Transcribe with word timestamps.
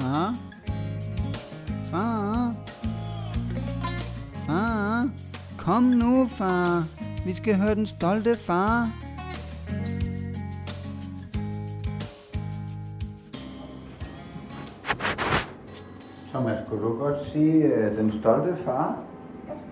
Far? 0.00 0.34
Far? 1.90 2.54
Far? 4.46 5.08
Kom 5.58 5.82
nu, 5.82 6.26
far. 6.28 6.84
Vi 7.24 7.34
skal 7.34 7.56
høre 7.56 7.74
den 7.74 7.86
stolte 7.86 8.36
far. 8.36 8.88
Thomas, 16.32 16.58
kunne 16.68 16.82
du 16.82 16.98
godt 16.98 17.26
sige 17.32 17.64
uh, 17.64 17.96
den 17.96 18.20
stolte 18.20 18.56
far? 18.64 18.96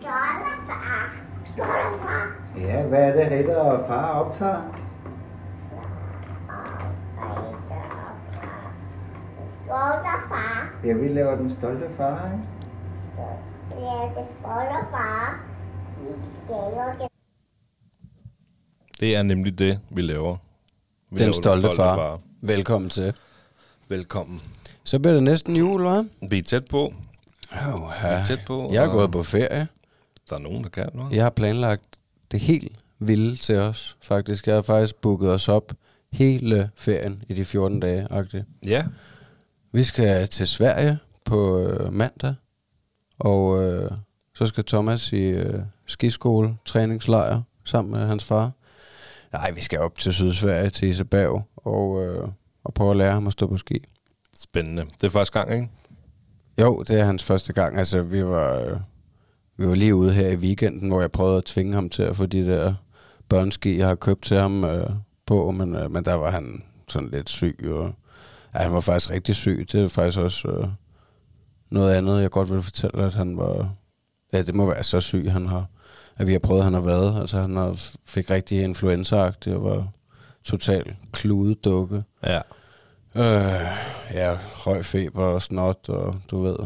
Stolte 0.01 0.53
far. 0.67 1.13
Stolte 1.53 2.03
far. 2.03 2.27
Ja, 2.61 2.83
hvad 2.83 2.99
er 2.99 3.13
det, 3.13 3.39
Ritter 3.39 3.57
og 3.57 3.89
far 3.89 4.11
optager? 4.11 4.63
Stolte 9.65 10.03
far. 10.05 10.08
Ja, 10.85 10.93
vi 10.93 11.09
laver 11.09 11.37
den 11.37 11.57
stolte 11.59 11.87
far, 11.97 12.33
ikke? 12.33 12.45
Ja, 13.87 14.21
det 14.21 14.27
stolte 14.41 14.91
far. 14.91 15.45
Det. 16.99 17.09
Det 19.01 19.17
er 19.17 19.23
nemlig 19.23 19.59
det, 19.59 19.81
vi 19.91 20.03
laver. 20.03 20.37
Vi 21.11 21.17
Den 21.17 21.19
laver 21.19 21.33
stolte 21.33 21.69
far. 21.77 22.21
Velkommen 22.41 22.91
til. 22.91 23.13
Velkommen. 23.89 24.41
Så 24.85 24.99
bliver 24.99 25.15
det 25.15 25.23
næsten 25.23 25.57
jul, 25.57 25.87
hva'? 25.87 26.05
Vi 26.29 26.39
er 26.39 26.43
tæt 26.43 26.65
på. 26.67 26.93
Oh, 27.53 27.81
Vi 27.81 27.87
er 28.03 28.25
tæt 28.25 28.41
på. 28.47 28.71
Jeg 28.73 28.85
er 28.85 28.93
gået 28.93 29.13
på 29.13 29.23
ferie. 29.23 29.69
Der 30.31 30.37
er 30.37 30.41
nogen, 30.41 30.63
der 30.65 30.71
kan 30.71 30.89
noget. 30.95 31.13
Jeg 31.13 31.23
har 31.23 31.31
planlagt 31.31 31.99
det 32.33 32.41
helt 32.41 32.73
vilde 32.99 33.37
til 33.37 33.57
os, 33.57 33.97
faktisk. 34.03 34.47
Jeg 34.47 34.55
har 34.55 34.63
faktisk 34.63 34.97
booket 34.97 35.31
os 35.33 35.49
op 35.49 35.73
hele 36.13 36.71
ferien 36.75 37.23
i 37.29 37.35
de 37.35 37.45
14 37.45 37.81
dage, 37.81 38.07
agtigt. 38.11 38.45
Ja. 38.67 38.85
Vi 39.73 39.85
skal 39.85 40.29
til 40.29 40.47
Sverige 40.47 40.99
på 41.25 41.61
øh, 41.61 41.93
mandag, 41.93 42.35
og 43.19 43.65
øh, 43.65 43.91
så 44.35 44.47
skal 44.47 44.65
Thomas 44.65 45.13
i 45.13 45.17
øh, 45.17 45.61
skiskole, 45.87 46.57
træningslejr, 46.65 47.43
sammen 47.65 47.93
med 47.93 48.07
hans 48.07 48.25
far. 48.25 48.53
Nej, 49.33 49.51
vi 49.51 49.61
skal 49.61 49.79
op 49.79 49.99
til 49.99 50.13
Sydsverige, 50.13 50.71
til 50.71 50.89
Isabjerg, 50.89 51.45
og, 51.57 52.05
øh, 52.05 52.29
og 52.65 52.75
prøve 52.75 52.91
at 52.91 52.97
lære 52.97 53.13
ham 53.13 53.27
at 53.27 53.33
stå 53.33 53.47
på 53.47 53.57
ski. 53.57 53.85
Spændende. 54.39 54.85
Det 55.01 55.07
er 55.07 55.11
første 55.11 55.39
gang, 55.39 55.53
ikke? 55.53 55.69
Jo, 56.61 56.83
det 56.83 57.01
er 57.01 57.05
hans 57.05 57.25
første 57.25 57.53
gang. 57.53 57.79
Altså, 57.79 58.03
vi 58.03 58.25
var, 58.25 58.55
øh, 58.55 58.77
vi 59.57 59.69
var 59.69 59.75
lige 59.75 59.95
ude 59.95 60.13
her 60.13 60.29
i 60.29 60.37
weekenden, 60.37 60.89
hvor 60.89 61.01
jeg 61.01 61.13
prøvede 61.13 61.37
at 61.39 61.45
tvinge 61.45 61.75
ham 61.75 61.91
til 61.91 62.03
at 62.03 62.17
få 62.17 62.27
de 62.27 62.47
der 62.47 62.75
børneski, 63.29 63.79
jeg 63.79 63.89
har 63.89 63.95
købt 63.95 64.25
til 64.25 64.37
ham 64.37 64.65
øh, 64.65 64.91
på, 65.27 65.51
men, 65.51 65.75
øh, 65.75 65.91
men 65.91 66.05
der 66.05 66.15
var 66.15 66.31
han 66.31 66.63
sådan 66.89 67.09
lidt 67.09 67.31
syg. 67.31 67.71
Og, 67.73 67.95
ja, 68.55 68.59
han 68.59 68.73
var 68.73 68.81
faktisk 68.81 69.11
rigtig 69.11 69.35
syg. 69.37 69.67
Det 69.73 69.83
er 69.83 69.89
faktisk 69.89 70.19
også 70.19 70.49
øh, 70.49 70.69
noget 71.71 71.95
andet, 71.95 72.23
jeg 72.23 72.31
godt 72.31 72.53
vil 72.53 72.63
fortælle, 72.63 73.03
at 73.05 73.15
han 73.15 73.37
var... 73.37 73.71
Ja, 74.33 74.43
det 74.43 74.55
må 74.55 74.67
være 74.67 74.83
så 74.83 75.01
syg, 75.01 75.33
han 75.33 75.47
har, 75.47 75.67
at 76.17 76.27
vi 76.27 76.33
har 76.33 76.39
prøvet, 76.39 76.61
at 76.61 76.65
han 76.65 76.75
har 76.75 76.81
været. 76.81 77.21
Altså, 77.21 77.41
han 77.41 77.57
har, 77.57 77.81
fik 78.07 78.31
rigtig 78.31 78.63
influenza 78.63 79.17
og 79.47 79.65
var 79.65 79.89
total 80.45 80.97
kludedukke. 81.13 82.03
Ja. 82.27 82.41
Øh, 83.17 83.67
ja, 84.15 84.37
høj 84.55 84.83
feber 84.83 85.25
og 85.25 85.43
snot, 85.43 85.89
og 85.89 86.15
du 86.31 86.43
ved, 86.43 86.57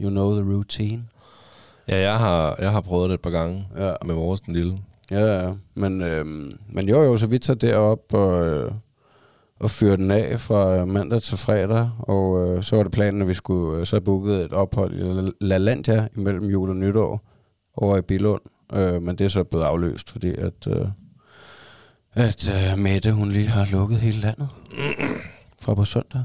you 0.00 0.10
know 0.10 0.40
the 0.40 0.54
routine. 0.54 1.04
Ja, 1.88 1.98
jeg 2.00 2.18
har, 2.18 2.56
jeg 2.58 2.70
har 2.70 2.80
prøvet 2.80 3.08
det 3.10 3.14
et 3.14 3.20
par 3.20 3.30
gange 3.30 3.68
Ja, 3.76 3.92
med 4.04 4.14
vores 4.14 4.40
den 4.40 4.54
lille. 4.54 4.78
ja, 5.10 5.42
ja. 5.42 5.52
Men, 5.74 6.02
øhm, 6.02 6.58
men 6.68 6.88
jo, 6.88 7.02
jo, 7.02 7.18
så 7.18 7.26
vi 7.26 7.38
tager 7.38 7.58
derop 7.58 8.14
og, 8.14 8.46
øh, 8.46 8.72
og 9.60 9.70
fyrer 9.70 9.96
den 9.96 10.10
af 10.10 10.40
fra 10.40 10.84
mandag 10.84 11.22
til 11.22 11.38
fredag, 11.38 11.90
og 11.98 12.48
øh, 12.48 12.62
så 12.62 12.76
var 12.76 12.82
det 12.82 12.92
planen, 12.92 13.22
at 13.22 13.28
vi 13.28 13.34
skulle 13.34 13.80
øh, 13.80 13.86
så 13.86 14.00
booket 14.00 14.44
et 14.44 14.52
ophold 14.52 14.94
i 14.94 15.32
La 15.44 15.56
Landia 15.58 16.08
imellem 16.16 16.44
jul 16.50 16.70
og 16.70 16.76
nytår 16.76 17.20
over 17.76 17.96
i 17.96 18.02
Bilund. 18.02 18.40
Øh, 18.72 19.02
men 19.02 19.18
det 19.18 19.24
er 19.24 19.28
så 19.28 19.44
blevet 19.44 19.64
afløst, 19.64 20.10
fordi 20.10 20.28
at, 20.34 20.66
øh, 20.68 20.86
at 22.14 22.50
øh, 22.72 22.78
Mette, 22.78 23.12
hun 23.12 23.28
lige 23.30 23.46
har 23.48 23.66
lukket 23.72 23.98
hele 23.98 24.20
landet 24.20 24.48
fra 25.60 25.74
på 25.74 25.84
søndag. 25.84 26.22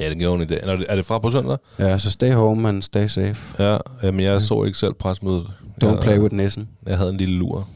Ja, 0.00 0.08
det 0.08 0.18
gjorde 0.18 0.32
hun 0.32 0.42
i 0.42 0.44
dag. 0.46 0.60
Er 0.62 0.76
det, 0.76 0.86
er 0.88 0.96
det 0.96 1.06
fra 1.06 1.18
på 1.18 1.30
søndag? 1.30 1.56
Ja, 1.78 1.98
så 1.98 2.10
stay 2.10 2.32
home 2.32 2.68
and 2.68 2.82
stay 2.82 3.06
safe. 3.06 3.62
Ja, 3.64 3.78
men 4.02 4.20
jeg 4.20 4.42
så 4.42 4.64
ikke 4.64 4.78
selv 4.78 4.94
presmødet. 4.94 5.50
Don't 5.84 5.86
jeg, 5.88 5.98
play 6.02 6.18
with 6.18 6.34
nissen. 6.34 6.68
Jeg 6.86 6.96
havde 6.98 7.10
en 7.10 7.16
lille 7.16 7.34
lur. 7.34 7.68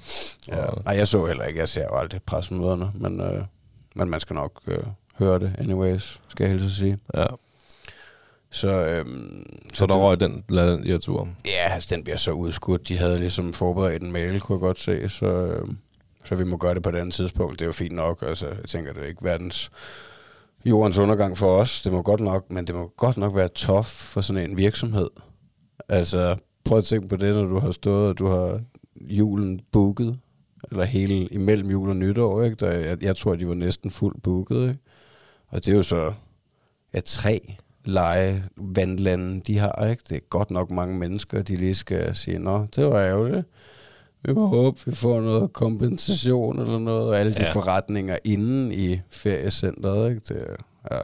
Ja. 0.49 0.65
Og- 0.67 0.83
Nej, 0.85 0.97
jeg 0.97 1.07
så 1.09 1.27
heller 1.27 1.45
ikke. 1.45 1.61
Jeg 1.61 1.69
ser 1.69 1.83
jo 1.83 1.97
aldrig 1.99 2.21
pressemøderne, 2.27 2.91
men, 2.95 3.21
øh, 3.21 3.43
men 3.97 4.09
man 4.11 4.21
skal 4.21 4.35
nok 4.35 4.61
øh, 4.67 4.79
høre 5.19 5.39
det 5.39 5.53
anyways, 5.59 6.21
skal 6.29 6.45
jeg 6.51 6.59
helst 6.59 6.77
sige. 6.77 6.99
Ja. 7.17 7.27
Så, 8.51 8.69
øhm, 8.69 9.45
Så 9.75 9.87
der 9.87 9.95
det- 9.95 10.03
røg 10.03 10.21
den 10.21 10.45
tur. 10.99 11.29
Ja, 11.47 11.73
altså, 11.75 11.95
den 11.95 12.05
bliver 12.05 12.17
så 12.17 12.31
udskudt. 12.31 12.89
De 12.89 12.99
havde 12.99 13.19
ligesom 13.19 13.53
forberedt 13.53 14.03
en 14.03 14.13
mail, 14.13 14.41
kunne 14.41 14.57
jeg 14.57 14.61
godt 14.61 14.81
se, 14.81 15.09
så, 15.09 15.27
øh, 15.27 15.69
så 16.25 16.35
vi 16.35 16.45
må 16.45 16.57
gøre 16.57 16.75
det 16.75 16.83
på 16.83 16.89
et 16.89 16.95
andet 16.97 17.15
tidspunkt. 17.15 17.59
Det 17.59 17.65
er 17.65 17.67
jo 17.67 17.73
fint 17.73 17.95
nok. 17.95 18.23
Altså, 18.27 18.47
jeg 18.47 18.65
tænker, 18.69 18.93
det 18.93 19.03
er 19.03 19.07
ikke 19.07 19.25
verdens 19.25 19.71
jordens 20.65 20.99
undergang 20.99 21.39
for 21.39 21.57
os. 21.57 21.83
Det 21.83 21.93
må 21.93 22.03
godt 22.03 22.21
nok, 22.21 22.51
men 22.51 22.67
det 22.67 22.75
må 22.75 22.93
godt 22.97 23.17
nok 23.17 23.37
være 23.37 23.49
tough 23.49 23.85
for 23.87 24.21
sådan 24.21 24.51
en 24.51 24.57
virksomhed. 24.57 25.11
Altså, 25.89 26.37
prøv 26.65 26.79
at 26.79 26.85
tænke 26.85 27.09
på 27.09 27.17
det, 27.17 27.35
når 27.35 27.45
du 27.45 27.59
har 27.59 27.73
stået, 27.73 28.09
og 28.09 28.19
du 28.19 28.27
har 28.29 28.61
julen 29.01 29.61
booket, 29.73 30.19
eller 30.71 30.85
hele 30.85 31.27
imellem 31.27 31.71
jul 31.71 31.89
og 31.89 31.97
nytår, 31.97 32.43
ikke? 32.43 32.57
Der, 32.57 32.71
jeg, 32.73 33.03
jeg 33.05 33.17
tror, 33.17 33.35
de 33.37 33.49
var 33.49 33.55
næsten 33.55 33.91
fuldt 33.91 34.23
booket, 34.23 34.69
ikke? 34.69 34.81
Og 35.49 35.65
det 35.65 35.73
er 35.73 35.77
jo 35.77 35.83
så 35.83 36.13
ja, 36.95 37.01
tre 37.05 37.55
lege 37.85 38.45
vandlande, 38.57 39.41
de 39.41 39.59
har, 39.59 39.87
ikke? 39.91 40.03
Det 40.09 40.17
er 40.17 40.21
godt 40.31 40.51
nok 40.51 40.71
mange 40.71 40.99
mennesker, 40.99 41.43
de 41.43 41.57
lige 41.57 41.75
skal 41.75 42.17
sige, 42.17 42.39
nå, 42.39 42.67
det 42.77 42.87
var 42.87 43.01
ærgerligt. 43.01 43.47
Vi 44.23 44.33
må 44.33 44.47
håbe, 44.47 44.81
vi 44.87 44.95
får 44.95 45.21
noget 45.21 45.53
kompensation 45.53 46.59
eller 46.59 46.79
noget, 46.79 47.09
og 47.09 47.19
alle 47.21 47.35
de 47.35 47.43
Ja. 47.43 47.53
forretninger 47.53 48.17
inden 48.25 48.73
i 48.73 49.01
feriecenteret, 49.11 50.11
ikke? 50.11 50.21
Det, 50.29 50.47
ja. 50.91 50.99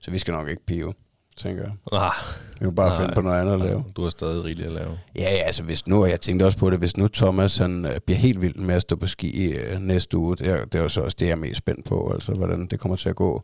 Så 0.00 0.10
vi 0.10 0.18
skal 0.18 0.32
nok 0.34 0.48
ikke 0.48 0.66
pive, 0.66 0.92
tænker 1.42 1.62
jeg. 1.62 1.72
Ah, 1.92 2.10
Vi 2.60 2.64
må 2.66 2.70
bare 2.72 2.88
Nej. 2.88 2.98
finde 3.00 3.14
på 3.14 3.20
noget 3.20 3.40
andet 3.40 3.52
at 3.52 3.60
lave. 3.60 3.84
du 3.96 4.02
har 4.02 4.10
stadig 4.10 4.44
rigeligt 4.44 4.66
at 4.66 4.72
lave. 4.72 4.98
Ja, 5.16 5.22
ja, 5.22 5.42
altså 5.42 5.62
hvis 5.62 5.86
nu, 5.86 6.02
og 6.02 6.10
jeg 6.10 6.20
tænkte 6.20 6.44
også 6.44 6.58
på 6.58 6.70
det, 6.70 6.78
hvis 6.78 6.96
nu 6.96 7.08
Thomas 7.08 7.56
han, 7.58 7.84
øh, 7.84 8.00
bliver 8.06 8.18
helt 8.18 8.40
vild 8.42 8.54
med 8.54 8.74
at 8.74 8.82
stå 8.82 8.96
på 8.96 9.06
ski 9.06 9.52
øh, 9.52 9.78
næste 9.80 10.16
uge, 10.16 10.36
det 10.36 10.46
er, 10.46 10.64
det 10.64 10.74
er 10.78 10.82
jo 10.82 10.88
så 10.88 11.00
også 11.00 11.16
det, 11.20 11.26
jeg 11.26 11.32
er 11.32 11.36
mest 11.36 11.58
spændt 11.58 11.84
på, 11.84 12.10
altså 12.14 12.32
hvordan 12.32 12.66
det 12.66 12.80
kommer 12.80 12.96
til 12.96 13.08
at 13.08 13.16
gå. 13.16 13.42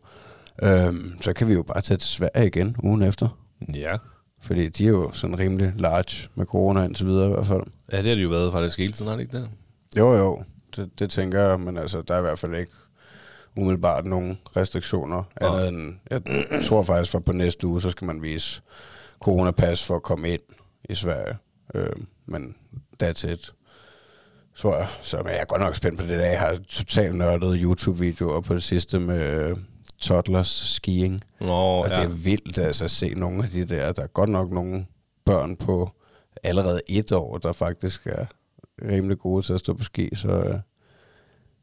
Øhm, 0.63 1.13
så 1.21 1.33
kan 1.33 1.47
vi 1.47 1.53
jo 1.53 1.63
bare 1.63 1.81
tage 1.81 1.97
til 1.97 2.09
Sverige 2.09 2.47
igen 2.47 2.75
ugen 2.83 3.01
efter. 3.01 3.37
Ja. 3.75 3.95
Fordi 4.41 4.69
de 4.69 4.83
er 4.85 4.89
jo 4.89 5.11
sådan 5.13 5.39
rimelig 5.39 5.73
large 5.77 6.29
med 6.35 6.45
corona 6.45 6.83
indtil 6.83 7.05
videre 7.07 7.25
i 7.29 7.33
hvert 7.33 7.45
fald. 7.45 7.61
Ja, 7.91 7.97
det 7.97 8.05
har 8.05 8.15
de 8.15 8.21
jo 8.21 8.29
været 8.29 8.51
faktisk 8.51 8.77
hele 8.77 8.93
tiden, 8.93 9.09
har 9.09 9.15
det 9.15 9.23
ikke 9.23 9.37
det? 9.37 9.49
Jo, 9.97 10.13
jo, 10.17 10.43
det, 10.75 10.89
det 10.99 11.09
tænker 11.09 11.41
jeg, 11.41 11.59
men 11.59 11.77
altså, 11.77 12.01
der 12.07 12.13
er 12.13 12.17
i 12.17 12.21
hvert 12.21 12.39
fald 12.39 12.55
ikke 12.55 12.71
umiddelbart 13.57 14.05
nogen 14.05 14.39
restriktioner. 14.57 15.23
Nå. 15.41 15.47
Andet 15.47 15.67
end, 15.67 15.95
jeg 16.51 16.63
tror 16.65 16.83
faktisk, 16.83 17.11
for 17.11 17.19
på 17.19 17.31
næste 17.31 17.67
uge, 17.67 17.81
så 17.81 17.89
skal 17.89 18.07
man 18.07 18.21
vise 18.21 18.61
coronapas 19.19 19.83
for 19.83 19.95
at 19.95 20.03
komme 20.03 20.29
ind 20.29 20.41
i 20.89 20.95
Sverige. 20.95 21.37
Øh, 21.75 21.89
men 22.25 22.55
that's 23.03 23.27
it. 23.27 23.53
Tror 24.55 24.77
jeg. 24.77 24.87
Så 25.01 25.17
men 25.17 25.27
jeg 25.27 25.39
er 25.39 25.45
godt 25.45 25.61
nok 25.61 25.75
spændt 25.75 25.99
på 25.99 26.05
det 26.05 26.19
der. 26.19 26.25
Jeg 26.25 26.39
har 26.39 26.57
totalt 26.69 27.15
nørdet 27.15 27.59
YouTube-videoer 27.61 28.41
på 28.41 28.53
det 28.53 28.63
sidste 28.63 28.99
med 28.99 29.21
øh, 29.21 29.57
toddlers 29.99 30.47
skiing. 30.47 31.21
Nå, 31.41 31.53
Og 31.53 31.89
ja. 31.89 31.95
det 31.95 32.03
er 32.03 32.07
vildt 32.07 32.59
altså, 32.59 32.83
at 32.83 32.91
se 32.91 33.09
nogle 33.09 33.43
af 33.43 33.49
de 33.49 33.65
der. 33.65 33.91
Der 33.91 34.03
er 34.03 34.07
godt 34.07 34.29
nok 34.29 34.51
nogle 34.51 34.85
børn 35.25 35.55
på 35.55 35.89
allerede 36.43 36.81
et 36.87 37.11
år, 37.11 37.37
der 37.37 37.51
faktisk 37.51 38.07
er 38.07 38.25
rimelig 38.81 39.19
gode 39.19 39.45
til 39.45 39.53
at 39.53 39.59
stå 39.59 39.73
på 39.73 39.83
ski. 39.83 40.09
Så, 40.15 40.27
øh, 40.27 40.59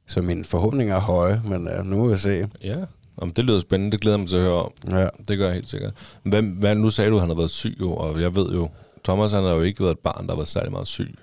så 0.06 0.22
mine 0.22 0.44
forhåbninger 0.44 0.96
er 0.96 1.00
høje, 1.00 1.42
men 1.44 1.68
uh, 1.68 1.86
nu 1.86 1.96
må 1.96 2.08
vi 2.08 2.16
se. 2.16 2.48
Ja. 2.62 2.76
Jamen, 3.20 3.34
det 3.36 3.44
lyder 3.44 3.60
spændende. 3.60 3.92
Det 3.92 4.00
glæder 4.00 4.16
jeg 4.16 4.20
mig 4.20 4.28
til 4.28 4.36
at 4.36 4.42
høre 4.42 4.62
om. 4.62 4.72
Ja. 4.90 5.08
Det 5.28 5.38
gør 5.38 5.44
jeg 5.44 5.54
helt 5.54 5.70
sikkert. 5.70 5.94
Hvad, 6.22 6.42
hvad, 6.42 6.74
nu 6.74 6.90
sagde 6.90 7.10
du, 7.10 7.16
at 7.16 7.20
han 7.20 7.30
har 7.30 7.36
været 7.36 7.50
syg, 7.50 7.76
jo, 7.80 7.92
og 7.92 8.20
jeg 8.20 8.36
ved 8.36 8.52
jo, 8.52 8.68
Thomas 9.04 9.32
han 9.32 9.42
har 9.42 9.50
jo 9.50 9.62
ikke 9.62 9.80
været 9.80 9.92
et 9.92 9.98
barn, 9.98 10.26
der 10.26 10.32
har 10.32 10.36
været 10.36 10.48
særlig 10.48 10.72
meget 10.72 10.86
syg. 10.86 11.14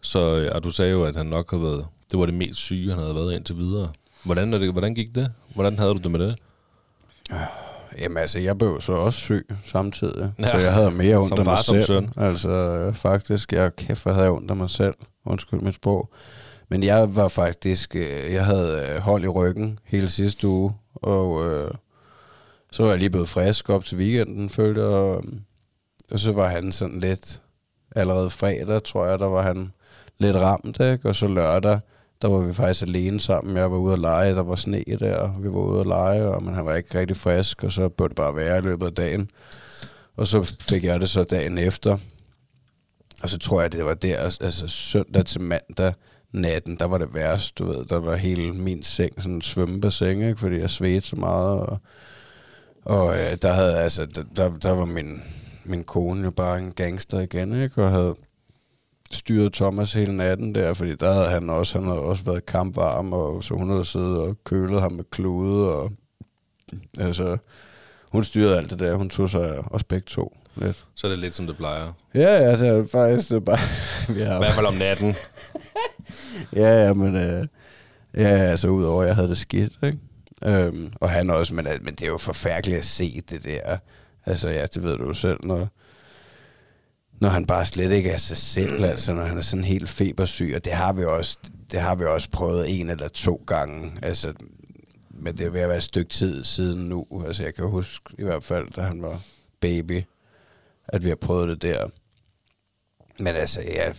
Så 0.00 0.50
og 0.54 0.64
du 0.64 0.70
sagde 0.70 0.90
jo, 0.92 1.04
at 1.04 1.16
han 1.16 1.26
nok 1.26 1.50
har 1.50 1.58
været, 1.58 1.86
det 2.10 2.18
var 2.18 2.26
det 2.26 2.34
mest 2.34 2.56
syge, 2.56 2.90
han 2.90 2.98
havde 2.98 3.14
været 3.14 3.34
indtil 3.34 3.56
videre. 3.56 3.88
Hvordan, 4.24 4.54
er 4.54 4.58
det, 4.58 4.72
hvordan 4.72 4.94
gik 4.94 5.14
det? 5.14 5.32
Hvordan 5.54 5.78
havde 5.78 5.90
du 5.94 5.98
det 5.98 6.10
med 6.10 6.20
det? 6.20 6.36
Jamen 7.98 8.18
altså, 8.18 8.38
jeg 8.38 8.58
blev 8.58 8.80
så 8.80 8.92
også 8.92 9.20
syg 9.20 9.48
samtidig, 9.64 10.32
ja. 10.38 10.50
Så 10.50 10.58
jeg 10.58 10.72
havde 10.72 10.90
mere 10.90 11.16
ondt 11.24 11.38
af 11.38 11.44
mig 11.44 11.58
som 11.58 11.74
selv. 11.74 11.84
søn. 11.84 12.10
Altså 12.16 12.48
øh, 12.48 12.94
faktisk, 12.94 13.52
jeg 13.52 13.76
kæft, 13.76 14.02
hvor 14.02 14.12
havde 14.12 14.24
jeg 14.24 14.32
ondt 14.32 14.50
af 14.50 14.56
mig 14.56 14.70
selv. 14.70 14.94
Undskyld 15.24 15.60
mit 15.60 15.74
sprog. 15.74 16.10
Men 16.68 16.82
jeg 16.82 17.16
var 17.16 17.28
faktisk, 17.28 17.96
øh, 17.96 18.32
jeg 18.32 18.44
havde 18.44 18.88
øh, 18.88 18.96
hold 18.96 19.24
i 19.24 19.28
ryggen 19.28 19.78
hele 19.84 20.08
sidste 20.08 20.48
uge, 20.48 20.72
og 20.94 21.46
øh, 21.46 21.70
så 22.72 22.82
var 22.82 22.90
jeg 22.90 22.98
lige 22.98 23.10
blevet 23.10 23.28
frisk 23.28 23.70
op 23.70 23.84
til 23.84 23.98
weekenden, 23.98 24.50
følte 24.50 24.84
og, 24.84 25.24
øh, 25.26 25.32
og 26.10 26.18
så 26.18 26.32
var 26.32 26.48
han 26.48 26.72
sådan 26.72 27.00
lidt, 27.00 27.40
allerede 27.96 28.30
fredag, 28.30 28.82
tror 28.82 29.06
jeg, 29.06 29.18
der 29.18 29.26
var 29.26 29.42
han 29.42 29.72
lidt 30.18 30.36
ramt, 30.36 30.80
ikke? 30.80 31.08
og 31.08 31.14
så 31.14 31.26
lørdag, 31.26 31.80
der 32.22 32.28
var 32.28 32.38
vi 32.38 32.54
faktisk 32.54 32.82
alene 32.82 33.20
sammen. 33.20 33.56
Jeg 33.56 33.70
var 33.70 33.76
ude 33.76 33.92
at 33.92 33.98
lege, 33.98 34.34
der 34.34 34.42
var 34.42 34.54
sne 34.54 34.84
der, 34.98 35.16
og 35.16 35.34
vi 35.42 35.48
var 35.48 35.60
ude 35.60 35.80
at 35.80 35.86
lege, 35.86 36.28
og, 36.28 36.42
men 36.42 36.54
han 36.54 36.66
var 36.66 36.74
ikke 36.74 36.98
rigtig 36.98 37.16
frisk, 37.16 37.64
og 37.64 37.72
så 37.72 37.88
burde 37.88 38.08
det 38.08 38.16
bare 38.16 38.36
være 38.36 38.58
i 38.58 38.60
løbet 38.60 38.86
af 38.86 38.94
dagen. 38.94 39.30
Og 40.16 40.26
så 40.26 40.54
fik 40.60 40.84
jeg 40.84 41.00
det 41.00 41.08
så 41.08 41.24
dagen 41.24 41.58
efter. 41.58 41.98
Og 43.22 43.28
så 43.28 43.38
tror 43.38 43.60
jeg, 43.60 43.72
det 43.72 43.84
var 43.84 43.94
der, 43.94 44.16
altså 44.40 44.68
søndag 44.68 45.24
til 45.24 45.40
mandag 45.40 45.92
natten, 46.36 46.76
der 46.76 46.84
var 46.84 46.98
det 46.98 47.14
værst, 47.14 47.58
du 47.58 47.64
ved. 47.64 47.84
Der 47.84 48.00
var 48.00 48.16
hele 48.16 48.52
min 48.52 48.82
seng 48.82 49.12
sådan 49.16 49.34
en 49.34 49.42
svømmebassin, 49.42 50.22
ikke? 50.22 50.40
fordi 50.40 50.58
jeg 50.58 50.70
svedte 50.70 51.08
så 51.08 51.16
meget. 51.16 51.60
Og, 51.60 51.78
og 52.84 53.14
øh, 53.14 53.36
der 53.42 53.52
havde 53.52 53.76
altså, 53.76 54.06
der, 54.36 54.50
der, 54.62 54.70
var 54.70 54.84
min, 54.84 55.22
min 55.64 55.84
kone 55.84 56.24
jo 56.24 56.30
bare 56.30 56.58
en 56.58 56.72
gangster 56.72 57.20
igen, 57.20 57.62
ikke? 57.62 57.84
Og 57.84 57.90
havde 57.90 58.14
styret 59.10 59.52
Thomas 59.52 59.92
hele 59.92 60.16
natten 60.16 60.54
der, 60.54 60.74
fordi 60.74 60.94
der 60.94 61.12
havde 61.12 61.28
han 61.28 61.50
også, 61.50 61.78
han 61.78 61.88
havde 61.88 62.00
også 62.00 62.24
været 62.24 62.46
kampvarm, 62.46 63.12
og 63.12 63.44
så 63.44 63.54
hun 63.54 63.70
havde 63.70 63.84
siddet 63.84 64.18
og 64.18 64.36
kølet 64.44 64.80
ham 64.80 64.92
med 64.92 65.04
klude, 65.10 65.72
og 65.72 65.92
altså, 66.98 67.36
hun 68.12 68.24
styrede 68.24 68.56
alt 68.56 68.70
det 68.70 68.78
der, 68.78 68.94
hun 68.94 69.10
tog 69.10 69.30
sig 69.30 69.58
også 69.72 69.86
begge 69.86 70.06
to 70.06 70.36
lidt. 70.56 70.84
Så 70.94 71.06
er 71.06 71.10
det 71.10 71.18
lidt, 71.18 71.34
som 71.34 71.46
det 71.46 71.56
plejer. 71.56 71.92
Ja, 72.14 72.42
ja, 72.42 72.50
det 72.50 72.68
er 72.68 72.86
faktisk 72.92 73.28
det 73.28 73.36
er 73.36 73.40
bare... 73.40 73.58
vi 74.14 74.20
I 74.20 74.24
har, 74.24 74.38
hvert 74.38 74.52
fald 74.52 74.66
om 74.66 74.74
natten. 74.74 75.16
ja, 76.62 76.84
ja, 76.84 76.92
men... 76.94 77.16
Øh, 77.16 77.46
ja, 78.16 78.28
altså 78.28 78.68
udover, 78.68 79.02
at 79.02 79.08
jeg 79.08 79.14
havde 79.16 79.28
det 79.28 79.38
skidt, 79.38 79.72
ikke? 79.82 79.98
Øhm, 80.44 80.92
og 81.00 81.10
han 81.10 81.30
også, 81.30 81.54
men, 81.54 81.66
øh, 81.66 81.72
men 81.82 81.94
det 81.94 82.02
er 82.02 82.06
jo 82.06 82.18
forfærdeligt 82.18 82.78
at 82.78 82.84
se 82.84 83.22
det 83.30 83.44
der. 83.44 83.76
Altså, 84.26 84.48
ja, 84.48 84.66
det 84.66 84.82
ved 84.82 84.98
du 84.98 85.14
selv, 85.14 85.38
når, 85.42 85.68
når 87.20 87.28
han 87.28 87.46
bare 87.46 87.64
slet 87.64 87.92
ikke 87.92 88.10
er 88.10 88.16
sig 88.16 88.36
selv, 88.36 88.84
altså 88.92 89.12
når 89.12 89.24
han 89.24 89.38
er 89.38 89.42
sådan 89.42 89.64
helt 89.64 89.88
febersyg, 89.88 90.52
og 90.56 90.64
det 90.64 90.72
har 90.72 90.92
vi 90.92 91.04
også, 91.04 91.38
det 91.70 91.80
har 91.80 91.94
vi 91.94 92.04
også 92.04 92.30
prøvet 92.30 92.80
en 92.80 92.90
eller 92.90 93.08
to 93.08 93.44
gange, 93.46 93.92
altså, 94.02 94.32
men 95.10 95.38
det 95.38 95.46
er 95.46 95.50
ved 95.50 95.60
at 95.60 95.68
være 95.68 95.76
et 95.76 95.82
stykke 95.82 96.10
tid 96.10 96.44
siden 96.44 96.88
nu, 96.88 97.06
altså 97.26 97.42
jeg 97.42 97.54
kan 97.54 97.68
huske 97.68 98.14
i 98.18 98.22
hvert 98.22 98.44
fald, 98.44 98.72
da 98.72 98.80
han 98.80 99.02
var 99.02 99.20
baby, 99.60 100.02
at 100.88 101.04
vi 101.04 101.08
har 101.08 101.16
prøvet 101.16 101.48
det 101.48 101.62
der. 101.62 101.86
Men 103.18 103.34
altså, 103.34 103.60
ja, 103.60 103.92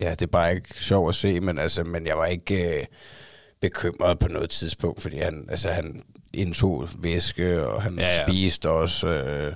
ja 0.00 0.10
det 0.10 0.22
er 0.22 0.26
bare 0.26 0.54
ikke 0.54 0.68
sjovt 0.78 1.08
at 1.08 1.14
se, 1.14 1.40
men 1.40 1.58
altså, 1.58 1.84
men 1.84 2.06
jeg 2.06 2.16
var 2.16 2.26
ikke 2.26 2.78
øh, 2.80 2.84
bekymret 3.60 4.18
på 4.18 4.28
noget 4.28 4.50
tidspunkt, 4.50 5.02
fordi 5.02 5.16
han, 5.16 5.46
altså, 5.50 5.68
han 5.68 6.02
indtog 6.34 6.88
væske, 6.98 7.66
og 7.66 7.82
han 7.82 7.98
Ja, 7.98 8.06
ja, 8.06 8.26
spiste 8.26 8.70
også, 8.70 9.06
øh, 9.06 9.52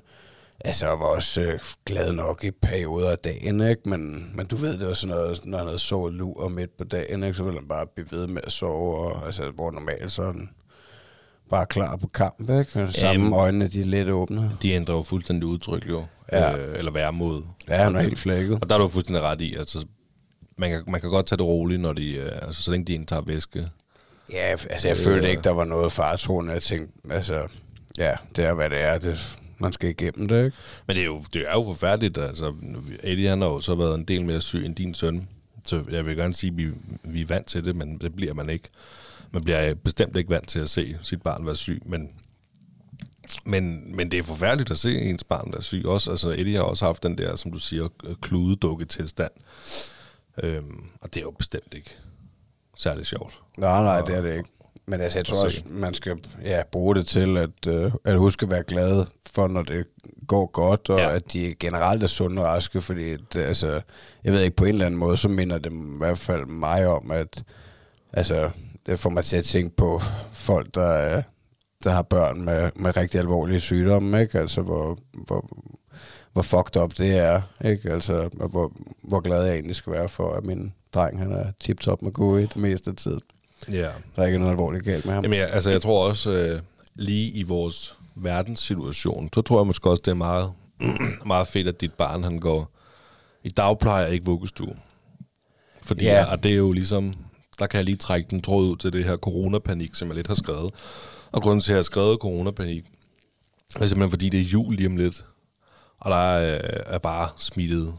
altså, 0.64 0.86
var 0.86 1.06
også 1.16 1.40
øh, 1.40 1.58
glad 1.86 2.12
nok 2.12 2.44
i 2.44 2.50
perioder 2.50 3.10
af 3.10 3.18
dagen, 3.18 3.60
ikke? 3.60 3.88
Men, 3.88 4.30
men 4.34 4.46
du 4.46 4.56
ved, 4.56 4.78
det 4.78 4.86
var 4.88 4.94
sådan 4.94 5.16
noget, 5.16 5.40
når 5.46 5.58
han 5.58 5.66
havde 5.66 5.78
sovet 5.78 6.14
lur 6.14 6.48
midt 6.48 6.76
på 6.78 6.84
dagen, 6.84 7.24
ikke? 7.24 7.36
så 7.36 7.44
ville 7.44 7.58
han 7.58 7.68
bare 7.68 7.86
blive 7.94 8.06
ved 8.10 8.26
med 8.26 8.42
at 8.44 8.52
sove, 8.52 8.96
og, 8.98 9.26
altså, 9.26 9.50
hvor 9.50 9.70
normalt 9.70 10.12
så 10.12 10.24
han 10.24 10.48
bare 11.50 11.66
klar 11.66 11.96
på 11.96 12.06
kamp, 12.06 12.40
ikke? 12.40 12.82
Og 12.82 12.92
Samme 12.92 13.10
Jamen. 13.12 13.32
øjnene, 13.32 13.68
de 13.68 13.80
er 13.80 13.84
lidt 13.84 14.08
åbne. 14.08 14.50
De 14.62 14.70
ændrer 14.70 14.94
jo 14.94 15.02
fuldstændig 15.02 15.46
udtryk, 15.46 15.88
jo. 15.88 16.04
Ja. 16.32 16.56
Øh, 16.56 16.78
eller 16.78 16.92
værmod. 16.92 17.42
Ja, 17.68 17.74
han 17.82 17.96
er 17.96 18.00
helt 18.00 18.18
flækket. 18.18 18.58
Og 18.62 18.68
der 18.68 18.74
er 18.74 18.78
du 18.78 18.88
fuldstændig 18.88 19.22
ret 19.22 19.40
i. 19.40 19.54
Altså, 19.58 19.86
man, 20.56 20.70
kan, 20.70 20.82
man 20.86 21.00
kan 21.00 21.10
godt 21.10 21.26
tage 21.26 21.36
det 21.36 21.46
roligt, 21.46 21.80
når 21.80 21.92
de, 21.92 22.14
øh, 22.14 22.32
altså, 22.42 22.62
så 22.62 22.70
længe 22.70 22.86
de 22.86 22.94
indtager 22.94 23.22
væske. 23.22 23.68
Ja, 24.32 24.56
altså 24.70 24.88
jeg 24.88 24.96
Øh, 24.98 25.04
følte 25.04 25.30
ikke, 25.30 25.42
der 25.42 25.50
var 25.50 25.64
noget 25.64 25.92
faretroende. 25.92 26.52
Jeg 26.52 26.62
tænkte, 26.62 27.14
altså, 27.14 27.46
ja, 27.98 28.12
det 28.36 28.44
er, 28.44 28.54
hvad 28.54 28.70
det 28.70 28.82
er. 28.82 28.98
Det, 28.98 29.38
man 29.58 29.72
skal 29.72 29.90
igennem 29.90 30.28
det, 30.28 30.44
ikke? 30.44 30.56
Men 30.86 30.96
det 30.96 31.02
er 31.02 31.06
jo, 31.06 31.24
det 31.32 31.42
er 31.48 31.52
jo 31.52 31.62
forfærdeligt. 31.62 32.18
Altså, 32.18 32.54
Eddie 33.02 33.28
han 33.28 33.40
har 33.40 33.48
jo 33.48 33.60
så 33.60 33.74
været 33.74 33.94
en 33.94 34.04
del 34.04 34.24
mere 34.24 34.40
syg 34.40 34.64
end 34.64 34.76
din 34.76 34.94
søn. 34.94 35.28
Så 35.64 35.82
jeg 35.90 36.06
vil 36.06 36.16
gerne 36.16 36.34
sige, 36.34 36.50
at 36.50 36.56
vi, 36.56 36.70
vi 37.04 37.20
er 37.20 37.26
vant 37.26 37.46
til 37.46 37.64
det, 37.64 37.76
men 37.76 37.98
det 37.98 38.14
bliver 38.16 38.34
man 38.34 38.48
ikke. 38.50 38.68
Man 39.32 39.44
bliver 39.44 39.74
bestemt 39.74 40.16
ikke 40.16 40.30
vant 40.30 40.48
til 40.48 40.60
at 40.60 40.68
se 40.68 40.98
sit 41.02 41.22
barn 41.22 41.46
være 41.46 41.56
syg, 41.56 41.82
men, 41.86 42.10
men, 43.44 43.96
men 43.96 44.10
det 44.10 44.18
er 44.18 44.22
forfærdeligt 44.22 44.70
at 44.70 44.78
se 44.78 44.98
ens 45.00 45.24
barn 45.24 45.52
være 45.52 45.62
syg 45.62 45.82
også. 45.86 46.10
Altså 46.10 46.30
Eddie 46.30 46.56
har 46.56 46.62
også 46.62 46.84
haft 46.84 47.02
den 47.02 47.18
der, 47.18 47.36
som 47.36 47.52
du 47.52 47.58
siger, 47.58 47.88
kludedukke 48.22 48.84
tilstand. 48.84 49.30
Øhm, 50.42 50.84
og 51.00 51.14
det 51.14 51.20
er 51.20 51.24
jo 51.24 51.30
bestemt 51.30 51.74
ikke 51.74 51.96
særlig 52.76 53.06
sjovt. 53.06 53.40
Nej, 53.58 53.82
nej, 53.82 54.00
det 54.00 54.14
er 54.16 54.20
det 54.20 54.36
ikke. 54.36 54.48
Men 54.86 55.00
altså, 55.00 55.18
jeg 55.18 55.26
tror 55.26 55.38
Og 55.38 55.44
også, 55.44 55.62
man 55.70 55.94
skal 55.94 56.18
ja, 56.42 56.62
bruge 56.72 56.94
det 56.94 57.06
til 57.06 57.36
at, 57.38 57.66
øh, 57.68 57.92
at 58.04 58.18
huske 58.18 58.44
at 58.46 58.50
være 58.50 58.62
glad 58.62 59.06
for, 59.26 59.46
når 59.48 59.62
det 59.62 59.86
går 60.28 60.46
godt, 60.46 60.90
og 60.90 60.98
Ja. 60.98 61.14
at 61.14 61.32
de 61.32 61.54
generelt 61.60 62.02
er 62.02 62.06
sunde 62.06 62.42
og 62.42 62.48
raske, 62.48 62.80
fordi 62.80 63.16
det, 63.16 63.36
altså, 63.40 63.80
jeg 64.24 64.32
ved 64.32 64.40
ikke, 64.42 64.56
på 64.56 64.64
en 64.64 64.70
eller 64.72 64.86
anden 64.86 65.00
måde, 65.00 65.16
så 65.16 65.28
minder 65.28 65.58
det 65.58 65.72
i 65.72 65.76
hvert 65.98 66.18
fald 66.18 66.46
mig 66.46 66.86
om, 66.86 67.10
at 67.10 67.44
altså, 68.12 68.50
det 68.86 68.98
får 68.98 69.10
mig 69.10 69.24
til 69.24 69.36
at 69.36 69.44
tænke 69.44 69.76
på 69.76 70.00
folk, 70.32 70.74
der, 70.74 70.82
er- 70.92 71.22
der 71.84 71.90
har 71.90 72.02
børn 72.02 72.42
med, 72.42 72.70
med 72.76 72.96
rigtig 72.96 73.18
alvorlige 73.20 73.60
sygdomme, 73.60 74.20
ikke? 74.22 74.38
Altså, 74.40 74.62
hvor, 74.62 74.98
hvor, 75.12 75.48
hvor 76.34 76.42
fucked 76.42 76.82
up 76.82 76.98
det 76.98 77.10
er, 77.10 77.42
ikke? 77.64 77.92
Altså, 77.92 78.30
og 78.40 78.48
hvor, 78.48 78.72
hvor 79.02 79.20
glad 79.20 79.44
jeg 79.44 79.54
egentlig 79.54 79.76
skal 79.76 79.92
være 79.92 80.08
for, 80.08 80.32
at 80.32 80.44
min 80.44 80.72
dreng, 80.94 81.18
han 81.18 81.32
er 81.32 81.52
tip-top 81.60 82.02
med 82.02 82.12
gode 82.12 82.42
det 82.42 82.56
meste 82.56 82.90
af 82.90 82.96
tiden. 82.96 83.20
Ja. 83.72 83.88
Der 84.16 84.22
er 84.22 84.26
ikke 84.26 84.38
noget 84.38 84.50
alvorligt 84.50 84.84
galt 84.84 85.04
med 85.04 85.14
ham. 85.14 85.24
Jamen, 85.24 85.38
jeg, 85.38 85.48
altså, 85.52 85.70
jeg 85.70 85.82
tror 85.82 86.08
også, 86.08 86.30
øh, 86.30 86.60
lige 86.94 87.30
i 87.30 87.42
vores 87.42 87.96
verdenssituation, 88.14 89.28
så 89.34 89.42
tror 89.42 89.60
jeg 89.60 89.66
måske 89.66 89.90
også, 89.90 90.02
det 90.04 90.10
er 90.10 90.14
meget, 90.14 90.52
meget 91.26 91.46
fedt, 91.46 91.68
at 91.68 91.80
dit 91.80 91.92
barn, 91.92 92.24
han 92.24 92.38
går 92.38 92.70
i 93.44 93.48
dagpleje 93.48 94.12
ikke 94.12 94.24
vuggestue. 94.24 94.76
Fordi, 95.82 96.04
ja. 96.04 96.24
og 96.32 96.42
det 96.42 96.50
er 96.50 96.56
jo 96.56 96.72
ligesom, 96.72 97.14
der 97.58 97.66
kan 97.66 97.78
jeg 97.78 97.84
lige 97.84 97.96
trække 97.96 98.26
den 98.30 98.42
tråd 98.42 98.70
ud 98.70 98.76
til 98.76 98.92
det 98.92 99.04
her 99.04 99.16
coronapanik, 99.16 99.94
som 99.94 100.08
jeg 100.08 100.16
lidt 100.16 100.26
har 100.26 100.34
skrevet. 100.34 100.74
Og 101.32 101.42
grunden 101.42 101.60
til, 101.60 101.72
at 101.72 101.74
jeg 101.74 101.78
har 101.78 101.82
skrevet 101.82 102.18
coronapanik, 102.20 102.84
er 103.76 103.86
simpelthen, 103.86 104.10
fordi 104.10 104.28
det 104.28 104.40
er 104.40 104.44
jul 104.44 104.74
lige 104.74 104.88
om 104.88 104.96
lidt. 104.96 105.24
Og 106.04 106.10
der 106.10 106.16
er, 106.16 106.54
øh, 106.54 106.80
er 106.86 106.98
bare 106.98 107.28
smittet 107.36 107.94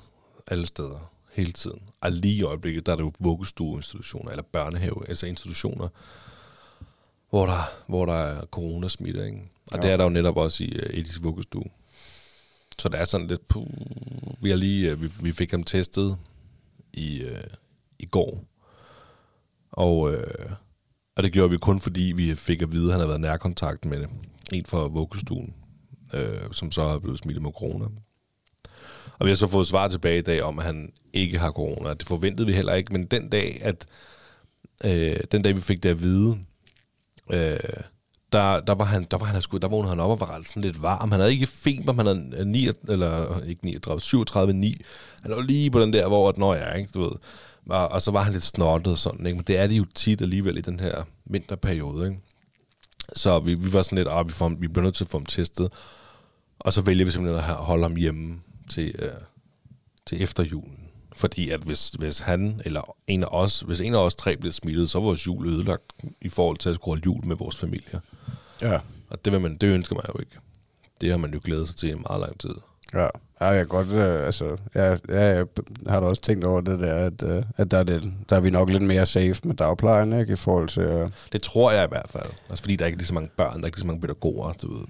alle 0.47 0.65
steder 0.65 1.11
hele 1.33 1.51
tiden. 1.51 1.79
Og 2.01 2.11
lige 2.11 2.35
i 2.35 2.43
øjeblikket, 2.43 2.85
der 2.85 2.91
er 2.91 2.95
det 2.95 3.03
jo 3.03 3.11
vuggestueinstitutioner, 3.19 4.31
eller 4.31 4.43
børnehave, 4.43 5.09
altså 5.09 5.25
institutioner, 5.25 5.87
hvor 7.29 7.45
der, 7.45 7.61
hvor 7.87 8.05
der 8.05 8.13
er 8.13 8.45
coronasmitte, 8.45 9.25
ikke? 9.25 9.41
Og 9.71 9.77
ja. 9.77 9.81
det 9.81 9.91
er 9.91 9.97
der 9.97 10.03
jo 10.03 10.09
netop 10.09 10.37
også 10.37 10.63
i 10.63 10.67
uh, 10.67 10.99
Edis 10.99 11.23
vuggestue. 11.23 11.63
Så 12.79 12.89
det 12.89 12.99
er 12.99 13.05
sådan 13.05 13.27
lidt... 13.27 13.47
Puh, 13.47 13.67
vi, 14.41 14.49
har 14.49 14.57
lige, 14.57 14.93
uh, 14.93 15.01
vi, 15.01 15.11
vi 15.21 15.31
fik 15.31 15.51
ham 15.51 15.63
testet 15.63 16.17
i, 16.93 17.23
uh, 17.23 17.53
i 17.99 18.05
går. 18.05 18.43
Og, 19.71 19.99
uh, 19.99 20.51
og 21.15 21.23
det 21.23 21.33
gjorde 21.33 21.49
vi 21.49 21.57
kun 21.57 21.81
fordi, 21.81 22.13
vi 22.15 22.35
fik 22.35 22.61
at 22.61 22.71
vide, 22.71 22.85
at 22.85 22.91
han 22.91 22.99
havde 22.99 23.09
været 23.09 23.21
nærkontakt 23.21 23.85
med 23.85 24.05
en 24.53 24.65
fra 24.65 24.87
vuggestuen, 24.87 25.53
øh, 26.13 26.51
som 26.51 26.71
så 26.71 26.81
er 26.81 26.99
blevet 26.99 27.19
smittet 27.19 27.43
med 27.43 27.51
corona. 27.51 27.85
Og 29.19 29.25
vi 29.25 29.29
har 29.29 29.35
så 29.35 29.47
fået 29.47 29.67
svar 29.67 29.87
tilbage 29.87 30.17
i 30.17 30.21
dag 30.21 30.43
om, 30.43 30.59
at 30.59 30.65
han 30.65 30.91
ikke 31.13 31.39
har 31.39 31.51
corona. 31.51 31.93
Det 31.93 32.07
forventede 32.07 32.47
vi 32.47 32.53
heller 32.53 32.73
ikke, 32.73 32.93
men 32.93 33.05
den 33.05 33.29
dag, 33.29 33.59
at 33.61 33.85
øh, 34.85 35.17
den 35.31 35.41
dag 35.41 35.55
vi 35.55 35.61
fik 35.61 35.83
det 35.83 35.89
at 35.89 36.03
vide, 36.03 36.37
øh, 37.33 37.59
der, 38.31 38.59
der, 38.59 38.75
var 38.75 38.85
han, 38.85 39.07
der, 39.11 39.17
var 39.17 39.25
han, 39.25 39.41
sgu, 39.41 39.57
der 39.57 39.67
vågnede 39.67 39.89
han 39.89 39.99
op 39.99 40.21
og 40.21 40.27
var 40.27 40.41
sådan 40.47 40.61
lidt 40.61 40.81
varm. 40.81 41.11
Han 41.11 41.19
havde 41.19 41.33
ikke 41.33 41.47
feber, 41.47 41.93
han 41.93 42.05
havde 42.05 42.45
9, 42.45 42.69
eller 42.89 43.41
ikke 43.43 43.65
39, 43.65 44.01
37, 44.01 44.53
9. 44.53 44.81
Han 45.21 45.31
lå 45.31 45.41
lige 45.41 45.71
på 45.71 45.81
den 45.81 45.93
der, 45.93 46.07
hvor, 46.07 46.29
at, 46.29 46.37
når 46.37 46.53
jeg, 46.53 46.77
ikke, 46.77 46.89
du 46.93 47.01
ved. 47.01 47.11
Og, 47.69 47.91
og, 47.91 48.01
så 48.01 48.11
var 48.11 48.21
han 48.21 48.33
lidt 48.33 48.43
snottet 48.43 48.91
og 48.91 48.97
sådan, 48.97 49.25
ikke? 49.25 49.35
Men 49.35 49.45
det 49.47 49.57
er 49.57 49.67
det 49.67 49.77
jo 49.77 49.85
tit 49.95 50.21
alligevel 50.21 50.57
i 50.57 50.61
den 50.61 50.79
her 50.79 51.03
vinterperiode, 51.25 52.07
ikke? 52.07 52.19
Så 53.13 53.39
vi, 53.39 53.53
vi 53.53 53.73
var 53.73 53.81
sådan 53.81 53.97
lidt, 53.97 54.07
ah, 54.11 54.27
vi, 54.27 54.31
får, 54.31 54.49
vi 54.49 54.67
bliver 54.67 54.83
nødt 54.83 54.95
til 54.95 55.03
at 55.03 55.09
få 55.09 55.17
ham 55.17 55.25
testet. 55.25 55.71
Og 56.59 56.73
så 56.73 56.81
vælger 56.81 57.05
vi 57.05 57.11
simpelthen 57.11 57.49
at 57.49 57.55
holde 57.55 57.83
ham 57.83 57.95
hjemme 57.95 58.39
til, 58.69 58.95
øh, 58.99 59.09
til 60.05 60.23
efter 60.23 60.43
julen. 60.43 60.79
Fordi 61.15 61.49
at 61.49 61.59
hvis, 61.59 61.89
hvis 61.89 62.19
han 62.19 62.61
eller 62.65 62.95
en 63.07 63.23
af 63.23 63.27
os, 63.31 63.59
hvis 63.59 63.81
en 63.81 63.93
af 63.93 63.99
os 63.99 64.15
tre 64.15 64.37
bliver 64.37 64.53
smittet, 64.53 64.89
så 64.89 64.97
er 64.97 65.01
vores 65.01 65.27
jul 65.27 65.47
ødelagt 65.47 65.83
i 66.21 66.29
forhold 66.29 66.57
til 66.57 66.69
at 66.69 66.75
skulle 66.75 66.91
holde 66.91 67.05
jul 67.05 67.25
med 67.25 67.35
vores 67.35 67.57
familie. 67.57 68.01
Ja. 68.61 68.79
Og 69.09 69.25
det, 69.25 69.33
vil 69.33 69.41
man, 69.41 69.57
det 69.57 69.67
ønsker 69.67 69.95
man 69.95 70.03
jo 70.07 70.19
ikke. 70.19 70.37
Det 71.01 71.09
har 71.09 71.17
man 71.17 71.33
jo 71.33 71.39
glædet 71.43 71.67
sig 71.67 71.77
til 71.77 71.89
i 71.89 71.93
meget 71.93 72.21
lang 72.21 72.39
tid. 72.39 72.55
Ja, 72.95 73.07
ja 73.41 73.45
jeg 73.47 73.67
godt, 73.67 73.87
øh, 73.87 74.25
altså, 74.25 74.57
ja, 74.75 74.91
ja, 75.09 75.21
jeg 75.35 75.45
har 75.87 75.99
da 75.99 76.05
også 76.07 76.21
tænkt 76.21 76.45
over 76.45 76.61
det 76.61 76.79
der, 76.79 76.95
at, 76.95 77.23
øh, 77.23 77.43
at 77.57 77.71
der, 77.71 77.77
er 77.77 77.83
det, 77.83 78.13
der 78.29 78.35
er 78.35 78.39
vi 78.39 78.49
nok 78.49 78.69
lidt 78.69 78.83
mere 78.83 79.05
safe 79.05 79.35
med 79.43 79.55
dagplejen, 79.55 80.19
ikke, 80.19 80.33
i 80.33 80.35
forhold 80.35 80.69
til, 80.69 80.81
øh, 80.83 81.09
Det 81.31 81.41
tror 81.41 81.71
jeg 81.71 81.83
i 81.83 81.87
hvert 81.87 82.05
fald. 82.09 82.31
Altså 82.49 82.63
fordi 82.63 82.75
der 82.75 82.85
er 82.85 82.87
ikke 82.87 82.97
lige 82.97 83.07
så 83.07 83.13
mange 83.13 83.29
børn, 83.37 83.53
der 83.55 83.61
er 83.61 83.65
ikke 83.65 83.77
lige 83.77 83.81
så 83.81 83.87
mange 83.87 84.01
pædagoger 84.01 84.53
du 84.53 84.73
ved, 84.77 84.85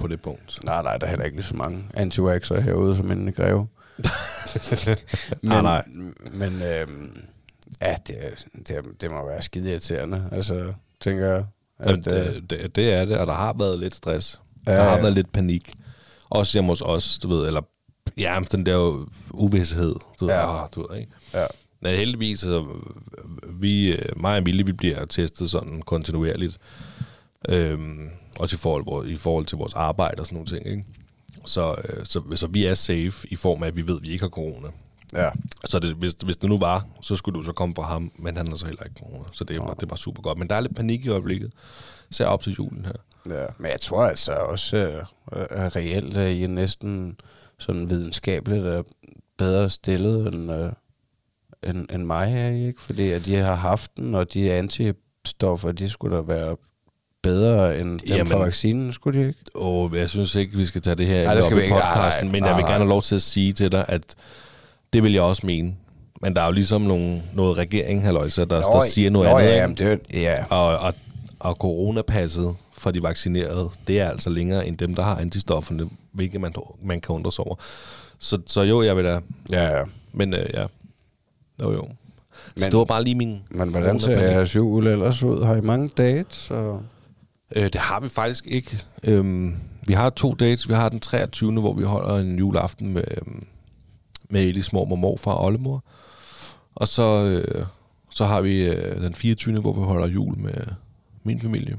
på- 0.00 0.06
det 0.06 0.22
punkt. 0.22 0.58
nej, 0.64 0.82
nej, 0.82 0.96
der 0.96 1.06
er 1.06 1.10
heller 1.10 1.24
ikke 1.24 1.36
lige 1.36 1.46
så 1.46 1.56
mange 1.56 1.84
anti 1.94 2.20
herude 2.20 2.96
som 2.96 3.10
inde 3.12 3.28
i 3.28 3.34
Greve. 3.34 3.68
men, 5.42 5.50
Nej, 5.50 5.62
nej. 5.62 5.84
Men, 6.32 6.62
øh, 6.62 6.86
ja, 7.82 7.94
det, 8.06 8.16
det, 8.68 8.76
det 9.00 9.10
må 9.10 9.26
være 9.26 9.42
skide 9.42 9.70
irriterende, 9.70 10.24
altså, 10.32 10.72
tænker 11.00 11.26
jeg. 11.26 11.44
At, 11.78 12.06
At, 12.06 12.12
øh, 12.12 12.34
det, 12.34 12.50
det, 12.50 12.76
det 12.76 12.94
er 12.94 13.04
det, 13.04 13.18
og 13.18 13.26
der 13.26 13.32
har 13.32 13.54
været 13.58 13.78
lidt 13.78 13.94
stress. 13.96 14.40
Ja, 14.66 14.72
der 14.76 14.82
har 14.82 15.00
været 15.00 15.12
lidt 15.12 15.32
panik. 15.32 15.72
Også 16.30 16.52
hjemme 16.52 16.68
hos 16.70 16.82
os, 16.82 17.18
du 17.22 17.28
ved, 17.28 17.46
eller 17.46 17.60
ja, 18.16 18.38
den 18.52 18.66
der 18.66 19.06
uvidshed, 19.30 19.94
du 20.20 20.26
ved, 20.26 20.34
Ja. 20.34 20.56
ja. 20.60 20.66
du 20.74 20.86
ved 20.90 20.98
ikke? 21.00 21.12
ja. 21.34 21.46
Nej, 21.80 21.94
heldigvis, 21.94 22.42
altså, 22.44 22.66
vi, 23.48 23.92
øh, 23.92 23.98
mig 24.20 24.32
og 24.32 24.38
Emilie, 24.38 24.66
vi 24.66 24.72
bliver 24.72 25.04
testet 25.04 25.50
sådan 25.50 25.82
kontinuerligt. 25.86 26.58
Øhm, 27.48 28.10
også 28.38 28.56
i 28.56 28.58
forhold, 28.58 28.82
hvor- 28.84 29.02
i 29.02 29.16
forhold 29.16 29.46
til 29.46 29.58
vores 29.58 29.74
arbejde 29.74 30.20
og 30.20 30.26
sådan 30.26 30.34
nogle 30.36 30.48
ting, 30.48 30.66
ikke? 30.66 30.84
Så, 31.46 31.74
øh, 31.88 32.06
så, 32.06 32.22
så 32.34 32.46
vi 32.46 32.66
er 32.66 32.74
safe 32.74 33.12
i 33.30 33.36
form 33.36 33.62
af, 33.62 33.66
at 33.66 33.76
vi 33.76 33.86
ved, 33.88 33.96
at 33.96 34.02
vi 34.02 34.08
ikke 34.08 34.22
har 34.24 34.28
corona. 34.28 34.68
Ja. 35.12 35.30
Så 35.64 35.78
det, 35.78 35.94
hvis, 35.94 36.12
hvis 36.24 36.36
det 36.36 36.48
nu 36.50 36.58
var, 36.58 36.86
så 37.02 37.16
skulle 37.16 37.38
du 37.38 37.42
så 37.44 37.52
komme 37.52 37.74
fra 37.74 37.82
ham, 37.82 38.12
men 38.18 38.36
han 38.36 38.48
har 38.48 38.54
så 38.54 38.66
heller 38.66 38.82
ikke 38.82 38.96
corona. 38.98 39.24
Så 39.32 39.44
det 39.44 39.56
er, 39.56 39.60
bare, 39.60 39.74
det 39.74 39.82
er 39.82 39.86
bare 39.86 39.98
super 39.98 40.22
godt. 40.22 40.38
Men 40.38 40.50
der 40.50 40.56
er 40.56 40.60
lidt 40.60 40.76
panik 40.76 41.04
i 41.04 41.08
øjeblikket. 41.08 41.52
Så 42.10 42.24
op 42.24 42.42
til 42.42 42.52
julen 42.52 42.84
her. 42.86 43.32
Ja, 43.40 43.46
men 43.58 43.70
jeg 43.70 43.80
tror 43.80 44.04
altså 44.06 44.32
også 44.32 45.00
øh, 45.36 45.46
reelt, 45.50 46.16
at 46.16 46.32
I 46.32 46.44
er 46.44 46.48
næsten 46.48 47.20
sådan 47.58 47.90
videnskabeligt 47.90 48.66
er 48.66 48.82
bedre 49.38 49.70
stillet 49.70 50.34
end, 50.34 50.52
øh, 50.52 50.72
end, 51.62 51.86
end 51.92 52.04
mig 52.04 52.34
er 52.36 52.48
I, 52.48 52.66
ikke? 52.66 52.82
Fordi 52.82 53.10
at 53.10 53.24
de 53.24 53.34
har 53.34 53.54
haft 53.54 53.96
den, 53.96 54.14
og 54.14 54.34
de 54.34 54.52
antistoffer, 54.52 55.72
de 55.72 55.88
skulle 55.88 56.16
da 56.16 56.22
være 56.22 56.56
bedre 57.22 57.80
end 57.80 57.98
dem 57.98 58.08
Jamen. 58.08 58.26
fra 58.26 58.38
vaccinen, 58.38 58.92
skulle 58.92 59.20
de 59.20 59.26
ikke? 59.28 59.40
Og 59.54 59.96
jeg 59.96 60.08
synes 60.08 60.34
ikke, 60.34 60.56
vi 60.56 60.64
skal 60.64 60.82
tage 60.82 60.96
det 60.96 61.06
her 61.06 61.24
Nej, 61.24 61.34
det 61.34 61.44
skal 61.44 61.56
vi 61.56 61.60
i 61.60 61.64
ikke. 61.64 61.74
Podcasten, 61.74 62.24
nej, 62.24 62.32
men 62.32 62.42
nej, 62.42 62.48
jeg 62.48 62.56
vil 62.56 62.64
gerne 62.64 62.78
have 62.78 62.88
lov 62.88 63.02
til 63.02 63.14
at 63.14 63.22
sige 63.22 63.52
til 63.52 63.72
dig, 63.72 63.84
at 63.88 64.14
det 64.92 65.02
vil 65.02 65.12
jeg 65.12 65.22
også 65.22 65.46
mene. 65.46 65.74
Men 66.22 66.36
der 66.36 66.42
er 66.42 66.46
jo 66.46 66.52
ligesom 66.52 66.80
nogle, 66.80 67.22
noget 67.34 67.58
regering, 67.58 68.04
halløjsa, 68.04 68.44
der, 68.44 68.60
der 68.60 68.80
siger 68.80 69.10
noget 69.10 69.30
Nå, 69.30 69.38
andet. 69.38 69.50
Ja, 69.50 69.56
jamen, 69.56 69.76
det 69.76 69.86
er, 69.86 70.20
ja. 70.20 70.44
Og, 70.50 70.78
og, 70.78 70.94
og 71.40 71.54
coronapasset 71.54 72.56
for 72.78 72.90
de 72.90 73.02
vaccinerede, 73.02 73.70
det 73.86 74.00
er 74.00 74.08
altså 74.10 74.30
længere 74.30 74.66
end 74.66 74.78
dem, 74.78 74.94
der 74.94 75.02
har 75.02 75.16
antistofferne, 75.16 75.88
hvilket 76.12 76.40
man, 76.40 76.54
man 76.82 77.00
kan 77.00 77.14
undre 77.14 77.32
sig 77.32 77.44
over. 77.46 77.56
Så, 78.18 78.38
så 78.46 78.62
jo, 78.62 78.82
jeg 78.82 78.96
vil 78.96 79.04
da... 79.04 79.20
ja, 79.52 79.78
ja. 79.78 79.84
Men 80.12 80.34
øh, 80.34 80.46
ja, 80.54 80.66
jo 81.62 81.72
jo. 81.72 81.88
Så 82.56 82.64
Men- 82.64 82.70
det 82.70 82.78
var 82.78 82.84
bare 82.84 83.04
lige 83.04 83.14
min... 83.14 83.38
Men 83.50 83.68
hvordan 83.68 84.00
ser 84.00 84.20
jeres 84.20 84.56
jul 84.56 84.86
ellers 84.86 85.22
ud? 85.22 85.44
Har 85.44 85.56
I 85.56 85.60
mange 85.60 85.88
dates? 85.96 86.50
Og... 86.50 86.82
Øh, 87.56 87.62
det 87.62 87.74
har 87.74 88.00
vi 88.00 88.08
faktisk 88.08 88.46
ikke. 88.46 88.78
Øhm, 89.04 89.56
vi 89.86 89.92
har 89.94 90.10
to 90.10 90.34
dates. 90.34 90.68
Vi 90.68 90.74
har 90.74 90.88
den 90.88 91.00
23. 91.00 91.60
hvor 91.60 91.72
vi 91.72 91.84
holder 91.84 92.16
en 92.16 92.38
juleaften 92.38 92.92
med, 92.92 93.04
øhm, 93.16 93.46
med 94.30 94.44
Elis 94.44 94.72
mormor, 94.72 94.96
morfar 94.96 95.30
og 95.30 95.44
oldemor. 95.44 95.84
Og 96.74 96.88
så, 96.88 97.24
øh, 97.46 97.64
så 98.10 98.24
har 98.24 98.40
vi 98.40 98.64
øh, 98.70 99.02
den 99.02 99.14
24. 99.14 99.60
hvor 99.60 99.72
vi 99.72 99.80
holder 99.80 100.06
jul 100.06 100.38
med 100.38 100.54
min 101.24 101.40
familie. 101.40 101.76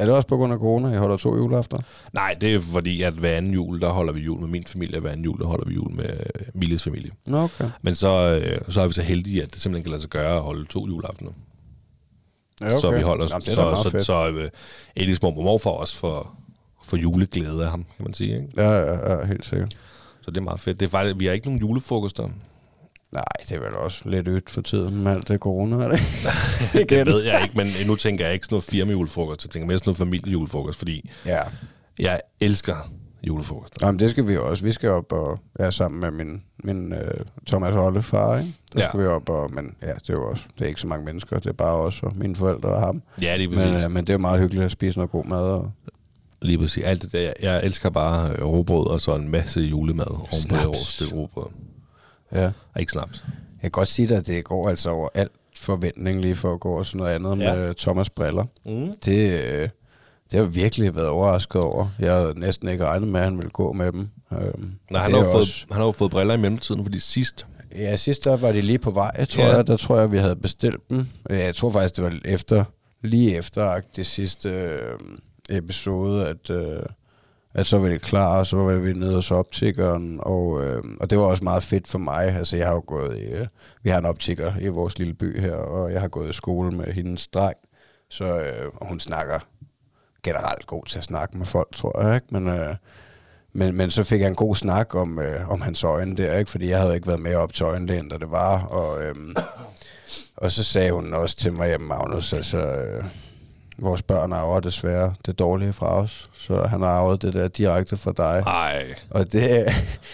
Er 0.00 0.04
det 0.04 0.14
også 0.14 0.28
på 0.28 0.36
grund 0.36 0.52
af 0.52 0.58
corona, 0.58 0.92
I 0.94 0.96
holder 0.96 1.16
to 1.16 1.36
juleaftener? 1.36 1.82
Nej, 2.12 2.36
det 2.40 2.54
er 2.54 2.60
fordi, 2.60 3.02
at 3.02 3.12
hver 3.12 3.36
anden 3.36 3.52
jul, 3.52 3.80
der 3.80 3.88
holder 3.88 4.12
vi 4.12 4.20
jul 4.20 4.40
med 4.40 4.48
min 4.48 4.64
familie, 4.66 4.96
og 4.96 5.00
hver 5.00 5.10
anden 5.10 5.24
jul, 5.24 5.38
der 5.38 5.46
holder 5.46 5.68
vi 5.68 5.74
jul 5.74 5.90
med 5.92 6.08
Miles 6.54 6.82
familie. 6.82 7.10
Okay. 7.32 7.70
Men 7.82 7.94
så, 7.94 8.40
øh, 8.44 8.72
så 8.72 8.80
er 8.80 8.86
vi 8.86 8.92
så 8.92 9.02
heldige, 9.02 9.42
at 9.42 9.52
det 9.52 9.60
simpelthen 9.60 9.84
kan 9.84 9.90
lade 9.90 10.00
sig 10.00 10.10
gøre 10.10 10.36
at 10.36 10.42
holde 10.42 10.64
to 10.64 10.86
juleaftener. 10.86 11.30
Ja, 12.60 12.66
okay. 12.66 12.78
Så 12.78 12.90
vi 12.90 13.00
holder, 13.02 13.26
Jamen, 13.30 13.42
så, 13.42 13.82
så, 13.82 13.90
fedt. 13.90 14.04
så 14.04 14.28
øh, 14.28 14.50
Elis 14.96 15.22
mormor, 15.22 15.42
morfar 15.42 15.70
også 15.70 15.96
for, 15.96 16.34
for 16.84 16.96
juleglæde 16.96 17.64
af 17.64 17.70
ham, 17.70 17.84
kan 17.96 18.04
man 18.04 18.14
sige. 18.14 18.34
Ikke? 18.34 18.48
Ja, 18.56 18.70
ja, 18.70 19.12
ja, 19.12 19.26
helt 19.26 19.44
sikkert. 19.46 19.76
Så 20.20 20.30
det 20.30 20.36
er 20.36 20.40
meget 20.44 20.60
fedt. 20.60 20.80
Det 20.80 20.86
er 20.86 20.90
faktisk, 20.90 21.16
vi 21.18 21.26
har 21.26 21.32
ikke 21.32 21.46
nogen 21.46 21.60
julefrokoster. 21.60 22.28
Nej, 23.12 23.22
det 23.48 23.52
er 23.52 23.58
vel 23.60 23.74
også 23.74 24.08
lidt 24.08 24.28
ødt 24.28 24.50
for 24.50 24.60
tiden 24.60 25.02
med 25.04 25.12
alt 25.12 25.28
det 25.28 25.40
corona, 25.40 25.76
er 25.84 25.88
det? 25.88 26.00
det 26.90 27.06
ved 27.06 27.22
jeg 27.24 27.40
ikke, 27.42 27.56
men 27.56 27.66
nu 27.86 27.96
tænker 27.96 28.24
jeg 28.24 28.34
ikke 28.34 28.46
sådan 28.46 28.54
noget 28.54 28.64
firmajulefrokost. 28.64 29.44
Jeg 29.44 29.50
tænker 29.50 29.66
mere 29.66 29.78
sådan 29.78 29.88
noget 29.88 29.98
familiejulefrokost, 29.98 30.78
fordi 30.78 31.10
Ja. 31.26 31.40
jeg 31.98 32.20
elsker 32.40 32.90
julefrokoster. 33.26 33.86
Jamen, 33.86 33.98
det 33.98 34.10
skal 34.10 34.28
vi 34.28 34.32
jo 34.34 34.48
også. 34.50 34.64
Vi 34.64 34.72
skal 34.72 34.90
op 34.90 35.12
og 35.12 35.38
være 35.58 35.72
sammen 35.72 36.00
med 36.00 36.10
min, 36.10 36.42
min 36.64 36.92
uh, 36.92 36.98
Thomas 37.46 37.74
Olle 37.76 38.02
far, 38.02 38.38
ikke? 38.38 38.54
Der 38.74 38.80
Ja. 38.80 38.88
skal 38.88 39.00
vi 39.00 39.06
op 39.06 39.28
og... 39.28 39.50
Men 39.54 39.74
ja, 39.82 39.86
det 39.92 40.08
er 40.10 40.14
jo 40.14 40.30
også... 40.30 40.42
Det 40.58 40.64
er 40.64 40.68
ikke 40.68 40.80
så 40.80 40.86
mange 40.86 41.04
mennesker. 41.04 41.38
Det 41.38 41.46
er 41.46 41.52
bare 41.52 41.74
os 41.74 42.02
og 42.02 42.12
mine 42.16 42.36
forældre 42.36 42.68
og 42.68 42.80
ham. 42.80 43.02
Ja, 43.22 43.36
lige 43.36 43.48
præcis. 43.48 43.64
Men, 43.64 43.84
uh, 43.84 43.90
men 43.90 44.04
det 44.04 44.10
er 44.10 44.14
jo 44.14 44.18
meget 44.18 44.40
hyggeligt 44.40 44.64
at 44.64 44.70
spise 44.72 44.98
noget 44.98 45.10
god 45.10 45.24
mad. 45.24 45.38
Og... 45.38 45.72
Lige 46.42 46.58
præcis. 46.58 46.84
Alt 46.84 47.02
det 47.02 47.12
der. 47.12 47.32
Jeg- 47.42 47.60
elsker 47.64 47.90
bare 47.90 48.30
øh, 48.36 48.44
råbrød 48.44 48.86
og 48.86 49.00
så 49.00 49.14
en 49.14 49.30
masse 49.30 49.60
julemad 49.60 50.06
oven 50.10 50.20
på 50.48 50.56
det 51.00 51.12
råbrød. 51.12 51.46
Ja. 52.32 52.46
Og 52.74 52.80
ikke 52.80 52.92
snaps. 52.92 53.24
Jeg 53.28 53.60
kan 53.62 53.70
godt 53.70 53.88
sige 53.88 54.08
dig, 54.08 54.16
at 54.16 54.26
det 54.26 54.44
går 54.44 54.68
altså 54.68 54.90
over 54.90 55.08
alt 55.14 55.32
forventning 55.56 56.20
lige 56.20 56.34
for 56.34 56.54
at 56.54 56.60
gå 56.60 56.78
og 56.78 56.86
sådan 56.86 56.98
noget 56.98 57.14
andet 57.14 57.38
Ja. 57.38 57.54
med 57.54 57.74
Thomas 57.74 58.10
Briller. 58.10 58.44
Mm. 58.66 58.92
Det, 59.04 59.42
øh, 59.44 59.68
det 60.30 60.38
har 60.38 60.44
jeg 60.44 60.54
virkelig 60.54 60.96
været 60.96 61.08
overrasket 61.08 61.60
over. 61.62 61.88
Jeg 61.98 62.12
havde 62.12 62.38
næsten 62.40 62.68
ikke 62.68 62.84
regnet 62.84 63.08
med, 63.08 63.20
at 63.20 63.24
han 63.26 63.36
ville 63.38 63.50
gå 63.50 63.72
med 63.72 63.92
dem. 63.92 64.08
Øhm, 64.32 64.72
Nej, 64.90 65.02
han 65.02 65.12
har, 65.12 65.18
jo 65.18 65.24
fået, 65.24 65.34
også- 65.34 65.64
han 65.70 65.76
har 65.80 65.84
jo 65.86 65.92
fået 65.92 66.10
briller 66.10 66.34
i 66.34 66.38
mellemtiden, 66.38 66.84
fordi 66.84 66.98
sidst... 66.98 67.46
Ja, 67.76 67.96
sidst 67.96 68.24
der 68.24 68.36
var 68.36 68.52
de 68.52 68.60
lige 68.60 68.78
på 68.78 68.90
vej, 68.90 69.24
tror 69.24 69.42
Ja. 69.44 69.56
jeg. 69.56 69.66
Der 69.66 69.76
tror 69.76 69.98
jeg, 69.98 70.12
vi 70.12 70.18
havde 70.18 70.36
bestilt 70.36 70.90
dem. 70.90 71.06
Jeg 71.30 71.54
tror 71.54 71.70
faktisk, 71.72 71.96
det 71.96 72.04
var 72.04 72.18
efter, 72.24 72.64
lige 73.02 73.36
efter 73.36 73.80
det 73.96 74.06
sidste 74.06 74.48
øh, 74.48 74.98
episode, 75.50 76.28
at, 76.28 76.50
øh, 76.50 76.82
at 77.54 77.66
så 77.66 77.78
var 77.78 77.88
det 77.88 78.02
klar, 78.02 78.38
og 78.38 78.46
så 78.46 78.56
var 78.56 78.74
vi 78.74 78.92
nede 78.92 79.14
hos 79.14 79.30
optikeren, 79.30 80.20
og, 80.22 80.64
øh, 80.64 80.82
og 81.00 81.10
det 81.10 81.18
var 81.18 81.24
også 81.24 81.44
meget 81.44 81.62
fedt 81.62 81.88
for 81.88 81.98
mig. 81.98 82.24
Altså, 82.24 82.56
jeg 82.56 82.66
har 82.66 82.74
jo 82.74 82.84
gået 82.86 83.18
i, 83.18 83.24
øh, 83.24 83.46
vi 83.82 83.90
har 83.90 83.98
en 83.98 84.06
optiker 84.06 84.52
i 84.60 84.68
vores 84.68 84.98
lille 84.98 85.14
by 85.14 85.40
her, 85.40 85.54
og 85.54 85.92
jeg 85.92 86.00
har 86.00 86.08
gået 86.08 86.30
i 86.30 86.32
skole 86.32 86.70
med 86.76 86.92
hendes 86.92 87.28
dreng, 87.28 87.56
så 88.08 88.24
øh, 88.24 88.70
og 88.74 88.88
hun 88.88 89.00
snakker 89.00 89.38
generelt 90.22 90.66
god 90.66 90.84
til 90.86 90.98
at 90.98 91.04
snakke 91.04 91.38
med 91.38 91.46
folk, 91.46 91.74
tror 91.76 92.06
jeg, 92.06 92.14
ikke? 92.14 92.26
Men, 92.30 92.48
øh, 92.48 92.76
men, 93.52 93.74
men 93.74 93.90
så 93.90 94.04
fik 94.04 94.20
jeg 94.20 94.28
en 94.28 94.34
god 94.34 94.56
snak 94.56 94.94
om, 94.94 95.18
øh, 95.18 95.48
om 95.48 95.60
hans 95.60 95.84
øjne 95.84 96.16
der, 96.16 96.36
ikke? 96.36 96.50
fordi 96.50 96.68
jeg 96.68 96.80
havde 96.80 96.94
ikke 96.94 97.06
været 97.06 97.20
med 97.20 97.34
op 97.34 97.52
til 97.52 97.64
øjenlægen, 97.64 98.08
da 98.08 98.18
det 98.18 98.30
var. 98.30 98.64
Og, 98.64 99.02
øh, 99.02 99.14
og 100.36 100.50
så 100.50 100.62
sagde 100.62 100.92
hun 100.92 101.14
også 101.14 101.36
til 101.36 101.52
mig, 101.52 101.68
at 101.68 101.80
Magnus, 101.80 102.32
altså, 102.32 102.58
øh, 102.58 103.04
vores 103.80 104.02
børn 104.02 104.32
arver 104.32 104.60
desværre 104.60 105.14
det 105.26 105.38
dårlige 105.38 105.72
fra 105.72 105.94
os, 105.94 106.30
så 106.38 106.62
han 106.62 106.80
har 106.80 106.88
arvet 106.88 107.22
det 107.22 107.32
der 107.32 107.48
direkte 107.48 107.96
fra 107.96 108.12
dig. 108.16 108.42
Ej, 108.46 108.94
Og 109.10 109.32
det, 109.32 109.42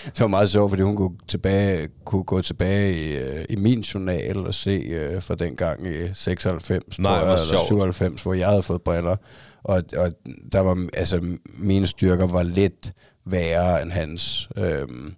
det 0.04 0.20
var 0.20 0.26
meget 0.26 0.50
sjovt, 0.50 0.70
fordi 0.70 0.82
hun 0.82 0.96
kunne, 0.96 1.16
tilbage, 1.28 1.88
kunne 2.04 2.25
gå 2.25 2.42
tilbage 2.42 2.94
i, 2.94 3.16
øh, 3.16 3.44
i 3.49 3.56
min 3.56 3.80
journal 3.80 4.46
og 4.46 4.54
se 4.54 4.70
øh, 4.70 5.23
fra 5.23 5.35
den 5.35 5.56
gang 5.56 5.87
i 5.87 6.14
96, 6.14 6.99
Nej, 6.99 7.11
tror 7.11 7.18
jeg, 7.18 7.32
eller 7.32 7.44
sjovt. 7.44 7.66
97, 7.66 8.23
hvor 8.23 8.35
jeg 8.35 8.49
havde 8.49 8.62
fået 8.62 8.82
briller. 8.82 9.16
Og, 9.64 9.82
og 9.96 10.12
der 10.52 10.61
var, 10.61 10.87
altså, 10.92 11.20
mine 11.58 11.87
styrker 11.87 12.26
var 12.26 12.42
lidt 12.42 12.92
værre 13.25 13.82
end 13.82 13.90
hans. 13.92 14.49
Øhm, 14.56 15.14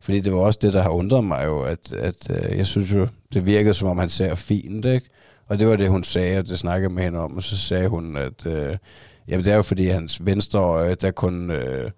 fordi 0.00 0.20
det 0.20 0.32
var 0.32 0.38
også 0.38 0.58
det, 0.62 0.72
der 0.72 0.82
har 0.82 0.90
undret 0.90 1.24
mig 1.24 1.44
jo, 1.46 1.62
at, 1.62 1.92
at 1.92 2.30
øh, 2.30 2.58
jeg 2.58 2.66
synes 2.66 2.92
jo, 2.92 3.08
det 3.32 3.46
virkede 3.46 3.74
som 3.74 3.88
om 3.88 3.98
han 3.98 4.08
ser 4.08 4.34
fint, 4.34 4.84
ikke? 4.84 5.08
Og 5.52 5.58
det 5.58 5.68
var 5.68 5.76
det, 5.76 5.90
hun 5.90 6.04
sagde, 6.04 6.38
og 6.38 6.48
det 6.48 6.58
snakkede 6.58 6.88
jeg 6.88 6.94
med 6.94 7.02
hende 7.02 7.18
om, 7.18 7.36
og 7.36 7.42
så 7.42 7.56
sagde 7.56 7.88
hun, 7.88 8.16
at 8.16 8.46
øh, 8.46 8.76
jamen, 9.28 9.44
det 9.44 9.52
er 9.52 9.56
jo 9.56 9.62
fordi 9.62 9.86
hans 9.86 10.26
venstre 10.26 10.58
øje, 10.60 10.94
der 10.94 11.10
kun, 11.10 11.50
øh, 11.50 11.90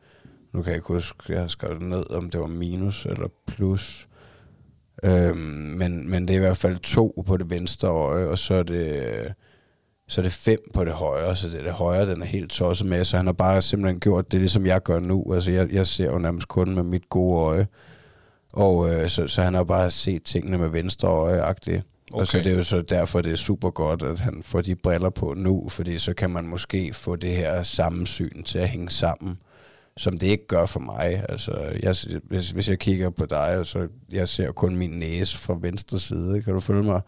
nu 0.52 0.62
kan 0.62 0.70
jeg 0.70 0.76
ikke 0.76 0.88
huske, 0.88 1.32
jeg 1.32 1.40
har 1.40 1.49
skrevet 1.49 1.80
det 1.80 1.88
ned, 1.88 2.11
om 2.11 2.30
det 2.30 2.40
var 2.40 2.46
minus 2.46 3.06
eller 3.06 3.28
plus. 3.46 4.08
Øhm, 5.04 5.37
men, 5.78 6.11
men 6.11 6.28
det 6.28 6.34
er 6.34 6.38
i 6.38 6.40
hvert 6.40 6.56
fald 6.56 6.78
to 6.78 7.23
på 7.26 7.37
det 7.37 7.50
venstre 7.50 7.88
øje, 7.88 8.26
og 8.26 8.38
så 8.38 8.54
er 8.54 8.62
det, 8.62 9.04
øh, 9.06 9.30
så 10.08 10.20
er 10.20 10.23
det 10.23 10.32
fem 10.32 10.61
på 10.75 10.84
det 10.84 10.92
højre, 10.92 11.37
så 11.37 11.49
det, 11.49 11.64
det 11.64 11.73
højre, 11.73 12.11
den 12.11 12.23
er 12.23 12.26
helt 12.26 12.50
tosset 12.50 12.87
med, 12.87 13.04
så 13.04 13.16
han 13.16 13.26
har 13.26 13.32
bare 13.32 13.62
simpelthen 13.62 14.00
gjort 14.00 14.32
det, 14.32 14.40
ligesom 14.40 14.66
jeg 14.66 14.82
gør 14.82 14.99
nu. 14.99 15.34
Altså, 15.34 15.50
jeg, 15.50 15.73
jeg 15.73 15.87
ser 15.87 16.04
jo 16.04 16.18
nærmest 16.18 16.49
kun 16.49 16.75
med 16.75 16.82
mit 16.82 17.08
gode 17.08 17.40
øje. 17.40 17.66
Og 18.52 18.90
øh, 18.90 19.08
så, 19.08 19.28
så 19.28 19.42
han 19.42 19.54
har 19.54 19.64
bare 19.64 19.90
set 19.90 20.23
tingene 20.23 20.58
med 20.58 20.68
venstre 20.68 21.08
øje-agtigt. 21.08 21.82
Okay. 22.14 22.21
Og 22.21 22.26
så 22.26 22.38
det 22.38 22.47
er 22.47 22.50
jo 22.56 22.64
så 22.64 22.83
derfor, 22.83 23.21
det 23.21 23.33
er 23.33 23.37
super 23.37 23.71
godt, 23.71 24.02
at 24.02 24.21
han 24.21 24.42
får 24.42 24.61
de 24.61 24.75
briller 24.75 25.11
på 25.11 25.35
nu, 25.37 25.68
fordi 25.68 25.99
så 25.99 26.14
kan 26.14 26.30
man 26.30 26.47
måske 26.47 26.90
få 26.94 27.16
det 27.16 27.30
her 27.30 27.62
sammensyn 27.62 28.42
til 28.42 28.59
at 28.59 28.68
hænge 28.68 28.90
sammen, 28.90 29.38
som 29.97 30.18
det 30.18 30.26
ikke 30.26 30.47
gør 30.47 30.66
for 30.66 30.80
mig. 30.80 31.25
Altså, 31.28 31.52
jeg, 31.83 31.97
hvis, 32.28 32.50
hvis 32.50 32.68
jeg 32.68 32.78
kigger 32.78 33.11
på 33.11 33.26
dig, 33.26 33.61
så 33.64 33.88
jeg 34.12 34.28
ser 34.28 34.52
kun 34.52 34.76
min 34.76 34.90
næse 34.90 35.38
fra 35.38 35.56
venstre 35.61 35.99
side, 35.99 36.42
kan 36.42 36.54
du 36.54 36.61
følge 36.61 36.83
mig? 36.83 37.00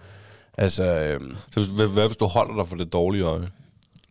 Altså, 0.58 0.84
øhm, 0.84 1.36
så 1.54 1.60
hvad, 1.76 1.86
hvad 1.86 2.06
hvis 2.06 2.16
du 2.16 2.26
holder 2.26 2.56
dig 2.56 2.68
for 2.68 2.76
det 2.76 2.92
dårlige 2.92 3.24
øje? 3.24 3.48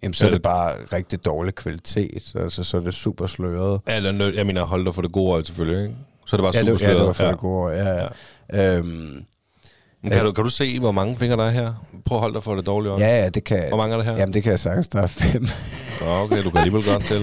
jamen, 0.03 0.13
så 0.13 0.23
er 0.23 0.27
Er 0.27 0.31
det 0.31 0.37
det- 0.37 0.43
bare 0.43 0.73
rigtig 0.93 1.25
dårlig 1.25 1.55
kvalitet. 1.55 2.31
Altså, 2.35 2.63
så 2.63 2.77
er 2.77 2.81
det 2.81 2.93
super 2.93 3.27
sløret. 3.27 3.81
Ja, 3.87 3.97
eller, 3.97 4.31
jeg 4.35 4.45
mener, 4.45 4.63
holde 4.63 4.85
dig 4.85 4.95
for 4.95 5.01
det 5.01 5.11
gode 5.11 5.33
øje 5.33 5.45
selvfølgelig, 5.45 5.83
ikke? 5.83 5.95
Så 6.27 6.35
er 6.35 6.37
det 6.37 6.43
bare 6.43 6.53
Ja, 6.55 6.59
super 6.61 6.77
det, 6.77 6.81
ja, 6.81 6.89
det 6.99 7.07
var 7.07 7.13
sløret. 7.13 7.15
for 7.15 7.23
ja. 7.23 7.31
det 7.31 7.39
gode. 7.39 7.73
Ja, 7.73 7.89
ja. 7.89 8.07
ja. 8.73 8.77
Øhm, 8.77 9.25
Kan, 10.11 10.25
du, 10.25 10.31
kan 10.31 10.43
du 10.43 10.49
se, 10.49 10.79
hvor 10.79 10.91
mange 10.91 11.17
fingre 11.17 11.37
der 11.37 11.43
er 11.43 11.49
her? 11.49 11.73
Prøv 12.05 12.17
at 12.17 12.19
holde 12.19 12.33
dig 12.33 12.43
for 12.43 12.55
det 12.55 12.65
dårlige 12.65 12.91
øje. 12.91 13.01
ja, 13.01 13.23
ja, 13.23 13.29
det 13.29 13.43
kan 13.43 13.63
Hvor 13.67 13.77
mange 13.77 13.93
er 13.93 13.97
der 13.97 14.03
her? 14.05 14.17
Jamen, 14.17 14.33
det 14.33 14.43
kan 14.43 14.49
jeg 14.51 14.59
sagtens. 14.59 14.87
Der 14.87 15.01
er 15.01 15.07
fem. 15.07 15.45
Okay, 16.07 16.43
du 16.43 16.49
kan 16.49 16.57
alligevel 16.57 16.83
godt 16.85 17.03
til. 17.03 17.21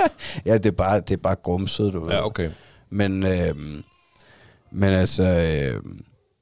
ja, 0.46 0.54
det 0.54 0.66
er 0.66 0.70
bare, 0.70 1.00
det 1.00 1.10
er 1.10 1.16
bare 1.16 1.34
grumset, 1.34 1.92
du 1.92 2.00
ved. 2.04 2.12
Ja, 2.12 2.26
okay. 2.26 2.50
Men, 2.90 3.26
øhm, 3.26 3.84
men 4.70 4.92
altså, 4.92 5.22
øhm, 5.22 6.00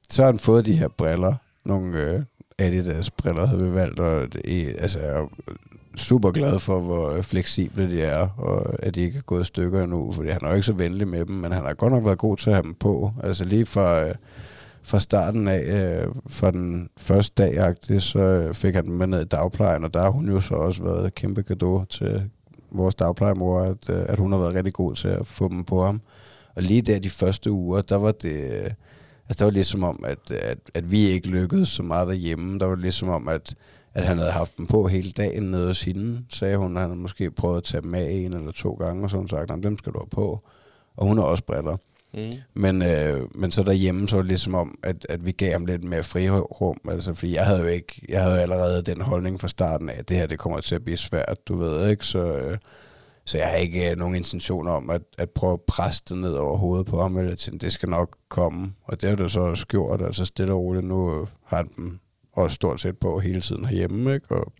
så 0.09 0.21
har 0.21 0.31
han 0.31 0.39
fået 0.39 0.65
de 0.65 0.77
her 0.77 0.87
briller. 0.87 1.33
Nogle 1.65 1.97
øh, 1.97 2.21
Adidas 2.59 3.11
briller 3.11 3.47
havde 3.47 3.63
vi 3.63 3.73
valgt, 3.73 3.99
og 3.99 4.33
det, 4.33 4.75
altså, 4.77 4.99
jeg 4.99 5.09
er 5.09 5.27
super 5.95 6.31
glad 6.31 6.59
for, 6.59 6.79
hvor 6.79 7.21
fleksible 7.21 7.91
de 7.91 8.01
er, 8.01 8.27
og 8.37 8.83
at 8.83 8.95
de 8.95 9.01
ikke 9.01 9.17
er 9.17 9.21
gået 9.21 9.41
i 9.41 9.45
stykker 9.45 9.83
endnu, 9.83 10.11
fordi 10.11 10.29
han 10.29 10.39
er 10.43 10.49
jo 10.49 10.55
ikke 10.55 10.65
så 10.65 10.73
venlig 10.73 11.07
med 11.07 11.25
dem, 11.25 11.35
men 11.35 11.51
han 11.51 11.63
har 11.63 11.73
godt 11.73 11.93
nok 11.93 12.05
været 12.05 12.17
god 12.17 12.37
til 12.37 12.49
at 12.49 12.55
have 12.55 12.63
dem 12.63 12.73
på. 12.73 13.13
Altså 13.23 13.45
lige 13.45 13.65
fra, 13.65 14.03
øh, 14.03 14.15
fra 14.83 14.99
starten 14.99 15.47
af, 15.47 15.61
øh, 15.61 16.07
fra 16.27 16.51
den 16.51 16.89
første 16.97 17.43
dag, 17.43 17.75
så 18.01 18.49
fik 18.53 18.75
han 18.75 18.85
dem 18.85 18.93
med 18.93 19.07
ned 19.07 19.21
i 19.21 19.25
dagplejen, 19.25 19.83
og 19.83 19.93
der 19.93 20.01
har 20.01 20.09
hun 20.09 20.29
jo 20.29 20.39
så 20.39 20.55
også 20.55 20.83
været 20.83 21.07
et 21.07 21.15
kæmpe 21.15 21.41
gave 21.41 21.85
til 21.89 22.29
vores 22.71 22.95
dagplejemor, 22.95 23.61
at, 23.61 23.89
øh, 23.89 24.05
at 24.09 24.19
hun 24.19 24.31
har 24.31 24.39
været 24.39 24.55
rigtig 24.55 24.73
god 24.73 24.95
til 24.95 25.07
at 25.07 25.27
få 25.27 25.47
dem 25.49 25.63
på 25.63 25.85
ham. 25.85 26.01
Og 26.55 26.61
lige 26.63 26.81
der 26.81 26.99
de 26.99 27.09
første 27.09 27.51
uger, 27.51 27.81
der 27.81 27.95
var 27.95 28.11
det... 28.11 28.75
Altså, 29.29 29.39
der 29.39 29.45
var 29.45 29.51
ligesom 29.51 29.83
om, 29.83 30.03
at, 30.07 30.31
at, 30.31 30.57
at 30.73 30.91
vi 30.91 30.99
ikke 30.99 31.27
lykkedes 31.27 31.69
så 31.69 31.83
meget 31.83 32.07
derhjemme. 32.07 32.59
Der 32.59 32.65
var 32.65 32.75
ligesom 32.75 33.09
om, 33.09 33.27
at, 33.27 33.55
at 33.93 34.05
han 34.05 34.17
havde 34.17 34.31
haft 34.31 34.57
dem 34.57 34.67
på 34.67 34.87
hele 34.87 35.11
dagen 35.11 35.43
nede 35.43 35.65
hos 35.65 35.83
hende, 35.83 36.21
sagde 36.29 36.57
hun. 36.57 36.75
Han 36.75 36.89
havde 36.89 36.99
måske 36.99 37.31
prøvet 37.31 37.57
at 37.57 37.63
tage 37.63 37.81
dem 37.81 37.93
af 37.95 38.11
en 38.11 38.33
eller 38.33 38.51
to 38.51 38.73
gange, 38.73 39.03
og 39.03 39.09
så 39.09 39.17
hun 39.17 39.27
sagt, 39.27 39.63
dem 39.63 39.77
skal 39.77 39.93
du 39.93 39.99
have 39.99 40.09
på. 40.09 40.39
Og 40.97 41.07
hun 41.07 41.17
har 41.17 41.25
også 41.25 41.43
briller. 41.43 41.77
Mm. 42.13 42.33
Men, 42.53 42.81
øh, 42.81 43.35
men 43.35 43.51
så 43.51 43.63
derhjemme, 43.63 44.09
så 44.09 44.15
var 44.15 44.23
det 44.23 44.27
ligesom 44.27 44.55
om, 44.55 44.79
at, 44.83 45.05
at 45.09 45.25
vi 45.25 45.31
gav 45.31 45.51
ham 45.51 45.65
lidt 45.65 45.83
mere 45.83 46.03
frirum. 46.03 46.77
Altså, 46.89 47.13
fordi 47.13 47.35
jeg 47.35 47.45
havde 47.45 47.59
jo 47.59 47.67
ikke, 47.67 48.01
jeg 48.09 48.23
havde 48.23 48.35
jo 48.35 48.41
allerede 48.41 48.81
den 48.81 49.01
holdning 49.01 49.41
fra 49.41 49.47
starten 49.47 49.89
af, 49.89 49.99
at 49.99 50.09
det 50.09 50.17
her, 50.17 50.25
det 50.25 50.39
kommer 50.39 50.61
til 50.61 50.75
at 50.75 50.83
blive 50.83 50.97
svært, 50.97 51.37
du 51.47 51.57
ved, 51.57 51.89
ikke? 51.89 52.05
Så, 52.05 52.37
øh, 52.37 52.57
så 53.25 53.37
jeg 53.37 53.47
har 53.47 53.55
ikke 53.55 53.91
øh, 53.91 53.97
nogen 53.97 54.15
intention 54.15 54.67
om 54.67 54.89
at, 54.89 55.01
at 55.17 55.29
prøve 55.29 55.53
at 55.53 55.61
presse 55.61 56.03
det 56.09 56.17
ned 56.17 56.33
over 56.33 56.57
hovedet 56.57 56.85
på 56.85 57.01
ham, 57.01 57.17
eller 57.17 57.35
til, 57.35 57.61
det 57.61 57.73
skal 57.73 57.89
nok 57.89 58.17
komme. 58.29 58.73
Og 58.83 59.01
det 59.01 59.09
har 59.09 59.15
det 59.15 59.31
så 59.31 59.39
også 59.39 59.67
gjort, 59.67 60.01
altså 60.01 60.25
stille 60.25 60.53
og 60.53 60.59
roligt. 60.59 60.85
Nu 60.85 61.21
øh, 61.21 61.27
har 61.45 61.57
han 61.57 61.69
dem 61.77 61.99
også 62.33 62.55
stort 62.55 62.81
set 62.81 62.97
på 62.97 63.19
hele 63.19 63.41
tiden 63.41 63.65
herhjemme, 63.65 64.13
ikke? 64.13 64.35
Og 64.35 64.53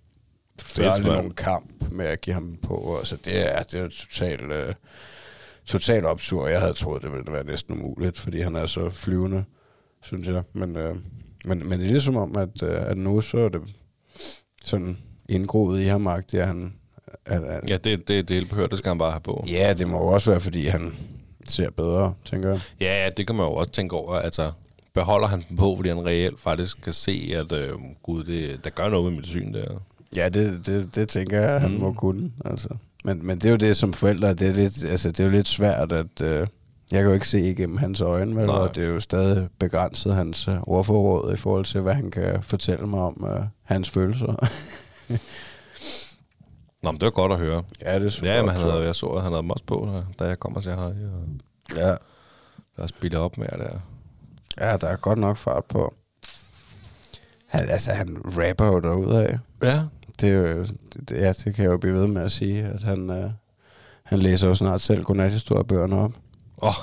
der 0.78 0.90
er 0.90 0.92
aldrig 0.92 1.16
nogen 1.16 1.34
kamp 1.34 1.92
med 1.92 2.06
at 2.06 2.22
give 2.22 2.34
ham 2.34 2.58
på. 2.62 2.74
Og 2.74 3.08
så 3.08 3.18
det 3.26 3.52
er, 3.52 3.64
det 3.64 3.82
er 3.82 3.88
totalt... 3.88 4.52
Øh, 4.52 4.74
total 5.66 6.06
optur. 6.06 6.48
Jeg 6.48 6.60
havde 6.62 6.74
troet, 6.74 7.02
det 7.02 7.12
ville 7.12 7.32
være 7.34 7.44
næsten 7.44 7.74
umuligt, 7.82 8.20
fordi 8.20 8.42
han 8.42 8.56
er 8.56 8.66
så 8.66 8.90
flyvende, 8.90 9.44
synes 10.04 10.28
jeg. 10.28 10.44
Men, 10.54 10.76
øh, 10.76 10.96
men, 11.46 11.70
men 11.70 11.80
det 11.80 11.86
er 11.88 11.92
ligesom 11.92 12.18
om, 12.18 12.36
at, 12.38 12.64
øh, 12.64 12.82
at 12.90 12.98
nu 12.98 13.22
så 13.22 13.38
er 13.38 13.50
det 13.50 13.62
sådan 14.64 14.98
indgroet 15.30 15.82
i 15.82 15.84
ham, 15.86 16.08
at 16.08 16.26
han... 16.34 16.74
At, 17.26 17.44
at, 17.44 17.70
Ja, 17.70 17.78
det, 17.78 18.08
det, 18.08 18.30
det 18.30 18.50
behøver, 18.50 18.68
det 18.68 18.78
skal 18.78 18.90
han 18.90 18.98
bare 18.98 19.12
have 19.12 19.22
på. 19.22 19.44
ja, 19.50 19.74
det 19.78 19.88
må 19.88 19.98
jo 19.98 20.08
også 20.08 20.32
være, 20.32 20.40
fordi 20.40 20.66
han 20.68 20.96
ser 21.48 21.70
bedre, 21.70 22.14
tænker 22.26 22.50
jeg. 22.50 22.60
Ja, 22.82 23.04
ja, 23.04 23.10
det 23.10 23.28
kan 23.28 23.36
man 23.36 23.46
jo 23.46 23.54
også 23.54 23.72
tænke 23.72 23.96
over. 23.96 24.14
Altså, 24.16 24.52
beholder 24.94 25.28
han 25.28 25.44
den 25.50 25.58
på, 25.58 25.76
fordi 25.76 25.90
han 25.90 26.06
reelt 26.06 26.40
faktisk 26.40 26.82
kan 26.82 26.94
se, 26.94 27.34
at 27.36 27.52
øh, 27.52 27.74
gud, 28.04 28.24
det, 28.24 28.64
der 28.64 28.70
gør 28.70 28.90
noget 28.90 29.06
med 29.12 29.20
mit 29.20 29.28
syn 29.30 29.54
der. 29.54 29.84
Ja, 30.16 30.30
det, 30.30 30.66
det, 30.66 30.96
det 30.96 31.08
tænker 31.10 31.42
jeg, 31.42 31.62
han 31.62 31.72
Mm. 31.72 31.78
må 31.80 31.94
kunne. 31.94 32.32
Altså. 32.46 32.70
Men, 33.04 33.26
men 33.28 33.38
det 33.38 33.46
er 33.46 33.50
jo 33.50 33.56
det 33.58 33.78
som 33.78 33.94
forældre, 33.94 34.34
det 34.34 34.48
er, 34.48 34.54
lidt, 34.54 34.86
altså, 34.86 35.12
det 35.12 35.20
er 35.20 35.24
jo 35.24 35.30
lidt 35.30 35.48
svært, 35.48 35.92
at 35.92 36.22
øh, 36.22 36.48
jeg 36.92 37.02
kan 37.02 37.08
jo 37.08 37.14
ikke 37.14 37.28
se 37.28 37.42
igennem 37.42 37.78
hans 37.78 38.02
øjne, 38.02 38.36
vel? 38.36 38.50
Og 38.50 38.76
det 38.76 38.84
er 38.84 38.88
jo 38.88 39.00
stadig 39.00 39.48
begrænset 39.60 40.16
hans 40.16 40.48
øh, 40.48 40.58
ordforråd 40.64 41.34
i 41.34 41.38
forhold 41.38 41.66
til, 41.66 41.82
hvad 41.82 41.94
han 41.94 42.12
kan 42.12 42.44
fortælle 42.44 42.88
mig 42.88 43.00
om 43.00 43.26
øh, 43.30 43.46
hans 43.64 43.90
følelser. 43.90 44.50
Nå, 46.84 46.92
men 46.92 47.00
det 47.00 47.06
var 47.06 47.12
godt 47.12 47.32
at 47.32 47.38
høre. 47.38 47.64
ja, 47.82 48.00
det 48.00 48.06
er 48.06 48.10
super 48.10 48.32
Ja, 48.32 48.42
men 48.42 48.52
han 48.52 48.62
havde, 48.62 48.86
jeg 48.86 48.96
så, 48.96 49.06
at 49.06 49.24
han 49.24 49.32
havde 49.32 49.46
også 49.50 49.66
på, 49.66 50.04
da 50.20 50.26
jeg 50.26 50.40
kom 50.40 50.56
og 50.56 50.64
sagde 50.64 50.78
hej. 50.78 50.88
Og 50.88 51.28
ja. 51.76 51.88
der 52.76 52.84
er 52.84 52.88
spillet 52.88 53.20
op 53.20 53.38
med 53.38 53.48
der. 53.48 53.80
ja, 54.60 54.78
der 54.78 54.88
er 54.88 54.96
godt 54.96 55.20
nok 55.20 55.38
fart 55.38 55.66
på. 55.66 55.94
Han, 57.48 57.70
altså, 57.70 57.92
han 57.92 58.18
rapper 58.26 58.66
jo 58.66 58.80
derudad. 58.80 59.38
Ja. 59.64 59.84
Det, 60.22 60.30
er 60.30 60.66
det, 61.10 61.12
ja, 61.12 61.28
det 61.28 61.56
kan 61.56 61.64
jeg 61.64 61.72
jo 61.72 61.78
blive 61.78 61.96
ved 61.96 62.08
med 62.08 62.22
at 62.22 62.32
sige, 62.32 62.64
at 62.64 62.84
han, 62.84 63.10
øh, 63.10 63.32
han 64.04 64.20
læser 64.20 64.48
jo 64.48 64.56
snart 64.56 64.82
selv 64.82 65.04
godnathistoriebøgerne 65.04 65.96
op. 65.96 66.14
Oh. 66.58 66.74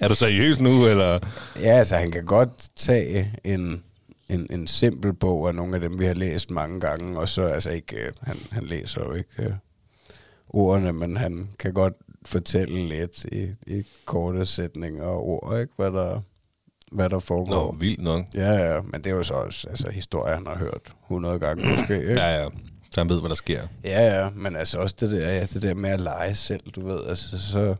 er 0.00 0.08
du 0.08 0.14
seriøs 0.14 0.60
nu, 0.60 0.86
eller? 0.86 1.18
Ja, 1.60 1.78
altså 1.78 1.96
han 1.96 2.10
kan 2.10 2.24
godt 2.24 2.68
tage 2.76 3.32
en, 3.44 3.82
en, 4.28 4.46
en 4.50 4.66
simpel 4.66 5.12
bog 5.12 5.48
af 5.48 5.54
nogle 5.54 5.74
af 5.74 5.80
dem, 5.80 5.98
vi 5.98 6.04
har 6.04 6.14
læst 6.14 6.50
mange 6.50 6.80
gange, 6.80 7.20
og 7.20 7.28
så 7.28 7.42
altså 7.42 7.70
ikke, 7.70 7.96
øh, 7.96 8.12
han, 8.22 8.36
han 8.50 8.64
læser 8.64 9.00
jo 9.00 9.12
ikke 9.12 9.30
øh, 9.38 9.52
ordene, 10.48 10.92
men 10.92 11.16
han 11.16 11.48
kan 11.58 11.72
godt 11.72 11.94
fortælle 12.26 12.88
lidt 12.88 13.24
i, 13.24 13.48
i 13.66 13.82
korte 14.04 14.46
sætninger 14.46 15.04
og 15.04 15.28
ord, 15.28 15.60
ikke? 15.60 15.72
Hvad 15.76 15.90
der, 15.90 16.20
hvad 16.92 17.08
der 17.08 17.18
foregår. 17.18 17.54
Nå, 17.54 17.76
vildt 17.78 18.02
nok. 18.02 18.24
Ja, 18.34 18.52
ja, 18.52 18.80
men 18.80 19.04
det 19.04 19.06
er 19.06 19.14
jo 19.14 19.22
så 19.22 19.34
også 19.34 19.68
altså, 19.68 19.90
historier, 19.90 20.34
han 20.34 20.46
har 20.46 20.58
hørt 20.58 20.92
100 21.04 21.38
gange 21.38 21.76
måske, 21.76 22.00
ikke? 22.00 22.22
Ja, 22.22 22.42
ja. 22.42 22.48
Så 22.90 23.00
han 23.00 23.08
ved, 23.08 23.20
hvad 23.20 23.28
der 23.28 23.34
sker. 23.34 23.60
Ja, 23.84 24.18
ja, 24.18 24.30
men 24.30 24.56
altså 24.56 24.78
også 24.78 24.96
det 25.00 25.10
der, 25.10 25.32
ja, 25.32 25.40
det 25.40 25.62
der 25.62 25.74
med 25.74 25.90
at 25.90 26.00
lege 26.00 26.34
selv, 26.34 26.60
du 26.74 26.86
ved, 26.86 27.06
altså 27.08 27.38
så, 27.38 27.74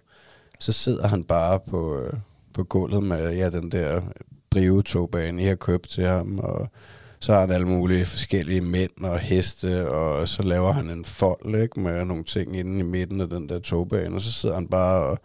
så 0.58 0.72
sidder 0.72 1.08
han 1.08 1.24
bare 1.24 1.60
på, 1.60 1.98
øh, 1.98 2.12
på 2.54 2.64
gulvet 2.64 3.02
med 3.02 3.32
ja, 3.32 3.50
den 3.50 3.72
der 3.72 4.00
brivetogbane, 4.50 5.42
I 5.42 5.46
har 5.46 5.54
købt 5.54 5.88
til 5.88 6.06
ham, 6.06 6.38
og 6.38 6.68
så 7.20 7.32
har 7.32 7.40
han 7.40 7.50
alle 7.50 7.68
mulige 7.68 8.06
forskellige 8.06 8.60
mænd 8.60 8.90
og 9.00 9.18
heste, 9.18 9.90
og 9.90 10.28
så 10.28 10.42
laver 10.42 10.72
han 10.72 10.90
en 10.90 11.04
fold 11.04 11.54
ikke, 11.62 11.80
med 11.80 12.04
nogle 12.04 12.24
ting 12.24 12.56
inde 12.56 12.78
i 12.78 12.82
midten 12.82 13.20
af 13.20 13.28
den 13.28 13.48
der 13.48 13.58
togbane, 13.58 14.14
og 14.14 14.20
så 14.20 14.32
sidder 14.32 14.54
han 14.54 14.68
bare 14.68 15.02
og, 15.02 15.18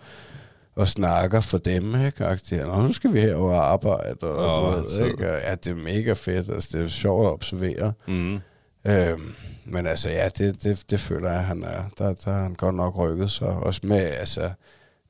og 0.77 0.87
snakker 0.87 1.39
for 1.39 1.57
dem, 1.57 2.05
ikke? 2.05 2.37
Nå, 2.51 2.81
nu 2.81 2.93
skal 2.93 3.13
vi 3.13 3.19
herover 3.19 3.53
og 3.53 3.71
arbejde, 3.71 4.31
og, 4.31 4.75
du 4.75 4.81
ved, 4.81 5.05
ikke? 5.05 5.31
Og, 5.31 5.39
ja, 5.41 5.55
det 5.55 5.71
er 5.71 5.75
mega 5.75 6.13
fedt, 6.13 6.49
altså 6.49 6.77
det 6.77 6.85
er 6.85 6.87
sjovt 6.87 7.27
at 7.27 7.31
observere. 7.33 7.93
Mm. 8.07 8.39
Øhm, 8.85 9.33
men 9.65 9.87
altså, 9.87 10.09
ja, 10.09 10.29
det, 10.37 10.63
det, 10.63 10.83
det 10.89 10.99
føler 10.99 11.31
jeg, 11.31 11.45
han 11.45 11.63
er. 11.63 11.83
Der, 11.97 12.13
der 12.13 12.31
har 12.31 12.41
han 12.41 12.53
godt 12.53 12.75
nok 12.75 12.97
rykket 12.97 13.31
sig. 13.31 13.47
Også 13.47 13.81
med, 13.83 13.97
altså, 13.97 14.51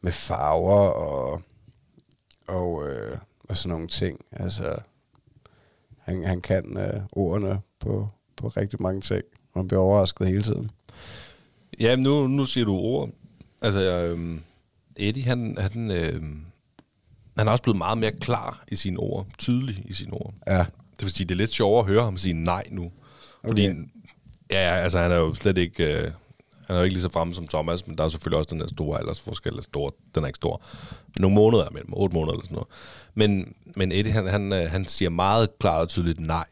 med 0.01 0.11
farver 0.11 0.89
og, 0.89 1.41
og, 2.47 2.87
øh, 2.87 3.17
og 3.49 3.57
sådan 3.57 3.69
nogle 3.69 3.87
ting. 3.87 4.19
Altså, 4.31 4.75
han, 5.99 6.23
han 6.23 6.41
kan 6.41 6.77
øh, 6.77 7.01
ordene 7.11 7.59
på, 7.79 8.09
på 8.37 8.47
rigtig 8.47 8.81
mange 8.81 9.01
ting. 9.01 9.23
Man 9.55 9.67
bliver 9.67 9.81
overrasket 9.81 10.27
hele 10.27 10.43
tiden. 10.43 10.71
Ja, 11.79 11.95
nu, 11.95 12.27
nu 12.27 12.45
siger 12.45 12.65
du 12.65 12.75
ord. 12.75 13.09
Altså, 13.61 13.79
øhm, 13.79 14.41
Eddie, 14.99 15.23
han, 15.23 15.57
han, 15.59 15.91
øhm, 15.91 16.41
han 17.37 17.47
er 17.47 17.51
også 17.51 17.63
blevet 17.63 17.77
meget 17.77 17.97
mere 17.97 18.11
klar 18.11 18.63
i 18.71 18.75
sine 18.75 18.99
ord. 18.99 19.27
Tydelig 19.37 19.83
i 19.85 19.93
sine 19.93 20.13
ord. 20.13 20.33
Ja. 20.47 20.65
Det 20.91 21.03
vil 21.03 21.11
sige, 21.11 21.25
det 21.27 21.35
er 21.35 21.37
lidt 21.37 21.53
sjovere 21.53 21.79
at 21.79 21.85
høre 21.87 22.03
ham 22.03 22.17
sige 22.17 22.33
nej 22.33 22.63
nu. 22.71 22.91
Fordi, 23.47 23.67
Okay. 23.67 23.75
ja, 24.51 24.75
ja, 24.75 24.75
altså 24.75 24.99
han 24.99 25.11
er 25.11 25.15
jo 25.15 25.33
slet 25.33 25.57
ikke, 25.57 25.93
øh, 25.97 26.11
han 26.67 26.75
er 26.75 26.77
jo 26.79 26.83
ikke 26.83 26.93
lige 26.93 27.01
så 27.01 27.09
fremme 27.09 27.33
som 27.33 27.47
Thomas, 27.47 27.87
men 27.87 27.97
der 27.97 28.03
er 28.03 28.09
selvfølgelig 28.09 28.37
også 28.37 28.49
den 28.51 28.59
der 28.59 28.67
store 28.67 28.99
aldersforskel, 28.99 29.49
eller 29.49 29.63
store, 29.63 29.91
den 30.15 30.23
er 30.23 30.27
ikke 30.27 30.37
stor. 30.37 30.61
Nogle 31.19 31.35
måneder 31.35 31.69
mellem, 31.71 31.93
otte 31.93 32.13
måneder 32.13 32.33
eller 32.33 32.45
sådan 32.45 32.55
noget. 32.55 32.67
Men, 33.15 33.53
men 33.75 33.91
Eddie, 33.91 34.11
han, 34.11 34.27
han, 34.27 34.53
øh, 34.53 34.69
han 34.71 34.85
siger 34.85 35.09
meget 35.09 35.49
klart 35.59 35.81
og 35.81 35.89
tydeligt 35.89 36.19
nej. 36.19 36.45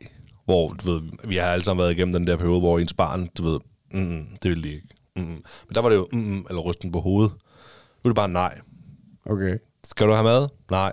Hvor, 0.45 0.73
du 0.73 0.91
ved, 0.91 1.01
vi 1.27 1.35
har 1.35 1.45
alle 1.45 1.65
sammen 1.65 1.81
været 1.83 1.91
igennem 1.91 2.13
den 2.13 2.27
der 2.27 2.37
periode, 2.37 2.59
hvor 2.59 2.79
ens 2.79 2.93
barn, 2.93 3.29
du 3.37 3.43
ved, 3.51 3.59
mm, 3.91 4.27
det 4.43 4.51
vil 4.51 4.63
de 4.63 4.73
ikke. 4.73 4.87
Mm. 5.15 5.21
Men 5.23 5.43
der 5.75 5.81
var 5.81 5.89
det 5.89 5.95
jo, 5.95 6.07
mm, 6.11 6.45
eller 6.49 6.61
rysten 6.61 6.91
på 6.91 6.99
hovedet. 7.01 7.31
Nu 8.05 8.09
er 8.09 8.11
det 8.11 8.15
bare 8.15 8.29
nej. 8.29 8.57
Okay. 9.29 9.57
Skal 9.89 10.07
du 10.07 10.11
have 10.13 10.23
mad? 10.23 10.47
Nej. 10.71 10.91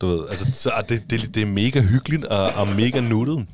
Du 0.00 0.06
ved, 0.06 0.28
altså, 0.28 0.46
så 0.52 0.70
er 0.70 0.82
det, 0.82 1.10
det, 1.10 1.34
det 1.34 1.42
er 1.42 1.46
mega 1.46 1.80
hyggeligt 1.80 2.24
og, 2.24 2.42
og 2.56 2.68
mega 2.76 3.00
nuttet. 3.00 3.46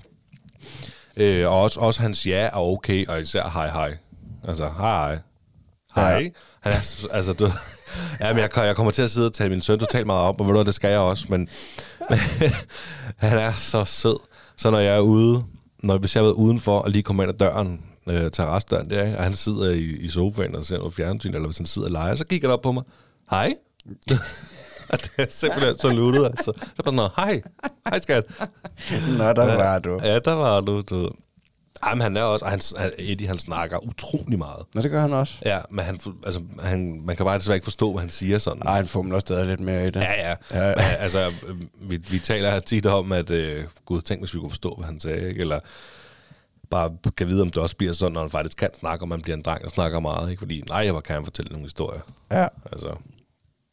Øh, 1.16 1.46
og 1.50 1.62
også, 1.62 1.80
også 1.80 2.00
hans 2.02 2.26
ja 2.26 2.36
er 2.52 2.56
okay, 2.56 3.06
og 3.06 3.20
især 3.20 3.50
hej 3.54 3.70
hej. 3.70 3.96
Altså, 4.48 4.70
hej 4.78 4.90
hej. 5.06 5.18
Hej. 5.94 6.04
Ja. 6.22 6.28
Han 6.60 6.72
er, 6.72 6.80
så- 6.80 7.08
altså, 7.12 7.32
du, 7.32 7.44
ja, 8.20 8.32
men 8.32 8.38
jeg, 8.42 8.50
jeg 8.56 8.76
kommer 8.76 8.90
til 8.92 9.02
at 9.02 9.10
sidde 9.10 9.26
og 9.26 9.32
tale 9.34 9.50
min 9.50 9.60
søn 9.62 9.78
totalt 9.78 10.06
meget 10.06 10.22
op, 10.22 10.40
og 10.40 10.46
ved 10.46 10.54
du 10.54 10.62
det 10.62 10.74
skal 10.74 10.90
jeg 10.90 10.98
også, 11.00 11.26
men, 11.28 11.48
men 12.10 12.18
han 13.28 13.38
er 13.38 13.52
så 13.52 13.84
sød. 13.84 14.18
Så 14.56 14.70
når 14.70 14.78
jeg 14.78 14.96
er 14.96 15.00
ude, 15.00 15.44
når, 15.82 15.98
hvis 15.98 16.14
jeg 16.14 16.20
har 16.20 16.24
været 16.26 16.34
udenfor 16.34 16.78
og 16.78 16.90
lige 16.90 17.02
kommer 17.02 17.22
ind 17.22 17.32
ad 17.32 17.38
døren, 17.38 17.82
øh, 18.06 18.30
terrasdøren 18.30 18.90
der, 18.90 19.04
ikke, 19.04 19.18
og 19.18 19.24
han 19.24 19.34
sidder 19.34 19.70
i, 19.70 19.80
i 19.80 20.08
sofaen 20.08 20.54
og 20.54 20.64
ser 20.64 20.78
noget 20.78 20.94
fjernsyn, 20.94 21.34
eller 21.34 21.48
hvis 21.48 21.56
han 21.56 21.66
sidder 21.66 21.88
og 21.88 21.92
leger, 21.92 22.14
så 22.14 22.24
kigger 22.26 22.48
han 22.48 22.52
op 22.52 22.62
på 22.62 22.72
mig. 22.72 22.82
Hej. 23.30 23.54
Og 24.88 24.98
det 25.02 25.10
er 25.18 25.26
simpelthen 25.28 25.78
så 25.78 25.88
luttet, 25.88 26.24
altså. 26.24 26.44
Så 26.44 26.50
er 26.78 26.82
bare 26.82 26.84
sådan 26.84 26.96
noget, 26.96 27.12
hej, 27.16 27.42
hej 27.88 28.00
skat. 28.00 28.24
Nå, 29.18 29.32
der 29.32 29.56
var 29.56 29.78
du. 29.78 30.00
Ja, 30.02 30.18
der 30.18 30.32
var 30.32 30.60
du. 30.60 30.80
du. 30.80 31.10
Ej, 31.82 31.94
men 31.94 32.00
han 32.00 32.16
er 32.16 32.22
også, 32.22 32.44
og 32.44 32.50
han, 32.50 32.60
Eddie, 32.98 33.28
han 33.28 33.38
snakker 33.38 33.86
utrolig 33.86 34.38
meget. 34.38 34.62
Nå, 34.74 34.82
det 34.82 34.90
gør 34.90 35.00
han 35.00 35.12
også. 35.12 35.34
Ja, 35.44 35.58
men 35.70 35.84
han, 35.84 36.00
altså, 36.24 36.40
han, 36.62 37.02
man 37.04 37.16
kan 37.16 37.26
bare 37.26 37.38
desværre 37.38 37.56
ikke 37.56 37.64
forstå, 37.64 37.92
hvad 37.92 38.00
han 38.00 38.10
siger 38.10 38.38
sådan. 38.38 38.62
Ej, 38.62 38.74
han 38.76 38.86
fumler 38.86 39.18
stadig 39.18 39.46
lidt 39.46 39.60
mere 39.60 39.84
i 39.84 39.90
det. 39.90 40.00
Ja, 40.00 40.30
ja. 40.30 40.34
Ja. 40.54 40.72
altså, 40.98 41.32
vi, 41.80 41.96
vi 41.96 42.18
taler 42.18 42.60
tit 42.60 42.86
om, 42.86 43.12
at 43.12 43.30
øh, 43.30 43.64
gud, 43.84 44.00
tænk, 44.00 44.20
hvis 44.20 44.34
vi 44.34 44.38
kunne 44.38 44.50
forstå, 44.50 44.74
hvad 44.74 44.86
han 44.86 45.00
sagde, 45.00 45.28
ikke? 45.28 45.40
Eller 45.40 45.60
bare 46.70 46.90
kan 47.16 47.28
vide, 47.28 47.42
om 47.42 47.50
det 47.50 47.56
også 47.62 47.76
bliver 47.76 47.92
sådan, 47.92 48.12
når 48.12 48.20
han 48.20 48.30
faktisk 48.30 48.56
kan 48.56 48.68
snakke, 48.80 49.02
og 49.04 49.08
man 49.08 49.20
bliver 49.22 49.36
en 49.36 49.42
dreng, 49.42 49.62
der 49.62 49.68
snakker 49.68 50.00
meget, 50.00 50.30
ikke? 50.30 50.40
Fordi, 50.40 50.62
nej, 50.68 50.90
hvor 50.90 51.00
kan 51.00 51.14
han 51.14 51.24
fortælle 51.24 51.50
nogle 51.52 51.64
historier. 51.66 52.00
ja. 52.32 52.46
Altså, 52.72 52.94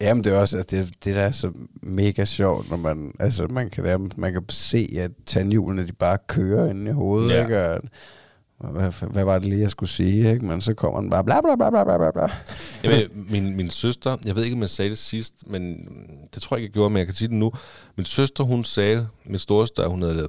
Jamen, 0.01 0.23
det 0.23 0.33
er 0.33 0.37
også, 0.39 0.57
altså, 0.57 0.77
det, 0.77 0.93
det 1.03 1.15
der 1.15 1.21
er 1.21 1.31
så 1.31 1.51
mega 1.81 2.25
sjovt, 2.25 2.69
når 2.69 2.77
man, 2.77 3.11
altså, 3.19 3.47
man 3.47 3.69
kan, 3.69 3.83
nærmest- 3.83 4.17
man 4.17 4.33
kan 4.33 4.41
se, 4.49 4.89
at 4.97 5.11
tandhjulene, 5.25 5.87
de 5.87 5.93
bare 5.93 6.17
kører 6.27 6.69
inde 6.69 6.89
i 6.91 6.93
hovedet, 6.93 7.31
Ja. 7.31 7.41
ikke? 7.43 7.79
Og, 8.59 8.69
hvad, 8.71 8.91
hvad 9.09 9.23
var 9.23 9.39
det 9.39 9.45
lige, 9.49 9.61
jeg 9.61 9.71
skulle 9.71 9.89
sige, 9.89 10.31
ikke? 10.33 10.45
Men 10.45 10.61
så 10.61 10.73
kommer 10.73 11.01
den 11.01 11.09
bare 11.09 11.23
bla 11.23 11.41
bla 11.41 11.55
bla 11.55 11.69
bla 11.69 11.83
bla 11.83 11.97
bla, 11.97 12.11
bla. 12.11 12.27
Jamen, 12.83 13.27
min, 13.29 13.55
min 13.55 13.69
søster, 13.69 14.17
jeg 14.25 14.35
ved 14.35 14.43
ikke, 14.43 14.55
om 14.55 14.61
jeg 14.61 14.69
sagde 14.69 14.89
det 14.89 14.97
sidst, 14.97 15.33
men 15.47 15.87
det 16.33 16.41
tror 16.41 16.55
jeg 16.57 16.61
ikke, 16.63 16.69
jeg 16.71 16.73
gjorde, 16.73 16.89
men 16.89 16.97
jeg 16.97 17.05
kan 17.07 17.15
sige 17.15 17.27
det 17.27 17.35
nu. 17.37 17.51
Min 17.97 18.05
søster, 18.05 18.43
hun 18.43 18.63
sagde, 18.63 19.07
min 19.25 19.39
storesøster, 19.39 19.87
hun 19.87 20.01
havde 20.01 20.27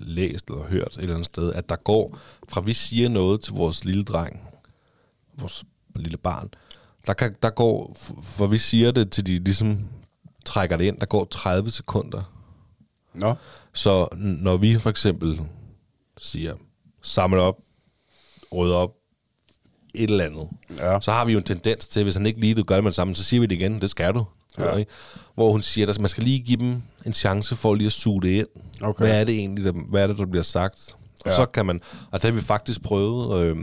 læst 0.00 0.48
eller 0.50 0.62
hørt 0.64 0.88
et 0.96 0.98
eller 0.98 1.14
andet 1.14 1.26
sted, 1.26 1.52
at 1.52 1.68
der 1.68 1.76
går, 1.76 2.18
fra 2.48 2.60
vi 2.60 2.72
siger 2.72 3.08
noget 3.08 3.40
til 3.40 3.52
vores 3.52 3.84
lille 3.84 4.04
dreng, 4.04 4.42
vores 5.34 5.64
lille 5.96 6.16
barn, 6.18 6.48
der, 7.06 7.12
kan, 7.12 7.36
der 7.42 7.50
går, 7.50 7.96
for 8.22 8.46
vi 8.46 8.58
siger 8.58 8.90
det, 8.90 9.10
til 9.12 9.26
de 9.26 9.38
ligesom 9.38 9.88
trækker 10.44 10.76
det 10.76 10.84
ind, 10.84 10.98
der 11.00 11.06
går 11.06 11.24
30 11.24 11.70
sekunder. 11.70 12.32
Nå. 13.14 13.34
Så 13.72 14.08
når 14.16 14.56
vi 14.56 14.78
for 14.78 14.90
eksempel 14.90 15.40
siger, 16.18 16.54
samle 17.02 17.40
op, 17.40 17.58
rydde 18.54 18.76
op, 18.76 18.90
et 19.94 20.10
eller 20.10 20.24
andet, 20.24 20.48
Ja. 20.78 21.00
så 21.00 21.12
har 21.12 21.24
vi 21.24 21.32
jo 21.32 21.38
en 21.38 21.44
tendens 21.44 21.88
til, 21.88 22.02
hvis 22.04 22.14
han 22.14 22.26
ikke 22.26 22.40
lige 22.40 22.64
gør 22.64 22.74
det 22.74 22.84
med 22.84 22.90
det 22.90 22.96
samme, 22.96 23.14
så 23.14 23.24
siger 23.24 23.40
vi 23.40 23.46
det 23.46 23.54
igen, 23.54 23.80
det 23.80 23.90
skal 23.90 24.14
du. 24.14 24.24
Ja. 24.58 24.64
Ja. 24.72 24.76
Ikke? 24.76 24.90
Hvor 25.34 25.52
hun 25.52 25.62
siger, 25.62 25.88
at 25.88 26.00
man 26.00 26.08
skal 26.08 26.22
lige 26.24 26.40
give 26.40 26.56
dem 26.58 26.82
en 27.06 27.12
chance 27.12 27.56
for 27.56 27.74
lige 27.74 27.86
at 27.86 27.92
suge 27.92 28.22
det 28.22 28.28
ind. 28.28 28.46
Okay. 28.82 29.04
Hvad 29.04 29.20
er 29.20 29.24
det 29.24 29.34
egentlig, 29.38 29.64
der, 29.64 29.72
hvad 29.90 30.02
er 30.02 30.06
det, 30.06 30.18
der 30.18 30.26
bliver 30.26 30.42
sagt? 30.42 30.96
Og 31.24 31.30
Ja. 31.30 31.36
så 31.36 31.46
kan 31.46 31.66
man, 31.66 31.80
og 32.10 32.22
det 32.22 32.30
har 32.30 32.40
vi 32.40 32.42
faktisk 32.46 32.82
prøvet 32.82 33.40
øh, 33.42 33.56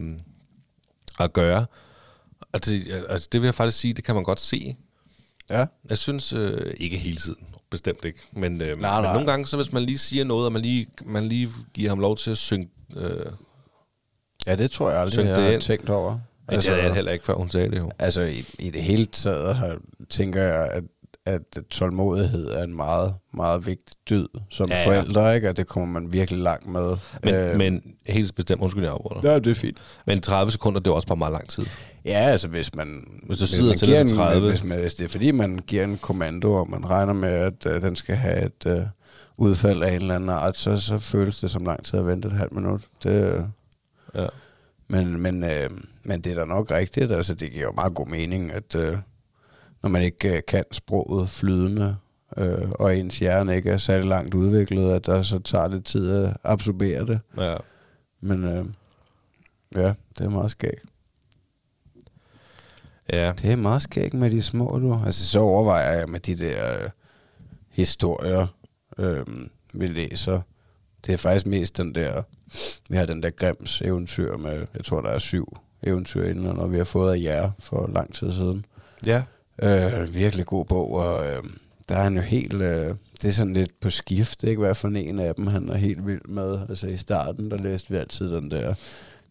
at 1.19 1.33
gøre. 1.33 1.65
Og 2.53 2.65
det, 2.65 3.03
altså, 3.09 3.27
det 3.31 3.41
vil 3.41 3.47
jeg 3.47 3.55
faktisk 3.55 3.77
sige, 3.79 3.93
det 3.93 4.03
kan 4.03 4.15
man 4.15 4.23
godt 4.23 4.39
se. 4.39 4.75
Ja. 5.49 5.65
Jeg 5.89 5.97
synes 5.97 6.33
øh, 6.33 6.73
ikke 6.77 6.97
hele 6.97 7.17
tiden, 7.17 7.45
bestemt 7.69 8.05
ikke. 8.05 8.19
Men, 8.31 8.61
øh, 8.61 8.67
Nej, 8.67 8.73
men 8.75 8.81
nej. 8.81 9.13
nogle 9.13 9.27
gange, 9.31 9.47
så 9.47 9.55
hvis 9.55 9.71
man 9.71 9.83
lige 9.83 9.97
siger 9.97 10.23
noget, 10.23 10.45
og 10.45 10.51
man 10.53 10.61
lige, 10.61 10.87
man 11.05 11.25
lige 11.25 11.49
giver 11.73 11.89
ham 11.89 11.99
lov 11.99 12.17
til 12.17 12.31
at 12.31 12.37
synge, 12.37 12.69
øh, 12.97 13.11
Ja, 14.47 14.55
det 14.55 14.71
tror 14.71 14.89
jeg 14.89 14.99
aldrig, 14.99 15.25
jeg 15.25 15.35
det 15.35 15.43
har 15.43 15.51
ind. 15.51 15.61
tænkt 15.61 15.89
over. 15.89 16.19
altså, 16.47 16.69
det 16.69 16.75
havde 16.75 16.87
jeg 16.87 16.95
heller 16.95 17.11
ikke, 17.11 17.25
før 17.25 17.33
hun 17.33 17.49
sagde 17.49 17.69
det 17.71 17.77
jo. 17.77 17.91
Altså, 17.99 18.21
i, 18.21 18.45
i 18.59 18.69
det 18.69 18.83
hele 18.83 19.05
taget 19.05 19.55
har, 19.55 19.77
tænker 20.13 20.41
jeg, 20.43 20.69
at, 20.71 20.83
at 21.25 21.41
tålmodighed 21.69 22.47
er 22.47 22.63
en 22.63 22.75
meget, 22.75 23.15
meget 23.33 23.65
vigtig 23.65 23.95
dyd 24.09 24.27
som 24.49 24.69
Ja, 24.69 24.79
ja, 24.81 24.87
forældre, 24.87 25.35
ikke? 25.35 25.49
Og 25.49 25.57
det 25.57 25.67
kommer 25.67 25.99
man 25.99 26.13
virkelig 26.13 26.39
langt 26.39 26.67
med. 26.67 26.97
Men, 27.23 27.33
Øh, 27.35 27.51
øh, 27.51 27.57
men 27.57 27.81
helt 28.05 28.35
bestemt, 28.35 28.61
undskyld, 28.61 28.83
jeg 28.83 28.93
afbryder. 28.93 29.31
Ja, 29.31 29.39
det 29.39 29.47
er 29.47 29.55
fint. 29.55 29.77
Men 30.07 30.21
30 30.21 30.51
sekunder, 30.51 30.79
det 30.79 30.87
er 30.91 30.93
også 30.95 31.07
bare 31.07 31.17
meget 31.17 31.31
lang 31.31 31.49
tid. 31.49 31.65
Ja, 32.05 32.19
altså 32.19 32.47
hvis 32.47 32.75
man... 32.75 33.03
Hvis 33.27 33.39
du 33.39 33.47
sidder 33.47 33.69
man 33.69 33.77
til 33.77 33.87
giver 33.87 33.99
det 33.99 34.07
til 34.07 34.17
30. 34.17 34.43
En, 34.43 34.49
hvis, 34.49 34.63
man, 34.63 34.79
hvis 34.79 34.95
det 34.95 35.03
er 35.05 35.09
fordi, 35.09 35.31
man 35.31 35.59
giver 35.67 35.83
en 35.83 35.97
kommando, 35.97 36.53
og 36.53 36.69
man 36.69 36.89
regner 36.89 37.13
med, 37.13 37.29
at 37.29 37.65
uh, 37.65 37.81
den 37.81 37.95
skal 37.95 38.15
have 38.15 38.45
et 38.45 38.65
uh, 38.65 38.81
udfald 39.37 39.83
af 39.83 39.89
en 39.89 40.01
eller 40.01 40.15
anden 40.15 40.29
art, 40.29 40.57
så, 40.57 40.77
så 40.77 40.97
føles 40.97 41.39
det 41.39 41.51
som 41.51 41.65
lang 41.65 41.85
tid 41.85 41.99
at 41.99 42.05
vente 42.07 42.27
et 42.27 42.33
halvt 42.33 42.51
minut. 42.53 42.81
Det, 43.03 43.09
øh, 43.09 43.43
Ja. 44.15 44.25
Men, 44.87 45.21
men, 45.21 45.43
øh, 45.43 45.69
men 46.05 46.21
det 46.21 46.31
er 46.31 46.35
da 46.35 46.45
nok 46.45 46.71
rigtigt. 46.71 47.11
Altså, 47.11 47.35
det 47.35 47.51
giver 47.51 47.63
jo 47.63 47.71
meget 47.71 47.93
god 47.93 48.07
mening, 48.07 48.51
at 48.51 48.75
øh, 48.75 48.97
når 49.83 49.89
man 49.89 50.01
ikke 50.01 50.35
øh, 50.37 50.41
kan 50.47 50.63
sproget 50.71 51.29
flydende, 51.29 51.95
øh, 52.37 52.69
og 52.79 52.97
ens 52.97 53.19
hjerne 53.19 53.55
ikke 53.55 53.69
er 53.69 53.77
særlig 53.77 54.07
langt 54.07 54.33
udviklet, 54.33 54.89
at 54.89 55.05
der 55.05 55.21
så 55.21 55.39
tager 55.39 55.67
det 55.67 55.85
tid 55.85 56.11
at 56.11 56.37
absorbere 56.43 57.05
det. 57.05 57.19
ja. 57.37 57.55
Men 58.21 58.43
øh, 58.43 58.65
ja, 59.75 59.93
det 60.17 60.25
er 60.25 60.29
meget 60.29 60.51
skægt. 60.51 60.83
Ja. 63.13 63.33
Det 63.41 63.51
er 63.51 63.55
meget 63.55 63.81
skægt 63.81 64.13
med 64.13 64.31
de 64.31 64.41
små, 64.41 64.79
du. 64.79 65.01
Altså, 65.05 65.25
så 65.25 65.39
overvejer 65.39 65.97
jeg 65.97 66.09
med 66.09 66.19
de 66.19 66.35
der 66.35 66.83
øh, 66.83 66.89
historier, 67.69 68.47
øh, 68.97 69.25
vi 69.73 69.87
læser. 69.87 70.41
Det 71.05 71.13
er 71.13 71.17
faktisk 71.17 71.45
mest 71.45 71.77
den 71.77 71.95
der, 71.95 72.23
vi 72.89 72.97
har 72.97 73.05
den 73.05 73.23
der 73.23 73.29
Grims 73.29 73.81
eventyr 73.81 74.37
med, 74.37 74.65
jeg 74.75 74.85
tror, 74.85 75.01
der 75.01 75.09
er 75.09 75.19
syv 75.19 75.57
eventyr 75.83 76.23
inden, 76.25 76.47
og 76.47 76.71
vi 76.71 76.77
har 76.77 76.83
fået 76.83 77.13
af 77.13 77.21
jer 77.21 77.51
for 77.59 77.87
lang 77.87 78.13
tid 78.13 78.31
siden. 78.31 78.65
Ja. 79.05 79.23
Øh, 79.61 80.15
virkelig 80.15 80.45
god 80.45 80.65
bog, 80.65 80.93
og 80.93 81.25
øh, 81.25 81.43
der 81.89 81.95
er 81.95 82.03
han 82.03 82.15
jo 82.15 82.21
helt, 82.21 82.53
øh, 82.53 82.95
det 83.21 83.29
er 83.29 83.31
sådan 83.31 83.53
lidt 83.53 83.79
på 83.79 83.89
skift, 83.89 84.43
ikke? 84.43 84.59
Hvad 84.59 84.75
for 84.75 84.87
en 84.87 85.19
af 85.19 85.35
dem, 85.35 85.47
han 85.47 85.69
er 85.69 85.77
helt 85.77 86.07
vild 86.07 86.25
med. 86.27 86.59
Altså 86.69 86.87
i 86.87 86.97
starten, 86.97 87.51
der 87.51 87.57
læste 87.57 87.89
vi 87.89 87.95
altid 87.95 88.31
den 88.31 88.51
der, 88.51 88.73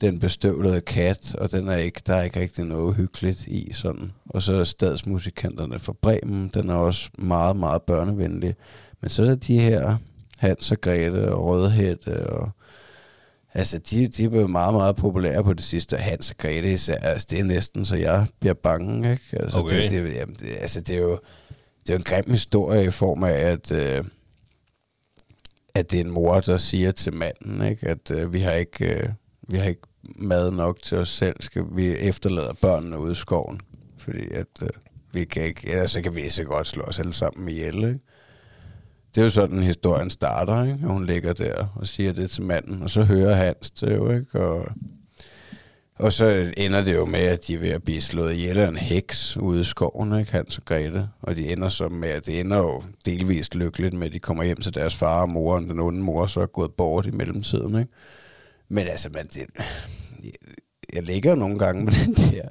den 0.01 0.19
bestøvlede 0.19 0.81
kat, 0.81 1.35
og 1.35 1.53
den 1.53 1.69
er 1.69 1.77
ikke, 1.77 2.03
der 2.07 2.15
er 2.15 2.23
ikke 2.23 2.41
rigtig 2.41 2.65
noget 2.65 2.97
hyggeligt 2.97 3.47
i 3.47 3.73
sådan. 3.73 4.13
Og 4.29 4.43
så 4.43 4.55
er 4.55 4.65
stadsmusikanterne 4.65 5.79
fra 5.79 5.95
Bremen, 6.03 6.51
den 6.55 6.71
er 6.71 6.75
også 6.75 7.11
meget, 7.19 7.57
meget 7.57 7.83
børnevenlig. 7.83 8.55
Men 9.01 9.11
så 9.11 9.23
er 9.23 9.27
der 9.27 9.35
de 9.35 9.61
her, 9.61 9.97
Hans 10.39 10.73
og 10.73 10.81
Grete 10.81 11.33
og 11.33 11.47
Rødhætte 11.47 12.27
og 12.27 12.51
Altså, 13.55 13.79
de, 13.79 14.09
de 14.09 14.25
er 14.25 14.29
blevet 14.29 14.51
meget, 14.51 14.75
meget 14.75 14.97
populære 14.97 15.45
på 15.45 15.53
det 15.53 15.65
sidste. 15.65 15.97
Hans 15.97 16.31
og 16.31 16.37
Grete 16.37 16.73
især, 16.73 16.97
altså, 16.97 17.27
det 17.31 17.39
er 17.39 17.45
næsten, 17.45 17.85
så 17.85 17.97
jeg 17.97 18.27
bliver 18.41 18.55
bange, 18.55 19.13
ikke? 19.13 19.25
Altså, 19.33 19.59
Okay. 19.59 19.83
det, 19.83 19.91
det, 19.91 20.15
jamen, 20.15 20.35
det, 20.41 20.49
altså, 20.61 20.81
det 20.81 20.97
er 20.97 21.01
jo 21.01 21.19
det 21.87 21.91
er 21.91 21.95
jo 21.95 21.99
en 21.99 22.05
grim 22.05 22.31
historie 22.31 22.85
i 22.85 22.91
form 22.91 23.25
af, 23.25 23.33
at, 23.33 23.73
øh, 23.73 24.05
at 25.75 25.91
det 25.91 26.01
er 26.01 26.05
en 26.05 26.11
mor, 26.11 26.41
der 26.41 26.57
siger 26.57 26.93
til 26.93 27.13
manden, 27.15 27.69
ikke? 27.69 27.89
at 27.89 28.11
øh, 28.11 28.33
vi, 28.33 28.41
har 28.41 28.53
ikke, 28.53 28.95
øh, 28.95 29.09
vi 29.49 29.57
har 29.57 29.65
ikke 29.65 29.83
mad 30.17 30.51
nok 30.51 30.83
til 30.83 30.99
os 30.99 31.09
selv, 31.09 31.37
skal 31.41 31.65
vi 31.73 31.87
efterlader 31.97 32.53
børnene 32.53 32.99
ude 32.99 33.13
i 33.13 33.15
skoven, 33.15 33.61
fordi 33.99 34.33
at 34.35 34.47
øh, 34.63 34.69
vi 35.13 35.25
kan 35.25 35.43
ikke, 35.43 35.69
ellers 35.71 35.91
så 35.91 36.03
kan 36.03 36.15
vi 36.15 36.29
så 36.29 36.45
godt 36.45 36.67
slå 36.67 36.83
os 36.83 36.99
alle 36.99 37.13
sammen 37.13 37.49
ihjel, 37.49 37.77
ikke? 37.77 38.01
Det 39.15 39.21
er 39.21 39.25
jo 39.25 39.31
sådan, 39.31 39.63
historien 39.63 40.11
starter, 40.11 40.65
ikke? 40.65 40.79
Og 40.87 40.93
hun 40.93 41.07
ligger 41.07 41.33
der 41.33 41.67
og 41.75 41.87
siger 41.87 42.13
det 42.13 42.31
til 42.31 42.43
manden, 42.43 42.83
og 42.83 42.91
så 42.91 43.03
hører 43.03 43.35
Hans 43.35 43.71
det 43.71 43.95
jo, 43.97 44.11
ikke? 44.11 44.41
Og, 44.41 44.67
og 45.95 46.13
så 46.13 46.53
ender 46.57 46.85
det 46.85 46.95
jo 46.95 47.05
med, 47.05 47.21
at 47.21 47.47
de 47.47 47.55
er 47.55 47.59
ved 47.59 47.71
at 47.71 47.83
blive 47.83 48.01
slået 48.01 48.35
ihjel 48.35 48.59
af 48.59 48.69
en 48.69 48.77
heks 48.77 49.37
ude 49.37 49.61
i 49.61 49.65
skoven, 49.65 50.19
ikke? 50.19 50.33
Hans 50.33 50.59
og 50.59 50.65
Grete. 50.65 51.09
Og 51.23 51.37
de 51.37 51.53
ender 51.53 51.69
så 51.69 51.89
med, 51.89 52.09
at 52.09 52.27
det 52.27 52.41
ender 52.41 52.59
jo 52.59 52.83
delvist 53.07 53.55
lykkeligt 53.55 53.95
med, 53.95 54.07
at 54.07 54.13
de 54.13 54.19
kommer 54.19 54.45
hjem 54.45 54.61
til 54.61 54.75
deres 54.75 54.97
far 54.97 55.21
og 55.21 55.29
mor, 55.29 55.55
og 55.55 55.63
den 55.63 55.81
onde 55.81 56.03
mor 56.03 56.27
så 56.27 56.41
er 56.41 56.47
gået 56.47 56.73
bort 56.73 57.07
i 57.07 57.11
mellemtiden, 57.11 57.79
ikke? 57.79 57.93
Men 58.69 58.87
altså, 58.87 59.09
man, 59.15 59.27
det, 59.27 59.47
jeg, 60.93 61.03
ligger 61.03 61.31
jo 61.31 61.37
nogle 61.37 61.59
gange 61.59 61.85
med 61.85 61.93
den 62.07 62.15
der 62.15 62.49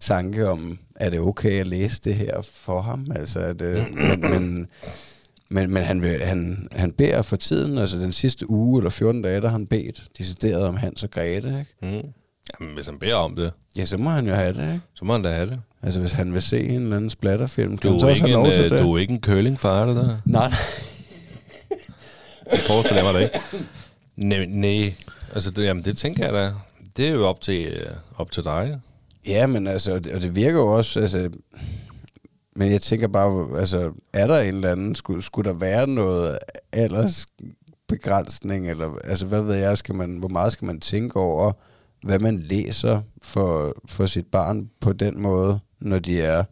tanke 0.00 0.48
om, 0.48 0.78
er 0.96 1.10
det 1.10 1.20
okay 1.20 1.60
at 1.60 1.66
læse 1.66 2.00
det 2.04 2.14
her 2.14 2.42
for 2.42 2.80
ham? 2.80 3.06
Altså, 3.14 3.38
at, 3.38 3.58
det, 3.58 3.94
men, 3.94 4.20
men, 4.20 4.68
men, 5.50 5.70
men 5.70 5.82
han, 5.82 6.02
vil, 6.02 6.20
han, 6.24 6.68
han 6.72 6.92
beder 6.92 7.22
for 7.22 7.36
tiden, 7.36 7.78
altså 7.78 7.96
den 7.98 8.12
sidste 8.12 8.50
uge 8.50 8.80
eller 8.80 8.90
14 8.90 9.22
dage, 9.22 9.40
der 9.40 9.48
har 9.48 9.52
han 9.52 9.66
bedt 9.66 10.04
decideret 10.18 10.62
om 10.64 10.76
Hans 10.76 11.02
og 11.02 11.10
Grete, 11.10 11.66
ikke? 11.82 11.96
Mm. 12.02 12.08
Jamen, 12.60 12.74
hvis 12.74 12.86
han 12.86 12.98
beder 12.98 13.14
om 13.14 13.36
det, 13.36 13.52
Ja, 13.76 13.84
så 13.84 13.96
må 13.96 14.10
han 14.10 14.26
jo 14.26 14.34
have 14.34 14.52
det, 14.52 14.62
ikke? 14.62 14.80
så 14.94 15.04
må 15.04 15.12
han 15.12 15.22
da 15.22 15.32
have 15.32 15.50
det. 15.50 15.60
Altså, 15.82 16.00
hvis 16.00 16.12
han 16.12 16.34
vil 16.34 16.42
se 16.42 16.60
en 16.60 16.82
eller 16.82 16.96
anden 16.96 17.10
splatterfilm, 17.10 17.78
Du 17.78 17.96
er, 17.96 18.08
ikke 18.08 18.28
en, 18.28 18.44
til 18.50 18.64
øh, 18.64 18.70
det? 18.70 18.78
du 18.78 18.94
er 18.94 18.98
ikke 18.98 19.12
en 19.12 19.20
curlingfar, 19.20 19.86
det 19.86 19.96
der. 19.96 20.06
Nej, 20.24 20.48
nej. 20.48 20.50
Det 22.50 22.58
forestiller 22.60 23.02
jeg 23.04 23.12
mig 23.12 23.14
da 23.14 23.18
ikke. 23.18 23.40
Nej, 24.16 24.44
nej. 24.46 24.94
Altså, 25.34 25.50
det, 25.50 25.64
jamen, 25.64 25.84
det 25.84 25.96
tænker 25.96 26.24
jeg 26.24 26.32
da. 26.34 26.52
Det 26.96 27.08
er 27.08 27.12
jo 27.12 27.26
op 27.26 27.40
til, 27.40 27.66
øh, 27.66 27.86
op 28.16 28.30
til 28.30 28.44
dig. 28.44 28.80
Ja, 29.26 29.46
men 29.46 29.66
altså, 29.66 29.92
og 29.94 30.04
det, 30.04 30.12
og 30.12 30.22
det 30.22 30.34
virker 30.36 30.58
jo 30.58 30.66
også, 30.76 31.00
altså, 31.00 31.30
men 32.56 32.72
jeg 32.72 32.82
tænker 32.82 33.08
bare, 33.08 33.60
altså, 33.60 33.92
er 34.12 34.26
der 34.26 34.40
en 34.40 34.54
eller 34.54 34.72
anden, 34.72 34.94
skulle, 34.94 35.22
skulle 35.22 35.50
der 35.50 35.56
være 35.56 35.86
noget 35.86 36.38
aldersbegrænsning, 36.72 38.70
eller, 38.70 38.98
altså, 39.04 39.26
hvad 39.26 39.42
ved 39.42 39.54
jeg, 39.54 39.78
skal 39.78 39.94
man, 39.94 40.16
hvor 40.18 40.28
meget 40.28 40.52
skal 40.52 40.66
man 40.66 40.80
tænke 40.80 41.16
over, 41.16 41.52
hvad 42.02 42.18
man 42.18 42.38
læser 42.38 43.00
for, 43.22 43.74
for 43.86 44.06
sit 44.06 44.26
barn 44.26 44.70
på 44.80 44.92
den 44.92 45.20
måde, 45.22 45.60
når 45.80 45.98
de 45.98 46.22
er 46.22 46.44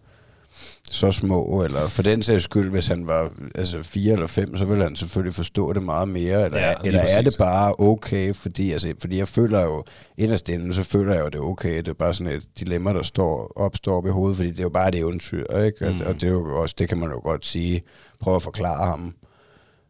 så 0.92 1.10
små, 1.12 1.64
eller 1.64 1.88
for 1.88 2.02
den 2.02 2.22
sags 2.22 2.44
skyld, 2.44 2.70
hvis 2.70 2.86
han 2.86 3.06
var 3.06 3.32
altså 3.54 3.82
fire 3.82 4.12
eller 4.12 4.26
fem, 4.26 4.56
så 4.56 4.64
ville 4.64 4.82
han 4.84 4.96
selvfølgelig 4.96 5.34
forstå 5.34 5.72
det 5.72 5.82
meget 5.82 6.08
mere, 6.08 6.44
eller, 6.44 6.58
Ja, 6.58 6.74
eller 6.84 7.00
er 7.00 7.16
præcis. 7.16 7.32
det 7.32 7.38
bare 7.38 7.74
okay, 7.78 8.34
fordi, 8.34 8.72
altså, 8.72 8.94
fordi 9.00 9.18
jeg 9.18 9.28
føler 9.28 9.60
jo, 9.60 9.84
inderst 10.16 10.48
inde, 10.48 10.74
så 10.74 10.82
føler 10.82 11.14
jeg 11.14 11.20
jo, 11.22 11.26
det 11.28 11.34
er 11.34 11.42
okay, 11.42 11.76
det 11.76 11.88
er 11.88 11.92
bare 11.94 12.14
sådan 12.14 12.32
et 12.32 12.44
dilemma, 12.58 12.92
der 12.92 13.02
står, 13.02 13.52
opstår 13.56 13.96
op 13.96 14.06
i 14.06 14.10
hovedet, 14.10 14.36
fordi 14.36 14.50
det 14.50 14.58
er 14.58 14.62
jo 14.62 14.68
bare 14.68 14.88
et 14.88 14.94
eventyr, 14.94 15.56
ikke? 15.56 15.86
Og, 15.86 15.92
Mm. 15.94 16.00
og 16.06 16.14
det 16.14 16.24
er 16.24 16.28
jo 16.28 16.60
også, 16.60 16.74
det 16.78 16.88
kan 16.88 16.98
man 16.98 17.10
jo 17.10 17.20
godt 17.22 17.46
sige, 17.46 17.82
prøve 18.20 18.36
at 18.36 18.42
forklare 18.42 18.86
ham, 18.86 19.14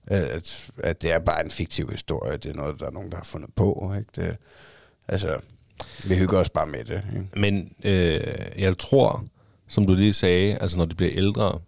at, 0.06 0.70
at 0.82 1.02
det 1.02 1.12
er 1.14 1.18
bare 1.18 1.44
en 1.44 1.50
fiktiv 1.50 1.90
historie, 1.90 2.36
det 2.36 2.50
er 2.50 2.54
noget, 2.54 2.80
der 2.80 2.86
er 2.86 2.90
nogen, 2.90 3.10
der 3.10 3.16
har 3.16 3.24
fundet 3.24 3.50
på, 3.56 3.92
ikke? 3.98 4.08
Det, 4.28 4.36
altså, 5.08 5.36
vi 6.04 6.14
hygger 6.14 6.38
os 6.38 6.50
bare 6.50 6.66
med 6.66 6.84
det, 6.84 7.02
ikke? 7.12 7.26
Men 7.36 7.72
øh, 7.84 8.20
jeg 8.58 8.78
tror, 8.78 9.24
som 9.72 9.86
du 9.86 9.94
lige 9.94 10.12
sagde, 10.12 10.54
altså 10.54 10.78
når 10.78 10.84
de 10.84 10.94
bliver 10.94 11.12
ældre, 11.14 11.58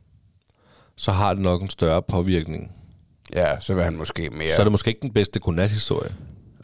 så 0.96 1.12
har 1.12 1.34
det 1.34 1.42
nok 1.42 1.62
en 1.62 1.70
større 1.70 2.02
påvirkning. 2.02 2.72
Ja, 3.34 3.58
så 3.58 3.74
vil 3.74 3.84
han 3.84 3.96
måske 3.96 4.30
mere... 4.30 4.50
Så 4.50 4.60
er 4.62 4.64
det 4.64 4.72
måske 4.72 4.88
ikke 4.88 5.00
den 5.02 5.12
bedste 5.12 5.40
godnathistorie. 5.40 6.14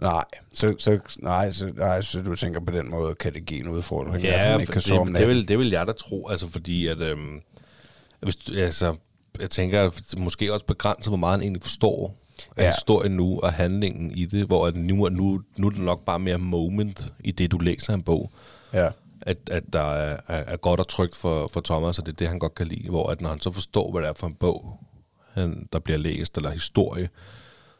Nej, 0.02 0.24
så, 0.52 0.74
så, 0.78 0.98
nej, 1.18 1.50
så, 1.50 1.72
nej, 1.76 2.02
så 2.02 2.22
du 2.22 2.36
tænker 2.36 2.60
på 2.60 2.70
den 2.72 2.90
måde, 2.90 3.14
kan 3.14 3.34
det 3.34 3.46
give 3.46 3.60
en 3.60 3.68
udfordring, 3.68 4.16
at 4.16 4.22
Ja, 4.24 4.50
man 4.52 4.60
ikke 4.60 4.72
kan 4.72 4.80
sove 4.80 5.06
det, 5.06 5.14
det, 5.18 5.28
vil, 5.28 5.48
det 5.48 5.58
vil 5.58 5.70
jeg 5.70 5.86
da 5.86 5.92
tro, 5.92 6.28
altså 6.28 6.48
fordi 6.48 6.86
at, 6.86 7.00
øhm, 7.00 7.40
hvis, 8.20 8.36
altså, 8.56 8.94
jeg 9.40 9.50
tænker, 9.50 9.82
at 9.84 10.02
måske 10.18 10.52
også 10.52 10.66
begrænset, 10.66 11.10
hvor 11.10 11.16
meget 11.16 11.32
han 11.32 11.42
egentlig 11.42 11.62
forstår 11.62 12.16
af 12.56 12.62
Ja. 12.64 12.70
historien 12.72 13.12
nu, 13.12 13.40
og 13.42 13.52
handlingen 13.52 14.10
i 14.10 14.24
det, 14.24 14.46
hvor 14.46 14.66
at 14.66 14.76
nu, 14.76 15.04
er- 15.04 15.10
nu, 15.10 15.40
nu 15.56 15.66
er 15.66 15.70
det 15.70 15.80
nok 15.80 16.04
bare 16.04 16.18
mere 16.18 16.38
moment 16.38 17.12
i 17.24 17.30
det, 17.32 17.50
du 17.50 17.58
læser 17.58 17.94
en 17.94 18.02
bog. 18.02 18.30
Ja. 18.72 18.88
At, 19.22 19.36
at 19.50 19.62
der 19.72 19.80
er, 19.82 20.16
er, 20.28 20.44
er 20.46 20.56
godt 20.56 20.80
og 20.80 20.88
trygt 20.88 21.16
for, 21.16 21.48
for 21.52 21.60
Thomas, 21.60 21.98
og 21.98 22.06
det 22.06 22.12
er 22.12 22.16
det, 22.16 22.28
han 22.28 22.38
godt 22.38 22.54
kan 22.54 22.66
lide. 22.66 22.88
Hvor 22.88 23.10
at 23.10 23.20
når 23.20 23.28
han 23.28 23.40
så 23.40 23.50
forstår, 23.50 23.90
hvad 23.92 24.02
det 24.02 24.08
er 24.08 24.12
for 24.12 24.26
en 24.26 24.34
bog, 24.34 24.80
han, 25.32 25.68
der 25.72 25.78
bliver 25.78 25.98
læst, 25.98 26.36
eller 26.36 26.50
historie, 26.50 27.08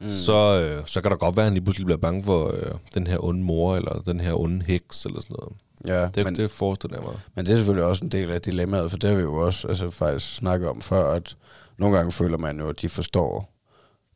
mm. 0.00 0.10
så, 0.10 0.60
øh, 0.60 0.86
så 0.86 1.00
kan 1.00 1.10
der 1.10 1.16
godt 1.16 1.36
være, 1.36 1.42
at 1.44 1.46
han 1.46 1.54
lige 1.54 1.64
pludselig 1.64 1.86
bliver 1.86 1.98
bange 1.98 2.24
for 2.24 2.46
øh, 2.54 2.74
den 2.94 3.06
her 3.06 3.24
onde 3.24 3.42
mor, 3.42 3.76
eller 3.76 3.92
den 4.02 4.20
her 4.20 4.40
onde 4.40 4.64
heks, 4.66 5.04
eller 5.06 5.20
sådan 5.20 5.36
noget. 5.38 5.52
Ja, 5.86 6.08
Det, 6.14 6.24
men, 6.24 6.36
det 6.36 6.50
forestiller 6.50 6.96
jeg 6.96 7.04
mig. 7.06 7.20
men 7.34 7.46
det 7.46 7.52
er 7.52 7.56
selvfølgelig 7.56 7.84
også 7.84 8.04
en 8.04 8.10
del 8.10 8.30
af 8.30 8.42
dilemmaet, 8.42 8.90
for 8.90 8.98
det 8.98 9.10
har 9.10 9.16
vi 9.16 9.22
jo 9.22 9.34
også 9.34 9.68
altså, 9.68 9.90
faktisk 9.90 10.34
snakket 10.36 10.68
om 10.68 10.80
før, 10.80 11.12
at 11.12 11.36
nogle 11.78 11.96
gange 11.96 12.12
føler 12.12 12.38
man 12.38 12.58
jo, 12.58 12.68
at 12.68 12.80
de 12.80 12.88
forstår 12.88 13.52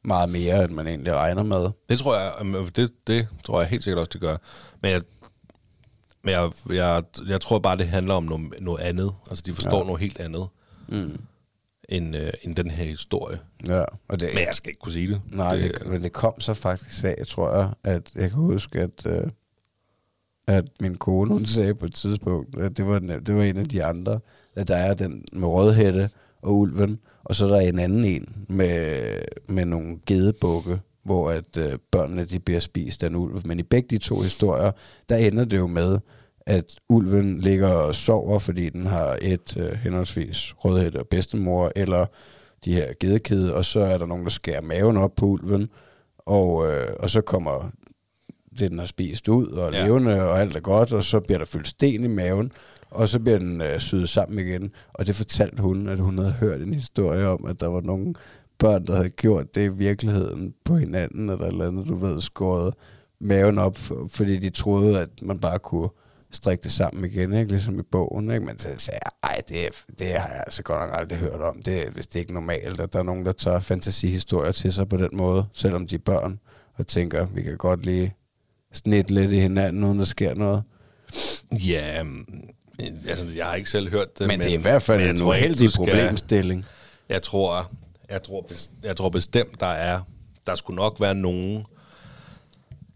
meget 0.04 0.28
mere, 0.28 0.64
end 0.64 0.72
man 0.72 0.86
egentlig 0.86 1.14
regner 1.14 1.42
med. 1.42 1.70
Det 1.88 1.98
tror 1.98 2.14
jeg, 2.16 2.30
det, 2.76 2.92
det 3.06 3.28
tror 3.44 3.60
jeg 3.60 3.68
helt 3.70 3.84
sikkert 3.84 3.98
også, 3.98 4.10
det 4.12 4.20
gør. 4.20 4.36
Men 4.82 4.90
jeg, 4.90 5.02
men 6.24 6.32
jeg, 6.34 6.50
jeg, 6.70 7.02
jeg 7.28 7.40
tror 7.40 7.58
bare, 7.58 7.76
det 7.76 7.88
handler 7.88 8.14
om 8.14 8.24
noget, 8.24 8.52
noget 8.60 8.80
andet. 8.80 9.12
Altså, 9.30 9.42
de 9.46 9.52
forstår 9.52 9.78
Ja. 9.78 9.84
noget 9.84 10.00
helt 10.00 10.20
andet, 10.20 10.46
Mm. 10.88 11.18
end, 11.88 12.16
øh, 12.16 12.30
end 12.42 12.56
den 12.56 12.70
her 12.70 12.84
historie. 12.84 13.38
Ja, 13.66 13.84
og 14.08 14.20
det, 14.20 14.28
Men 14.34 14.44
jeg 14.46 14.54
skal 14.54 14.68
ikke 14.70 14.80
kunne 14.80 14.92
sige 14.92 15.08
det. 15.08 15.22
Nej, 15.32 15.54
det, 15.56 15.78
det, 15.78 15.86
men 15.88 16.02
det 16.02 16.12
kom 16.12 16.40
så 16.40 16.54
faktisk 16.54 17.04
af, 17.04 17.26
tror 17.26 17.56
jeg, 17.56 17.70
at 17.84 18.10
jeg 18.14 18.30
kan 18.30 18.38
huske, 18.38 18.80
at, 18.80 19.06
øh, 19.06 19.26
at 20.46 20.64
min 20.80 20.96
kone, 20.96 21.32
hun 21.32 21.46
sagde 21.46 21.74
på 21.74 21.84
et 21.84 21.94
tidspunkt, 21.94 22.58
at 22.58 22.76
det 22.76 22.86
var, 22.86 22.98
det 22.98 23.34
var 23.36 23.42
en 23.42 23.56
af 23.56 23.66
de 23.66 23.84
andre, 23.84 24.20
at 24.54 24.68
der 24.68 24.76
er 24.76 24.94
den 24.94 25.24
med 25.32 25.48
rødhætte 25.48 26.10
og 26.42 26.54
ulven, 26.56 26.98
og 27.24 27.34
så 27.34 27.44
er 27.44 27.48
der 27.48 27.60
en 27.60 27.78
anden 27.78 28.04
en 28.04 28.46
med, 28.48 29.02
med 29.48 29.64
nogle 29.64 29.98
gedebukke, 30.06 30.80
hvor 31.04 31.30
at 31.30 31.56
øh, 31.58 31.78
børnene 31.90 32.24
de 32.24 32.40
bliver 32.40 32.60
spist 32.60 33.02
af 33.02 33.06
en 33.06 33.16
ulv. 33.16 33.46
Men 33.46 33.58
i 33.58 33.62
begge 33.62 33.88
de 33.90 33.98
to 33.98 34.20
historier, 34.20 34.70
der 35.08 35.16
ender 35.16 35.44
det 35.44 35.56
jo 35.56 35.66
med, 35.66 35.98
at 36.46 36.76
ulven 36.88 37.40
ligger 37.40 37.68
og 37.68 37.94
sover, 37.94 38.38
fordi 38.38 38.68
den 38.68 38.86
har 38.86 39.18
et 39.22 39.56
øh, 39.56 39.72
henholdsvis 39.72 40.54
rødhætte 40.58 40.98
og 40.98 41.06
bedstemor, 41.06 41.72
eller 41.76 42.06
de 42.64 42.72
her 42.72 42.92
gedekæde, 43.00 43.54
og 43.54 43.64
så 43.64 43.80
er 43.80 43.98
der 43.98 44.06
nogen, 44.06 44.24
der 44.24 44.30
skærer 44.30 44.62
maven 44.62 44.96
op 44.96 45.14
på 45.16 45.26
ulven, 45.26 45.68
og, 46.18 46.72
øh, 46.72 46.88
og 46.98 47.10
så 47.10 47.20
kommer 47.20 47.70
det, 48.58 48.70
den 48.70 48.78
har 48.78 48.86
spist 48.86 49.28
ud, 49.28 49.46
og 49.46 49.72
ja. 49.72 49.84
Levende, 49.84 50.22
og 50.22 50.40
alt 50.40 50.56
er 50.56 50.60
godt, 50.60 50.92
og 50.92 51.04
så 51.04 51.20
bliver 51.20 51.38
der 51.38 51.46
fyldt 51.46 51.68
sten 51.68 52.04
i 52.04 52.08
maven, 52.08 52.52
og 52.90 53.08
så 53.08 53.20
bliver 53.20 53.38
den 53.38 53.60
øh, 53.60 53.80
syet 53.80 54.08
sammen 54.08 54.38
igen. 54.38 54.70
Og 54.92 55.06
det 55.06 55.14
fortalte 55.14 55.62
hun, 55.62 55.88
at 55.88 55.98
hun 55.98 56.18
havde 56.18 56.32
hørt 56.32 56.60
en 56.60 56.74
historie 56.74 57.28
om, 57.28 57.44
at 57.46 57.60
der 57.60 57.66
var 57.66 57.80
nogle 57.80 58.14
børn, 58.58 58.86
der 58.86 58.96
havde 58.96 59.08
gjort 59.10 59.54
det 59.54 59.64
i 59.64 59.68
virkeligheden 59.74 60.54
på 60.64 60.76
hinanden, 60.76 61.30
eller 61.30 61.46
eller 61.46 61.66
andet, 61.68 61.88
du 61.88 61.94
ved, 61.94 62.20
skåret 62.20 62.74
maven 63.20 63.58
op, 63.58 63.78
fordi 64.08 64.38
de 64.38 64.50
troede, 64.50 65.00
at 65.00 65.08
man 65.22 65.38
bare 65.38 65.58
kunne 65.58 65.88
strikke 66.32 66.62
det 66.62 66.72
sammen 66.72 67.04
igen, 67.04 67.32
ikke? 67.32 67.50
ligesom 67.50 67.78
i 67.78 67.82
bogen. 67.82 68.30
Ikke? 68.30 68.44
Men 68.46 68.58
så 68.58 68.68
sagde 68.76 69.00
jeg, 69.04 69.30
ej, 69.30 69.42
det, 69.48 69.64
er- 69.66 69.92
det 69.98 70.06
har 70.06 70.28
jeg 70.28 70.42
altså 70.46 70.62
godt 70.62 70.80
nok 70.80 71.00
aldrig 71.00 71.18
hørt 71.18 71.40
om. 71.40 71.62
Det 71.62 71.86
er 71.86 71.90
vist 71.90 72.16
ikke 72.16 72.32
normalt, 72.34 72.80
at 72.80 72.92
der 72.92 72.98
er 72.98 73.02
nogen, 73.02 73.26
der 73.26 73.32
tager 73.32 73.60
fantasihistorier 73.60 74.52
til 74.52 74.72
sig 74.72 74.88
på 74.88 74.96
den 74.96 75.08
måde, 75.12 75.44
selvom 75.52 75.86
de 75.86 75.94
er 75.94 75.98
børn, 75.98 76.38
og 76.74 76.86
tænker, 76.86 77.26
vi 77.26 77.42
kan 77.42 77.56
godt 77.56 77.86
lige 77.86 78.14
snitte 78.72 79.14
lidt 79.14 79.32
i 79.32 79.38
hinanden, 79.38 79.84
uden 79.84 79.98
der 79.98 80.04
sker 80.04 80.34
noget. 80.34 80.62
Ja, 81.52 82.00
øhm, 82.00 82.24
altså, 83.08 83.26
jeg 83.36 83.46
har 83.46 83.54
ikke 83.54 83.70
selv 83.70 83.90
hørt 83.90 84.18
det. 84.18 84.26
Men, 84.26 84.28
men 84.28 84.40
det 84.40 84.54
er 84.54 84.58
i 84.58 84.62
hvert 84.62 84.82
fald 84.82 85.10
en 85.10 85.22
uheldig 85.22 85.70
problemstilling. 85.76 86.64
Jeg 87.08 87.22
tror, 87.22 87.72
jeg 88.10 88.22
tror, 88.22 88.46
jeg 88.82 88.96
tror 88.96 89.08
bestemt, 89.08 89.60
der 89.60 89.66
er, 89.66 90.00
der 90.46 90.54
skulle 90.54 90.76
nok 90.76 91.00
være 91.00 91.14
nogen 91.14 91.66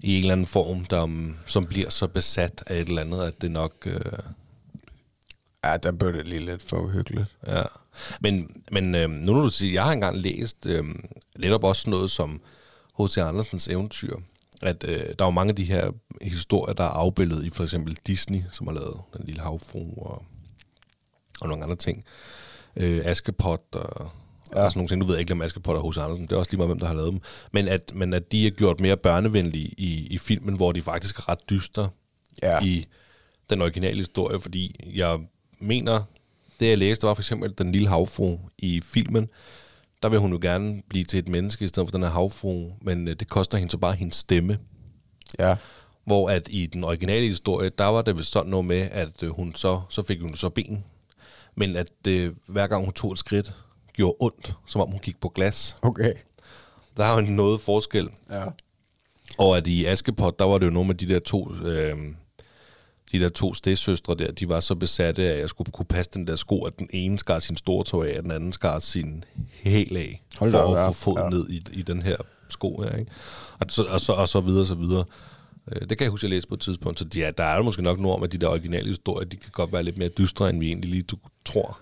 i 0.01 0.15
en 0.15 0.21
eller 0.21 0.33
anden 0.33 0.47
form, 0.47 0.85
der, 0.85 1.03
um, 1.03 1.37
som 1.47 1.67
bliver 1.67 1.91
så 1.91 2.07
besat 2.07 2.63
af 2.67 2.75
et 2.75 2.89
eller 2.89 3.03
andet, 3.03 3.23
at 3.23 3.43
det 3.43 3.51
nok... 3.51 3.73
Øh, 3.87 4.19
Ja, 5.65 5.77
der 5.77 5.93
blev 5.93 6.13
det 6.13 6.29
lige 6.29 6.45
lidt 6.45 6.63
for 6.63 6.77
uhyggeligt. 6.79 7.37
ja. 7.47 7.63
Men, 8.21 8.63
men 8.73 8.95
øh, 8.95 9.11
nu 9.11 9.33
når 9.33 9.43
du 9.43 9.51
siger, 9.51 9.73
jeg 9.73 9.85
har 9.85 9.93
engang 9.93 10.17
læst 10.17 10.67
øh, 10.67 10.85
netop 11.39 11.65
også 11.65 11.91
noget 11.91 12.11
som 12.11 12.41
H.C. 13.01 13.19
Andersens 13.19 13.69
eventyr, 13.69 14.17
at 14.63 14.85
øh, 14.89 14.99
der 14.99 15.25
er 15.25 15.25
jo 15.25 15.31
mange 15.31 15.51
af 15.51 15.57
de 15.57 15.65
her 15.65 15.91
historier, 16.23 16.75
der 16.75 16.85
er 16.85 16.89
afbildet 16.89 17.45
i 17.45 17.51
for 17.51 17.65
eksempel 17.65 17.99
Disney, 18.07 18.43
som 18.53 18.67
har 18.67 18.75
lavet 18.75 19.01
Den 19.17 19.25
Lille 19.25 19.43
Havfru 19.43 20.03
og, 20.03 20.25
og 21.41 21.49
nogle 21.49 21.65
andre 21.65 21.77
ting. 21.77 22.05
Øh, 22.77 23.03
Askepot 23.05 23.63
og, 23.73 24.11
ja. 24.57 24.65
og 24.65 24.71
sådan 24.73 24.79
nogle 24.79 24.89
ting. 24.89 24.99
Nu 24.99 25.07
ved 25.07 25.15
jeg 25.15 25.21
ikke, 25.21 25.33
om 25.33 25.43
Askepot 25.43 25.77
og 25.77 25.91
H.C. 25.91 25.99
Andersen, 25.99 26.27
det 26.27 26.33
er 26.33 26.37
også 26.37 26.53
lige 26.53 26.57
meget, 26.59 26.69
hvem 26.69 26.79
der 26.79 26.87
har 26.87 26.95
lavet 26.95 27.13
dem. 27.13 27.21
Men 27.53 27.69
at, 27.69 27.93
men 27.95 28.15
at 28.15 28.33
de 28.33 28.47
er 28.47 28.51
gjort 28.51 28.81
mere 28.81 28.97
børnevenlige 28.97 29.75
i, 29.79 30.07
i 30.11 30.19
filmen, 30.19 30.55
hvor 30.57 30.73
de 30.73 30.83
faktisk 30.83 31.19
er 31.19 31.29
ret 31.29 31.51
dystre 31.51 31.89
Ja. 32.43 32.65
i 32.65 32.87
den 33.51 33.63
originale 33.63 33.97
historie, 33.97 34.41
fordi 34.41 34.91
jeg 34.95 35.19
mener, 35.61 36.03
det 36.61 36.69
jeg 36.69 36.79
læste 36.79 37.07
var 37.07 37.15
for 37.15 37.23
eksempel 37.23 37.55
den 37.59 37.73
lille 37.73 37.89
havfru 37.89 38.39
i 38.59 38.81
filmen, 38.85 39.29
der 40.03 40.09
vil 40.09 40.19
hun 40.19 40.33
jo 40.33 40.39
gerne 40.43 40.83
blive 40.89 41.05
til 41.05 41.19
et 41.19 41.29
menneske 41.29 41.65
i 41.65 41.69
stedet 41.69 41.89
for 41.89 41.93
den 41.93 42.03
her 42.03 42.11
havfru, 42.11 42.71
men 42.83 43.09
øh, 43.09 43.15
det 43.15 43.29
koster 43.29 43.59
hende 43.59 43.71
så 43.71 43.79
bare 43.79 43.95
hendes 43.95 44.17
stemme. 44.17 44.59
Ja. 45.39 45.57
Hvor 46.05 46.31
at 46.31 46.49
i 46.51 46.67
den 46.67 46.85
originale 46.85 47.27
historie, 47.27 47.71
der 47.79 47.85
var 47.85 48.03
det 48.03 48.17
vel 48.17 48.25
sådan 48.25 48.51
noget 48.51 48.67
med, 48.67 48.89
at 48.93 49.23
øh, 49.23 49.31
hun 49.31 49.55
så, 49.55 49.81
så 49.89 50.03
fik 50.03 50.21
hun 50.21 50.37
så 50.37 50.49
ben, 50.49 50.85
men 51.55 51.77
at 51.77 51.93
øh, 52.09 52.33
hver 52.47 52.67
gang 52.67 52.85
hun 52.85 52.95
tog 52.95 53.13
et 53.13 53.19
skridt, 53.19 53.55
gjorde 53.99 54.17
ondt, 54.21 54.55
som 54.67 54.81
om 54.81 54.91
hun 54.91 55.01
gik 55.01 55.21
på 55.21 55.29
glas. 55.29 55.77
Okay. 55.83 56.13
Der 56.97 57.05
er 57.05 57.15
jo 57.15 57.21
noget 57.21 57.61
forskel. 57.61 58.09
Ja. 58.31 58.45
Og 59.39 59.57
at 59.57 59.67
i 59.67 59.85
Askepot, 59.85 60.39
der 60.39 60.45
var 60.45 60.59
det 60.59 60.67
jo 60.67 60.71
nogle 60.71 60.87
med 60.87 60.95
de 60.95 61.09
der 61.09 61.19
to, 61.19 61.53
øh, 61.65 61.97
de 63.13 63.21
der 63.21 63.29
to 63.29 63.55
stedsøstre 63.55 64.15
der, 64.15 64.33
de 64.33 64.49
var 64.49 64.61
så 64.61 64.75
besatte 64.75 65.23
af, 65.23 65.33
at 65.33 65.39
jeg 65.41 65.49
skulle 65.49 65.73
kunne 65.73 65.87
passe 65.87 66.11
den 66.15 66.27
der 66.27 66.37
sko, 66.37 66.65
at 66.65 66.79
den 66.79 66.89
ene 66.93 67.19
skar 67.19 67.39
sin 67.39 67.57
store 67.57 67.85
tog 67.85 68.09
af, 68.09 68.17
og 68.19 68.23
den 68.23 68.31
anden 68.31 68.53
skar 68.53 68.79
sin 68.79 69.25
hæl 69.63 69.97
af, 69.97 70.23
Hold 70.39 70.53
da 70.53 70.59
for 70.59 70.63
op, 70.63 70.77
at 70.89 70.95
få 70.95 71.01
foden 71.03 71.23
Ja. 71.23 71.29
ned 71.39 71.49
i, 71.51 71.63
i 71.73 71.83
den 71.83 72.03
her 72.03 72.17
sko 72.49 72.81
her, 72.83 72.97
ikke? 72.97 73.11
Og 73.61 73.67
så, 73.69 73.83
og 73.85 74.01
så, 74.01 74.13
og 74.13 74.29
så 74.29 74.41
videre, 74.41 74.61
og 74.61 74.67
så 74.67 74.75
videre. 74.75 75.05
Øh, 75.73 75.81
Det 75.89 75.99
kan 75.99 76.05
jeg 76.05 76.11
huske, 76.11 76.25
jeg 76.25 76.31
læste 76.31 76.49
på 76.49 76.55
et 76.55 76.61
tidspunkt. 76.61 76.99
Så 76.99 77.07
ja, 77.17 77.31
der 77.39 77.45
er 77.45 77.57
jo 77.57 77.63
måske 77.63 77.83
nok 77.83 77.99
noget 78.01 78.17
om, 78.17 78.23
at 78.23 78.33
de 78.33 78.39
der 78.39 78.49
originale 78.49 78.89
historier, 78.89 79.29
de 79.29 79.37
kan 79.37 79.51
godt 79.53 79.73
være 79.73 79.83
lidt 79.83 79.99
mere 79.99 80.09
dystre, 80.09 80.51
end 80.51 80.59
vi 80.61 80.67
egentlig 80.67 80.91
lige 80.91 81.03
du 81.03 81.17
tror. 81.45 81.79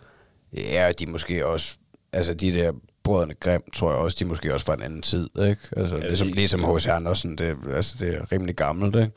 Ja, 0.53 0.93
de 0.99 1.05
er 1.05 1.09
måske 1.09 1.47
også... 1.47 1.77
Altså, 2.17 2.35
de 2.35 2.53
der 2.53 2.73
brødrene 3.05 3.35
Grim, 3.35 3.63
tror 3.75 3.91
jeg 3.91 3.99
også, 3.99 4.17
de 4.21 4.25
måske 4.25 4.55
også 4.55 4.67
fra 4.67 4.75
en 4.75 4.83
anden 4.83 5.03
tid, 5.03 5.29
ikke? 5.41 5.61
Altså, 5.77 5.97
Ja, 5.97 6.07
ligesom, 6.07 6.29
ligesom 6.29 6.77
H.C. 6.77 6.87
Andersen, 6.87 7.39
det, 7.39 7.57
altså, 7.75 7.97
det 7.99 8.15
er 8.15 8.33
rimelig 8.33 8.57
gammelt, 8.57 8.97
ikke? 8.97 9.11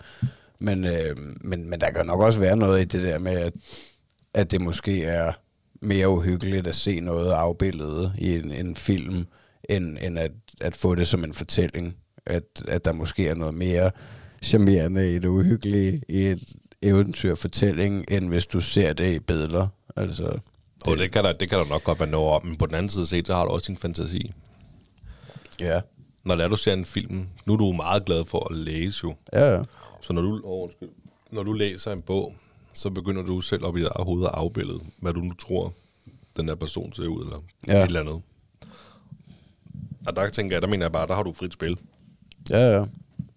Men, 0.59 0.85
øh, 0.85 1.17
men, 1.41 1.69
men 1.69 1.81
der 1.81 1.91
kan 1.91 2.05
nok 2.05 2.19
også 2.21 2.39
være 2.39 2.57
noget 2.57 2.81
i 2.81 2.85
det 2.85 3.01
der 3.03 3.19
med, 3.19 3.31
at, 3.31 3.53
at 4.33 4.51
det 4.51 4.61
måske 4.61 5.03
er 5.03 5.31
mere 5.81 6.09
uhyggeligt 6.09 6.67
at 6.67 6.75
se 6.75 6.99
noget 6.99 7.31
afbildet 7.31 8.13
i 8.17 8.35
en, 8.35 8.51
en 8.51 8.75
film, 8.75 9.25
end, 9.69 9.97
end 10.01 10.19
at, 10.19 10.31
at 10.61 10.77
få 10.77 10.95
det 10.95 11.07
som 11.07 11.23
en 11.23 11.33
fortælling. 11.33 11.95
At, 12.25 12.43
at 12.67 12.85
der 12.85 12.93
måske 12.93 13.27
er 13.27 13.35
noget 13.35 13.53
mere 13.53 13.91
charmerende 14.43 15.11
i 15.11 15.19
det 15.19 15.27
uhyggelige 15.27 16.01
i 16.09 16.27
et 16.27 16.43
eventyrfortælling, 16.81 18.05
end 18.11 18.27
hvis 18.27 18.45
du 18.45 18.61
ser 18.61 18.93
det 18.93 19.13
i 19.13 19.19
billeder. 19.19 19.67
Altså, 19.95 20.39
Og 20.87 20.97
det 20.97 21.11
kan, 21.11 21.23
der, 21.23 21.33
det 21.33 21.49
kan 21.49 21.59
der 21.59 21.65
nok 21.69 21.83
godt 21.83 21.99
være 21.99 22.09
noget 22.09 22.33
om, 22.33 22.45
men 22.45 22.57
på 22.57 22.65
den 22.65 22.75
anden 22.75 22.89
side 22.89 23.07
set, 23.07 23.27
så 23.27 23.33
har 23.33 23.45
du 23.45 23.51
også 23.51 23.67
din 23.67 23.77
fantasi. 23.77 24.31
ja. 25.59 25.81
Når 26.23 26.35
det 26.35 26.43
er, 26.43 26.47
du 26.47 26.55
ser 26.55 26.73
en 26.73 26.85
film, 26.85 27.27
nu 27.45 27.53
er 27.53 27.57
du 27.57 27.71
meget 27.71 28.05
glad 28.05 28.25
for 28.25 28.51
at 28.51 28.57
læse 28.57 28.99
jo. 29.03 29.15
Ja, 29.33 29.55
ja. 29.55 29.63
Så 30.01 30.13
når 30.13 30.21
du, 30.21 30.41
oh, 30.43 30.63
undskyld, 30.63 30.89
når 31.31 31.43
du 31.43 31.53
læser 31.53 31.93
en 31.93 32.01
bog, 32.01 32.35
så 32.73 32.89
begynder 32.89 33.21
du 33.21 33.41
selv 33.41 33.65
op 33.65 33.77
i 33.77 33.81
dit 33.81 33.89
hoved 33.95 34.25
at 34.25 34.31
afbillede, 34.33 34.79
hvad 34.99 35.13
du 35.13 35.19
nu 35.19 35.33
tror, 35.33 35.73
den 36.37 36.47
her 36.47 36.55
person 36.55 36.93
ser 36.93 37.07
ud, 37.07 37.23
eller 37.23 37.43
ja. 37.67 37.77
et 37.79 37.85
eller 37.85 37.99
andet. 37.99 38.21
Og 40.07 40.15
der 40.15 40.29
tænker 40.29 40.55
jeg, 40.55 40.61
der 40.61 40.67
mener 40.67 40.85
jeg 40.85 40.91
bare, 40.91 41.07
der 41.07 41.15
har 41.15 41.23
du 41.23 41.33
frit 41.33 41.53
spil. 41.53 41.77
Ja, 42.49 42.77
ja. 42.77 42.85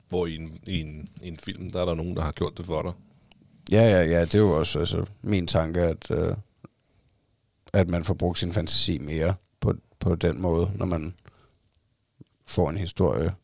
Hvor 0.08 0.26
i 0.26 0.36
en, 0.36 0.58
i, 0.66 0.80
en, 0.80 1.08
i 1.22 1.28
en 1.28 1.38
film, 1.38 1.70
der 1.70 1.80
er 1.80 1.84
der 1.84 1.94
nogen, 1.94 2.16
der 2.16 2.22
har 2.22 2.32
gjort 2.32 2.58
det 2.58 2.66
for 2.66 2.82
dig. 2.82 2.92
Ja, 3.72 3.82
ja, 3.82 4.02
ja, 4.02 4.20
det 4.20 4.34
er 4.34 4.38
jo 4.38 4.58
også 4.58 4.78
altså, 4.78 5.04
min 5.22 5.46
tanke, 5.46 5.80
at, 5.80 6.10
øh, 6.10 6.34
at 7.72 7.88
man 7.88 8.04
får 8.04 8.14
brugt 8.14 8.38
sin 8.38 8.52
fantasi 8.52 8.98
mere 8.98 9.34
på, 9.60 9.74
på 9.98 10.14
den 10.14 10.40
måde, 10.40 10.70
når 10.74 10.86
man 10.86 11.14
får 12.46 12.70
en 12.70 12.76
historie 12.76 13.34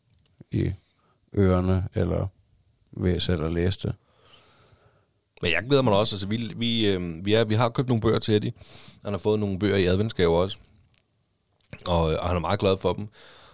i 0.51 0.71
ørerne, 1.37 1.87
eller 1.93 2.27
ved 2.91 3.19
selv 3.19 3.43
at 3.43 3.53
læse 3.53 3.79
det. 3.87 3.95
Men 5.41 5.51
jeg 5.51 5.63
glæder 5.63 5.83
mig 5.83 5.93
også. 5.93 6.15
Altså, 6.15 6.27
vi, 6.27 6.53
vi, 6.55 6.87
øh, 6.87 7.25
vi, 7.25 7.33
er, 7.33 7.43
vi 7.43 7.55
har 7.55 7.69
købt 7.69 7.87
nogle 7.87 8.01
bøger 8.01 8.19
til 8.19 8.35
Eddie. 8.35 8.53
Han 9.03 9.13
har 9.13 9.17
fået 9.17 9.39
nogle 9.39 9.59
bøger 9.59 9.77
i 9.77 9.85
adventsgave 9.85 10.37
også. 10.37 10.57
Og, 11.85 12.11
øh, 12.11 12.17
og 12.21 12.27
han 12.27 12.35
er 12.35 12.39
meget 12.39 12.59
glad 12.59 12.77
for 12.77 12.93
dem. 12.93 13.07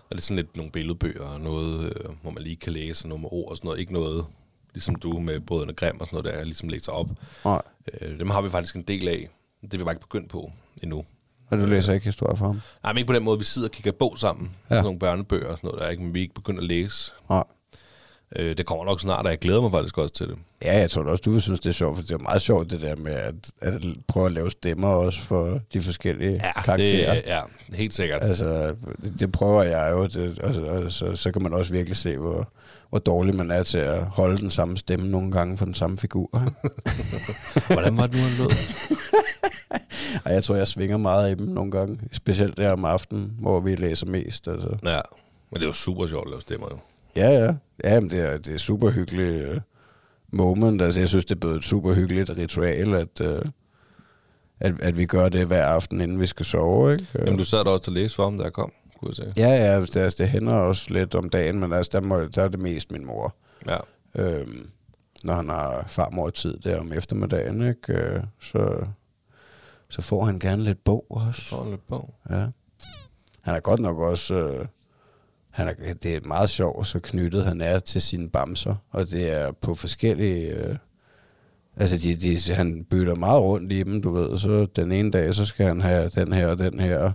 Og 0.10 0.12
det 0.12 0.18
er 0.18 0.22
sådan 0.22 0.36
lidt 0.36 0.58
nogle 0.58 0.72
billedbøger, 0.72 1.24
og 1.24 1.42
noget, 1.42 1.86
øh, 1.86 2.16
hvor 2.22 2.32
man 2.32 2.44
lige 2.44 2.56
kan 2.56 2.74
læse 2.74 3.08
nogle 3.08 3.28
ord 3.28 3.52
og 3.52 3.58
sådan 3.58 3.68
noget. 3.68 3.80
Ikke 3.80 3.94
noget, 3.94 4.26
ligesom 4.74 4.96
du 4.96 5.20
med 5.20 5.40
Brødrene 5.40 5.74
Grim 5.74 6.00
og 6.00 6.08
sådan 6.08 6.24
noget, 6.24 6.38
der 6.38 6.44
ligesom 6.44 6.70
læser 6.70 6.92
op. 6.92 7.08
Nej. 7.46 7.62
Øh, 8.02 8.20
dem 8.20 8.30
har 8.30 8.42
vi 8.42 8.50
faktisk 8.50 8.76
en 8.76 8.82
del 8.82 9.08
af. 9.08 9.30
Det 9.62 9.74
er 9.74 9.78
vi 9.78 9.84
bare 9.84 9.94
ikke 9.94 10.08
begyndt 10.08 10.30
på 10.30 10.52
endnu. 10.84 11.06
Og 11.52 11.58
du 11.58 11.66
læser 11.66 11.94
ikke 11.94 12.06
historier 12.06 12.36
for 12.36 12.46
ham? 12.46 12.62
Nej, 12.84 12.94
men 12.94 12.98
ikke 12.98 13.08
på 13.08 13.14
den 13.14 13.24
måde, 13.24 13.40
vi 13.40 13.44
sidder 13.44 13.68
og 13.68 13.72
kigger 13.72 13.92
bog 13.92 14.18
sammen. 14.18 14.56
Ja. 14.70 14.82
Nogle 14.82 15.00
børnebøger 15.00 15.48
og 15.48 15.58
sådan 15.58 15.68
noget, 15.68 15.80
der 15.80 15.86
er 15.86 15.92
ikke, 15.92 16.04
men 16.04 16.14
vi 16.14 16.20
er 16.20 16.22
ikke 16.22 16.34
begyndt 16.34 16.60
at 16.60 16.66
læse. 16.66 17.12
Nej. 17.30 17.44
Øh, 18.36 18.58
det 18.58 18.66
kommer 18.66 18.86
nok 18.86 19.02
snart, 19.02 19.26
og 19.26 19.32
jeg 19.32 19.40
glæder 19.40 19.62
mig 19.62 19.72
faktisk 19.72 19.98
også 19.98 20.14
til 20.14 20.28
det. 20.28 20.38
Ja, 20.64 20.80
jeg 20.80 20.92
tror 20.92 21.04
også, 21.04 21.22
du 21.26 21.32
vil 21.32 21.42
synes, 21.42 21.60
det 21.60 21.70
er 21.70 21.74
sjovt, 21.74 21.98
for 21.98 22.04
det 22.04 22.12
er 22.12 22.18
meget 22.18 22.42
sjovt, 22.42 22.72
det 22.72 22.82
der 22.82 22.96
med 22.96 23.12
at, 23.14 23.34
at 23.62 23.74
prøve 24.08 24.26
at 24.26 24.32
lave 24.32 24.52
stemmer 24.52 24.88
også 24.88 25.20
for 25.20 25.60
de 25.74 25.82
forskellige 25.82 26.32
Ja, 26.32 26.62
karakterer. 26.62 27.14
det, 27.14 27.24
ja 27.28 27.42
helt 27.74 27.94
sikkert. 27.94 28.24
Altså, 28.24 28.76
det, 29.04 29.20
det 29.20 29.32
prøver 29.32 29.64
jeg 29.64 29.92
jo, 29.92 30.06
det, 30.06 30.40
og, 30.40 30.56
og, 30.64 30.92
så, 30.92 31.16
så 31.16 31.32
kan 31.32 31.42
man 31.42 31.54
også 31.54 31.74
virkelig 31.74 31.98
se, 31.98 32.18
hvor, 32.18 32.52
hvor 32.90 33.00
dårlig 33.00 33.36
man 33.36 33.52
er 33.52 33.64
til 33.64 33.78
at 33.78 34.06
holde 34.06 34.38
den 34.38 34.52
samme 34.52 34.78
stemme 34.78 35.10
nogle 35.10 35.32
gange 35.32 35.58
for 35.58 35.66
den 35.66 35.74
samme 35.74 35.98
figur. 35.98 36.30
Hvordan 37.74 37.98
var 37.98 38.08
det 38.08 38.16
nu, 38.16 38.22
han 38.22 38.38
lød? 38.38 38.50
og 40.26 40.34
jeg 40.34 40.44
tror, 40.44 40.56
jeg 40.56 40.68
svinger 40.68 40.98
meget 40.98 41.32
i 41.32 41.36
dem 41.44 41.48
nogle 41.48 41.72
gange, 41.72 42.00
specielt 42.12 42.58
der 42.58 42.72
om 42.72 42.86
aftenen, 42.86 43.34
hvor 43.40 43.60
vi 43.60 43.76
læser 43.76 44.06
mest. 44.06 44.48
Altså. 44.48 44.70
Ja, 44.84 45.02
men 45.52 45.56
det 45.56 45.62
er 45.62 45.68
jo 45.68 45.74
super 45.74 46.08
sjovt 46.08 46.28
at 46.28 46.30
lave 46.32 46.42
stemmer 46.42 46.68
jo. 46.72 46.78
Ja, 47.16 47.30
ja. 47.30 47.54
Ja, 47.84 48.00
men 48.00 48.10
det 48.10 48.20
er, 48.20 48.38
det 48.38 48.54
er 48.54 48.58
super 48.58 48.90
hyggeligt 48.90 49.48
uh, 49.48 49.58
moment. 50.32 50.82
Altså, 50.82 51.00
jeg 51.00 51.10
synes, 51.10 51.26
det 51.26 51.36
er 51.36 51.40
blevet 51.40 51.56
et 51.56 51.64
super 51.64 51.94
hyggeligt 51.94 52.30
ritual, 52.30 52.96
at, 52.96 53.22
uh, 53.22 53.50
at, 54.60 54.80
at 54.82 54.98
vi 54.98 55.06
gør 55.06 55.30
det 55.30 55.48
hver 55.48 55.66
aften, 55.66 56.02
inden 56.02 56.20
vi 56.20 56.28
skal 56.28 56.46
sove. 56.46 56.92
Ikke? 56.92 57.08
Jamen, 57.16 57.38
du 57.38 57.46
sad 57.46 57.60
der 57.64 57.72
også 57.72 57.84
til 57.84 57.92
at 57.92 57.96
læse 57.96 58.16
for 58.16 58.24
ham, 58.24 58.38
da 58.38 58.44
jeg 58.44 58.54
kom, 58.54 58.72
kunne 59.00 59.10
jeg 59.10 59.16
se. 59.16 59.34
Ja, 59.38 59.50
ja, 59.50 59.82
det, 59.82 59.98
altså, 59.98 60.24
det 60.24 60.30
hænder 60.30 60.54
også 60.54 60.86
lidt 60.90 61.16
om 61.16 61.30
dagen, 61.30 61.60
men 61.60 61.74
altså, 61.74 61.90
der, 61.94 62.02
må, 62.02 62.26
der 62.26 62.44
er 62.44 62.48
det 62.48 62.60
mest 62.60 62.92
min 62.92 63.06
mor. 63.06 63.36
Ja. 63.68 63.78
Øhm, 64.16 64.70
når 65.24 65.34
han 65.34 65.50
har 65.50 65.84
farmor 65.88 66.30
tid 66.30 66.58
der 66.58 66.80
om 66.80 66.94
eftermiddagen, 66.94 67.68
ikke? 67.68 67.94
Øh, 67.94 68.24
så, 68.42 68.86
så 69.90 70.02
får 70.02 70.26
han 70.26 70.40
gerne 70.40 70.64
lidt 70.64 70.84
bog 70.84 71.06
også. 71.10 71.42
Så 71.42 71.56
en 71.56 71.70
lidt 71.70 71.88
bog. 71.88 72.14
Ja. 72.30 72.48
Han 73.44 73.56
er 73.56 73.60
godt 73.60 73.80
nok 73.80 74.00
også... 74.00 74.34
Øh, 74.34 74.66
han 75.56 75.68
er, 75.68 75.94
det 75.94 76.16
er 76.16 76.20
meget 76.28 76.50
sjovt, 76.50 76.88
så 76.88 77.00
knyttet 77.00 77.46
han 77.46 77.62
er 77.62 77.80
til 77.80 78.02
sine 78.02 78.30
bamser, 78.30 78.76
og 78.92 79.10
det 79.12 79.32
er 79.32 79.52
på 79.52 79.76
forskellige... 79.76 80.48
Øh, 80.48 80.76
altså, 81.76 81.98
de, 81.98 82.16
de, 82.16 82.54
han 82.54 82.86
bytter 82.90 83.16
meget 83.16 83.42
rundt 83.42 83.72
i 83.72 83.84
dem, 83.84 84.02
du 84.02 84.12
ved. 84.12 84.38
Så 84.38 84.66
den 84.66 84.92
ene 84.92 85.12
dag, 85.12 85.36
så 85.36 85.46
skal 85.46 85.66
han 85.66 85.82
have 85.82 86.10
den 86.10 86.34
her 86.34 86.48
og 86.48 86.60
den 86.60 86.80
her 86.80 87.12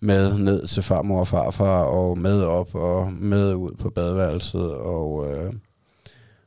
med 0.00 0.38
ned 0.38 0.66
til 0.66 0.82
farmor 0.82 1.20
og 1.20 1.28
farfar, 1.28 1.82
og 1.82 2.18
med 2.18 2.42
op 2.42 2.74
og 2.74 3.12
med 3.12 3.54
ud 3.54 3.72
på 3.72 3.90
badeværelset, 3.90 4.74
og, 4.74 5.32
øh, 5.32 5.52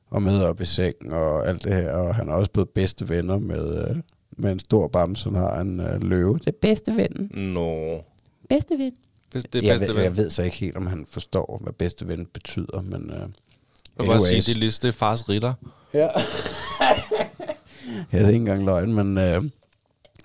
og 0.09 0.21
med 0.21 0.43
op 0.43 0.61
i 0.61 0.65
sengen 0.65 1.13
og 1.13 1.47
alt 1.47 1.63
det 1.63 1.73
her. 1.73 1.93
Og 1.93 2.15
han 2.15 2.29
er 2.29 2.33
også 2.33 2.51
blevet 2.51 2.69
bedste 2.69 3.09
venner 3.09 3.37
med, 3.37 3.89
øh, 3.89 3.95
med 4.37 4.51
en 4.51 4.59
stor 4.59 4.87
bamse, 4.87 5.29
han 5.29 5.35
har 5.35 5.61
en 5.61 5.79
øh, 5.79 6.03
løve. 6.03 6.37
Det 6.37 6.47
er 6.47 6.57
bedste 6.61 6.95
vennen. 6.97 7.53
Nå. 7.53 8.01
Bedste 8.49 8.77
ven. 8.77 8.93
Det, 9.33 9.55
er 9.55 9.61
jeg, 9.63 9.79
ved, 9.79 9.93
ven. 9.93 10.03
jeg 10.03 10.17
ved 10.17 10.29
så 10.29 10.43
ikke 10.43 10.57
helt, 10.57 10.77
om 10.77 10.87
han 10.87 11.05
forstår, 11.09 11.59
hvad 11.63 11.73
bedste 11.73 12.07
ven 12.07 12.25
betyder, 12.25 12.81
men... 12.81 13.09
Uh, 13.09 13.17
Jeg 13.17 13.27
vil 13.97 14.07
bare 14.07 14.19
sige, 14.19 14.41
det 14.41 14.49
er 14.49 14.55
lige 14.55 14.71
det 14.71 14.83
er 14.83 14.91
fars 14.91 15.29
ritter. 15.29 15.53
Ja. 15.93 16.07
ja, 18.11 18.17
det 18.17 18.25
er 18.25 18.27
ikke 18.27 18.35
engang 18.35 18.65
løgn, 18.65 18.93
men, 18.93 19.17
øh, 19.17 19.43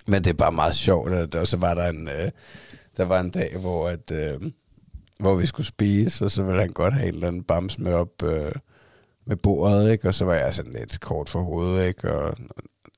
men 0.07 0.23
det 0.23 0.27
er 0.27 0.33
bare 0.33 0.51
meget 0.51 0.75
sjovt. 0.75 1.11
At, 1.11 1.35
og 1.35 1.47
så 1.47 1.57
var 1.57 1.73
der 1.73 1.89
en, 1.89 2.07
øh, 2.07 2.31
der 2.97 3.05
var 3.05 3.19
en 3.19 3.29
dag, 3.29 3.57
hvor, 3.57 3.87
at, 3.87 4.11
øh, 4.11 4.41
hvor 5.19 5.35
vi 5.35 5.45
skulle 5.45 5.67
spise, 5.67 6.25
og 6.25 6.31
så 6.31 6.43
ville 6.43 6.61
han 6.61 6.73
godt 6.73 6.93
have 6.93 7.07
en 7.07 7.13
eller 7.13 7.27
anden 7.27 7.43
bams 7.43 7.79
med 7.79 7.93
op 7.93 8.23
øh, 8.23 8.51
med 9.25 9.35
bordet, 9.35 9.91
ikke? 9.91 10.07
og 10.07 10.13
så 10.13 10.25
var 10.25 10.33
jeg 10.33 10.53
sådan 10.53 10.73
lidt 10.73 10.99
kort 10.99 11.29
for 11.29 11.41
hovedet, 11.41 11.87
ikke? 11.87 12.13
og 12.13 12.37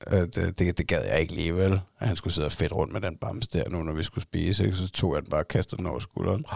at, 0.06 0.38
øh, 0.38 0.52
det, 0.58 0.78
det 0.78 0.88
gad 0.88 1.04
jeg 1.04 1.20
ikke 1.20 1.32
alligevel, 1.32 1.72
at 1.98 2.08
han 2.08 2.16
skulle 2.16 2.34
sidde 2.34 2.46
og 2.46 2.52
fedt 2.52 2.72
rundt 2.72 2.92
med 2.92 3.00
den 3.00 3.16
bams 3.16 3.48
der 3.48 3.68
nu, 3.68 3.82
når 3.82 3.92
vi 3.92 4.02
skulle 4.02 4.24
spise, 4.24 4.64
ikke? 4.64 4.76
så 4.76 4.90
tog 4.90 5.14
jeg 5.14 5.22
den 5.22 5.30
bare 5.30 5.40
og 5.40 5.48
kastede 5.48 5.78
den 5.78 5.86
over 5.86 6.00
skulderen. 6.00 6.44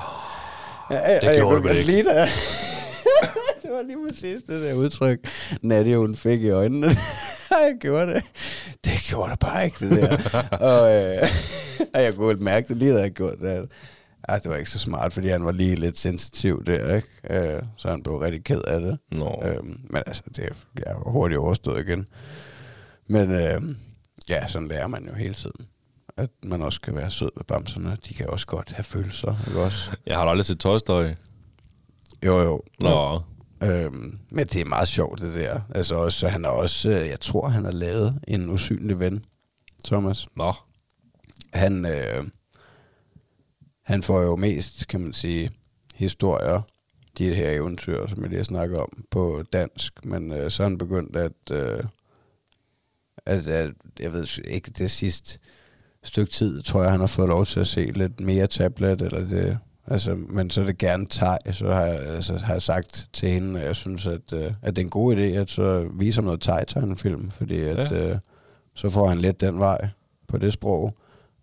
Ja, 0.90 1.14
det 1.14 1.36
gjorde 1.36 1.56
du 1.56 1.62
vel 1.62 1.76
ikke. 1.76 1.90
Lige 1.90 2.04
der. 2.04 2.26
det 3.62 3.70
var 3.70 3.82
lige 3.82 3.96
præcis 4.08 4.42
det 4.42 4.62
der 4.62 4.74
udtryk, 4.74 5.18
Nadia 5.62 5.96
hun 5.96 6.14
fik 6.14 6.42
i 6.42 6.50
øjnene. 6.50 6.86
jeg 7.50 7.76
gjorde 7.80 8.14
det. 8.14 8.22
Det 8.84 8.92
gjorde 9.08 9.30
det 9.30 9.38
bare 9.38 9.64
ikke, 9.64 9.88
det 9.88 9.90
der. 9.90 10.40
og, 10.70 10.94
øh, 10.94 11.28
og 11.94 12.02
jeg 12.02 12.14
kunne 12.14 12.44
mærke 12.44 12.68
det 12.68 12.76
lige, 12.76 12.94
da 12.94 13.00
jeg 13.00 13.10
gjorde 13.10 13.36
det. 13.46 13.68
Ja, 14.28 14.38
det 14.38 14.50
var 14.50 14.56
ikke 14.56 14.70
så 14.70 14.78
smart, 14.78 15.12
fordi 15.12 15.28
han 15.28 15.44
var 15.44 15.52
lige 15.52 15.76
lidt 15.76 15.98
sensitiv 15.98 16.64
der, 16.64 16.94
ikke? 16.94 17.08
Øh, 17.30 17.62
så 17.76 17.88
han 17.88 18.02
blev 18.02 18.16
rigtig 18.16 18.44
ked 18.44 18.60
af 18.66 18.80
det. 18.80 18.98
Nå. 19.10 19.42
Øhm, 19.44 19.80
men 19.90 20.02
altså, 20.06 20.22
det 20.36 20.44
er 20.44 20.54
ja, 20.86 20.92
hurtigt 21.06 21.38
overstået 21.38 21.88
igen. 21.88 22.06
Men 23.06 23.30
øh, 23.30 23.76
ja, 24.28 24.46
sådan 24.46 24.68
lærer 24.68 24.86
man 24.86 25.06
jo 25.06 25.14
hele 25.14 25.34
tiden. 25.34 25.66
At 26.16 26.30
man 26.44 26.62
også 26.62 26.80
kan 26.80 26.94
være 26.94 27.10
sød 27.10 27.30
med 27.36 27.44
bamserne. 27.44 27.96
De 28.08 28.14
kan 28.14 28.30
også 28.30 28.46
godt 28.46 28.72
have 28.72 28.84
følelser, 28.84 29.34
ikke 29.48 29.60
også? 29.60 29.96
Jeg 30.06 30.16
har 30.16 30.24
da 30.24 30.30
aldrig 30.30 30.46
set 30.46 30.60
Toy 30.60 30.78
Story. 30.78 31.10
Jo, 32.24 32.38
jo. 32.38 32.62
Nå. 32.80 33.22
Øhm, 33.62 34.18
men 34.30 34.46
det 34.46 34.60
er 34.60 34.64
meget 34.64 34.88
sjovt, 34.88 35.20
det 35.20 35.34
der. 35.34 35.60
Altså 35.74 35.94
også, 35.94 36.18
så 36.18 36.28
han 36.28 36.44
er 36.44 36.48
også, 36.48 36.90
øh, 36.90 37.08
jeg 37.08 37.20
tror, 37.20 37.48
han 37.48 37.64
har 37.64 37.72
lavet 37.72 38.20
en 38.28 38.50
usynlig 38.50 39.00
ven, 39.00 39.24
Thomas. 39.84 40.26
Nå. 40.36 40.52
Han, 41.52 41.86
øh, 41.86 42.24
han 43.82 44.02
får 44.02 44.22
jo 44.22 44.36
mest, 44.36 44.88
kan 44.88 45.00
man 45.00 45.12
sige, 45.12 45.50
historier, 45.94 46.60
de 47.18 47.34
her 47.34 47.50
eventyr, 47.50 48.06
som 48.06 48.20
jeg 48.20 48.28
lige 48.28 48.38
har 48.38 48.44
snakket 48.44 48.78
om, 48.78 49.04
på 49.10 49.42
dansk. 49.52 50.04
Men 50.04 50.32
øh, 50.32 50.50
så 50.50 50.62
er 50.62 50.68
han 50.68 50.78
begyndt 50.78 51.16
at, 51.16 51.50
øh, 51.50 51.84
at, 53.26 53.48
at, 53.48 53.70
jeg 54.00 54.12
ved 54.12 54.26
ikke, 54.44 54.70
det 54.70 54.90
sidste 54.90 55.38
stykke 56.04 56.32
tid, 56.32 56.62
tror 56.62 56.82
jeg, 56.82 56.90
han 56.90 57.00
har 57.00 57.06
fået 57.06 57.28
lov 57.28 57.46
til 57.46 57.60
at 57.60 57.66
se 57.66 57.80
lidt 57.94 58.20
mere 58.20 58.46
tablet, 58.46 59.02
eller 59.02 59.26
det, 59.26 59.58
altså, 59.86 60.14
men 60.14 60.50
så 60.50 60.60
er 60.60 60.64
det 60.64 60.78
gerne 60.78 61.06
teg, 61.06 61.38
så 61.50 61.72
har 61.72 61.84
jeg, 61.84 62.00
altså, 62.00 62.38
har 62.38 62.52
jeg 62.52 62.62
sagt 62.62 63.08
til 63.12 63.28
hende, 63.28 63.60
at 63.60 63.66
jeg 63.66 63.76
synes, 63.76 64.06
at, 64.06 64.32
øh, 64.32 64.52
at 64.62 64.76
det 64.76 64.82
er 64.82 64.86
en 64.86 64.90
god 64.90 65.16
idé, 65.16 65.20
at 65.20 65.50
så 65.50 65.88
vise 65.94 66.16
ham 66.16 66.24
noget 66.24 66.40
tegtegnefilm, 66.40 67.30
fordi 67.30 67.60
at, 67.60 67.92
Ja. 67.92 68.08
øh, 68.08 68.18
så 68.74 68.90
får 68.90 69.08
han 69.08 69.18
lidt 69.18 69.40
den 69.40 69.58
vej 69.58 69.88
på 70.28 70.38
det 70.38 70.52
sprog. 70.52 70.94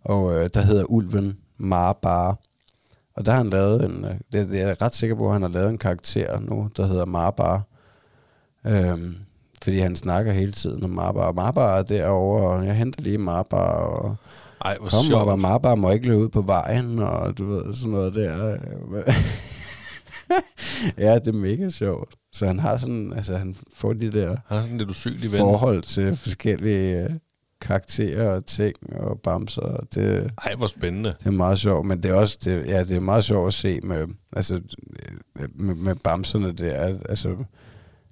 Og 0.01 0.35
øh, 0.35 0.49
der 0.53 0.61
hedder 0.61 0.83
Ulven 0.83 1.37
Marbar. 1.57 2.37
Og 3.15 3.25
der 3.25 3.31
har 3.31 3.37
han 3.37 3.49
lavet 3.49 3.85
en, 3.85 4.05
øh, 4.05 4.11
det, 4.33 4.49
det 4.49 4.61
er 4.61 4.67
jeg 4.67 4.81
ret 4.81 4.95
sikker 4.95 5.15
på, 5.15 5.27
at 5.27 5.33
han 5.33 5.41
har 5.41 5.49
lavet 5.49 5.69
en 5.69 5.77
karakter 5.77 6.39
nu, 6.39 6.69
der 6.77 6.87
hedder 6.87 7.05
Marbar. 7.05 7.63
Øhm, 8.65 9.15
fordi 9.69 9.79
han 9.79 9.95
snakker 9.95 10.31
hele 10.31 10.51
tiden 10.51 10.83
om 10.83 10.89
Marbar. 10.89 11.21
Og 11.21 11.35
Marbar 11.35 11.77
er 11.77 11.83
derovre, 11.83 12.47
og 12.47 12.65
jeg 12.65 12.75
henter 12.75 13.01
lige 13.01 13.17
Marbar, 13.17 13.71
og 13.73 14.15
Ej, 14.65 14.77
hvor 14.79 14.89
kom 14.89 15.05
sjovt. 15.05 15.21
op, 15.21 15.27
og 15.27 15.39
Marbar 15.39 15.75
må 15.75 15.91
ikke 15.91 16.07
løbe 16.07 16.19
ud 16.19 16.29
på 16.29 16.41
vejen, 16.41 16.99
og 16.99 17.37
du 17.37 17.45
ved, 17.45 17.73
sådan 17.73 17.91
noget 17.91 18.15
der. 18.15 18.57
ja, 20.97 21.15
det 21.15 21.27
er 21.27 21.31
mega 21.33 21.69
sjovt. 21.69 22.15
Så 22.33 22.45
han 22.45 22.59
har 22.59 22.77
sådan, 22.77 23.13
altså 23.15 23.37
han 23.37 23.55
får 23.73 23.93
de 23.93 24.11
der 24.11 24.35
Han 24.47 24.57
er 24.57 24.61
sådan 24.61 24.77
lidt 24.77 24.89
usynlig 24.89 25.31
ven. 25.31 25.39
forhold 25.39 25.81
til 25.81 26.15
forskellige 26.15 27.03
øh, 27.03 27.09
karakterer 27.61 28.29
og 28.31 28.45
ting 28.45 28.75
og 28.95 29.19
bamser. 29.19 29.61
og 29.61 29.87
Det, 29.95 30.31
Ej, 30.45 30.55
hvor 30.55 30.67
spændende. 30.67 31.13
det 31.19 31.25
er 31.27 31.31
meget 31.31 31.59
sjovt, 31.59 31.85
men 31.87 32.03
det 32.03 32.11
er 32.11 32.15
også 32.15 32.37
det, 32.45 32.65
ja, 32.67 32.83
det 32.83 32.91
er 32.97 32.99
meget 32.99 33.23
sjovt 33.23 33.47
at 33.47 33.53
se 33.53 33.79
med, 33.83 34.07
altså, 34.33 34.55
øh, 35.39 35.49
med, 35.55 35.75
med 35.75 35.95
bamserne 35.95 36.51
der, 36.51 36.97
altså, 37.09 37.35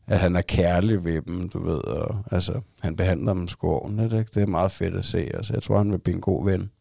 at 0.08 0.20
han 0.20 0.36
er 0.36 0.41
kærlig 0.41 1.04
ved 1.04 1.22
dem, 1.22 1.50
du 1.50 1.70
ved, 1.70 1.78
og 1.78 2.15
altså, 2.32 2.54
han 2.80 2.96
behandler 2.96 3.34
dem 3.34 3.48
sgu 3.48 3.67
ordentligt, 3.67 4.13
ikke? 4.13 4.32
Det 4.36 4.41
er 4.41 4.48
meget 4.48 4.72
fedt 4.72 4.96
at 4.96 5.06
se, 5.06 5.30
altså, 5.34 5.54
jeg 5.54 5.63
tror, 5.63 5.78
han 5.78 5.91
vil 5.91 5.98
blive 5.98 6.15
en 6.15 6.22
god 6.22 6.46
ven. 6.46 6.72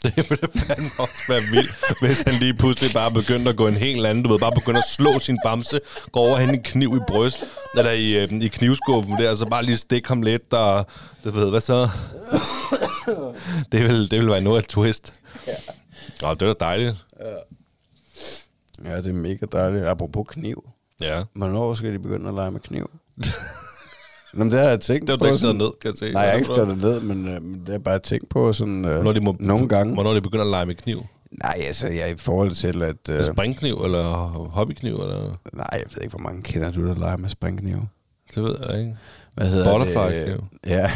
Det 0.02 0.30
ville 0.30 0.48
fandme 0.56 0.90
også 0.98 1.22
være 1.28 1.40
vildt, 1.40 2.00
hvis 2.00 2.22
han 2.26 2.34
lige 2.34 2.54
pludselig 2.54 2.90
bare 2.94 3.10
begyndte 3.10 3.50
at 3.50 3.56
gå 3.56 3.66
en 3.66 3.76
helt 3.76 4.06
anden, 4.06 4.24
du 4.24 4.30
ved, 4.30 4.38
bare 4.38 4.52
begyndte 4.52 4.78
at 4.78 4.88
slå 4.88 5.18
sin 5.18 5.38
bamse, 5.44 5.80
gå 6.12 6.20
over 6.20 6.38
hen 6.38 6.54
en 6.54 6.62
kniv 6.62 6.96
i 6.96 7.00
bryst, 7.08 7.44
eller 7.78 7.90
i, 7.90 8.22
øh, 8.22 8.32
i 8.32 8.48
knivskuffen 8.48 9.18
der, 9.18 9.30
og 9.30 9.36
så 9.36 9.46
bare 9.46 9.64
lige 9.64 9.76
stikke 9.76 10.08
ham 10.08 10.22
lidt, 10.22 10.52
og 10.52 10.86
du 11.24 11.30
ved, 11.30 11.50
hvad 11.50 11.60
så? 11.60 11.88
det 13.72 13.82
vil, 13.82 14.10
det 14.10 14.18
vil 14.18 14.28
være 14.28 14.40
noget 14.40 14.56
af 14.56 14.62
et 14.62 14.68
twist. 14.68 15.14
Ja. 15.46 15.52
Nå, 16.22 16.34
det 16.34 16.42
er 16.42 16.52
da 16.52 16.64
dejligt. 16.64 16.96
Ja, 18.84 18.96
det 18.96 19.06
er 19.06 19.12
mega 19.12 19.46
dejligt. 19.52 19.86
Apropos 19.86 20.26
kniv. 20.28 20.64
Ja. 21.00 21.22
Hvornår 21.34 21.74
skal 21.74 21.92
de 21.92 21.98
begynde 21.98 22.28
at 22.28 22.34
lege 22.34 22.50
med 22.50 22.60
kniv? 22.60 22.90
Nå, 24.34 24.44
men 24.44 24.50
det 24.50 24.58
har 24.60 24.68
jeg 24.68 24.80
tænkt 24.80 25.08
Det 25.08 25.18
på. 25.18 25.24
du 25.24 25.28
ikke 25.30 25.38
sådan- 25.40 25.56
ned, 25.56 25.70
kan 25.82 25.90
jeg 25.90 25.94
se. 25.98 26.12
Nej, 26.12 26.22
jeg 26.22 26.30
har 26.30 26.36
ikke 26.36 26.44
skrevet 26.46 26.68
det 26.68 26.78
ned, 26.78 27.00
men 27.00 27.28
øh, 27.28 27.34
det 27.34 27.62
har 27.66 27.72
jeg 27.72 27.84
bare 27.84 27.98
tænkt 27.98 28.28
på 28.28 28.52
sådan, 28.52 28.84
øh, 28.84 28.94
Hvornår 28.94 29.12
de 29.12 29.20
må, 29.20 29.36
nogle 29.40 29.68
gange. 29.68 29.94
Hvornår 29.94 30.14
de 30.14 30.20
begynder 30.20 30.44
at 30.44 30.50
lege 30.50 30.66
med 30.66 30.74
kniv? 30.74 31.06
Nej, 31.42 31.60
altså, 31.66 31.88
jeg 31.88 32.10
i 32.10 32.16
forhold 32.16 32.50
til, 32.54 32.82
at... 32.82 33.08
Øh, 33.10 33.18
Øh. 33.18 33.24
Springkniv 33.24 33.74
eller 33.84 34.02
hobbykniv? 34.52 34.92
Eller? 34.92 35.34
nej, 35.54 35.66
jeg 35.72 35.82
ved 35.94 36.02
ikke, 36.02 36.10
hvor 36.16 36.22
mange 36.28 36.42
kender 36.42 36.70
du, 36.70 36.86
der 36.88 36.94
leger 36.94 37.16
med 37.16 37.28
springkniv. 37.28 37.78
Det 38.34 38.42
ved 38.42 38.56
jeg 38.68 38.78
ikke. 38.80 38.96
Hvad 39.34 39.46
hedder 39.48 39.72
Butterfly-kniv. 39.78 40.36
det? 40.64 40.70
Ja. 40.70 40.90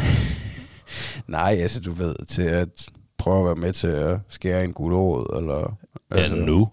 nej, 1.27 1.57
altså, 1.61 1.79
du 1.81 1.91
ved, 1.91 2.15
til 2.27 2.41
at 2.41 2.87
prøve 3.17 3.39
at 3.39 3.45
være 3.45 3.55
med 3.55 3.73
til 3.73 3.87
at 3.87 4.19
skære 4.29 4.63
en 4.63 4.73
gulerod, 4.73 5.37
eller... 5.37 5.77
altså, 6.11 6.35
Ja, 6.35 6.41
nu. 6.41 6.69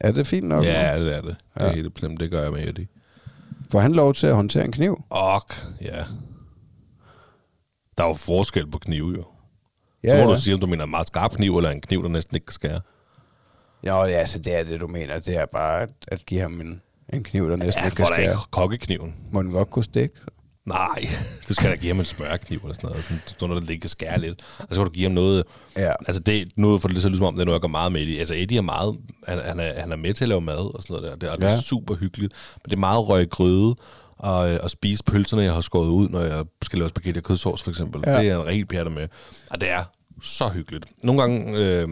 Er 0.00 0.12
det 0.12 0.26
fint 0.26 0.46
nok? 0.48 0.64
Ja, 0.64 1.00
det 1.04 1.16
er 1.16 1.20
det. 1.20 1.36
Det 1.54 1.62
er 1.62 1.66
Ja. 1.66 1.72
helt 1.74 1.94
bestemt. 1.94 2.20
Det 2.20 2.30
gør 2.30 2.42
jeg 2.42 2.52
med 2.52 2.68
Eddie. 2.68 2.86
Får 3.72 3.80
han 3.80 3.92
lov 3.92 4.14
til 4.14 4.26
at 4.26 4.34
håndtere 4.34 4.64
en 4.64 4.72
kniv? 4.72 5.04
Ok, 5.10 5.54
ja. 5.80 6.04
Der 7.98 8.04
er 8.04 8.08
jo 8.08 8.14
forskel 8.14 8.70
på 8.70 8.78
knive, 8.78 9.14
jo. 9.16 9.24
Ja, 10.04 10.08
så 10.18 10.24
må 10.24 10.30
ja. 10.30 10.36
du 10.36 10.40
sige, 10.40 10.54
om 10.54 10.60
du 10.60 10.66
mener 10.66 10.84
en 10.84 10.90
meget 10.90 11.06
skarp 11.06 11.30
kniv, 11.30 11.56
eller 11.56 11.70
en 11.70 11.80
kniv, 11.80 12.02
der 12.02 12.08
næsten 12.08 12.34
ikke 12.36 12.46
kan 12.46 12.52
skære. 12.52 12.80
Jo, 13.86 14.04
ja, 14.04 14.26
så 14.26 14.38
det 14.38 14.58
er 14.60 14.64
det, 14.64 14.80
du 14.80 14.86
mener. 14.86 15.18
Det 15.18 15.36
er 15.36 15.46
bare 15.46 15.82
at, 15.82 15.90
at 16.08 16.26
give 16.26 16.40
ham 16.40 16.60
en, 16.60 16.82
en 17.12 17.24
kniv, 17.24 17.50
der 17.50 17.56
næsten 17.56 17.80
Ja, 17.82 17.86
ikke 17.86 17.96
for 17.96 18.04
kan 18.04 18.12
da 18.12 18.18
ikke 18.20 18.32
skære. 18.32 18.44
kokkekniven. 18.50 19.14
Må 19.32 19.42
den 19.42 19.50
godt 19.52 19.70
kunne 19.70 19.84
stikke? 19.84 20.14
Nej, 20.68 21.08
du 21.48 21.54
skal 21.54 21.70
da 21.70 21.76
give 21.76 21.90
ham 21.92 21.98
en 21.98 22.04
smørkniv 22.04 22.58
eller 22.62 22.74
sådan 22.74 22.88
noget. 22.88 23.04
Sådan, 23.04 23.20
sådan 23.26 23.48
noget, 23.48 23.68
der 23.68 23.76
kan 23.80 23.88
skære 23.90 24.20
lidt. 24.20 24.40
Og 24.58 24.66
så 24.68 24.74
kan 24.74 24.84
du 24.84 24.90
give 24.90 25.04
ham 25.04 25.12
noget... 25.12 25.44
Ja. 25.76 25.90
Altså, 26.06 26.22
det, 26.22 26.48
nu 26.56 26.78
får 26.78 26.88
det 26.88 26.94
lidt 26.94 27.02
så 27.02 27.08
ligesom 27.08 27.26
om, 27.26 27.34
det 27.34 27.40
er 27.40 27.44
noget, 27.44 27.56
jeg 27.56 27.60
går 27.60 27.68
meget 27.68 27.92
med 27.92 28.00
i. 28.02 28.18
Altså, 28.18 28.34
Eddie 28.34 28.58
er 28.58 28.62
meget... 28.62 28.96
Han, 29.28 29.38
han, 29.44 29.60
er, 29.60 29.80
han 29.80 29.92
er 29.92 29.96
med 29.96 30.14
til 30.14 30.24
at 30.24 30.28
lave 30.28 30.40
mad 30.40 30.74
og 30.74 30.82
sådan 30.82 30.94
noget 30.96 31.10
der. 31.10 31.16
Det, 31.16 31.28
og 31.30 31.38
det 31.38 31.48
er 31.48 31.52
Ja. 31.54 31.60
super 31.60 31.94
hyggeligt. 31.94 32.32
Men 32.64 32.70
det 32.70 32.76
er 32.76 32.80
meget 32.80 33.08
røg 33.08 33.30
gryde 33.30 33.76
og, 34.18 34.50
øh, 34.52 34.58
og 34.62 34.70
spise 34.70 35.04
pølserne, 35.04 35.42
jeg 35.42 35.52
har 35.52 35.60
skåret 35.60 35.88
ud, 35.88 36.08
når 36.08 36.20
jeg 36.20 36.44
skal 36.62 36.78
lave 36.78 36.88
spaghetti 36.88 37.18
og 37.18 37.24
kødsovs, 37.24 37.62
for 37.62 37.70
eksempel. 37.70 38.02
Ja. 38.06 38.18
Det 38.18 38.28
er 38.28 38.40
en 38.40 38.46
rigtig 38.46 38.68
pjatter 38.68 38.92
med. 38.92 39.08
Og 39.50 39.60
det 39.60 39.70
er 39.70 39.84
så 40.22 40.48
hyggeligt. 40.48 40.86
Nogle 41.02 41.20
gange... 41.20 41.56
Øh, 41.58 41.88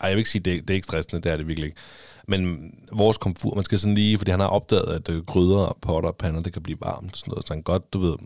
ej, 0.00 0.08
jeg 0.08 0.10
vil 0.10 0.18
ikke 0.18 0.30
sige, 0.30 0.42
det, 0.42 0.62
det 0.62 0.70
er 0.70 0.74
ikke 0.74 0.86
stressende, 0.86 1.22
det 1.22 1.32
er 1.32 1.36
det 1.36 1.48
virkelig 1.48 1.66
ikke. 1.66 1.78
Men 2.28 2.74
vores 2.92 3.18
komfur, 3.18 3.54
man 3.54 3.64
skal 3.64 3.78
sådan 3.78 3.94
lige, 3.94 4.18
fordi 4.18 4.30
han 4.30 4.40
har 4.40 4.46
opdaget, 4.46 4.86
at 4.86 5.08
øh, 5.08 5.24
gryder 5.24 5.58
og 5.58 5.76
potter 5.80 6.10
og 6.10 6.16
pander, 6.16 6.42
det 6.42 6.52
kan 6.52 6.62
blive 6.62 6.78
varmt 6.80 7.16
sådan 7.16 7.30
noget. 7.30 7.46
Så 7.46 7.54
han 7.54 7.62
godt, 7.62 7.92
du 7.92 7.98
ved, 7.98 8.16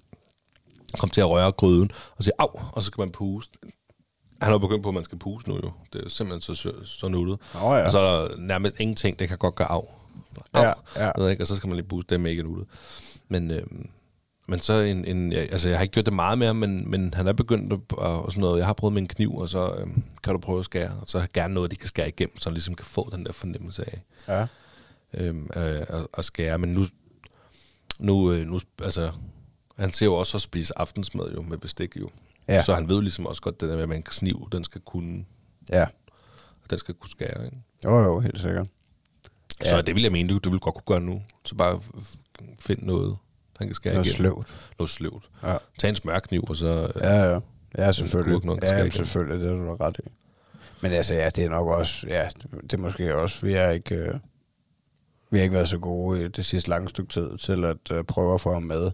kom 0.98 1.10
til 1.10 1.20
at 1.20 1.30
røre 1.30 1.52
gryden 1.52 1.90
og 2.16 2.24
sige, 2.24 2.34
au, 2.38 2.48
og 2.72 2.82
så 2.82 2.86
skal 2.86 3.00
man 3.00 3.10
puste. 3.10 3.58
Han 4.40 4.50
har 4.50 4.58
begyndt 4.58 4.82
på, 4.82 4.88
at 4.88 4.94
man 4.94 5.04
skal 5.04 5.18
puste 5.18 5.50
nu 5.50 5.56
jo. 5.56 5.72
Det 5.92 6.04
er 6.04 6.08
simpelthen 6.08 6.54
så, 6.54 6.72
så, 6.84 7.08
nuttet. 7.08 7.38
Nå 7.54 7.74
ja. 7.74 7.84
Og 7.84 7.90
så 7.92 7.98
er 7.98 8.28
der 8.28 8.36
nærmest 8.36 8.80
ingenting, 8.80 9.18
det 9.18 9.28
kan 9.28 9.38
godt 9.38 9.54
gøre 9.54 9.70
af. 9.70 9.74
Au, 9.74 9.88
Ja, 10.54 10.72
ja. 10.96 11.10
Ved 11.16 11.30
ikke, 11.30 11.42
og 11.42 11.46
så 11.46 11.56
skal 11.56 11.68
man 11.68 11.76
lige 11.76 11.86
puste, 11.86 12.08
det 12.08 12.14
er 12.14 12.22
mega 12.22 12.42
nuttet. 12.42 12.66
Men, 13.28 13.50
øh, 13.50 13.62
men 14.52 14.60
så 14.60 14.72
en, 14.72 15.04
en, 15.04 15.32
ja, 15.32 15.38
altså 15.38 15.68
jeg 15.68 15.78
har 15.78 15.82
ikke 15.82 15.92
gjort 15.92 16.06
det 16.06 16.14
meget 16.14 16.38
mere, 16.38 16.54
men, 16.54 16.90
men 16.90 17.14
han 17.14 17.26
er 17.26 17.32
begyndt 17.32 17.72
at, 17.72 17.80
og 17.98 18.32
sådan 18.32 18.40
noget, 18.40 18.58
jeg 18.58 18.66
har 18.66 18.72
prøvet 18.72 18.92
med 18.92 19.02
en 19.02 19.08
kniv, 19.08 19.36
og 19.36 19.48
så 19.48 19.68
øh, 19.78 19.86
kan 20.22 20.32
du 20.32 20.38
prøve 20.38 20.58
at 20.58 20.64
skære, 20.64 20.98
og 21.00 21.08
så 21.08 21.26
gerne 21.34 21.54
noget, 21.54 21.70
de 21.70 21.76
kan 21.76 21.88
skære 21.88 22.08
igennem, 22.08 22.38
så 22.38 22.48
han 22.48 22.54
ligesom 22.54 22.74
kan 22.74 22.86
få 22.86 23.08
den 23.12 23.26
der 23.26 23.32
fornemmelse 23.32 23.84
af 23.92 24.02
Ja. 24.28 24.46
øhm, 25.14 25.50
øh, 25.56 25.80
at, 25.88 26.06
at 26.18 26.24
skære. 26.24 26.58
Men 26.58 26.68
nu, 26.72 26.84
nu, 27.98 28.32
øh, 28.32 28.46
nu, 28.46 28.60
altså, 28.82 29.12
han 29.78 29.90
ser 29.90 30.06
jo 30.06 30.14
også 30.14 30.36
at 30.36 30.42
spise 30.42 30.78
aftensmad 30.78 31.32
jo 31.34 31.42
med 31.42 31.58
bestik 31.58 31.96
jo. 31.96 32.10
Ja. 32.48 32.62
Så 32.64 32.74
han 32.74 32.88
ved 32.88 33.02
ligesom 33.02 33.26
også 33.26 33.42
godt, 33.42 33.60
det 33.60 33.68
der 33.68 33.74
med, 33.74 33.82
at 33.82 33.88
man 33.88 34.02
kniv, 34.02 34.48
den 34.52 34.64
skal 34.64 34.80
kunne, 34.80 35.24
Ja. 35.72 35.86
den 36.70 36.78
skal 36.78 36.94
kunne 36.94 37.10
skære. 37.10 37.44
Ikke? 37.44 37.56
Jo, 37.84 37.98
jo, 38.00 38.20
helt 38.20 38.40
sikkert. 38.40 38.66
Ja. 39.64 39.70
Så 39.70 39.82
det 39.82 39.94
vil 39.94 40.02
jeg 40.02 40.12
mene, 40.12 40.28
du, 40.28 40.38
du 40.38 40.50
vil 40.50 40.60
godt 40.60 40.74
kunne 40.74 40.84
gøre 40.86 41.00
nu. 41.00 41.22
Så 41.44 41.54
bare 41.54 41.74
f- 41.74 42.16
find 42.60 42.82
noget, 42.82 43.16
han 43.62 43.68
kan 43.68 43.74
skære 43.74 43.94
Noget 43.94 44.06
igennem. 44.06 44.16
sløvt. 44.16 44.54
Noget 44.78 44.90
sløvt. 44.90 45.30
Ja. 45.42 45.56
Tag 45.78 45.88
en 45.90 45.96
smørkniv, 45.96 46.44
og 46.48 46.56
så... 46.56 46.92
Øh, 46.94 47.02
Ja, 47.02 47.32
ja. 47.32 47.38
Ja, 47.78 47.92
selvfølgelig. 47.92 48.42
der 48.42 48.56
Ja, 48.62 48.76
jamen, 48.76 48.92
selvfølgelig, 48.92 49.40
det 49.40 49.58
har 49.58 49.64
du 49.64 49.76
ret 49.76 49.96
i. 50.06 50.08
Men 50.80 50.92
altså, 50.92 51.14
ja, 51.14 51.28
det 51.28 51.44
er 51.44 51.48
nok 51.50 51.68
også, 51.68 52.06
ja, 52.06 52.28
det 52.62 52.72
er 52.72 52.78
måske 52.78 53.16
også, 53.16 53.46
vi 53.46 53.52
er 53.54 53.70
ikke, 53.70 53.94
øh, 53.94 54.14
vi 55.30 55.38
har 55.38 55.42
ikke 55.42 55.54
været 55.54 55.68
så 55.68 55.78
gode 55.78 56.24
i 56.24 56.28
det 56.28 56.44
sidste 56.44 56.70
lange 56.70 56.88
stykke 56.88 57.12
tid 57.12 57.38
til 57.38 57.64
at 57.64 57.90
øh, 57.92 58.04
prøve 58.04 58.34
at 58.34 58.40
få 58.40 58.52
ham 58.52 58.62
med. 58.62 58.90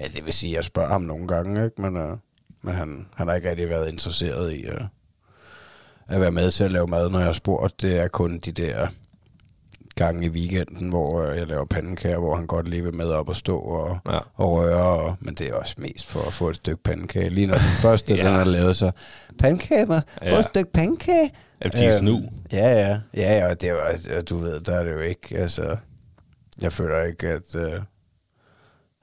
Ja, 0.00 0.06
det 0.08 0.24
vil 0.24 0.32
sige, 0.32 0.52
jeg 0.54 0.64
spørger 0.64 0.88
ham 0.88 1.02
nogle 1.02 1.28
gange, 1.28 1.64
ikke? 1.64 1.82
Men, 1.82 1.96
øh, 1.96 2.16
men 2.62 2.74
han, 2.74 3.06
han 3.14 3.28
har 3.28 3.34
ikke 3.34 3.50
rigtig 3.50 3.68
været 3.68 3.88
interesseret 3.92 4.52
i 4.52 4.62
øh, 4.62 4.80
at 6.08 6.20
være 6.20 6.32
med 6.32 6.50
til 6.50 6.64
at 6.64 6.72
lave 6.72 6.86
mad, 6.86 7.10
når 7.10 7.18
jeg 7.18 7.26
har 7.26 7.32
spurgt. 7.32 7.82
Det 7.82 7.98
er 7.98 8.08
kun 8.08 8.38
de 8.38 8.52
der 8.52 8.88
gange 9.94 10.26
i 10.26 10.28
weekenden, 10.28 10.88
hvor 10.88 11.22
øh, 11.22 11.36
jeg 11.38 11.46
laver 11.46 11.64
pandekager, 11.64 12.18
hvor 12.18 12.36
han 12.36 12.46
godt 12.46 12.68
lige 12.68 12.82
vil 12.84 12.94
med 12.94 13.06
op 13.06 13.28
og 13.28 13.36
stå 13.36 13.58
og, 13.58 13.98
Ja. 14.12 14.18
og 14.34 14.52
røre, 14.52 14.82
og, 15.00 15.16
men 15.20 15.34
det 15.34 15.48
er 15.48 15.54
også 15.54 15.74
mest 15.78 16.06
for 16.06 16.20
at 16.20 16.32
få 16.32 16.48
et 16.48 16.56
stykke 16.56 16.82
pandekage. 16.82 17.30
Lige 17.30 17.46
når 17.46 17.54
den 17.54 17.62
første, 17.82 18.14
Ja. 18.16 18.22
ja. 18.24 18.30
den 18.30 18.40
er 18.40 18.44
lavet, 18.44 18.76
så 18.76 18.90
pandekage. 19.38 19.86
Få 19.86 19.92
Ja. 20.22 20.38
et 20.38 20.44
stykke 20.44 20.72
pandekage. 20.72 21.30
Aptisen 21.60 22.04
nu. 22.04 22.22
Ja, 22.52 22.72
ja. 22.88 22.98
Ja, 23.16 23.36
ja, 23.38 23.50
og 23.50 23.60
det 23.60 23.68
er 23.68 23.76
altså, 23.76 24.22
du 24.22 24.36
ved, 24.38 24.60
der 24.60 24.74
er 24.76 24.84
det 24.84 24.92
jo 24.92 24.98
ikke, 24.98 25.38
altså, 25.38 25.76
jeg 26.62 26.72
føler 26.72 27.02
ikke, 27.04 27.28
at, 27.28 27.54
øh, 27.54 27.80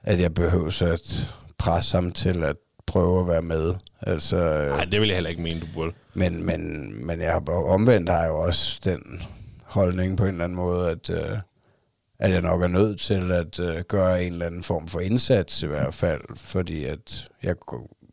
at 0.04 0.20
jeg 0.20 0.34
behøver 0.34 0.82
at 0.92 1.32
presse 1.58 1.96
ham 1.96 2.12
til 2.12 2.42
at 2.44 2.56
prøve 2.86 3.20
at 3.20 3.28
være 3.28 3.42
med. 3.42 3.74
Altså, 4.02 4.36
øh, 4.36 4.68
Nej, 4.76 4.84
det 4.84 5.00
vil 5.00 5.08
jeg 5.08 5.16
heller 5.16 5.30
ikke 5.30 5.42
mene, 5.42 5.60
du 5.60 5.66
burde. 5.74 5.92
men, 6.14 6.46
men, 6.46 6.92
men 7.06 7.20
jeg 7.20 7.32
har 7.32 7.42
omvendt 7.50 8.08
har 8.08 8.18
jeg 8.20 8.28
jo 8.28 8.38
også 8.38 8.80
den 8.84 9.22
holdning 9.68 10.16
på 10.16 10.22
en 10.24 10.30
eller 10.30 10.44
anden 10.44 10.56
måde, 10.56 10.90
at, 10.90 11.10
øh, 11.10 11.38
at 12.18 12.30
jeg 12.32 12.42
nok 12.42 12.62
er 12.62 12.68
nødt 12.68 13.00
til 13.00 13.32
at 13.32 13.60
øh, 13.60 13.80
gøre 13.88 14.24
en 14.24 14.32
eller 14.32 14.46
anden 14.46 14.62
form 14.62 14.88
for 14.88 15.00
indsats 15.00 15.62
i 15.62 15.66
hvert 15.66 15.94
fald, 15.94 16.20
fordi 16.36 16.84
at 16.84 17.28
jeg 17.42 17.54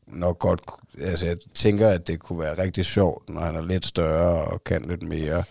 nok 0.08 0.40
godt, 0.40 0.62
altså 1.02 1.26
jeg 1.28 1.38
tænker, 1.54 1.90
at 1.90 2.08
det 2.08 2.20
kunne 2.20 2.40
være 2.40 2.58
rigtig 2.64 2.86
sjovt, 2.86 3.30
når 3.30 3.42
han 3.42 3.56
er 3.56 3.62
lidt 3.62 3.86
større 3.86 4.46
og 4.46 4.64
kan 4.64 4.86
lidt 4.88 5.04
mere, 5.04 5.44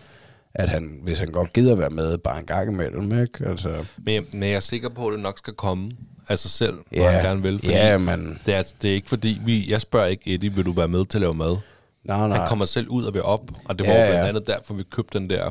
at 0.55 0.69
han, 0.69 1.01
hvis 1.03 1.19
han 1.19 1.29
godt 1.33 1.53
gider 1.53 1.75
være 1.75 1.91
med 1.91 2.19
bare 2.19 2.39
en 2.39 2.47
gang 2.47 2.71
imellem, 2.73 3.21
ikke? 3.23 3.47
Altså, 3.49 3.85
Men, 3.99 4.27
men 4.33 4.43
jeg 4.43 4.53
er 4.53 4.61
sikker 4.61 4.89
på, 4.89 5.07
at 5.09 5.13
det 5.13 5.21
nok 5.21 5.39
skal 5.39 5.53
komme 5.55 5.91
af 6.29 6.39
sig 6.39 6.51
selv, 6.51 6.75
hvor 6.75 6.85
Ja. 7.03 7.11
han 7.11 7.25
gerne 7.25 7.43
vil. 7.43 7.61
Ja, 7.65 7.99
men- 7.99 8.39
Det 8.47 8.55
er, 8.55 8.63
det 8.83 8.91
er 8.91 8.95
ikke 8.95 9.09
fordi, 9.09 9.41
vi, 9.45 9.71
jeg 9.71 9.81
spørger 9.81 10.07
ikke 10.07 10.35
Eddie, 10.35 10.53
vil 10.53 10.65
du 10.65 10.73
være 10.73 10.89
med 10.89 11.05
til 11.07 11.19
at 11.19 11.23
lave 11.23 11.35
mad? 11.35 11.57
nej, 12.05 12.29
nej. 12.29 12.39
Han 12.39 12.49
kommer 12.49 12.65
selv 12.65 12.89
ud 12.89 13.05
og 13.05 13.15
vil 13.15 13.23
op, 13.23 13.51
og 13.65 13.79
det 13.79 13.87
var 13.87 13.93
Ja, 13.93 14.01
ja, 14.01 14.07
blandt 14.07 14.23
ja. 14.25 14.29
andet 14.29 14.47
derfor, 14.47 14.75
vi 14.75 14.83
købte 14.83 15.19
den 15.19 15.31
der, 15.31 15.51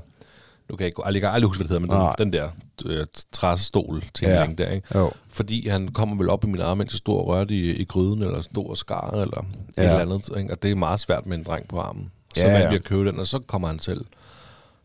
nu 0.74 0.78
kan 0.78 0.84
jeg 0.84 0.88
ikke, 0.88 1.02
jeg 1.06 1.22
kan 1.22 1.30
aldrig 1.30 1.48
huske, 1.48 1.64
hvad 1.66 1.78
det 1.78 1.82
hedder, 1.90 1.98
men 1.98 2.08
den, 2.18 2.34
den 2.34 2.34
der 2.34 2.50
øh, 2.86 3.06
træstol 3.32 4.04
til 4.14 4.28
Ja. 4.28 4.48
der, 4.58 4.70
ikke? 4.70 5.00
Jo. 5.00 5.12
Fordi 5.30 5.68
han 5.68 5.88
kommer 5.88 6.16
vel 6.18 6.30
op 6.30 6.44
i 6.44 6.48
min 6.48 6.62
arm, 6.62 6.78
mens 6.78 6.94
jeg 6.94 6.98
stod 6.98 7.18
og 7.20 7.28
rørte 7.28 7.54
i, 7.54 7.76
i 7.76 7.86
gryden, 7.86 8.22
eller 8.22 8.42
stod 8.42 8.70
og 8.70 8.78
skar, 8.78 9.10
eller 9.12 9.46
ja. 9.78 9.84
Et 9.84 9.90
eller 9.90 10.00
andet, 10.16 10.30
ikke? 10.38 10.52
og 10.54 10.64
det 10.64 10.72
er 10.72 10.76
meget 10.76 11.00
svært 11.00 11.26
med 11.26 11.38
en 11.38 11.44
dreng 11.44 11.68
på 11.68 11.80
armen. 11.80 12.12
Så 12.36 12.42
Ja, 12.42 12.70
vi 12.70 12.76
at 12.76 12.84
købe 12.84 13.06
den, 13.06 13.20
og 13.20 13.28
så 13.28 13.40
kommer 13.40 13.68
han 13.68 13.80
selv, 13.80 14.06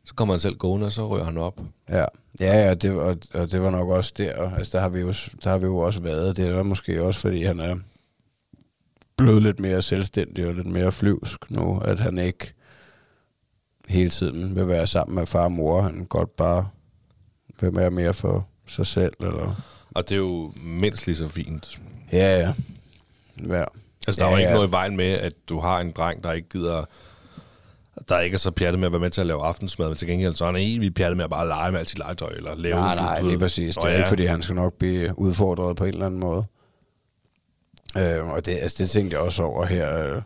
så 0.05 0.15
kommer 0.15 0.35
han 0.35 0.41
selv 0.41 0.57
gående, 0.57 0.87
og 0.87 0.93
så 0.93 1.09
rører 1.09 1.25
han 1.25 1.39
op. 1.39 1.61
Ja, 1.89 2.05
ja, 2.41 2.67
ja 2.67 2.75
det, 2.75 2.91
og, 2.91 3.17
og 3.35 3.53
det 3.53 3.63
var 3.63 3.71
nok 3.71 3.89
også 3.89 4.13
der. 4.19 4.51
Altså, 4.57 4.77
der 4.79 4.83
har, 4.83 4.89
vi 4.89 5.01
jo, 5.01 5.13
der 5.45 5.51
har 5.51 5.59
vi 5.59 5.67
jo 5.67 5.79
også 5.79 6.01
været. 6.01 6.37
Det 6.37 6.49
er 6.49 6.63
måske 6.63 7.03
også, 7.03 7.21
fordi 7.21 7.45
han 7.45 7.61
er 7.61 7.77
blevet 9.17 9.43
lidt 9.43 9.61
mere 9.61 9.83
selvstændig 9.83 10.47
og 10.47 10.55
lidt 10.55 10.67
mere 10.67 10.93
flyvsk 10.93 11.51
nu, 11.51 11.79
at 11.79 12.01
han 12.01 12.19
ikke 12.19 12.55
hele 13.89 14.11
tiden 14.11 14.57
vil 14.57 14.69
være 14.69 14.87
sammen 14.87 15.15
med 15.15 15.27
far 15.27 15.45
og 15.45 15.53
mor. 15.53 15.83
Han 15.83 16.05
godt 16.05 16.37
bare 16.37 16.69
vil 17.61 17.77
være 17.77 17.91
mere 17.91 18.15
for 18.15 18.47
sig 18.67 18.87
selv. 18.87 19.13
Eller... 19.21 19.63
Og 19.95 20.09
det 20.09 20.15
er 20.15 20.19
jo 20.19 20.53
mindst 20.63 21.07
lige 21.07 21.17
så 21.17 21.29
fint. 21.29 21.81
Ja, 22.13 22.39
ja. 22.39 22.53
Ja, 23.49 23.65
Altså, 24.07 24.21
der 24.21 24.27
er 24.27 24.31
Ja, 24.31 24.35
jo 24.35 24.39
ikke 24.39 24.49
ja. 24.49 24.55
noget 24.55 24.69
i 24.69 24.71
vejen 24.71 24.97
med, 24.97 25.07
at 25.13 25.33
du 25.49 25.61
har 25.61 25.81
en 25.81 25.91
dreng, 25.91 26.25
der 26.25 26.33
ikke 26.33 26.49
gider... 26.49 26.85
Der 28.09 28.21
ikke 28.21 28.35
er 28.35 28.39
så 28.39 28.51
pjattet 28.51 28.81
med 28.81 28.87
at 28.87 28.93
være 28.93 29.01
med 29.01 29.11
til 29.11 29.21
at 29.21 29.27
lave 29.27 29.43
aftensmad, 29.45 29.89
men 29.89 29.97
til 29.97 30.09
gengæld 30.09 30.35
så 30.35 30.45
er 30.45 30.53
han 30.53 30.61
helt 30.61 30.81
vildt 30.81 30.95
pjattet 30.95 31.17
med 31.17 31.25
at 31.25 31.31
bare 31.31 31.47
lege 31.47 31.73
med 31.73 31.79
alt 31.81 31.89
sit 31.89 31.99
legetøj, 31.99 32.31
eller 32.31 32.55
lave... 32.55 32.75
nej, 32.77 32.95
nej, 32.95 33.21
lige 33.23 33.39
præcis. 33.39 33.75
Det 33.75 33.85
er 33.85 33.89
ja. 33.91 33.97
ikke, 33.97 34.09
fordi 34.09 34.25
han 34.27 34.43
skal 34.43 34.57
nok 34.57 34.75
blive 34.75 35.19
udfordret 35.19 35.77
på 35.77 35.85
en 35.85 35.93
eller 35.93 36.07
anden 36.07 36.21
måde. 36.21 36.45
Øh, 37.97 38.29
og 38.29 38.47
det, 38.47 38.59
altså, 38.59 38.83
det 38.83 38.91
tænkte 38.91 39.15
jeg 39.17 39.25
også 39.25 39.43
over 39.43 39.65
her, 39.67 40.15
øh, 40.15 40.23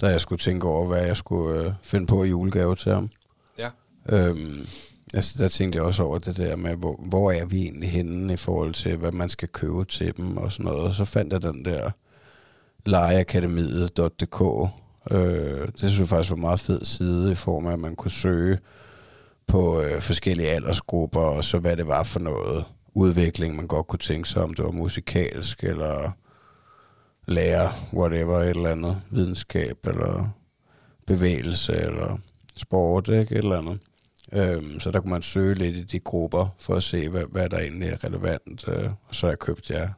da 0.00 0.06
jeg 0.06 0.20
skulle 0.20 0.38
tænke 0.38 0.68
over, 0.68 0.86
hvad 0.86 1.06
jeg 1.06 1.16
skulle 1.16 1.60
øh, 1.60 1.72
finde 1.82 2.06
på 2.06 2.24
i 2.24 2.28
julegave 2.28 2.76
til 2.76 2.92
ham. 2.92 3.10
Ja. 3.58 3.68
Øhm, 4.08 4.66
altså, 5.14 5.42
der 5.42 5.48
tænkte 5.48 5.76
jeg 5.76 5.84
også 5.84 6.02
over 6.02 6.18
det 6.18 6.36
der 6.36 6.56
med, 6.56 6.76
hvor, 6.76 7.00
hvor 7.08 7.32
er 7.32 7.44
vi 7.44 7.62
egentlig 7.62 7.90
henne 7.90 8.32
i 8.32 8.36
forhold 8.36 8.74
til, 8.74 8.96
hvad 8.96 9.12
man 9.12 9.28
skal 9.28 9.48
købe 9.48 9.84
til 9.84 10.16
dem 10.16 10.36
og 10.36 10.52
sådan 10.52 10.64
noget. 10.64 10.80
Og 10.82 10.94
så 10.94 11.04
fandt 11.04 11.32
jeg 11.32 11.42
den 11.42 11.64
der 11.64 11.90
legeakademiet.dk. 12.86 14.70
Øh, 15.10 15.66
det 15.66 15.78
synes 15.78 15.98
jeg 15.98 16.08
faktisk 16.08 16.30
var 16.30 16.36
en 16.36 16.40
meget 16.40 16.60
fed 16.60 16.84
side 16.84 17.32
i 17.32 17.34
form 17.34 17.66
af, 17.66 17.72
at 17.72 17.78
man 17.78 17.96
kunne 17.96 18.10
søge 18.10 18.58
på 19.46 19.80
øh, 19.80 20.02
forskellige 20.02 20.48
aldersgrupper, 20.48 21.20
og 21.20 21.44
så 21.44 21.58
hvad 21.58 21.76
det 21.76 21.86
var 21.86 22.02
for 22.02 22.20
noget 22.20 22.64
udvikling, 22.94 23.56
man 23.56 23.66
godt 23.66 23.86
kunne 23.86 23.98
tænke 23.98 24.28
sig, 24.28 24.42
om 24.42 24.54
det 24.54 24.64
var 24.64 24.70
musikalsk, 24.70 25.64
eller 25.64 26.10
lære, 27.26 27.72
whatever, 27.92 28.38
et 28.38 28.50
eller 28.50 28.70
andet, 28.70 29.02
videnskab, 29.10 29.86
eller 29.86 30.36
bevægelse, 31.06 31.72
eller 31.72 32.18
sport, 32.56 33.08
ikke? 33.08 33.34
Et 33.34 33.38
eller 33.38 33.58
andet. 33.58 33.78
Øhm, 34.32 34.80
så 34.80 34.90
der 34.90 35.00
kunne 35.00 35.10
man 35.10 35.22
søge 35.22 35.54
lidt 35.54 35.76
i 35.76 35.82
de 35.82 35.98
grupper, 35.98 36.54
for 36.58 36.74
at 36.74 36.82
se, 36.82 37.08
hvad, 37.08 37.24
hvad 37.30 37.48
der 37.48 37.58
egentlig 37.58 37.88
er 37.88 38.04
relevant. 38.04 38.68
Øh, 38.68 38.90
og 39.08 39.14
så 39.14 39.26
har 39.26 39.30
jeg 39.30 39.38
købt 39.38 39.70
ja, 39.70 39.88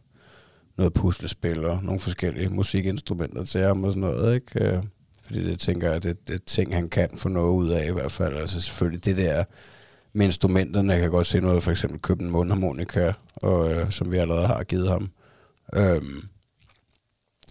noget 0.77 0.95
puslespil 0.95 1.65
og 1.65 1.83
nogle 1.83 2.01
forskellige 2.01 2.49
musikinstrumenter 2.49 3.45
til 3.45 3.61
ham 3.61 3.85
og 3.85 3.91
sådan 3.91 4.01
noget, 4.01 4.35
ikke? 4.35 4.65
Øh, 4.65 4.83
fordi 5.23 5.45
det 5.45 5.59
tænker 5.59 5.93
jeg, 5.93 6.03
det, 6.03 6.29
det 6.29 6.35
er 6.35 6.39
ting, 6.47 6.75
han 6.75 6.89
kan 6.89 7.09
få 7.15 7.29
noget 7.29 7.53
ud 7.53 7.71
af 7.71 7.87
i 7.89 7.93
hvert 7.93 8.13
fald. 8.13 8.37
Altså 8.37 8.61
selvfølgelig 8.61 9.05
det 9.05 9.17
der 9.17 9.45
med 10.13 10.27
instrumenterne, 10.27 10.93
jeg 10.93 11.01
kan 11.01 11.11
godt 11.11 11.27
se 11.27 11.41
noget, 11.41 11.63
for 11.63 11.71
eksempel 11.71 12.01
købe 12.01 12.25
en 12.25 12.31
mundharmonika, 12.31 13.13
og, 13.37 13.73
øh, 13.73 13.91
som 13.91 14.11
vi 14.11 14.19
allerede 14.19 14.47
har 14.47 14.65
givet 14.65 14.89
ham. 14.89 15.11
Øhm, 15.75 16.23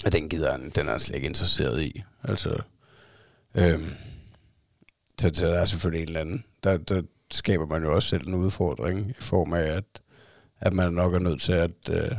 og 0.06 0.12
den 0.12 0.30
gider 0.30 0.52
han, 0.52 0.72
den 0.76 0.88
er 0.88 0.92
han 0.92 1.00
slet 1.00 1.16
ikke 1.16 1.28
interesseret 1.28 1.82
i. 1.82 2.04
Altså, 2.24 2.58
øhm, 3.56 3.90
så, 5.20 5.32
så 5.34 5.46
der 5.48 5.54
er 5.60 5.66
selvfølgelig 5.66 6.02
en 6.02 6.08
eller 6.08 6.22
anden, 6.22 6.44
der, 6.64 6.78
der 6.78 7.02
skaber 7.32 7.66
man 7.66 7.84
jo 7.84 7.96
også 7.96 8.10
selv 8.10 8.28
en 8.28 8.34
udfordring 8.36 9.10
i 9.10 9.14
form 9.20 9.54
af, 9.54 9.62
at, 9.62 9.84
at 10.60 10.74
man 10.74 10.94
nok 10.94 11.14
er 11.14 11.20
nødt 11.20 11.42
til 11.42 11.52
at, 11.54 11.72
øh, 11.90 12.12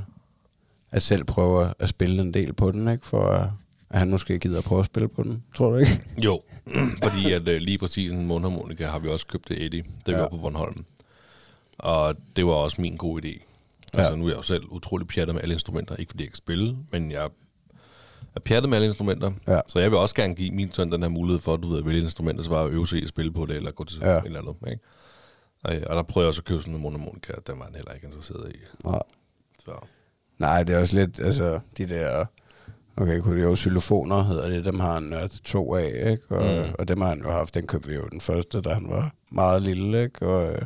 at 0.91 1.03
selv 1.03 1.25
prøve 1.25 1.75
at 1.79 1.89
spille 1.89 2.23
en 2.23 2.35
del 2.35 2.53
på 2.53 2.71
den, 2.73 2.89
ikke? 2.89 3.07
For, 3.07 3.29
at- 3.31 3.51
at 3.91 3.99
han 3.99 4.11
måske 4.11 4.39
gider 4.39 4.59
at 4.59 4.65
prøve 4.65 4.79
at 4.81 4.87
spille 4.87 5.09
på 5.09 5.23
den. 5.23 5.43
Tror 5.55 5.71
du 5.71 5.77
ikke? 5.77 6.03
Jo, 6.25 6.43
fordi 7.03 7.33
at 7.33 7.49
øh, 7.49 7.61
lige 7.61 7.79
præcis 7.79 8.13
en 8.13 8.27
mundharmonika 8.27 8.87
har 8.87 8.99
vi 8.99 9.09
også 9.09 9.27
købt 9.27 9.47
til 9.47 9.65
Eddie, 9.67 9.85
da 10.07 10.11
vi 10.13 10.17
Ja. 10.17 10.23
var 10.23 10.29
på 10.29 10.37
Bornholm. 10.37 10.85
Og 11.79 12.15
det 12.37 12.47
var 12.47 12.53
også 12.53 12.81
min 12.81 12.97
gode 12.97 13.29
idé. 13.29 13.43
Altså 13.95 14.13
Ja. 14.13 14.17
nu 14.19 14.25
er 14.25 14.29
jeg 14.29 14.37
jo 14.37 14.43
selv 14.43 14.65
utrolig 14.71 15.07
pjattet 15.07 15.35
med 15.35 15.43
alle 15.43 15.53
instrumenter. 15.55 15.97
Ikke 15.97 16.11
fordi 16.11 16.23
jeg 16.25 16.31
kan 16.31 16.37
spille, 16.37 16.77
men 16.93 17.11
jeg 17.11 17.29
er 18.39 18.43
pjattet 18.45 18.69
med 18.69 18.77
alle 18.79 18.87
instrumenter. 18.89 19.33
Ja. 19.49 19.61
Så 19.69 19.79
jeg 19.79 19.91
vil 19.91 19.99
også 19.99 20.15
gerne 20.15 20.35
give 20.35 20.51
min 20.51 20.73
søn 20.73 20.93
den 20.93 21.03
her 21.03 21.09
mulighed 21.09 21.41
for, 21.41 21.55
at 21.55 21.61
du 21.63 21.69
ved, 21.69 21.79
at 21.79 21.87
vælge 21.87 22.03
instrumenter, 22.03 22.43
så 22.43 22.51
bare 22.51 22.69
øve 22.69 22.89
sig 22.89 23.03
at 23.03 23.09
spille 23.09 23.33
på 23.33 23.47
det, 23.47 23.57
eller 23.57 23.71
gå 23.71 23.85
til 23.85 24.01
Ja. 24.03 24.19
et 24.19 24.25
eller 24.27 24.41
andet. 24.41 24.55
Ikke? 24.71 24.83
Og, 25.65 25.73
og 25.91 25.97
der 25.97 26.03
prøvede 26.03 26.25
jeg 26.25 26.29
også 26.29 26.41
at 26.41 26.45
købe 26.45 26.63
sådan 26.63 26.75
en 26.75 26.81
mundharmonika, 26.83 27.33
og 27.33 27.47
den 27.47 27.59
var 27.59 27.65
han 27.65 27.75
heller 27.75 27.93
ikke 27.93 28.07
interesseret 28.07 28.53
i. 28.55 28.59
Nej. 28.85 29.03
Så. 29.65 29.73
Nej, 30.39 30.63
det 30.63 30.77
er 30.77 30.81
også 30.81 30.97
lidt, 30.97 31.21
altså, 31.21 31.61
de 31.79 31.87
der, 31.89 32.25
okay, 32.97 33.21
kunne 33.21 33.37
det 33.39 33.43
jo 33.43 33.57
xylofoner 33.57 34.23
hedder 34.23 34.49
det, 34.49 34.65
dem 34.65 34.81
har 34.81 34.95
han 34.95 35.03
nørt 35.03 35.31
to 35.45 35.75
af, 35.75 36.11
ikke? 36.11 36.23
Og, 36.31 36.67
Mm. 36.67 36.75
og 36.79 36.89
dem 36.89 37.01
har 37.01 37.09
han 37.09 37.23
jo 37.23 37.31
haft, 37.31 37.55
den 37.55 37.67
købte 37.67 37.89
vi 37.89 37.95
jo 37.95 38.09
den 38.13 38.21
første, 38.21 38.61
da 38.61 38.71
han 38.71 38.87
var 38.89 39.13
meget 39.33 39.63
lille, 39.63 40.03
ikke? 40.03 40.27
Og, 40.27 40.53
øh, 40.53 40.63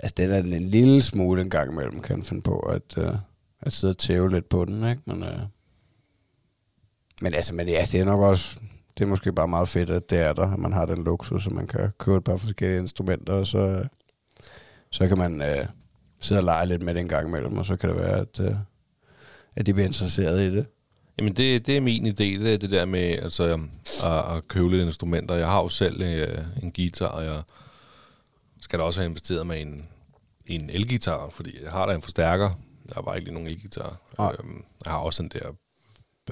altså, 0.00 0.14
den 0.16 0.30
er 0.30 0.42
den 0.42 0.52
en 0.52 0.68
lille 0.68 1.02
smule 1.02 1.42
en 1.42 1.50
gang 1.50 1.72
imellem, 1.72 2.00
kan 2.02 2.22
finde 2.22 2.42
på, 2.42 2.58
at, 2.58 2.98
øh, 2.98 3.14
at 3.60 3.72
sidde 3.72 3.92
og 3.92 3.98
tæve 3.98 4.30
lidt 4.30 4.48
på 4.48 4.64
den, 4.64 4.88
ikke? 4.88 5.02
Men, 5.06 5.22
øh, 5.22 5.38
men 7.22 7.34
altså, 7.34 7.54
men 7.54 7.68
ja, 7.68 7.84
det 7.92 8.00
er 8.00 8.04
nok 8.04 8.20
også, 8.20 8.60
det 8.98 9.04
er 9.04 9.08
måske 9.08 9.32
bare 9.32 9.48
meget 9.48 9.68
fedt, 9.68 9.90
at 9.90 10.10
det 10.10 10.18
er 10.18 10.32
der, 10.32 10.52
at 10.52 10.58
man 10.58 10.72
har 10.72 10.86
den 10.86 11.04
luksus, 11.04 11.46
at 11.46 11.52
man 11.52 11.66
kan 11.66 11.90
købe 11.98 12.16
et 12.16 12.24
par 12.24 12.36
forskellige 12.36 12.80
instrumenter, 12.80 13.32
og 13.32 13.46
så, 13.46 13.84
så 14.90 15.08
kan 15.08 15.18
man 15.18 15.42
øh, 15.42 15.66
sidde 16.20 16.38
og 16.38 16.44
lege 16.44 16.66
lidt 16.66 16.82
med 16.82 16.94
det 16.94 17.00
en 17.00 17.08
gang 17.08 17.28
imellem, 17.28 17.58
og 17.58 17.66
så 17.66 17.76
kan 17.76 17.88
det 17.88 17.98
være, 17.98 18.18
at, 18.18 18.40
øh, 18.40 18.54
at 19.56 19.66
de 19.66 19.72
bliver 19.72 19.86
interesseret 19.86 20.40
i 20.40 20.56
det. 20.56 20.66
Jamen, 21.18 21.36
det, 21.36 21.66
det 21.66 21.76
er 21.76 21.80
min 21.80 22.06
idé, 22.06 22.42
det 22.42 22.54
er 22.54 22.58
det 22.58 22.70
der 22.70 22.84
med 22.84 23.00
altså, 23.00 23.44
at, 24.04 24.36
at 24.36 24.48
købe 24.48 24.70
lidt 24.70 24.86
instrumenter. 24.86 25.34
Jeg 25.34 25.46
har 25.46 25.62
jo 25.62 25.68
selv 25.68 26.02
øh, 26.02 26.44
en 26.62 26.72
guitar, 26.72 27.06
og 27.06 27.24
jeg 27.24 27.42
skal 28.60 28.78
da 28.78 28.84
også 28.84 29.00
have 29.00 29.10
investeret 29.10 29.56
i 29.56 29.60
en, 29.60 29.88
en 30.46 30.70
elgitar, 30.70 31.28
fordi 31.32 31.62
jeg 31.62 31.70
har 31.70 31.86
da 31.86 31.94
en 31.94 32.02
forstærker. 32.02 32.50
Jeg 32.88 32.94
har 32.94 33.02
bare 33.02 33.16
ikke 33.16 33.24
lige 33.24 33.34
nogen 33.34 33.48
elgitar. 33.48 33.96
Øhm, 34.20 34.64
jeg 34.84 34.92
har 34.92 34.98
også 34.98 35.22
den 35.22 35.30
der 35.34 35.52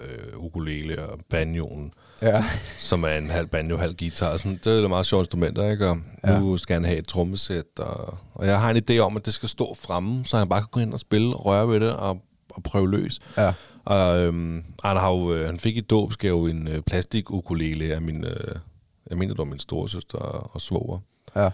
øh, 0.01 0.39
ukulele 0.45 1.03
og 1.09 1.19
banjoen, 1.31 1.93
Ja. 2.23 2.45
som 2.79 3.05
er 3.05 3.09
en 3.09 3.31
halv 3.31 3.47
banjo, 3.47 3.77
halv 3.77 3.95
guitar. 3.99 4.37
Sådan, 4.37 4.61
det 4.65 4.85
er 4.85 4.89
meget 4.89 5.07
sjove 5.07 5.21
instrumenter, 5.21 5.71
ikke? 5.71 5.89
Og 5.89 5.99
Ja. 6.25 6.39
nu 6.41 6.57
skal 6.57 6.75
han 6.75 6.85
have 6.85 6.99
et 6.99 7.09
trommesæt, 7.09 7.65
og, 7.79 8.19
og 8.35 8.47
jeg 8.47 8.61
har 8.61 8.71
en 8.71 8.83
idé 8.91 8.99
om, 8.99 9.17
at 9.17 9.27
det 9.27 9.35
skal 9.35 9.49
stå 9.49 9.75
fremme, 9.75 10.25
så 10.27 10.37
han 10.39 10.49
bare 10.49 10.61
kan 10.61 10.69
gå 10.71 10.81
ind 10.81 10.93
og 10.93 11.01
spille, 11.01 11.35
røre 11.35 11.69
ved 11.69 11.81
det 11.81 11.93
og, 11.97 12.23
og 12.51 12.63
prøve 12.63 12.91
løs. 12.91 13.19
Ja. 13.37 13.53
Og 13.85 14.19
øhm, 14.19 14.65
han, 14.85 14.97
har 14.97 15.11
jo, 15.13 15.33
øh, 15.35 15.47
han 15.47 15.59
fik 15.59 15.77
i 15.77 15.81
dåbsgave 15.81 16.51
en 16.51 16.69
øh, 16.69 16.83
plastik 16.83 17.31
ukulele 17.31 17.95
af 17.95 18.03
min, 18.03 18.25
øh, 18.25 18.55
jeg 19.11 19.19
mener, 19.19 19.33
det 19.35 19.39
var 19.39 19.45
min 19.45 19.59
storesøster 19.59 20.19
og, 20.19 20.51
og 20.55 20.61
svoger. 20.61 20.99
Ja. 21.37 21.49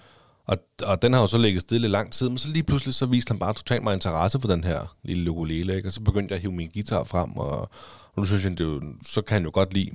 Og, 0.46 0.58
og 0.86 1.02
den 1.02 1.12
har 1.12 1.20
jo 1.20 1.26
så 1.26 1.38
ligget 1.38 1.62
stille 1.62 1.86
i 1.86 1.90
lang 1.90 2.12
tid, 2.12 2.28
men 2.28 2.38
så 2.38 2.48
lige 2.48 2.62
pludselig 2.62 2.94
så 2.94 3.06
viste 3.06 3.30
han 3.30 3.38
bare 3.38 3.54
totalt 3.54 3.82
mig 3.82 3.94
interesse 3.94 4.40
for 4.40 4.48
den 4.48 4.64
her 4.64 4.94
lille 5.02 5.30
ukulele, 5.30 5.76
ikke? 5.76 5.88
Og 5.88 5.92
så 5.92 6.00
begyndte 6.00 6.32
jeg 6.32 6.36
at 6.36 6.40
hive 6.40 6.52
min 6.52 6.70
guitar 6.74 7.04
frem, 7.04 7.36
og, 7.36 7.70
og 8.18 8.20
nu 8.20 8.26
synes 8.26 8.44
jeg, 8.44 8.58
det 8.58 8.64
jo, 8.64 8.82
så 9.06 9.22
kan 9.22 9.34
han 9.34 9.44
jo 9.44 9.50
godt 9.54 9.74
lide. 9.74 9.90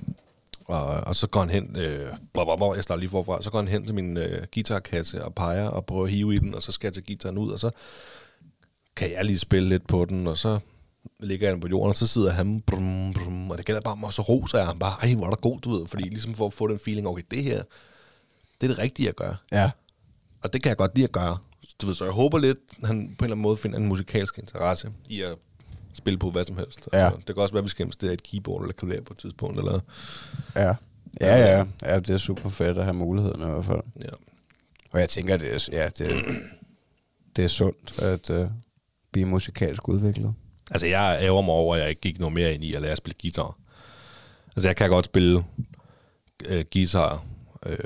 Og, 0.65 0.85
og 0.85 1.15
så 1.15 1.27
går 1.27 1.39
han 1.39 1.49
hen, 1.49 1.75
øh, 1.75 2.07
blah, 2.33 2.45
blah, 2.45 2.57
blah, 2.57 2.75
jeg 2.75 2.83
starter 2.83 2.99
lige 2.99 3.09
forfra, 3.09 3.41
så 3.41 3.49
går 3.49 3.59
han 3.59 3.67
hen 3.67 3.85
til 3.85 3.95
min 3.95 4.17
øh, 4.17 4.45
guitarkasse 4.53 5.25
og 5.25 5.35
peger 5.35 5.67
og 5.67 5.85
prøver 5.85 6.03
at 6.03 6.11
hive 6.11 6.35
i 6.35 6.37
den, 6.37 6.55
og 6.55 6.63
så 6.63 6.71
skal 6.71 6.87
jeg 6.87 6.93
tage 6.93 7.05
guitaren 7.07 7.37
ud, 7.37 7.51
og 7.51 7.59
så 7.59 7.71
kan 8.95 9.11
jeg 9.11 9.25
lige 9.25 9.39
spille 9.39 9.69
lidt 9.69 9.87
på 9.87 10.05
den, 10.05 10.27
og 10.27 10.37
så 10.37 10.59
ligger 11.19 11.51
den 11.51 11.59
på 11.59 11.67
jorden, 11.67 11.89
og 11.89 11.95
så 11.95 12.07
sidder 12.07 12.31
han, 12.31 12.61
brum, 12.61 13.13
brum, 13.13 13.51
og 13.51 13.57
det 13.57 13.65
gælder 13.65 13.81
bare 13.81 13.97
mig, 13.97 14.07
og 14.07 14.13
så 14.13 14.21
roser 14.21 14.57
jeg 14.57 14.67
ham 14.67 14.79
bare, 14.79 14.95
ej, 15.01 15.15
hvor 15.15 15.25
er 15.25 15.29
der 15.29 15.37
god, 15.37 15.59
du 15.59 15.71
ved, 15.71 15.87
fordi 15.87 16.03
ligesom 16.03 16.33
for 16.33 16.45
at 16.45 16.53
få 16.53 16.67
den 16.67 16.79
feeling, 16.79 17.07
okay, 17.07 17.23
det 17.31 17.43
her, 17.43 17.63
det 18.61 18.63
er 18.63 18.67
det 18.67 18.77
rigtige 18.77 19.09
at 19.09 19.15
gøre. 19.15 19.35
Ja. 19.51 19.71
Og 20.43 20.53
det 20.53 20.63
kan 20.63 20.69
jeg 20.69 20.77
godt 20.77 20.95
lide 20.95 21.03
at 21.03 21.11
gøre. 21.11 21.37
Du 21.81 21.85
ved, 21.85 21.95
så 21.95 22.03
jeg 22.03 22.13
håber 22.13 22.37
lidt, 22.37 22.57
at 22.81 22.87
han 22.87 22.97
på 22.97 23.01
en 23.01 23.09
eller 23.25 23.35
anden 23.35 23.41
måde 23.41 23.57
finder 23.57 23.77
en 23.77 23.87
musikalsk 23.87 24.37
interesse 24.37 24.91
i 25.09 25.21
at 25.21 25.35
spille 25.93 26.19
på 26.19 26.29
hvad 26.31 26.45
som 26.45 26.57
helst. 26.57 26.89
Ja. 26.93 27.05
Altså, 27.05 27.17
det 27.27 27.35
kan 27.35 27.41
også 27.41 27.53
være, 27.53 27.59
at 27.59 27.65
vi 27.65 27.69
skal 27.69 27.83
investere 27.83 28.13
et 28.13 28.23
keyboard 28.23 28.61
eller 28.61 28.73
klaver 28.73 29.01
på 29.01 29.13
et 29.13 29.19
tidspunkt. 29.19 29.57
Eller, 29.57 29.79
Ja. 30.55 30.73
Ja, 31.21 31.37
ja. 31.37 31.65
Ja, 31.83 31.99
det 31.99 32.09
er 32.09 32.17
super 32.17 32.49
fedt 32.49 32.77
at 32.77 32.83
have 32.83 32.93
muligheden 32.93 33.41
i 33.41 33.45
hvert 33.45 33.65
fald. 33.65 33.81
ja. 34.01 34.09
Og 34.91 34.99
jeg 34.99 35.09
tænker, 35.09 35.37
det 35.37 35.53
er, 35.53 35.67
ja, 35.71 35.89
det, 35.89 36.25
det 37.35 37.43
er 37.43 37.47
sundt 37.47 37.99
at 38.01 38.29
uh, 38.29 38.47
blive 39.11 39.25
musikalsk 39.25 39.89
udviklet. 39.89 40.33
Altså, 40.71 40.87
jeg 40.87 41.17
ærger 41.21 41.41
mig 41.41 41.53
over, 41.53 41.75
at 41.75 41.81
jeg 41.81 41.89
ikke 41.89 42.01
gik 42.01 42.19
noget 42.19 42.33
mere 42.33 42.53
ind 42.53 42.63
i 42.63 42.73
at 42.73 42.81
lære 42.81 42.91
at 42.91 42.97
spille 42.97 43.15
guitar. 43.21 43.57
Altså, 44.55 44.67
jeg 44.69 44.75
kan 44.75 44.89
godt 44.89 45.05
spille 45.05 45.43
øh, 46.45 46.65
guitar. 46.73 47.23
Øh, 47.65 47.77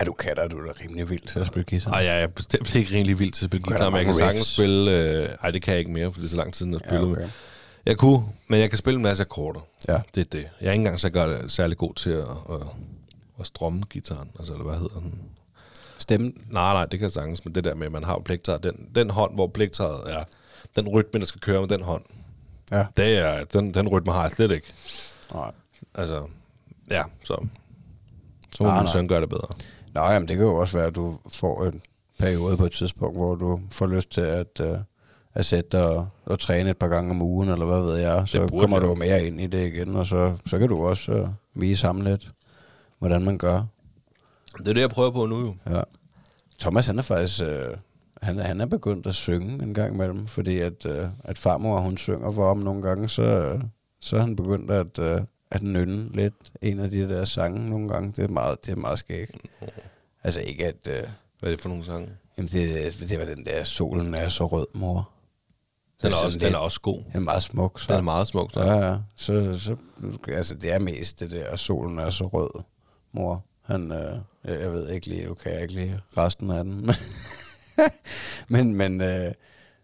Ja, 0.00 0.04
du 0.04 0.12
kan 0.12 0.36
da, 0.36 0.48
du 0.48 0.58
er 0.58 0.64
da 0.72 0.72
rimelig 0.84 1.10
vild 1.10 1.28
til 1.28 1.38
at 1.38 1.46
spille 1.46 1.64
guitar. 1.70 1.92
og 1.92 2.04
jeg 2.04 2.22
er 2.22 2.26
bestemt 2.26 2.74
ikke 2.74 2.96
rigtig 2.96 3.18
vild 3.18 3.32
til 3.32 3.44
at 3.44 3.50
spille 3.50 3.64
guitar, 3.64 3.90
men 3.90 3.96
jeg 3.96 4.04
kan 4.04 4.14
sagtens 4.14 4.46
spille... 4.46 4.90
Øh, 4.90 5.28
ej, 5.42 5.50
det 5.50 5.62
kan 5.62 5.72
jeg 5.72 5.78
ikke 5.78 5.90
mere, 5.92 6.12
for 6.12 6.20
det 6.20 6.26
er 6.26 6.30
så 6.30 6.36
lang 6.36 6.52
tid, 6.54 6.58
siden 6.58 6.72
jeg 6.72 6.80
ja, 6.84 6.88
spillede. 6.88 7.10
okay. 7.12 7.28
Jeg 7.86 7.96
kunne, 7.98 8.24
men 8.48 8.60
jeg 8.60 8.68
kan 8.70 8.78
spille 8.78 8.96
en 8.96 9.02
masse 9.02 9.20
akkorder. 9.22 9.60
Ja. 9.88 10.00
Det 10.14 10.20
er 10.20 10.24
det. 10.24 10.48
Jeg 10.60 10.68
er 10.68 10.72
ikke 10.72 10.80
engang 10.80 11.00
så 11.00 11.10
godt, 11.10 11.52
særlig 11.52 11.76
god 11.78 11.94
til 11.94 12.10
at, 12.10 12.18
at, 12.50 12.60
at 13.40 13.46
strumme 13.46 13.82
gitaren. 13.90 14.28
Altså, 14.38 14.52
eller 14.52 14.64
hvad 14.64 14.78
hedder 14.78 14.98
den? 15.00 15.20
Stemmen. 15.98 16.34
Nej, 16.50 16.72
nej, 16.72 16.84
det 16.86 16.98
kan 16.98 17.04
jeg 17.04 17.12
sagtens. 17.12 17.44
Men 17.44 17.54
det 17.54 17.64
der 17.64 17.74
med, 17.74 17.86
at 17.86 17.92
man 17.92 18.04
har 18.04 18.18
pligtaget, 18.24 18.62
den, 18.62 18.88
den 18.94 19.10
hånd, 19.10 19.34
hvor 19.34 19.46
pligtaget 19.46 20.00
er, 20.06 20.24
den 20.76 20.88
rytme, 20.88 21.20
der 21.20 21.26
skal 21.26 21.40
køre 21.40 21.60
med 21.60 21.68
den 21.68 21.82
hånd, 21.82 22.02
Ja. 22.72 22.86
det 22.96 23.18
er, 23.18 23.44
den, 23.44 23.74
den 23.74 23.88
rytme 23.88 24.12
har 24.12 24.22
jeg 24.22 24.30
slet 24.30 24.50
ikke. 24.50 24.66
Nej. 25.34 25.50
Altså, 25.94 26.26
ja, 26.90 27.02
så, 27.24 27.36
så 28.56 28.62
må 28.62 28.66
Nej, 28.68 28.76
min 28.78 28.84
nej. 28.84 28.92
søn 28.92 29.08
gøre 29.08 29.20
det 29.20 29.28
bedre. 29.28 29.46
Nå, 29.94 30.00
jamen, 30.00 30.28
det 30.28 30.36
kan 30.36 30.46
jo 30.46 30.54
også 30.54 30.78
være, 30.78 30.86
at 30.86 30.94
du 30.94 31.18
får 31.28 31.64
en 31.64 31.82
periode 32.18 32.56
på 32.56 32.66
et 32.66 32.72
tidspunkt, 32.72 33.16
hvor 33.16 33.34
du 33.34 33.60
får 33.70 33.86
lyst 33.86 34.10
til 34.10 34.20
at, 34.20 34.60
uh, 34.60 34.78
at 35.34 35.44
sætte 35.44 35.78
dig 35.78 35.86
og, 35.88 36.08
og 36.24 36.38
træne 36.38 36.70
et 36.70 36.76
par 36.76 36.88
gange 36.88 37.10
om 37.10 37.22
ugen, 37.22 37.48
eller 37.48 37.66
hvad 37.66 37.80
ved 37.80 37.96
jeg. 37.96 38.28
Så 38.28 38.48
kommer 38.60 38.78
du 38.78 38.94
mere 38.94 39.24
ind 39.24 39.40
i 39.40 39.46
det 39.46 39.66
igen, 39.66 39.96
og 39.96 40.06
så, 40.06 40.36
så 40.46 40.58
kan 40.58 40.68
du 40.68 40.86
også 40.86 41.12
uh, 41.12 41.28
vise 41.54 41.86
ham 41.86 42.00
lidt, 42.00 42.30
hvordan 42.98 43.24
man 43.24 43.38
gør. 43.38 43.62
Det 44.58 44.68
er 44.68 44.72
det, 44.72 44.80
jeg 44.80 44.90
prøver 44.90 45.10
på 45.10 45.26
nu 45.26 45.40
jo. 45.40 45.54
Ja. 45.70 45.82
Thomas, 46.60 46.86
han 46.86 46.98
er 46.98 47.02
faktisk... 47.02 47.42
Øh, 47.42 47.76
han, 48.22 48.38
han 48.38 48.60
er 48.60 48.66
begyndt 48.66 49.06
at 49.06 49.14
synge 49.14 49.62
en 49.62 49.74
gang 49.74 49.94
imellem, 49.94 50.26
fordi 50.26 50.58
at, 50.58 50.86
øh, 50.86 51.06
at 51.24 51.38
farmor, 51.38 51.80
hun 51.80 51.96
synger 51.96 52.30
for 52.30 52.48
ham 52.48 52.58
nogle 52.58 52.82
gange, 52.82 53.08
så, 53.08 53.22
øh, 53.22 53.60
så 54.00 54.16
er 54.16 54.20
han 54.20 54.36
begyndt 54.36 54.70
at, 54.70 54.98
øh, 54.98 55.20
at 55.54 55.62
nynne 55.62 56.08
lidt 56.14 56.34
en 56.62 56.80
af 56.80 56.90
de 56.90 57.08
der 57.08 57.24
sange 57.24 57.70
nogle 57.70 57.88
gange. 57.88 58.12
Det 58.16 58.24
er 58.24 58.28
meget, 58.28 58.66
det 58.66 58.72
er 58.72 58.76
meget 58.76 58.98
skægt. 58.98 59.30
Altså 60.24 60.40
ikke 60.40 60.66
at... 60.66 60.88
Øh, 60.88 61.02
Hvad 61.40 61.50
er 61.50 61.54
det 61.56 61.60
for 61.60 61.68
nogle 61.68 61.84
sange? 61.84 62.08
jamen 62.38 62.48
det, 62.48 62.94
det 63.10 63.18
var 63.18 63.24
den 63.24 63.44
der, 63.46 63.64
solen 63.64 64.14
er 64.14 64.28
så 64.28 64.46
rød, 64.46 64.66
mor. 64.74 65.10
Den 66.02 66.10
er, 66.12 66.24
også, 66.24 66.38
lidt- 66.38 66.46
den 66.46 66.54
er 66.54 66.58
også 66.58 66.80
god. 66.80 66.98
Den 66.98 67.10
er 67.14 67.18
meget 67.20 67.42
smuk. 67.42 67.80
Så. 67.80 67.86
Den 67.88 67.96
er 67.96 68.02
meget 68.02 68.26
smuk. 68.28 68.50
Så. 68.52 68.60
Ja, 68.60 68.86
ja. 68.90 68.96
Så, 69.16 69.58
så, 69.58 69.76
altså, 70.28 70.54
det 70.54 70.72
er 70.72 70.78
mest 70.78 71.20
det 71.20 71.30
der, 71.30 71.56
solen 71.56 71.98
er 71.98 72.10
så 72.10 72.26
rød, 72.26 72.62
mor. 73.12 73.44
Han, 73.62 73.92
øh, 73.92 74.18
jeg, 74.44 74.60
jeg 74.60 74.72
ved 74.72 74.88
ikke 74.88 75.06
lige, 75.06 75.34
kan 75.42 75.52
jeg 75.52 75.62
ikke 75.62 75.74
lige 75.74 76.00
resten 76.16 76.50
af 76.50 76.64
den. 76.64 76.90
men, 78.48 78.74
men, 78.74 79.00
øh, 79.00 79.32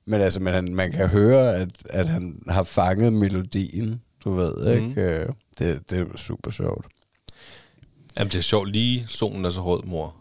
men 0.04 0.20
altså, 0.20 0.40
men 0.40 0.52
han, 0.54 0.74
man 0.74 0.92
kan 0.92 1.08
høre, 1.08 1.54
at, 1.56 1.68
at 1.90 2.08
han 2.08 2.42
har 2.48 2.62
fanget 2.62 3.12
melodien, 3.12 4.02
du 4.24 4.30
ved, 4.34 4.74
ikke? 4.74 5.26
Det, 5.60 5.90
det 5.90 5.98
er 6.00 6.16
super 6.16 6.50
sjovt. 6.50 6.86
Jamen, 8.18 8.30
det 8.30 8.38
er 8.38 8.42
sjovt. 8.42 8.68
Lige 8.70 9.06
Solen 9.08 9.44
er 9.44 9.50
så 9.50 9.62
rød, 9.64 9.82
mor. 9.82 10.16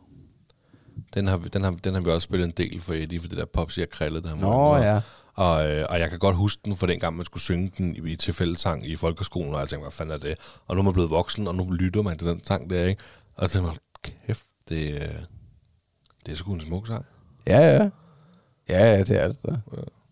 Den 1.14 1.28
har, 1.28 1.38
vi- 1.38 1.50
den, 1.50 1.64
har, 1.64 1.72
den 1.72 1.94
har 1.94 2.02
vi 2.02 2.10
også 2.12 2.26
spillet 2.26 2.46
en 2.46 2.54
del 2.58 2.82
for 2.82 2.94
Eddie, 2.94 3.20
for 3.20 3.28
det 3.28 3.38
der 3.38 3.46
Popsi 3.46 3.82
og 3.82 3.90
Krille, 3.90 4.22
der 4.22 4.36
Nå, 4.36 4.76
ja. 4.78 5.02
Og, 5.34 5.72
øh, 5.72 5.86
og 5.90 6.00
jeg 6.00 6.10
kan 6.10 6.20
godt 6.20 6.36
huske 6.36 6.62
den, 6.66 6.78
for 6.78 6.88
dengang 6.88 7.16
man 7.16 7.26
skulle 7.26 7.44
synge 7.44 7.72
den 7.78 7.96
i, 7.96 8.12
i 8.12 8.16
tilfældesang 8.16 8.88
i 8.88 8.96
folkeskolen, 8.96 9.54
og 9.54 9.60
jeg 9.60 9.70
tænkte, 9.70 9.84
hvad 9.84 9.92
fanden 9.92 10.14
er 10.14 10.18
det? 10.18 10.38
Og 10.68 10.76
nu 10.76 10.80
er 10.80 10.84
man 10.84 10.94
blevet 10.94 11.10
voksen, 11.10 11.48
og 11.48 11.56
nu 11.56 11.70
lytter 11.72 12.02
man 12.02 12.18
til 12.18 12.28
den 12.28 12.44
sang 12.46 12.70
der, 12.70 12.86
ikke? 12.86 13.02
Og 13.36 13.42
jeg 13.42 13.50
tænkte, 13.50 13.80
kæft, 14.04 14.44
det, 14.70 14.94
øh, 14.94 15.10
det 16.26 16.32
er 16.32 16.36
sgu 16.36 16.54
en 16.54 16.62
smuk 16.62 16.88
sang. 16.88 17.06
Ja, 17.48 17.60
ja. 17.60 17.90
Ja, 18.70 18.92
ja, 18.92 19.00
det 19.04 19.22
er 19.22 19.28
det 19.28 19.38
da. 19.46 19.52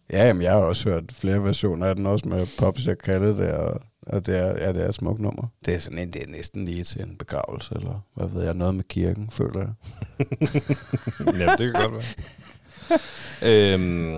Ja, 0.10 0.28
jamen, 0.28 0.42
jeg 0.44 0.52
har 0.52 0.60
også 0.60 0.90
hørt 0.90 1.04
flere 1.12 1.44
versioner 1.44 1.88
af 1.88 1.96
den, 1.96 2.06
også 2.06 2.28
med 2.28 2.48
Pops 2.58 2.88
og 2.88 2.98
Kalle 2.98 3.38
der, 3.38 3.54
og, 3.54 3.82
og 4.10 4.26
det 4.26 4.38
er, 4.38 4.48
ja, 4.66 4.74
det 4.74 4.84
er 4.84 4.90
et 4.90 4.96
smukt 4.96 5.20
nummer. 5.20 5.48
Det 5.66 5.74
er 5.76 5.80
sådan 5.80 6.00
en, 6.00 6.12
det 6.14 6.24
er 6.24 6.28
næsten 6.28 6.66
lige 6.66 6.84
til 6.84 7.02
en 7.02 7.16
begravelse, 7.20 7.76
eller 7.76 8.00
hvad 8.14 8.28
ved 8.28 8.44
jeg, 8.44 8.54
noget 8.54 8.76
med 8.76 8.84
kirken, 8.84 9.30
føler 9.32 9.60
jeg. 9.60 9.70
ja, 11.40 11.56
det 11.56 11.74
kan 11.74 11.74
godt 11.74 11.94
være. 11.94 13.74
øhm, 13.74 14.18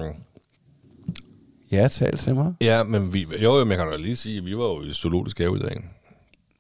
Ja, 1.71 1.87
tal 1.87 2.17
til 2.17 2.35
mig. 2.35 2.53
ja, 2.61 2.83
men 2.83 3.13
vi, 3.13 3.27
jo, 3.41 3.57
jo, 3.57 3.63
men 3.65 3.69
jeg 3.71 3.77
kan 3.77 3.87
da 3.91 3.97
lige 3.97 4.15
sige, 4.15 4.37
at 4.37 4.45
vi 4.45 4.57
var 4.57 4.63
jo 4.65 4.83
i 4.83 4.91
zoologisk 4.93 5.37
have 5.37 5.57
i 5.57 5.61
dag. 5.61 5.83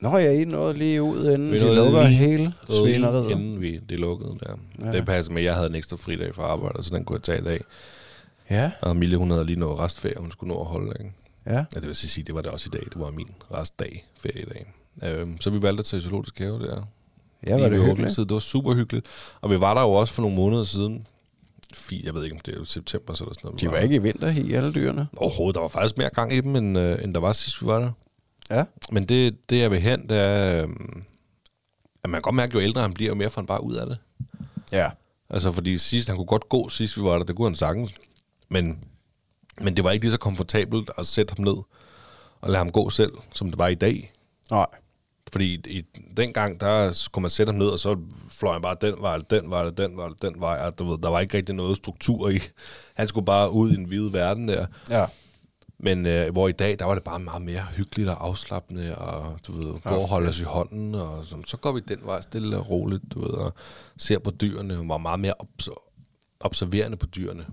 Nå, 0.01 0.17
jeg 0.17 0.27
er 0.27 0.31
I 0.41 0.45
nåede 0.45 0.73
lige 0.73 1.03
ud, 1.03 1.31
inden 1.33 1.51
Vi 1.51 1.59
de 1.59 1.75
lukker 1.75 2.03
lige- 2.07 2.17
hele 2.17 2.53
svineriet. 2.69 3.29
Inden 3.31 3.61
vi, 3.61 3.77
det 3.89 3.99
lukkede 3.99 4.37
der. 4.43 4.55
Ja. 4.79 4.85
Ja. 4.85 4.91
Det 4.97 5.05
passer 5.05 5.31
med, 5.31 5.41
at 5.41 5.45
jeg 5.45 5.55
havde 5.55 5.67
en 5.69 5.75
ekstra 5.75 5.97
fridag 5.97 6.35
fra 6.35 6.43
arbejde, 6.43 6.83
så 6.83 6.95
den 6.95 7.05
kunne 7.05 7.15
jeg 7.15 7.23
tage 7.23 7.39
i 7.41 7.43
dag. 7.43 7.61
Ja, 8.49 8.71
Og 8.81 8.95
Mille, 8.95 9.17
hun 9.17 9.31
havde 9.31 9.45
lige 9.45 9.59
noget 9.59 9.79
restferie, 9.79 10.15
hun 10.19 10.31
skulle 10.31 10.53
nå 10.53 10.59
at 10.59 10.65
holde. 10.65 10.93
Ikke? 10.99 11.11
Ja. 11.49 11.55
Ja, 11.55 11.79
det 11.79 11.87
vil 11.87 11.95
sige, 11.95 12.23
det 12.23 12.35
var 12.35 12.41
det 12.41 12.51
også 12.51 12.69
i 12.73 12.77
dag. 12.77 12.85
Det 12.85 12.99
var 12.99 13.11
min 13.11 13.29
restdag, 13.53 14.05
feriedag. 14.17 14.73
Øhm, 15.03 15.41
så 15.41 15.49
vi 15.49 15.61
valgte 15.61 15.81
at 15.81 15.85
tage 15.85 16.01
zoologisk 16.01 16.39
have 16.39 16.59
der. 16.59 16.83
Ja, 17.47 17.57
var 17.57 17.69
det 17.69 17.85
hyggeligt? 17.85 18.17
Det 18.17 18.29
var 18.29 18.39
super 18.39 18.73
hyggeligt. 18.73 19.05
Og 19.41 19.49
vi 19.51 19.59
var 19.59 19.73
der 19.73 19.81
jo 19.81 19.91
også 19.91 20.13
for 20.13 20.21
nogle 20.21 20.37
måneder 20.37 20.63
siden. 20.63 21.07
Fint, 21.73 22.05
jeg 22.05 22.13
ved 22.13 22.23
ikke, 22.23 22.35
om 22.35 22.39
det 22.39 22.57
er 22.57 22.63
september 22.63 23.13
eller 23.13 23.33
sådan 23.33 23.35
noget. 23.43 23.61
De 23.61 23.71
var 23.71 23.77
ikke 23.77 23.95
i 23.95 23.97
vinter 23.97 24.27
i 24.27 24.53
alle 24.53 24.73
dyrene. 24.73 25.07
Overhovedet, 25.17 25.55
der 25.55 25.61
var 25.61 25.67
faktisk 25.67 25.97
mere 25.97 26.09
gang 26.09 26.33
i 26.33 26.41
dem, 26.41 26.55
end, 26.55 26.77
øh, 26.77 27.03
end 27.03 27.13
der 27.13 27.19
var 27.19 27.33
sidst, 27.33 27.61
vi 27.61 27.67
var 27.67 27.79
der. 27.79 27.91
Ja. 28.49 28.63
Men 28.91 29.05
det, 29.05 29.49
det 29.49 29.59
jeg 29.59 29.71
vil 29.71 29.79
hen, 29.79 30.09
det 30.09 30.17
er, 30.17 30.63
øhm, 30.63 31.03
at 32.03 32.09
man 32.09 32.17
kan 32.17 32.21
godt 32.21 32.35
mærke, 32.35 32.53
jo 32.53 32.61
ældre 32.61 32.81
han 32.81 32.93
bliver, 32.93 33.09
jo 33.09 33.15
mere 33.15 33.29
får 33.29 33.41
han 33.41 33.47
bare 33.47 33.63
ud 33.63 33.75
af 33.75 33.85
det. 33.85 33.97
Ja. 34.71 34.89
Altså, 35.29 35.51
fordi 35.51 35.77
sidst, 35.77 36.07
han 36.07 36.17
kunne 36.17 36.25
godt 36.25 36.49
gå, 36.49 36.69
sidst 36.69 36.97
vi 36.97 37.03
var 37.03 37.17
der, 37.17 37.23
det 37.23 37.35
kunne 37.35 37.47
han 37.49 37.55
sagtens. 37.55 37.93
Men, 38.49 38.83
men 39.61 39.75
det 39.75 39.83
var 39.83 39.91
ikke 39.91 40.05
lige 40.05 40.11
så 40.11 40.17
komfortabelt 40.17 40.91
at 40.97 41.05
sætte 41.05 41.33
ham 41.37 41.45
ned 41.45 41.57
og 42.41 42.49
lade 42.49 42.57
ham 42.57 42.71
gå 42.71 42.89
selv, 42.89 43.11
som 43.33 43.49
det 43.49 43.59
var 43.59 43.67
i 43.67 43.75
dag. 43.75 44.13
Nej. 44.51 44.65
Fordi 45.31 45.53
i, 45.53 45.77
i 45.77 45.85
dengang, 46.17 46.59
der 46.59 46.91
skulle 46.91 47.21
man 47.23 47.31
sætte 47.31 47.51
ham 47.51 47.59
ned, 47.59 47.67
og 47.67 47.79
så 47.79 47.97
fløj 48.31 48.53
han 48.53 48.61
bare 48.61 48.75
den 48.81 48.95
vej, 49.01 49.13
eller 49.13 49.25
den 49.25 49.49
vej, 49.49 49.59
eller 49.61 49.73
den 49.73 49.97
vej, 49.97 50.05
eller 50.05 50.17
den 50.21 50.41
vej. 50.41 50.57
Og 50.65 50.79
du 50.79 50.89
ved, 50.89 50.97
der 50.97 51.09
var 51.09 51.19
ikke 51.19 51.37
rigtig 51.37 51.55
noget 51.55 51.77
struktur 51.77 52.29
i. 52.29 52.39
Han 52.93 53.07
skulle 53.07 53.25
bare 53.25 53.51
ud 53.51 53.71
i 53.71 53.75
en 53.75 53.83
hvide 53.83 54.13
verden 54.13 54.47
der. 54.47 54.65
Ja. 54.89 55.05
Men 55.79 56.05
øh, 56.05 56.31
hvor 56.31 56.47
i 56.47 56.51
dag, 56.51 56.79
der 56.79 56.85
var 56.85 56.93
det 56.93 57.03
bare 57.03 57.19
meget 57.19 57.41
mere 57.41 57.61
hyggeligt 57.75 58.09
og 58.09 58.25
afslappende, 58.25 58.95
og 58.97 59.39
du 59.47 59.51
ved, 59.51 59.79
gå 59.81 59.89
og 59.89 60.07
holde 60.07 60.29
os 60.29 60.39
i 60.39 60.43
hånden, 60.43 60.95
og 60.95 61.25
så, 61.25 61.35
så 61.47 61.57
går 61.57 61.71
vi 61.71 61.79
den 61.79 61.99
vej 62.03 62.21
stille 62.21 62.57
og 62.57 62.69
roligt, 62.69 63.03
du 63.13 63.19
ved, 63.19 63.29
og 63.29 63.53
ser 63.97 64.19
på 64.19 64.31
dyrene, 64.31 64.77
og 64.77 64.89
var 64.89 64.97
meget 64.97 65.19
mere 65.19 65.33
obs- 65.43 66.39
observerende 66.39 66.97
på 66.97 67.05
dyrene. 67.05 67.45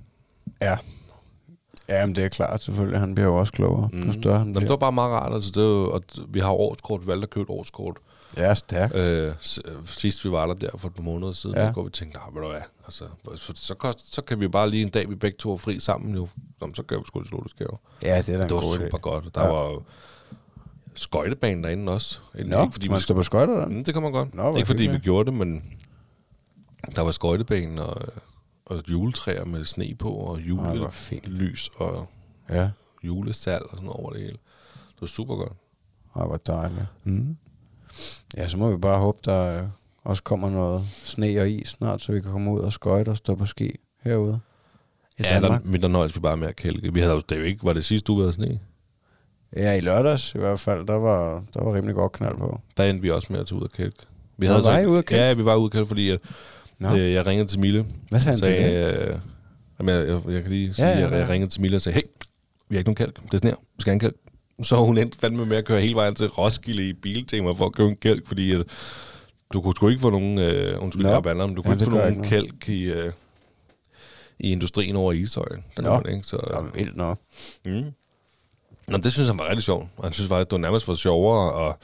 Ja. 0.62 0.76
Ja, 1.88 2.06
men 2.06 2.14
det 2.16 2.24
er 2.24 2.28
klart, 2.28 2.62
selvfølgelig. 2.62 3.00
Han 3.00 3.14
bliver 3.14 3.28
jo 3.28 3.36
også 3.36 3.52
klogere, 3.52 3.88
mm. 3.92 4.02
jo 4.02 4.12
større 4.12 4.38
han 4.38 4.46
Nå, 4.46 4.52
men 4.52 4.62
det 4.62 4.70
var 4.70 4.76
bare 4.76 4.92
meget 4.92 5.12
rart, 5.12 5.32
altså 5.34 5.50
det 5.54 5.62
var, 5.64 6.00
d- 6.12 6.26
vi 6.28 6.40
har 6.40 6.50
årskort, 6.50 7.00
vi 7.02 7.06
valgte 7.06 7.22
at 7.22 7.30
købe 7.30 7.42
et 7.42 7.50
årskort. 7.58 7.96
Ja, 8.38 8.54
stærkt. 8.54 8.94
Øh, 8.96 9.26
øh, 9.28 9.32
sidst 9.84 10.24
vi 10.24 10.30
var 10.30 10.46
der 10.46 10.54
der 10.54 10.70
for 10.78 10.88
et 10.88 10.94
par 10.94 11.02
måneder 11.02 11.32
siden, 11.32 11.56
Ja. 11.56 11.64
ja. 11.66 11.72
går 11.72 11.82
vi 11.84 11.90
tænkte, 11.90 12.18
nej, 12.18 12.26
ved 12.34 12.42
du 12.42 12.48
hvad, 12.48 12.60
altså, 12.84 13.04
så, 13.36 13.52
så, 13.54 13.74
kost, 13.74 14.14
så 14.14 14.22
kan 14.22 14.40
vi 14.40 14.48
bare 14.48 14.70
lige 14.70 14.82
en 14.82 14.88
dag, 14.88 15.10
vi 15.10 15.14
begge 15.14 15.36
to 15.38 15.52
er 15.52 15.56
fri 15.56 15.80
sammen 15.80 16.14
jo, 16.14 16.28
Nå, 16.60 16.68
så 16.74 16.82
gør 16.82 16.96
vi 16.98 17.02
sgu 17.06 17.24
zoologisk 17.24 17.58
have. 17.58 17.68
Ja, 18.02 18.16
det 18.22 18.28
er 18.28 18.36
da 18.38 18.42
Det 18.44 18.54
var 18.54 18.60
super 18.60 18.86
idé. 18.86 19.00
godt. 19.00 19.34
Der 19.34 19.44
Ja. 19.44 19.52
var 19.52 19.82
skøjtebanen 20.94 21.64
derinde 21.64 21.92
også. 21.92 22.18
Ikke 22.38 22.50
Nå, 22.50 22.68
fordi 22.70 22.88
man 22.88 22.96
vi 22.96 23.02
står 23.02 23.14
på 23.14 23.22
skøjter 23.22 23.54
der? 23.54 23.66
Mm, 23.66 23.84
det 23.84 23.94
kan 23.94 24.02
man 24.02 24.12
godt. 24.12 24.34
Nå, 24.34 24.54
ikke 24.56 24.66
fordi 24.66 24.86
vi 24.86 24.98
gjorde 24.98 25.30
det, 25.30 25.38
men 25.38 25.64
der 26.96 27.02
var 27.02 27.10
skøjtebanen 27.10 27.78
og, 27.78 27.96
og 28.66 28.82
juletræer 28.90 29.44
med 29.44 29.64
sne 29.64 29.94
på, 29.98 30.08
og 30.08 30.40
julelys 30.40 31.70
og 31.76 32.08
Ja. 32.50 32.68
julesal 33.04 33.62
og 33.62 33.70
sådan 33.76 33.88
over 33.88 34.10
det 34.10 34.20
hele. 34.20 34.32
Det 34.72 35.00
var 35.00 35.06
super 35.06 35.36
godt. 35.36 35.52
Ej, 36.16 36.26
hvor 36.26 36.36
dejligt. 36.36 36.86
Mm. 37.04 37.36
Ja, 38.36 38.48
så 38.48 38.58
må 38.58 38.70
vi 38.70 38.76
bare 38.76 38.98
håbe, 38.98 39.18
der 39.24 39.62
øh, 39.62 39.68
også 40.04 40.22
kommer 40.22 40.50
noget 40.50 40.84
sne 41.04 41.40
og 41.40 41.50
is 41.50 41.68
snart, 41.68 42.02
så 42.02 42.12
vi 42.12 42.20
kan 42.20 42.32
komme 42.32 42.50
ud 42.52 42.60
og 42.60 42.72
skøjte 42.72 43.08
og 43.08 43.16
stå 43.16 43.34
på 43.34 43.46
ski 43.46 43.70
herude. 44.02 44.40
I 45.18 45.22
Ja, 45.22 45.34
der, 45.34 45.40
Danmark. 45.40 45.64
men 45.64 45.82
der 45.82 45.88
nøjes 45.88 46.14
vi 46.16 46.20
bare 46.20 46.36
med 46.36 46.48
at 46.48 46.56
kælke. 46.56 46.94
Vi 46.94 47.00
havde 47.00 47.12
jo, 47.14 47.20
det 47.28 47.36
jo 47.36 47.42
ikke, 47.42 47.64
var 47.64 47.72
det 47.72 47.84
sidste 47.84 48.12
uge, 48.12 48.18
vi 48.18 48.22
havde 48.22 48.32
sne? 48.32 48.60
Ja, 49.56 49.72
i 49.72 49.80
lørdags 49.80 50.34
i 50.34 50.38
hvert 50.38 50.60
fald, 50.60 50.86
der 50.86 50.94
var, 50.94 51.44
der 51.54 51.64
var 51.64 51.74
rimelig 51.74 51.94
godt 51.94 52.12
knald 52.12 52.36
på. 52.36 52.60
Der 52.76 52.84
endte 52.84 53.02
vi 53.02 53.10
også 53.10 53.26
med 53.30 53.40
at 53.40 53.46
tage 53.46 53.58
ud 53.58 53.62
og 53.64 53.70
kælke. 53.70 53.96
Vi 54.36 54.46
Nå, 54.46 54.52
var 54.52 54.78
I 54.78 54.86
ude 54.86 54.98
at 54.98 55.04
kælke? 55.06 55.22
Ja, 55.24 55.32
vi 55.34 55.44
var 55.44 55.56
ude 55.56 55.64
at 55.66 55.72
kælke, 55.72 55.86
fordi 55.86 56.10
at, 56.10 56.20
Nå. 56.78 56.96
øh, 56.96 57.12
jeg 57.12 57.26
ringede 57.26 57.48
til 57.48 57.60
Mille. 57.60 57.86
Hvad 58.10 58.20
sagde 58.20 58.34
han 58.34 58.42
til 58.42 58.52
sagde, 58.52 59.10
øh, 59.10 59.18
jamen, 59.78 59.94
jeg, 59.94 60.08
jeg, 60.08 60.20
jeg, 60.34 60.42
kan 60.42 60.52
lige 60.52 60.74
sige, 60.74 60.86
Ja, 60.86 60.92
ja, 60.92 60.98
ja, 60.98 61.04
ja, 61.04 61.10
ja. 61.10 61.16
ja. 61.16 61.20
jeg 61.22 61.28
ringede 61.28 61.52
til 61.52 61.60
Mille 61.60 61.76
og 61.76 61.80
sagde, 61.80 61.94
hey, 61.94 62.02
vi 62.68 62.76
har 62.76 62.78
ikke 62.78 62.88
nogen 62.88 62.96
kælk. 62.96 63.16
Det 63.22 63.34
er 63.34 63.38
sner. 63.38 63.50
Vi 63.76 63.80
skal 63.80 63.90
have 63.90 63.94
en 63.94 64.00
kælk. 64.00 64.16
Så 64.62 64.76
hun 64.76 64.98
endte 64.98 65.18
fandme 65.18 65.46
med 65.46 65.56
at 65.56 65.64
køre 65.64 65.80
hele 65.80 65.94
vejen 65.94 66.14
til 66.14 66.28
Roskilde 66.28 66.88
i 66.88 66.92
biltema 66.92 67.50
for 67.50 67.66
at 67.66 67.72
købe 67.72 67.88
en 67.88 67.96
kælk, 67.96 68.26
fordi 68.28 68.52
at, 68.52 68.62
du 69.52 69.60
kunne 69.60 69.74
sgu 69.76 69.88
ikke 69.88 70.00
få 70.00 70.10
nogen, 70.10 70.38
øh, 70.38 70.82
undskyld, 70.82 71.02
Nå. 71.04 71.10
jeg 71.10 71.22
bander, 71.22 71.46
men 71.46 71.56
du 71.56 71.62
Ja, 71.64 71.68
kunne 71.68 71.74
ikke 71.74 71.84
det 71.84 71.92
få 71.92 71.98
nogen 71.98 72.14
ikke 72.16 72.28
kælk 72.28 72.68
i, 72.68 72.84
øh, 72.84 73.12
i 74.38 74.52
industrien 74.52 74.96
over 74.96 75.12
i 75.12 75.18
Ishøj. 75.20 75.44
Der 75.76 75.82
kunne 75.82 76.00
man 76.04 76.14
ikke, 76.14 76.26
så, 76.28 76.36
Det 76.36 76.54
var 76.56 76.70
vildt 76.74 76.96
nok. 76.96 77.18
Mm. 77.64 77.84
Nå, 78.88 78.96
det 78.98 79.12
synes 79.12 79.28
han 79.28 79.38
var 79.38 79.48
rigtig 79.48 79.62
sjovt. 79.62 79.88
Og 79.96 80.04
han 80.04 80.12
synes 80.12 80.28
faktisk, 80.28 80.46
det 80.50 80.52
var 80.52 80.58
nærmest 80.58 80.84
for 80.86 80.94
sjovere 80.94 81.68
at, 81.68 81.76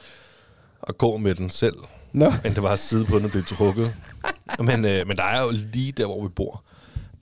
at 0.87 0.97
gå 0.97 1.17
med 1.17 1.35
den 1.35 1.49
selv, 1.49 1.75
Nå. 2.13 2.33
end 2.45 2.55
det 2.55 2.63
var 2.63 2.69
at 2.73 2.79
sidde 2.79 3.05
på 3.05 3.17
den 3.17 3.25
og 3.25 3.31
blive 3.31 3.43
trukket. 3.43 3.93
Men, 4.59 4.85
øh, 4.85 5.07
men 5.07 5.17
der 5.17 5.23
er 5.23 5.41
jo 5.43 5.49
lige 5.73 5.91
der, 5.91 6.05
hvor 6.05 6.23
vi 6.23 6.29
bor, 6.29 6.63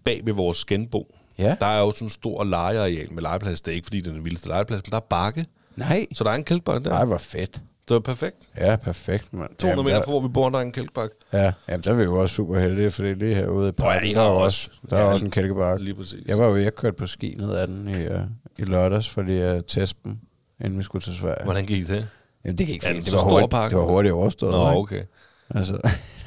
bag 0.04 0.22
ved 0.24 0.34
vores 0.34 0.66
genbo, 0.66 1.16
Ja. 1.40 1.56
der 1.60 1.66
er 1.66 1.80
jo 1.80 1.92
sådan 1.92 2.06
en 2.06 2.10
stor 2.10 2.44
legeareal 2.44 3.14
med 3.14 3.22
legeplads. 3.22 3.62
Det 3.62 3.72
er 3.72 3.76
ikke, 3.76 3.86
fordi 3.86 4.02
det 4.02 4.08
er 4.10 4.14
den 4.14 4.26
vildeste 4.26 4.48
legeplads, 4.48 4.82
men 4.86 4.92
der 4.92 4.98
er 4.98 5.02
bakke. 5.10 5.46
Nej. 5.76 6.08
Så 6.14 6.24
der 6.24 6.30
er 6.30 6.36
en 6.36 6.44
kælkbakke 6.44 6.84
der. 6.84 6.90
Nej, 6.96 7.06
hvor 7.06 7.18
fedt. 7.18 7.62
Det 7.88 7.94
var 7.94 8.00
perfekt. 8.00 8.36
Ja, 8.58 8.76
perfekt, 8.76 9.34
mand. 9.34 9.50
200 9.50 9.70
Jamen, 9.72 9.86
meter 9.86 9.96
der- 9.98 10.04
fra, 10.04 10.12
hvor 10.12 10.20
vi 10.22 10.28
bor, 10.28 10.50
der 10.50 10.58
er 10.58 10.62
en 10.62 10.72
kælkbakke. 10.72 11.16
Ja, 11.34 11.52
jamen, 11.70 11.82
der 11.84 11.92
er 11.92 11.96
vi 11.96 12.04
jo 12.04 12.22
også 12.22 12.36
super 12.36 12.60
heldige, 12.60 12.92
fordi 12.92 13.14
lige 13.14 13.36
herude 13.36 13.70
i 13.70 13.72
parken, 13.72 14.10
en 14.10 14.16
der 14.16 14.22
er 14.22 14.26
også- 14.26 14.70
der 14.90 14.98
er 14.98 15.02
ja, 15.02 15.08
også 15.14 15.26
en 15.26 15.32
kælkebakke. 15.32 15.84
Lige 15.84 15.96
præcis. 15.96 16.20
Jeg 16.26 16.40
var 16.40 16.46
jo, 16.48 16.56
jeg 16.58 16.76
kørte 16.76 16.96
på 16.98 17.08
ski 17.08 17.36
ned 17.40 17.54
ad 17.56 17.68
den 17.68 17.88
i, 17.88 18.08
uh, 18.08 18.22
i 18.58 18.64
lørdags, 18.64 19.10
fordi 19.10 19.34
jeg 19.34 19.66
testede 19.68 20.00
dem, 20.04 20.18
inden 20.66 20.80
vi 20.80 20.84
skulle 20.84 21.04
til 21.04 21.16
Sverige. 21.16 21.44
Hvordan 21.44 21.66
gik 21.66 21.88
det? 21.88 22.08
Jamen, 22.46 22.58
det 22.58 22.68
gik 22.68 22.84
Er 22.84 22.88
den 22.88 22.96
fint. 22.96 23.06
så 23.08 23.12
Det 23.18 23.24
var, 23.26 23.32
hurtigt, 23.32 23.52
det 23.72 23.78
var 23.78 23.84
hurtigt 23.86 24.14
overstået. 24.14 24.52
Nå, 24.52 24.68
ikke? 24.70 24.78
okay. 24.80 25.04
Altså, 25.50 25.80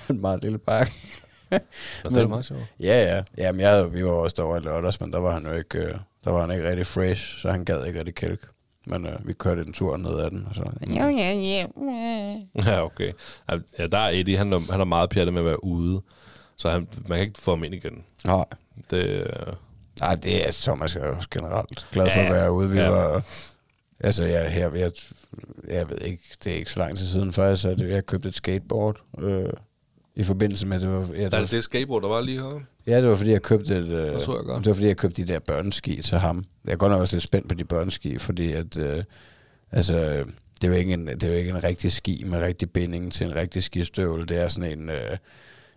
en 0.11 0.21
meget 0.21 0.43
lille 0.43 0.59
pakke. 0.59 0.93
Nå, 1.51 1.59
det 2.11 2.17
er 2.17 2.21
Men- 2.21 2.29
meget 2.29 2.45
sjovt. 2.45 2.61
Ja, 2.81 3.15
ja. 3.17 3.23
Jamen, 3.39 3.61
jeg 3.61 3.93
vi 3.93 4.05
var 4.05 4.11
også 4.11 4.35
derovre 4.37 4.59
i 4.59 4.61
lørdags, 4.61 5.01
men 5.01 5.13
der 5.13 5.19
var 5.19 5.33
han 5.33 5.47
jo 5.47 5.53
ikke, 5.53 5.79
øh, 5.79 5.95
der 6.25 6.31
var 6.31 6.41
han 6.47 6.51
ikke 6.57 6.69
rigtig 6.69 6.87
fresh, 6.87 7.39
så 7.39 7.51
han 7.51 7.65
gad 7.65 7.85
ikke 7.87 7.99
rigtig 7.99 8.15
kælk. 8.15 8.49
Men 8.87 9.07
øh, 9.07 9.27
vi 9.29 9.33
kørte 9.33 9.63
en 9.63 9.73
tur 9.73 9.97
ned 9.97 10.19
ad 10.21 10.31
den, 10.31 10.47
og 10.49 10.55
så... 10.55 10.63
Ja, 10.95 11.05
ja, 11.07 11.33
ja. 11.33 11.67
Ja, 12.67 12.85
okay. 12.85 13.13
Ja, 13.79 13.87
der 13.87 13.99
er 13.99 14.09
Eddie, 14.13 14.37
han 14.39 14.53
er, 14.53 14.73
han 14.73 14.81
er 14.81 14.85
meget 14.85 15.11
pjattet 15.11 15.33
med 15.35 15.41
at 15.43 15.47
være 15.47 15.65
ude. 15.65 16.03
Så 16.57 16.69
han, 16.71 16.89
man 17.09 17.19
kan 17.19 17.27
ikke 17.27 17.41
få 17.41 17.51
ham 17.51 17.65
ind 17.65 17.75
igen. 17.75 18.05
Nej, 18.27 18.45
Det, 18.91 19.05
øh, 19.21 19.53
Nej, 20.01 20.15
det 20.15 20.49
er 20.49 20.53
Thomas 20.63 20.97
er 20.97 21.01
også 21.07 21.29
generelt 21.31 21.87
glad 21.93 22.11
for 22.11 22.21
Ja, 22.21 22.27
at 22.27 22.33
være 22.33 22.53
ude. 22.53 22.71
Vi 22.71 22.79
ja. 22.79 22.89
var, 22.89 23.23
altså 24.01 24.25
jeg, 24.25 24.51
her, 24.53 24.75
jeg, 24.75 24.93
jeg 25.69 25.91
ved 25.91 25.99
ikke, 25.99 26.23
det 26.45 26.53
er 26.53 26.57
ikke 26.57 26.71
så 26.73 26.79
lang 26.81 26.97
tid 26.97 27.07
siden 27.07 27.33
faktisk, 27.33 27.65
at 27.65 27.81
jeg 27.81 28.07
købte 28.07 28.29
et 28.29 28.35
skateboard 28.35 28.97
øh, 29.19 29.49
i 30.17 30.23
forbindelse 30.23 30.67
med, 30.67 30.81
det 30.81 30.89
var, 30.89 31.09
ja, 31.15 31.25
det 31.25 31.33
der 31.33 31.39
var, 31.39 31.47
det 31.47 31.65
skateboard, 31.65 32.03
der 32.03 32.09
var 32.09 32.21
lige 32.21 32.41
her. 32.41 32.61
ja, 32.87 33.01
det 33.01 33.09
var 33.09 33.15
fordi 33.17 33.31
jeg 33.31 33.43
købte 33.43 33.77
et, 33.77 33.85
øh, 33.85 33.91
Det 33.91 34.13
jeg 34.13 34.25
godt. 34.27 34.59
det 34.59 34.67
var 34.67 34.75
fordi 34.75 34.87
jeg 34.87 34.97
købte 34.97 35.23
de 35.23 35.33
der 35.33 35.39
børneski 35.39 36.03
til 36.03 36.19
ham. 36.19 36.45
Jeg 36.65 36.73
er 36.73 36.77
godt 36.77 36.93
nok 36.93 37.01
også 37.01 37.17
lidt 37.17 37.25
spændt 37.25 37.49
på 37.49 37.55
de 37.55 37.65
børneski, 37.65 38.19
fordi 38.19 38.53
at, 38.53 38.79
øh, 38.79 39.05
altså, 39.73 40.25
det 40.61 40.65
er 40.65 40.69
jo 40.69 40.75
ikke 40.75 40.93
en, 40.93 41.07
det 41.07 41.25
jo 41.25 41.33
ikke 41.33 41.51
en 41.51 41.65
rigtig 41.65 41.93
ski 41.93 42.25
med 42.27 42.39
rigtig 42.39 42.71
binding 42.71 43.13
til 43.13 43.27
en 43.27 43.35
rigtig 43.37 43.63
skistøvle. 43.63 44.27
Det 44.27 44.37
er 44.37 44.49
sådan 44.49 44.79
en, 44.79 44.89
øh, 44.91 45.17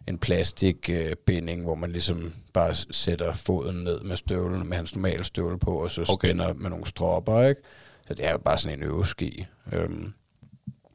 en 0.07 0.17
plastikbinding, 0.17 1.09
øh, 1.09 1.15
binding, 1.25 1.63
hvor 1.63 1.75
man 1.75 1.91
ligesom 1.91 2.33
bare 2.53 2.75
sætter 2.91 3.33
foden 3.33 3.83
ned 3.83 4.01
med 4.01 4.17
støvlen, 4.17 4.69
med 4.69 4.77
hans 4.77 4.95
normale 4.95 5.23
støvle 5.23 5.59
på, 5.59 5.71
og 5.83 5.91
så 5.91 6.05
okay. 6.09 6.27
spænder 6.27 6.53
med 6.53 6.69
nogle 6.69 6.85
stropper, 6.85 7.41
ikke? 7.41 7.61
Så 8.07 8.13
det 8.13 8.25
er 8.25 8.31
jo 8.31 8.37
bare 8.37 8.57
sådan 8.57 8.77
en 8.77 8.83
øveski. 8.83 9.45
Øhm, 9.73 10.13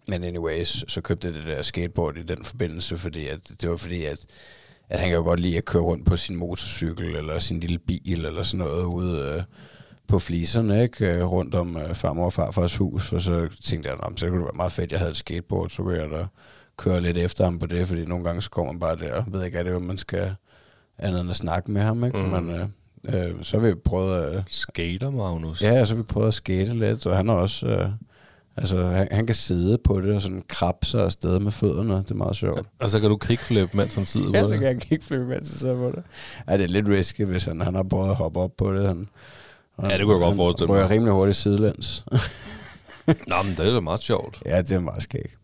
men 0.09 0.25
anyways, 0.25 0.85
så 0.93 1.01
købte 1.01 1.27
jeg 1.27 1.35
det 1.35 1.45
der 1.45 1.63
skateboard 1.63 2.17
i 2.17 2.23
den 2.23 2.45
forbindelse, 2.45 2.99
fordi 2.99 3.27
at, 3.27 3.39
det 3.61 3.71
var 3.71 3.77
fordi, 3.77 4.05
at, 4.05 4.27
at 4.89 4.99
han 5.01 5.09
kan 5.09 5.17
jo 5.19 5.25
godt 5.25 5.41
lide 5.41 5.57
at 5.59 5.65
køre 5.65 5.83
rundt 5.83 6.07
på 6.07 6.17
sin 6.17 6.37
motorcykel, 6.37 7.17
eller 7.17 7.39
sin 7.39 7.61
lille 7.61 7.79
bil, 7.79 8.25
eller 8.27 8.43
sådan 8.43 8.67
noget 8.67 8.85
ude 8.85 9.35
øh, 9.37 9.43
på 10.09 10.19
fliserne, 10.19 10.83
ikke? 10.83 11.07
Øh, 11.15 11.25
rundt 11.33 11.55
om 11.55 11.77
øh, 11.77 11.95
farmor 11.95 12.25
og 12.25 12.33
farfars 12.33 12.77
hus, 12.77 13.13
og 13.13 13.23
så 13.23 13.49
tænkte 13.65 13.89
jeg, 13.91 13.99
"Nå, 14.03 14.09
men 14.09 14.17
så 14.17 14.27
kunne 14.27 14.39
det 14.39 14.45
være 14.45 14.57
meget 14.57 14.73
fedt, 14.73 14.93
jeg 14.93 14.99
havde 14.99 15.11
et 15.11 15.17
skateboard, 15.17 15.71
så 15.71 15.83
kunne 15.83 15.99
jeg 16.03 16.11
da 16.11 16.27
køre 16.77 17.01
lidt 17.01 17.17
efter 17.17 17.45
ham 17.45 17.59
på 17.59 17.67
det, 17.67 17.89
fordi 17.89 18.05
nogle 18.05 18.25
gange 18.25 18.43
så 18.43 18.51
kommer 18.51 18.73
man 18.73 18.81
bare 18.81 18.97
der, 18.97 19.15
og 19.15 19.25
ved 19.29 19.45
ikke, 19.45 19.59
er 19.59 19.63
det, 19.63 19.73
hvad 19.73 19.81
man 19.81 19.99
skal 19.99 20.35
andet 20.99 21.21
end 21.21 21.31
at 21.31 21.37
snakke 21.37 21.71
med 21.71 21.83
ham, 21.83 22.05
ikke? 22.05 22.19
Mm. 22.19 22.25
Men 22.25 22.51
øh, 22.51 22.67
øh, 23.29 23.35
så 23.45 23.61
har 23.61 23.67
vi 23.67 23.75
prøvet 23.75 24.35
øh, 24.35 24.43
Skater, 24.49 25.11
Magnus. 25.11 25.63
Ja, 25.63 25.85
så 25.85 25.95
har 25.95 25.97
vi 26.03 26.07
prøvet 26.07 26.29
at 26.29 26.35
skate 26.35 26.79
lidt, 26.79 27.07
og 27.07 27.17
han 27.17 27.29
er 27.29 27.33
også... 27.33 27.67
Øh, 27.67 27.89
altså, 28.57 28.87
han, 28.87 29.09
han 29.11 29.27
kan 29.27 29.35
sidde 29.35 29.79
på 29.79 30.01
det 30.01 30.15
og 30.15 30.23
sådan 30.23 30.43
krabbe 30.49 30.87
sig 30.87 31.05
afsted 31.05 31.39
med 31.39 31.53
fødderne. 31.53 31.95
Det 31.97 32.11
er 32.11 32.15
meget 32.15 32.37
sjovt. 32.37 32.67
Og 32.79 32.91
så 32.91 33.01
kan 33.01 33.11
du 33.11 33.17
kickflip, 33.17 33.75
mens 33.75 33.95
han 33.95 34.05
sidder 34.07 34.31
Ja, 34.35 34.41
på 34.43 34.47
så 34.49 34.53
det. 34.53 34.61
kan 34.61 34.69
jeg 34.79 34.93
ikke 34.93 35.05
flyve 35.05 35.27
mens 35.27 35.51
jeg 35.53 35.59
sidder 35.61 35.79
på 35.79 35.89
det. 35.91 36.03
Ja, 36.49 36.57
det 36.57 36.65
er 36.65 36.69
lidt 36.69 36.89
risky, 36.89 37.25
hvis 37.25 37.45
han, 37.45 37.61
han 37.61 37.75
har 37.75 37.83
prøvet 37.83 38.11
at 38.11 38.17
hoppe 38.17 38.41
op 38.41 38.51
på 38.59 38.75
det. 38.75 38.87
Han, 38.89 39.09
Ja, 39.83 39.99
det 39.99 40.01
kunne 40.05 40.13
jeg 40.13 40.21
godt 40.21 40.25
han 40.25 40.37
forestille 40.37 40.73
mig. 40.73 40.91
rimelig 40.91 41.13
hurtigt 41.13 41.37
sidelæns. 41.37 42.05
Nå, 43.29 43.35
men 43.45 43.53
det 43.57 43.67
er 43.69 43.73
da 43.75 43.81
meget 43.81 44.01
sjovt. 44.03 44.43
ja, 44.47 44.63
det 44.63 44.73
er 44.73 44.81
meget 44.81 45.03
skægt. 45.03 45.35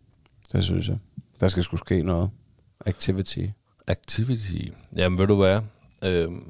Det 0.53 0.65
synes 0.65 0.89
jeg. 0.89 0.99
Der 1.41 1.49
skal 1.49 1.63
sgu 1.63 1.77
ske 1.77 2.03
noget. 2.03 2.31
Activity. 2.87 3.47
Activity. 3.87 4.69
Jamen, 4.97 5.19
ved 5.19 5.27
du 5.27 5.37
hvad? 5.37 5.61
Øhm, 6.05 6.43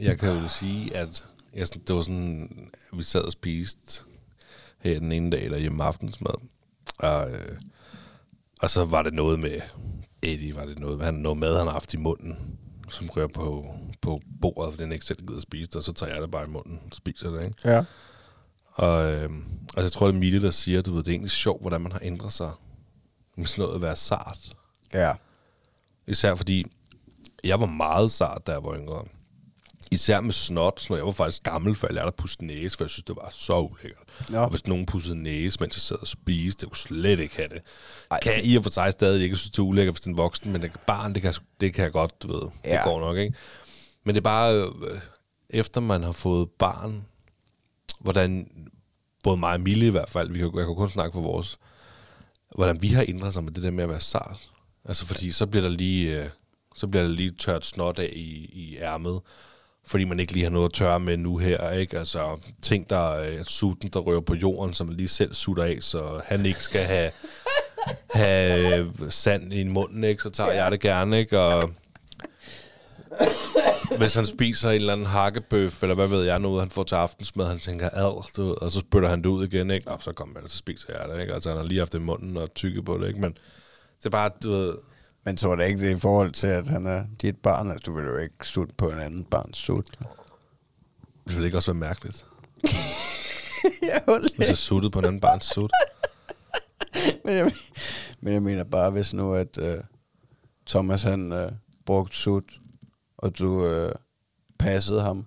jeg 0.00 0.18
kan 0.18 0.28
jo 0.28 0.48
sige, 0.48 0.96
at 0.96 1.24
jeg, 1.56 1.66
det 1.88 1.96
var 1.96 2.02
sådan, 2.02 2.48
vi 2.92 3.02
sad 3.02 3.20
og 3.20 3.32
spiste 3.32 4.02
her 4.82 4.98
den 4.98 5.12
ene 5.12 5.30
dag 5.30 5.50
derhjemme 5.50 5.84
aftensmad. 5.84 6.34
Og, 6.98 7.30
øh, 7.30 7.58
og 8.60 8.70
så 8.70 8.84
var 8.84 9.02
det 9.02 9.14
noget 9.14 9.40
med 9.40 9.60
Eddie, 10.22 10.56
var 10.56 10.64
det 10.64 10.78
noget, 10.78 11.02
han 11.02 11.14
noget 11.14 11.38
mad, 11.38 11.56
han 11.56 11.66
har 11.66 11.72
haft 11.72 11.94
i 11.94 11.96
munden, 11.96 12.58
som 12.88 13.08
rører 13.10 13.28
på, 13.28 13.74
på 14.00 14.20
bordet, 14.40 14.72
fordi 14.72 14.82
han 14.82 14.92
ikke 14.92 15.04
selv 15.04 15.26
gider 15.26 15.36
at 15.36 15.42
spise 15.42 15.66
det, 15.66 15.76
og 15.76 15.82
så 15.82 15.92
tager 15.92 16.12
jeg 16.12 16.22
det 16.22 16.30
bare 16.30 16.44
i 16.44 16.50
munden 16.50 16.80
og 16.86 16.94
spiser 16.94 17.30
det, 17.30 17.46
ikke? 17.46 17.68
Ja. 17.68 17.84
Og 18.72 19.12
øh, 19.12 19.30
altså, 19.68 19.82
jeg 19.82 19.92
tror, 19.92 20.06
det 20.06 20.14
er 20.14 20.18
Mille, 20.18 20.42
der 20.42 20.50
siger, 20.50 20.82
du 20.82 20.92
ved, 20.92 21.02
det 21.02 21.08
er 21.08 21.12
egentlig 21.12 21.30
sjovt, 21.30 21.60
hvordan 21.60 21.80
man 21.80 21.92
har 21.92 22.00
ændret 22.02 22.32
sig 22.32 22.50
med 23.36 23.46
sådan 23.46 23.62
noget 23.62 23.74
at 23.74 23.82
være 23.82 23.96
sart. 23.96 24.56
Ja. 24.94 25.12
Især 26.06 26.34
fordi, 26.34 26.66
jeg 27.44 27.60
var 27.60 27.66
meget 27.66 28.10
sart, 28.10 28.46
da 28.46 28.52
jeg 28.52 28.64
var 28.64 28.76
yngre. 28.76 29.04
Især 29.90 30.20
med 30.20 30.32
snot, 30.32 30.80
så 30.80 30.96
jeg 30.96 31.06
var 31.06 31.12
faktisk 31.12 31.42
gammel, 31.42 31.74
før 31.74 31.88
jeg 31.88 31.94
lærte 31.94 32.06
at 32.06 32.14
pusse 32.14 32.44
næse, 32.44 32.76
for 32.76 32.84
jeg 32.84 32.90
synes, 32.90 33.04
det 33.04 33.16
var 33.16 33.28
så 33.30 33.58
ulækkert. 33.60 34.01
Nå. 34.28 34.38
Og 34.38 34.50
hvis 34.50 34.66
nogen 34.66 34.86
pussede 34.86 35.22
næse, 35.22 35.60
mens 35.60 35.76
jeg 35.76 35.80
sad 35.80 35.96
og 36.00 36.06
spiste, 36.06 36.60
det 36.60 36.68
kunne 36.68 36.76
slet 36.76 37.20
ikke 37.20 37.36
have 37.36 37.48
det. 37.48 37.62
Ej, 38.10 38.20
kan 38.22 38.32
jeg 38.32 38.46
i 38.46 38.56
og 38.56 38.62
for 38.62 38.70
sig 38.70 38.92
stadig 38.92 39.22
ikke 39.22 39.36
synes, 39.36 39.50
det 39.50 39.58
er 39.58 39.62
ulækkert, 39.62 39.94
hvis 39.94 40.00
det 40.00 40.06
er 40.06 40.10
en 40.10 40.16
voksen, 40.16 40.52
men 40.52 40.62
det 40.62 40.72
barn, 40.86 41.14
det 41.14 41.22
kan, 41.22 41.34
det 41.60 41.74
kan 41.74 41.84
jeg 41.84 41.92
godt, 41.92 42.22
du 42.22 42.32
ved. 42.32 42.48
Ja. 42.64 42.70
Ja. 42.70 42.76
Det 42.76 42.84
går 42.84 43.00
nok, 43.00 43.16
ikke? 43.16 43.34
Men 44.04 44.14
det 44.14 44.20
er 44.20 44.24
bare, 44.24 44.54
øh, 44.54 45.00
efter 45.50 45.80
man 45.80 46.02
har 46.02 46.12
fået 46.12 46.50
barn, 46.50 47.06
hvordan, 48.00 48.46
både 49.22 49.36
mig 49.36 49.52
og 49.52 49.60
Mille 49.60 49.86
i 49.86 49.90
hvert 49.90 50.10
fald, 50.10 50.28
vi 50.30 50.38
kan, 50.38 50.50
jeg 50.56 50.66
kan 50.66 50.74
kun 50.74 50.90
snakke 50.90 51.12
for 51.12 51.20
vores, 51.20 51.58
hvordan 52.54 52.82
vi 52.82 52.88
har 52.88 53.04
ændret 53.08 53.34
sig 53.34 53.44
med 53.44 53.52
det 53.52 53.62
der 53.62 53.70
med 53.70 53.84
at 53.84 53.90
være 53.90 54.00
sart. 54.00 54.48
Altså 54.84 55.06
fordi 55.06 55.32
så 55.32 55.46
bliver 55.46 55.62
der 55.62 55.70
lige, 55.70 56.22
øh, 56.22 56.28
så 56.74 56.86
bliver 56.86 57.02
der 57.02 57.10
lige 57.10 57.30
tørt 57.30 57.66
snot 57.66 57.98
af 57.98 58.12
i, 58.12 58.50
i 58.52 58.76
ærmet, 58.76 59.20
fordi 59.86 60.04
man 60.04 60.20
ikke 60.20 60.32
lige 60.32 60.42
har 60.42 60.50
noget 60.50 60.68
at 60.68 60.72
tørre 60.72 61.00
med 61.00 61.16
nu 61.16 61.38
her, 61.38 61.70
ikke? 61.70 61.98
Altså 61.98 62.40
ting, 62.62 62.90
der 62.90 63.12
er 63.12 63.42
sutten, 63.42 63.88
der 63.88 63.98
rører 64.00 64.20
på 64.20 64.34
jorden, 64.34 64.74
som 64.74 64.86
man 64.86 64.96
lige 64.96 65.08
selv 65.08 65.34
sutter 65.34 65.64
af, 65.64 65.78
så 65.80 66.20
han 66.24 66.46
ikke 66.46 66.62
skal 66.62 66.84
have, 66.84 67.10
have 68.14 68.78
øh, 68.78 69.10
sand 69.10 69.52
i 69.52 69.64
munden, 69.64 70.04
ikke? 70.04 70.22
Så 70.22 70.30
tager 70.30 70.52
jeg 70.52 70.70
det 70.70 70.80
gerne, 70.80 71.18
ikke? 71.18 71.40
Og 71.40 71.70
hvis 73.98 74.14
han 74.14 74.26
spiser 74.26 74.68
en 74.68 74.74
eller 74.74 74.92
anden 74.92 75.06
hakkebøf, 75.06 75.82
eller 75.82 75.94
hvad 75.94 76.06
ved 76.06 76.22
jeg, 76.24 76.38
noget 76.38 76.60
han 76.60 76.70
får 76.70 76.84
til 76.84 76.94
aftensmad, 76.94 77.46
han 77.46 77.58
tænker, 77.58 77.90
ad, 77.92 78.22
du 78.36 78.46
ved, 78.46 78.62
og 78.62 78.72
så 78.72 78.80
spytter 78.80 79.08
han 79.08 79.18
det 79.18 79.26
ud 79.26 79.46
igen, 79.46 79.70
ikke? 79.70 79.88
Nå, 79.88 79.96
så 80.00 80.12
kommer 80.12 80.40
det, 80.40 80.50
så 80.50 80.56
spiser 80.56 80.88
jeg 80.88 81.08
det, 81.08 81.20
ikke? 81.20 81.34
Altså, 81.34 81.48
han 81.48 81.58
har 81.58 81.64
lige 81.64 81.78
haft 81.78 81.92
det 81.92 81.98
i 81.98 82.02
munden 82.02 82.36
og 82.36 82.54
tykket 82.54 82.84
på 82.84 82.98
det, 82.98 83.08
ikke? 83.08 83.20
Men 83.20 83.32
det 83.98 84.06
er 84.06 84.10
bare, 84.10 84.30
du 84.44 84.50
ved, 84.50 84.74
Men 85.24 85.36
tror 85.36 85.54
du 85.54 85.62
ikke, 85.62 85.80
det 85.80 85.96
i 85.96 86.00
forhold 86.00 86.32
til, 86.32 86.46
at 86.46 86.68
han 86.68 86.86
er 86.86 87.04
dit 87.20 87.36
barn? 87.36 87.70
Altså, 87.70 87.82
du 87.86 87.96
vil 87.96 88.04
jo 88.04 88.16
ikke 88.16 88.34
sutte 88.42 88.74
på 88.74 88.90
en 88.90 88.98
anden 88.98 89.24
barns 89.24 89.58
sut. 89.58 89.98
det 91.24 91.34
ville 91.34 91.44
ikke 91.44 91.56
også 91.56 91.72
være 91.72 91.80
mærkeligt, 91.80 92.26
jeg 93.82 94.02
holder 94.06 94.28
hvis 94.36 94.48
jeg 94.48 94.56
suttede 94.56 94.90
på 94.90 94.98
en 94.98 95.04
anden 95.04 95.20
barns 95.20 95.44
sut. 95.44 95.70
men, 97.24 97.34
jeg, 97.34 97.52
men 98.20 98.32
jeg 98.32 98.42
mener 98.42 98.64
bare, 98.64 98.90
hvis 98.90 99.14
nu, 99.14 99.34
at 99.34 99.58
uh, 99.58 99.84
Thomas 100.66 101.02
han 101.02 101.32
uh, 101.32 101.48
brugte 101.86 102.16
sut, 102.16 102.60
og 103.18 103.38
du 103.38 103.84
uh, 103.86 103.92
passede 104.58 105.02
ham, 105.02 105.26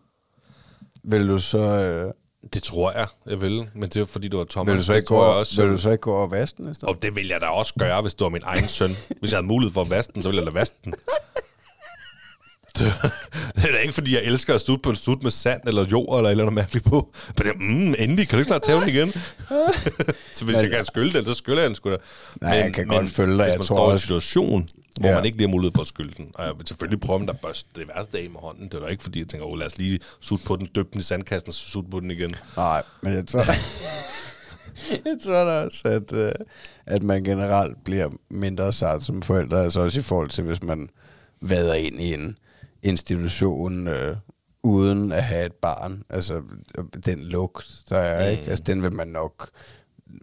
vil 1.03 1.27
du 1.27 1.39
så... 1.39 2.05
Uh, 2.05 2.24
Det 2.53 2.63
tror 2.63 2.91
jeg, 2.91 3.07
jeg 3.29 3.41
vil, 3.41 3.67
men 3.73 3.83
det 3.83 3.95
er 3.95 3.99
jo 3.99 4.05
fordi, 4.05 4.27
du 4.27 4.37
var 4.37 4.45
Thomas. 4.49 4.71
vil, 4.71 4.77
du 4.79 4.83
så 4.85 4.93
ikke 4.93 5.05
gå, 5.07 5.15
jeg 5.25 5.33
også, 5.35 5.61
vil 5.61 5.71
du 5.71 5.77
så 5.77 5.89
ikke 5.91 6.01
gå 6.01 6.13
og 6.13 6.31
vaske 6.31 6.57
den? 6.63 6.75
Og 6.83 7.01
det 7.01 7.15
vil 7.15 7.27
jeg 7.27 7.41
da 7.41 7.45
også 7.45 7.73
gøre, 7.79 8.01
hvis 8.01 8.13
det 8.15 8.23
var 8.23 8.29
min 8.29 8.41
egen 8.45 8.67
søn. 8.67 8.89
Hvis 9.19 9.31
jeg 9.31 9.37
havde 9.37 9.47
mulighed 9.47 9.73
for 9.73 9.81
at 9.81 9.89
vaske 9.89 10.13
den, 10.13 10.23
så 10.23 10.29
ville 10.29 10.41
jeg 10.43 10.53
da 10.53 10.59
vaske 10.59 10.75
den. 10.85 10.93
Det, 12.77 12.93
det 13.55 13.65
er 13.65 13.71
da 13.71 13.77
ikke, 13.77 13.93
fordi 13.93 14.15
jeg 14.15 14.23
elsker 14.23 14.53
at 14.53 14.61
stutte 14.61 14.81
på 14.81 14.89
en 14.89 14.95
sut 14.95 15.23
med 15.23 15.31
sand 15.31 15.61
eller 15.67 15.85
jord 15.91 16.17
eller 16.17 16.29
et 16.29 16.31
eller 16.31 16.43
andet 16.43 16.53
mærkeligt 16.53 16.85
på. 16.85 17.13
Men 17.37 17.47
det, 17.47 17.55
mm, 17.59 17.95
endelig, 17.99 18.27
kan 18.27 18.37
du 18.37 18.39
ikke 18.39 18.47
snart 18.47 18.61
tage 18.61 18.81
den 18.81 18.89
igen? 18.89 19.11
så 20.35 20.45
hvis 20.45 20.55
jeg 20.55 20.69
kan 20.69 20.85
skylde 20.85 21.17
den, 21.17 21.25
så 21.25 21.33
skylder 21.33 21.59
jeg 21.61 21.67
den 21.69 21.75
sgu 21.75 21.91
da. 21.91 21.97
Nej, 22.41 22.51
jeg 22.51 22.73
kan 22.73 22.87
godt 22.87 23.09
følge 23.09 23.37
dig. 23.37 23.43
Hvis 23.43 23.51
Jeg 23.51 23.57
man 23.57 23.65
tror 23.67 23.75
står 23.75 23.85
i 23.85 23.87
en 23.87 23.91
også- 23.93 24.01
situation, 24.03 24.67
hvor 24.99 25.09
Ja. 25.09 25.15
man 25.15 25.25
ikke 25.25 25.37
lige 25.37 25.47
har 25.47 25.51
mulighed 25.51 25.71
for 25.75 25.81
at 25.81 25.87
skylde 25.87 26.13
den. 26.17 26.31
Og 26.35 26.45
jeg 26.45 26.57
vil 26.57 26.67
selvfølgelig 26.67 26.99
prøve, 26.99 27.21
at 27.21 27.27
der 27.27 27.33
børste 27.33 27.69
det 27.75 27.87
værste 27.87 28.17
af 28.19 28.29
med 28.29 28.39
hånden. 28.39 28.63
Det 28.65 28.73
er 28.73 28.79
da 28.79 28.85
ikke, 28.85 29.03
fordi 29.03 29.19
jeg 29.19 29.27
tænker, 29.27 29.47
oh, 29.47 29.57
lad 29.57 29.65
os 29.65 29.77
lige 29.77 29.99
sutte 30.21 30.45
på 30.45 30.55
den, 30.55 30.65
døbe 30.75 30.89
den 30.93 30.99
i 30.99 31.03
sandkassen, 31.03 31.47
og 31.47 31.53
sutte 31.53 31.89
på 31.89 31.99
den 31.99 32.11
igen. 32.11 32.35
Nej, 32.57 32.83
men 33.01 33.13
jeg 33.13 33.27
tror, 33.27 33.39
jeg 35.05 35.17
tror 35.25 35.43
da 35.45 35.63
også, 35.65 35.81
at, 35.87 36.11
øh, 36.13 36.31
at 36.85 37.03
man 37.03 37.23
generelt 37.23 37.83
bliver 37.83 38.09
mindre 38.29 38.73
sart 38.73 39.03
som 39.03 39.21
forældre. 39.21 39.63
Altså 39.63 39.79
også 39.79 39.99
i 39.99 40.03
forhold 40.03 40.29
til, 40.29 40.43
hvis 40.43 40.63
man 40.63 40.89
vader 41.41 41.73
ind 41.73 42.01
i 42.01 42.13
en 42.13 42.37
institution 42.83 43.87
øh, 43.87 44.17
uden 44.63 45.11
at 45.11 45.23
have 45.23 45.45
et 45.45 45.53
barn. 45.53 46.03
Altså 46.09 46.41
den 47.05 47.19
lugt, 47.19 47.67
der 47.89 47.97
er, 47.97 48.25
mm. 48.25 48.31
ikke? 48.37 48.49
Altså 48.49 48.63
den 48.67 48.83
vil 48.83 48.93
man 48.93 49.07
nok 49.07 49.49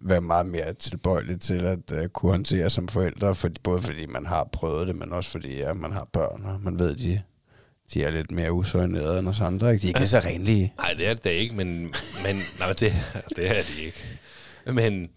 være 0.02 0.20
meget 0.20 0.46
mere 0.46 0.72
tilbøjelig 0.72 1.40
til 1.40 1.64
at 1.64 1.92
uh, 1.92 2.06
kunne 2.06 2.32
håndtere 2.32 2.70
som 2.70 2.88
forældre, 2.88 3.34
for, 3.34 3.48
både 3.62 3.80
fordi 3.80 4.06
man 4.06 4.26
har 4.26 4.48
prøvet 4.52 4.86
det, 4.86 4.96
men 4.96 5.12
også 5.12 5.30
fordi 5.30 5.56
ja, 5.56 5.72
man 5.72 5.92
har 5.92 6.08
børn, 6.12 6.44
og 6.44 6.60
man 6.60 6.78
ved, 6.78 6.96
de, 6.96 7.22
de 7.94 8.04
er 8.04 8.10
lidt 8.10 8.30
mere 8.30 8.52
usøgnerede 8.52 9.18
end 9.18 9.28
os 9.28 9.40
andre. 9.40 9.72
Ikke? 9.72 9.82
De 9.82 9.86
er 9.90 9.98
ikke 9.98 10.06
så 10.06 10.18
renlige. 10.18 10.74
Nej, 10.82 10.94
det 10.98 11.08
er 11.08 11.14
det 11.14 11.30
ikke, 11.30 11.54
men, 11.54 11.94
men 12.24 12.42
nej, 12.58 12.72
det, 12.72 12.92
det 13.36 13.50
er 13.50 13.62
det 13.62 13.78
ikke. 13.78 13.98
Men, 14.66 15.08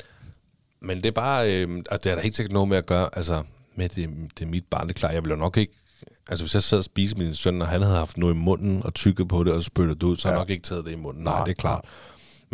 men 0.82 0.98
det 0.98 1.06
er 1.06 1.12
bare, 1.12 1.54
øh, 1.54 1.78
altså, 1.78 1.98
det 2.04 2.12
er 2.12 2.16
der 2.16 2.22
helt 2.22 2.36
sikkert 2.36 2.54
noget 2.54 2.70
med 2.70 2.78
at 2.78 2.86
gøre, 2.86 3.10
altså, 3.14 3.44
med 3.76 3.90
det, 3.90 4.10
det 4.40 4.46
er 4.46 4.50
mit 4.50 4.66
barn, 4.70 4.88
det 4.88 4.96
er 4.96 5.00
klart, 5.00 5.14
jeg 5.14 5.24
ville 5.24 5.38
nok 5.38 5.58
ikke, 5.58 5.74
altså 6.30 6.46
hvis 6.46 6.54
jeg 6.54 6.64
sad 6.64 6.78
og 6.78 6.84
spiste 6.84 7.18
min 7.18 7.36
søn, 7.36 7.62
og 7.62 7.68
han 7.68 7.82
havde 7.82 7.98
haft 7.98 8.18
noget 8.18 8.34
i 8.34 8.38
munden, 8.38 8.82
og 8.84 8.94
tykket 8.94 9.28
på 9.28 9.44
det, 9.44 9.54
og 9.54 9.64
spyttet 9.64 10.02
det 10.02 10.08
ud, 10.08 10.18
så 10.18 10.28
har 10.28 10.34
jeg 10.34 10.42
nok 10.42 10.50
ikke 10.50 10.64
taget 10.64 10.86
det 10.86 10.92
i 10.92 10.96
munden. 10.96 11.24
Nej, 11.24 11.34
Nej, 11.34 11.44
det 11.44 11.52
er 11.52 11.62
klart. 11.62 11.86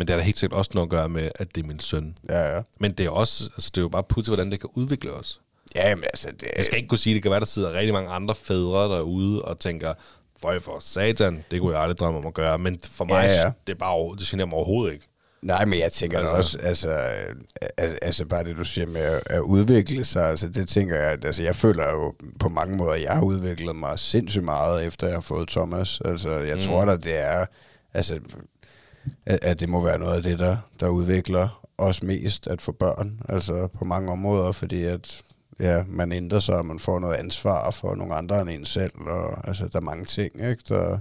Men 0.02 0.06
det 0.06 0.12
er 0.12 0.16
der 0.16 0.24
helt 0.24 0.38
sikkert 0.38 0.58
også 0.58 0.70
noget 0.74 0.86
at 0.86 0.90
gøre 0.90 1.08
med, 1.08 1.30
at 1.34 1.54
det 1.54 1.62
er 1.62 1.66
min 1.66 1.80
søn. 1.80 2.14
Ja, 2.28 2.54
ja. 2.56 2.62
Men 2.80 2.92
det 2.92 3.06
er 3.06 3.10
også, 3.10 3.44
altså 3.56 3.70
det 3.74 3.80
er 3.80 3.82
jo 3.82 3.88
bare 3.88 4.02
pudsigt, 4.02 4.28
hvordan 4.36 4.50
det 4.50 4.60
kan 4.60 4.70
udvikle 4.74 5.12
os. 5.12 5.40
Ja, 5.74 5.94
men 5.94 6.04
altså, 6.04 6.28
det, 6.40 6.48
Jeg 6.56 6.64
skal 6.64 6.76
ikke 6.76 6.88
kunne 6.88 6.98
sige, 6.98 7.14
det 7.14 7.22
kan 7.22 7.30
være, 7.30 7.40
der 7.40 7.46
sidder 7.46 7.72
rigtig 7.72 7.92
mange 7.92 8.10
andre 8.10 8.34
fædre 8.34 8.96
derude 8.96 9.42
og 9.42 9.58
tænker, 9.58 9.94
for 10.40 10.58
for 10.60 10.78
satan, 10.80 11.44
det 11.50 11.60
kunne 11.60 11.72
jeg 11.74 11.82
aldrig 11.82 11.98
drømme 11.98 12.18
om 12.18 12.26
at 12.26 12.34
gøre. 12.34 12.58
Men 12.58 12.80
for 12.84 13.04
mig, 13.04 13.24
Ja, 13.24 13.32
ja. 13.32 13.52
det 13.66 13.72
er 13.72 13.78
bare, 13.78 14.16
det 14.18 14.26
generer 14.26 14.46
mig 14.46 14.54
overhovedet 14.54 14.92
ikke. 14.92 15.06
Nej, 15.42 15.64
men 15.64 15.78
jeg 15.78 15.92
tænker 15.92 16.18
altså. 16.18 16.32
Også, 16.32 16.58
altså, 16.58 16.90
al- 17.76 17.98
altså 18.02 18.24
bare 18.24 18.44
det, 18.44 18.56
du 18.56 18.64
siger 18.64 18.86
med 18.86 19.00
at, 19.00 19.22
at 19.26 19.40
udvikle 19.40 20.04
sig, 20.04 20.24
altså 20.28 20.48
det 20.48 20.68
tænker 20.68 20.96
jeg, 20.96 21.10
at, 21.12 21.24
altså 21.24 21.42
jeg 21.42 21.54
føler 21.54 21.90
jo 21.90 22.14
på 22.40 22.48
mange 22.48 22.76
måder, 22.76 22.92
at 22.92 23.02
jeg 23.02 23.12
har 23.12 23.22
udviklet 23.22 23.76
mig 23.76 23.98
sindssygt 23.98 24.44
meget, 24.44 24.86
efter 24.86 25.06
jeg 25.06 25.16
har 25.16 25.20
fået 25.20 25.48
Thomas. 25.48 26.00
Altså 26.04 26.30
jeg 26.30 26.56
mm. 26.56 26.62
tror 26.62 26.84
da, 26.84 26.96
det 26.96 27.18
er, 27.18 27.46
altså, 27.94 28.20
at, 29.26 29.38
at 29.42 29.60
det 29.60 29.68
må 29.68 29.80
være 29.80 29.98
noget 29.98 30.16
af 30.16 30.22
det, 30.22 30.38
der, 30.38 30.56
der 30.80 30.88
udvikler 30.88 31.62
os 31.78 32.02
mest 32.02 32.46
at 32.46 32.60
få 32.60 32.72
børn, 32.72 33.20
altså 33.28 33.66
på 33.66 33.84
mange 33.84 34.12
områder, 34.12 34.52
fordi 34.52 34.82
at 34.82 35.22
ja, 35.60 35.84
man 35.86 36.12
ændrer 36.12 36.38
sig, 36.38 36.56
og 36.56 36.66
man 36.66 36.78
får 36.78 36.98
noget 36.98 37.14
ansvar 37.14 37.70
for 37.70 37.94
nogle 37.94 38.14
andre 38.14 38.42
end 38.42 38.50
en 38.50 38.64
selv, 38.64 38.92
og 39.06 39.48
altså 39.48 39.68
der 39.68 39.78
er 39.78 39.82
mange 39.82 40.04
ting, 40.04 40.34
ikke, 40.34 40.62
der, 40.68 40.98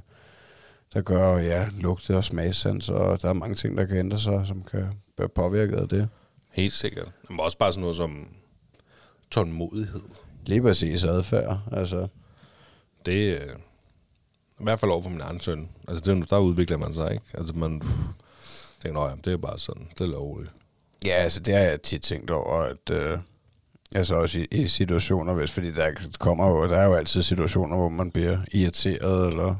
der 0.93 1.01
gør, 1.01 1.37
ja, 1.37 1.67
lugte 1.71 2.17
og 2.17 2.23
smagssans, 2.23 2.89
og 2.89 3.21
der 3.21 3.29
er 3.29 3.33
mange 3.33 3.55
ting, 3.55 3.77
der 3.77 3.85
kan 3.85 3.97
ændre 3.97 4.19
sig, 4.19 4.43
som 4.47 4.63
kan 4.63 4.87
være 5.17 5.29
påvirket 5.29 5.75
af 5.75 5.89
det. 5.89 6.09
Helt 6.51 6.73
sikkert. 6.73 7.11
Men 7.29 7.39
også 7.39 7.57
bare 7.57 7.71
sådan 7.71 7.81
noget 7.81 7.95
som 7.95 8.27
tålmodighed. 9.31 10.01
Lige 10.45 10.61
præcis 10.61 11.03
adfærd, 11.03 11.59
altså. 11.71 12.07
Det 13.05 13.31
er 13.31 13.53
i 14.61 14.63
hvert 14.63 14.79
fald 14.79 14.91
over 14.91 15.01
for 15.01 15.09
min 15.09 15.21
egen 15.21 15.39
søn. 15.39 15.69
Altså, 15.87 16.11
det, 16.13 16.21
er- 16.21 16.25
der 16.25 16.37
udvikler 16.37 16.77
man 16.77 16.93
sig, 16.93 17.11
ikke? 17.11 17.23
Altså, 17.33 17.53
man 17.53 17.81
tænker, 18.81 18.99
nå 19.01 19.07
ja, 19.07 19.13
det 19.25 19.33
er 19.33 19.37
bare 19.37 19.59
sådan, 19.59 19.87
det 19.97 20.01
er 20.01 20.07
lovligt. 20.11 20.51
Ja, 21.05 21.11
altså 21.13 21.39
det 21.39 21.53
har 21.53 21.61
jeg 21.61 21.81
tit 21.81 22.01
tænkt 22.01 22.31
over, 22.31 22.61
at 22.63 22.95
øh, 22.95 23.17
altså 23.95 24.15
også 24.15 24.39
i, 24.39 24.47
i 24.51 24.67
situationer, 24.67 25.33
hvis, 25.33 25.51
fordi 25.51 25.71
der 25.71 25.91
kommer 26.19 26.47
jo, 26.49 26.69
der 26.69 26.77
er 26.77 26.85
jo 26.85 26.93
altid 26.95 27.21
situationer, 27.23 27.75
hvor 27.77 27.89
man 27.89 28.11
bliver 28.11 28.37
irriteret, 28.53 29.27
eller 29.27 29.55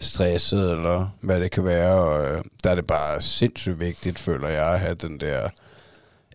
stresset, 0.00 0.70
eller 0.72 1.08
hvad 1.20 1.40
det 1.40 1.50
kan 1.50 1.64
være, 1.64 1.94
og 1.94 2.24
øh, 2.36 2.44
der 2.64 2.70
er 2.70 2.74
det 2.74 2.86
bare 2.86 3.20
sindssygt 3.20 3.80
vigtigt, 3.80 4.18
føler 4.18 4.48
jeg, 4.48 4.72
at 4.74 4.80
have 4.80 4.94
den 4.94 5.20
der 5.20 5.48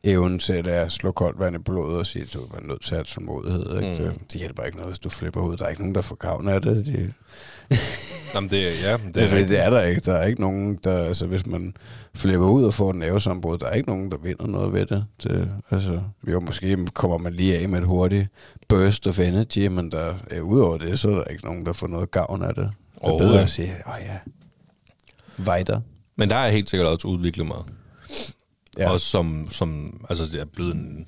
evne 0.04 0.40
til 0.40 0.68
at 0.70 0.92
slå 0.92 1.12
koldt 1.12 1.40
vand 1.40 1.56
i 1.56 1.60
blodet 1.60 1.98
og 2.00 2.06
sige, 2.06 2.24
at 2.24 2.34
du 2.34 2.42
er 2.44 2.62
nødt 2.62 2.84
til 2.84 2.92
at 2.96 2.98
have 2.98 3.04
tålmodighed. 3.06 3.82
Ikke? 3.82 4.04
Mm. 4.04 4.12
Det, 4.14 4.32
det 4.32 4.40
hjælper 4.40 4.64
ikke 4.64 4.78
noget, 4.78 4.90
hvis 4.92 5.00
du 5.00 5.10
flipper 5.10 5.42
ud. 5.42 5.58
Der 5.58 5.66
er 5.66 5.70
ikke 5.70 5.82
nogen, 5.82 5.96
der 5.96 6.02
får 6.02 6.16
gavn 6.16 6.48
af 6.50 6.62
det. 6.62 6.86
De, 6.86 7.12
Jamen, 8.34 8.50
det 8.50 8.68
er, 8.68 8.90
ja, 8.90 8.98
det 8.98 9.14
det, 9.14 9.18
er, 9.18 9.22
altså, 9.22 9.36
det 9.36 9.60
er 9.60 9.70
der 9.70 9.82
ikke. 9.82 10.02
Der 10.02 10.14
er 10.14 10.28
ikke 10.28 10.42
nogen, 10.42 10.80
der, 10.84 11.04
altså 11.06 11.26
hvis 11.26 11.46
man 11.46 11.74
flipper 12.16 12.48
ud 12.48 12.64
og 12.64 12.74
får 12.74 12.92
en 12.92 13.00
nervesambrud, 13.00 13.58
der 13.58 13.66
er 13.66 13.74
ikke 13.74 13.90
nogen, 13.90 14.12
der 14.12 14.18
vinder 14.18 14.48
noget 14.48 14.74
ved 14.74 14.86
det. 14.86 15.06
det 15.24 15.50
altså, 15.70 16.02
jo, 16.28 16.40
måske 16.40 16.88
kommer 16.94 17.18
man 17.18 17.34
lige 17.34 17.58
af 17.58 17.70
med 17.70 17.80
et 17.80 17.88
hurtigt 17.88 18.28
burst 18.68 19.08
of 19.08 19.20
energy, 19.20 19.68
men 19.68 19.92
der, 19.92 20.14
øh, 20.32 20.44
udover 20.44 20.78
det, 20.78 21.00
så 21.00 21.10
er 21.10 21.16
der 21.16 21.24
ikke 21.24 21.46
nogen, 21.46 21.66
der 21.66 21.74
får 21.74 21.88
noget 21.88 22.12
gavn 22.12 22.44
af 22.44 22.56
det. 22.56 22.70
Det 22.94 23.10
er 23.10 23.18
bedre 23.18 23.42
at 23.42 23.50
sige, 23.50 23.74
åh 23.88 23.94
ja, 24.02 24.18
weiter. 25.52 25.82
Men 26.16 26.30
der 26.30 26.44
jeg 26.44 26.52
helt 26.52 26.70
sikkert 26.70 26.90
også 26.90 27.08
udviklet 27.08 27.48
mig. 27.48 27.58
Ja. 28.78 28.84
Ja. 28.84 28.92
Også 28.92 29.06
som, 29.06 29.48
som, 29.52 30.00
altså 30.10 30.30
jeg 30.34 30.42
er 30.42 30.46
blevet 30.46 30.76
en, 30.76 31.06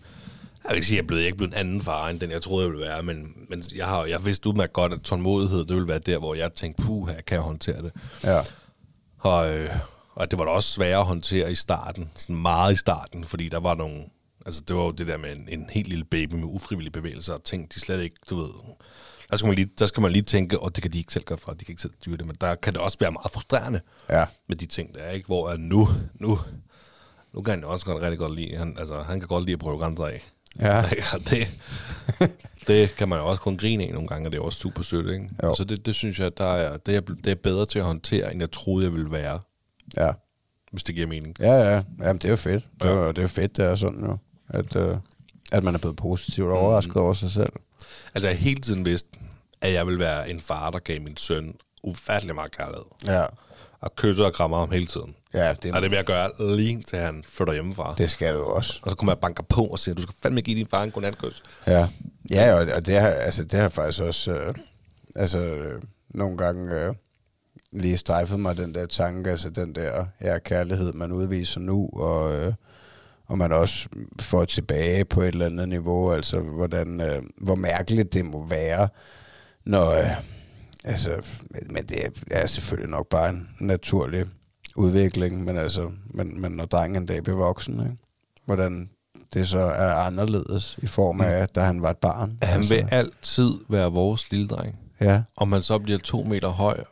jeg 0.67 0.75
vil 0.75 0.85
sige, 0.85 1.03
jeg 1.09 1.17
er 1.21 1.25
ikke 1.25 1.37
blevet 1.37 1.51
en 1.53 1.57
anden 1.59 1.81
far, 1.81 2.09
end 2.09 2.19
den 2.19 2.31
jeg 2.31 2.41
troede, 2.41 2.65
jeg 2.65 2.71
ville 2.71 2.85
være, 2.85 3.03
men, 3.03 3.33
men 3.49 3.63
jeg 3.75 3.85
har 3.87 4.05
jeg 4.05 4.25
vidste 4.25 4.49
udmærket 4.49 4.73
godt, 4.73 4.93
at 4.93 5.01
tålmodighed, 5.01 5.59
det 5.59 5.75
ville 5.75 5.87
være 5.87 5.99
der, 5.99 6.17
hvor 6.17 6.35
jeg 6.35 6.51
tænkte, 6.51 6.83
puh, 6.83 7.07
her 7.09 7.21
kan 7.21 7.35
jeg 7.35 7.41
håndtere 7.43 7.81
det. 7.81 7.91
Ja. 8.23 8.39
Og, 9.19 9.53
øh, 9.57 9.69
og 10.15 10.31
det 10.31 10.39
var 10.39 10.45
da 10.45 10.51
også 10.51 10.69
sværere 10.71 10.99
at 10.99 11.05
håndtere 11.05 11.51
i 11.51 11.55
starten, 11.55 12.11
sådan 12.15 12.35
meget 12.35 12.73
i 12.73 12.75
starten, 12.75 13.23
fordi 13.23 13.49
der 13.49 13.59
var 13.59 13.75
nogle, 13.75 14.03
altså 14.45 14.61
det 14.67 14.75
var 14.75 14.83
jo 14.83 14.91
det 14.91 15.07
der 15.07 15.17
med 15.17 15.35
en, 15.35 15.47
en 15.51 15.69
helt 15.69 15.87
lille 15.87 16.05
baby 16.05 16.33
med 16.33 16.43
ufrivillige 16.43 16.91
bevægelser, 16.91 17.33
og 17.33 17.43
ting, 17.43 17.73
de 17.73 17.79
slet 17.79 18.01
ikke, 18.03 18.15
du 18.29 18.35
ved, 18.39 18.49
der 19.29 19.37
skal 19.37 19.47
man 19.47 19.55
lige, 19.55 19.69
der 19.79 19.85
skal 19.85 20.01
man 20.01 20.11
lige 20.11 20.23
tænke, 20.23 20.59
og 20.59 20.75
det 20.75 20.81
kan 20.81 20.93
de 20.93 20.97
ikke 20.97 21.13
selv 21.13 21.23
gøre 21.25 21.37
fra, 21.37 21.53
de 21.53 21.65
kan 21.65 21.71
ikke 21.71 21.81
selv 21.81 21.93
styre 22.01 22.17
det, 22.17 22.25
men 22.27 22.35
der 22.41 22.55
kan 22.55 22.73
det 22.73 22.81
også 22.81 22.97
være 22.99 23.11
meget 23.11 23.31
frustrerende 23.31 23.81
Ja. 24.09 24.25
med 24.49 24.55
de 24.57 24.65
ting, 24.65 24.95
der 24.95 24.99
er, 25.01 25.11
ikke? 25.11 25.25
Hvor 25.25 25.49
er 25.49 25.57
nu, 25.57 25.87
nu, 26.13 26.39
Nu 27.33 27.41
kan 27.41 27.51
han 27.51 27.61
jo 27.61 27.69
også 27.69 27.85
godt 27.85 28.01
rigtig 28.01 28.19
godt 28.19 28.35
lide, 28.35 28.57
han, 28.57 28.75
altså, 28.79 29.01
han 29.03 29.19
kan 29.19 29.27
godt 29.27 29.43
lide 29.43 29.53
at 29.53 29.59
prøve 29.59 29.77
grænser 29.77 30.05
af. 30.05 30.23
Ja. 30.59 30.81
Ja, 30.91 31.17
det, 31.29 31.47
det 32.67 32.95
kan 32.95 33.09
man 33.09 33.19
jo 33.19 33.25
også 33.27 33.41
kun 33.41 33.57
grine 33.57 33.83
af 33.83 33.93
nogle 33.93 34.07
gange, 34.07 34.27
og 34.27 34.31
det 34.31 34.37
er 34.37 34.41
også 34.41 34.59
super 34.59 34.83
sødt, 34.83 35.11
ikke? 35.13 35.29
Jo. 35.43 35.53
Så 35.55 35.63
det, 35.63 35.85
det 35.85 35.95
synes 35.95 36.19
jeg, 36.19 36.37
der 36.37 36.45
er, 36.53 36.77
det, 36.77 36.95
er, 36.95 37.01
det 37.01 37.27
er 37.27 37.35
bedre 37.35 37.65
til 37.65 37.79
at 37.79 37.85
håndtere, 37.85 38.31
end 38.31 38.41
jeg 38.41 38.51
troede, 38.51 38.85
jeg 38.85 38.93
ville 38.93 39.11
være, 39.11 39.39
Ja. 39.97 40.11
hvis 40.71 40.83
det 40.83 40.95
giver 40.95 41.07
mening. 41.07 41.35
Ja, 41.39 41.53
ja. 41.53 41.81
Jamen, 41.99 42.17
det 42.17 42.25
er 42.25 42.29
jo 42.29 42.35
fedt. 42.35 42.65
Det 42.81 42.89
er, 42.89 43.01
Ja. 43.01 43.07
det 43.07 43.17
er 43.17 43.21
jo 43.21 43.27
fedt, 43.27 43.57
det 43.57 43.65
er 43.65 43.75
sådan 43.75 43.99
jo. 44.05 44.17
At, 44.49 44.75
øh, 44.75 44.97
at 45.51 45.63
man 45.63 45.75
er 45.75 45.79
blevet 45.79 45.97
positivt 45.97 46.51
overrasket 46.51 46.95
over 46.95 47.13
sig 47.13 47.31
selv. 47.31 47.53
Altså, 48.15 48.27
jeg 48.27 48.37
hele 48.37 48.61
tiden 48.61 48.85
vidst, 48.85 49.05
at 49.61 49.73
jeg 49.73 49.87
vil 49.87 49.99
være 49.99 50.29
en 50.29 50.41
far, 50.41 50.69
der 50.69 50.79
gav 50.79 51.01
min 51.01 51.17
søn 51.17 51.55
ufattelig 51.83 52.35
meget 52.35 52.57
kærlighed. 52.57 52.85
Ja. 53.05 53.25
Og 53.81 53.95
kysser 53.95 54.25
og 54.25 54.33
krammer 54.33 54.59
ham 54.59 54.71
hele 54.71 54.85
tiden. 54.85 55.15
Ja, 55.33 55.53
det, 55.63 55.75
Og 55.75 55.81
det 55.81 55.91
vil 55.91 55.95
jeg 55.95 56.05
gøre 56.05 56.55
lige 56.57 56.83
til 56.83 56.99
han 56.99 57.23
flytter 57.27 57.53
hjemmefra. 57.53 57.95
det 57.97 58.09
skal 58.09 58.33
du 58.33 58.43
også. 58.43 58.79
Og 58.81 58.89
så 58.89 58.95
kommer 58.95 59.13
jeg 59.13 59.19
banker 59.19 59.43
på 59.43 59.65
og 59.65 59.79
siger, 59.79 59.95
du 59.95 60.01
skal 60.01 60.15
fandme 60.23 60.41
give 60.41 60.57
din 60.57 60.67
far 60.67 60.83
en 60.83 60.91
godnatkys. 60.91 61.43
Ja, 61.67 61.87
ja 62.31 62.53
og, 62.53 62.67
og 62.75 62.87
det, 62.87 62.99
har, 62.99 63.09
altså, 63.09 63.43
det 63.43 63.59
har 63.59 63.69
faktisk 63.69 64.03
også 64.03 64.31
øh, 64.31 64.53
altså, 65.15 65.39
øh, 65.39 65.81
nogle 66.09 66.37
gange 66.37 66.75
øh, 66.75 66.93
lige 67.71 67.97
strejfet 67.97 68.39
mig, 68.39 68.57
den 68.57 68.75
der 68.75 68.85
tanke, 68.85 69.31
altså 69.31 69.49
den 69.49 69.75
der 69.75 70.05
ja, 70.21 70.39
kærlighed, 70.39 70.93
man 70.93 71.11
udviser 71.11 71.59
nu, 71.59 71.89
og, 71.93 72.35
øh, 72.35 72.53
og 73.25 73.37
man 73.37 73.51
også 73.51 73.89
får 74.21 74.45
tilbage 74.45 75.05
på 75.05 75.21
et 75.21 75.27
eller 75.27 75.45
andet 75.45 75.69
niveau, 75.69 76.11
altså 76.13 76.39
hvordan, 76.39 77.01
øh, 77.01 77.23
hvor 77.37 77.55
mærkeligt 77.55 78.13
det 78.13 78.25
må 78.25 78.45
være, 78.45 78.87
når, 79.65 79.91
øh, 79.91 80.11
altså, 80.83 81.27
men 81.69 81.85
det 81.85 82.05
er, 82.05 82.09
er 82.31 82.45
selvfølgelig 82.45 82.89
nok 82.89 83.07
bare 83.09 83.29
en 83.29 83.49
naturlig 83.59 84.25
udvikling, 84.75 85.43
men 85.43 85.57
altså, 85.57 85.91
men, 86.05 86.41
men 86.41 86.51
når 86.51 86.65
drengen 86.65 87.01
en 87.01 87.05
dag 87.05 87.23
bliver 87.23 87.37
voksen, 87.37 87.79
ikke? 87.79 87.97
hvordan 88.45 88.89
det 89.33 89.47
så 89.47 89.59
er 89.59 89.93
anderledes 89.93 90.79
i 90.81 90.87
form 90.87 91.21
af, 91.21 91.49
da 91.49 91.61
han 91.61 91.81
var 91.81 91.89
et 91.89 91.97
barn. 91.97 92.37
Han 92.41 92.57
altså, 92.57 92.73
vil 92.73 92.87
altid 92.91 93.53
være 93.69 93.91
vores 93.91 94.31
lille 94.31 94.47
dreng. 94.47 94.79
Ja, 95.01 95.21
Om 95.37 95.47
man 95.47 95.61
så 95.61 95.79
bliver 95.79 95.99
to 95.99 96.23
meter 96.23 96.49
høj 96.49 96.83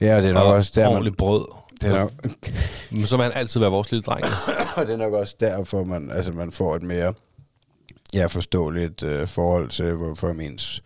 ja 0.00 0.16
og 0.16 0.22
det 0.22 0.28
er 0.28 0.34
nok 0.34 0.42
og 0.42 0.52
også 0.52 0.72
der, 0.74 1.00
man, 1.00 1.14
brød, 1.14 1.44
det 1.82 1.90
er 1.90 1.98
nok, 1.98 2.12
men 2.90 3.06
så 3.06 3.16
vil 3.16 3.22
han 3.22 3.32
altid 3.34 3.60
være 3.60 3.70
vores 3.70 3.90
lille 3.90 4.02
dreng. 4.02 4.24
og 4.76 4.86
det 4.86 4.92
er 4.92 4.96
nok 4.96 5.12
også 5.12 5.36
derfor, 5.40 5.84
man, 5.84 6.10
altså, 6.10 6.32
man 6.32 6.52
får 6.52 6.76
et 6.76 6.82
mere 6.82 7.14
ja, 8.14 8.26
forståeligt 8.26 9.02
øh, 9.02 9.28
forhold 9.28 9.68
til, 9.68 9.92
hvorfor 9.92 10.28
ens 10.28 10.82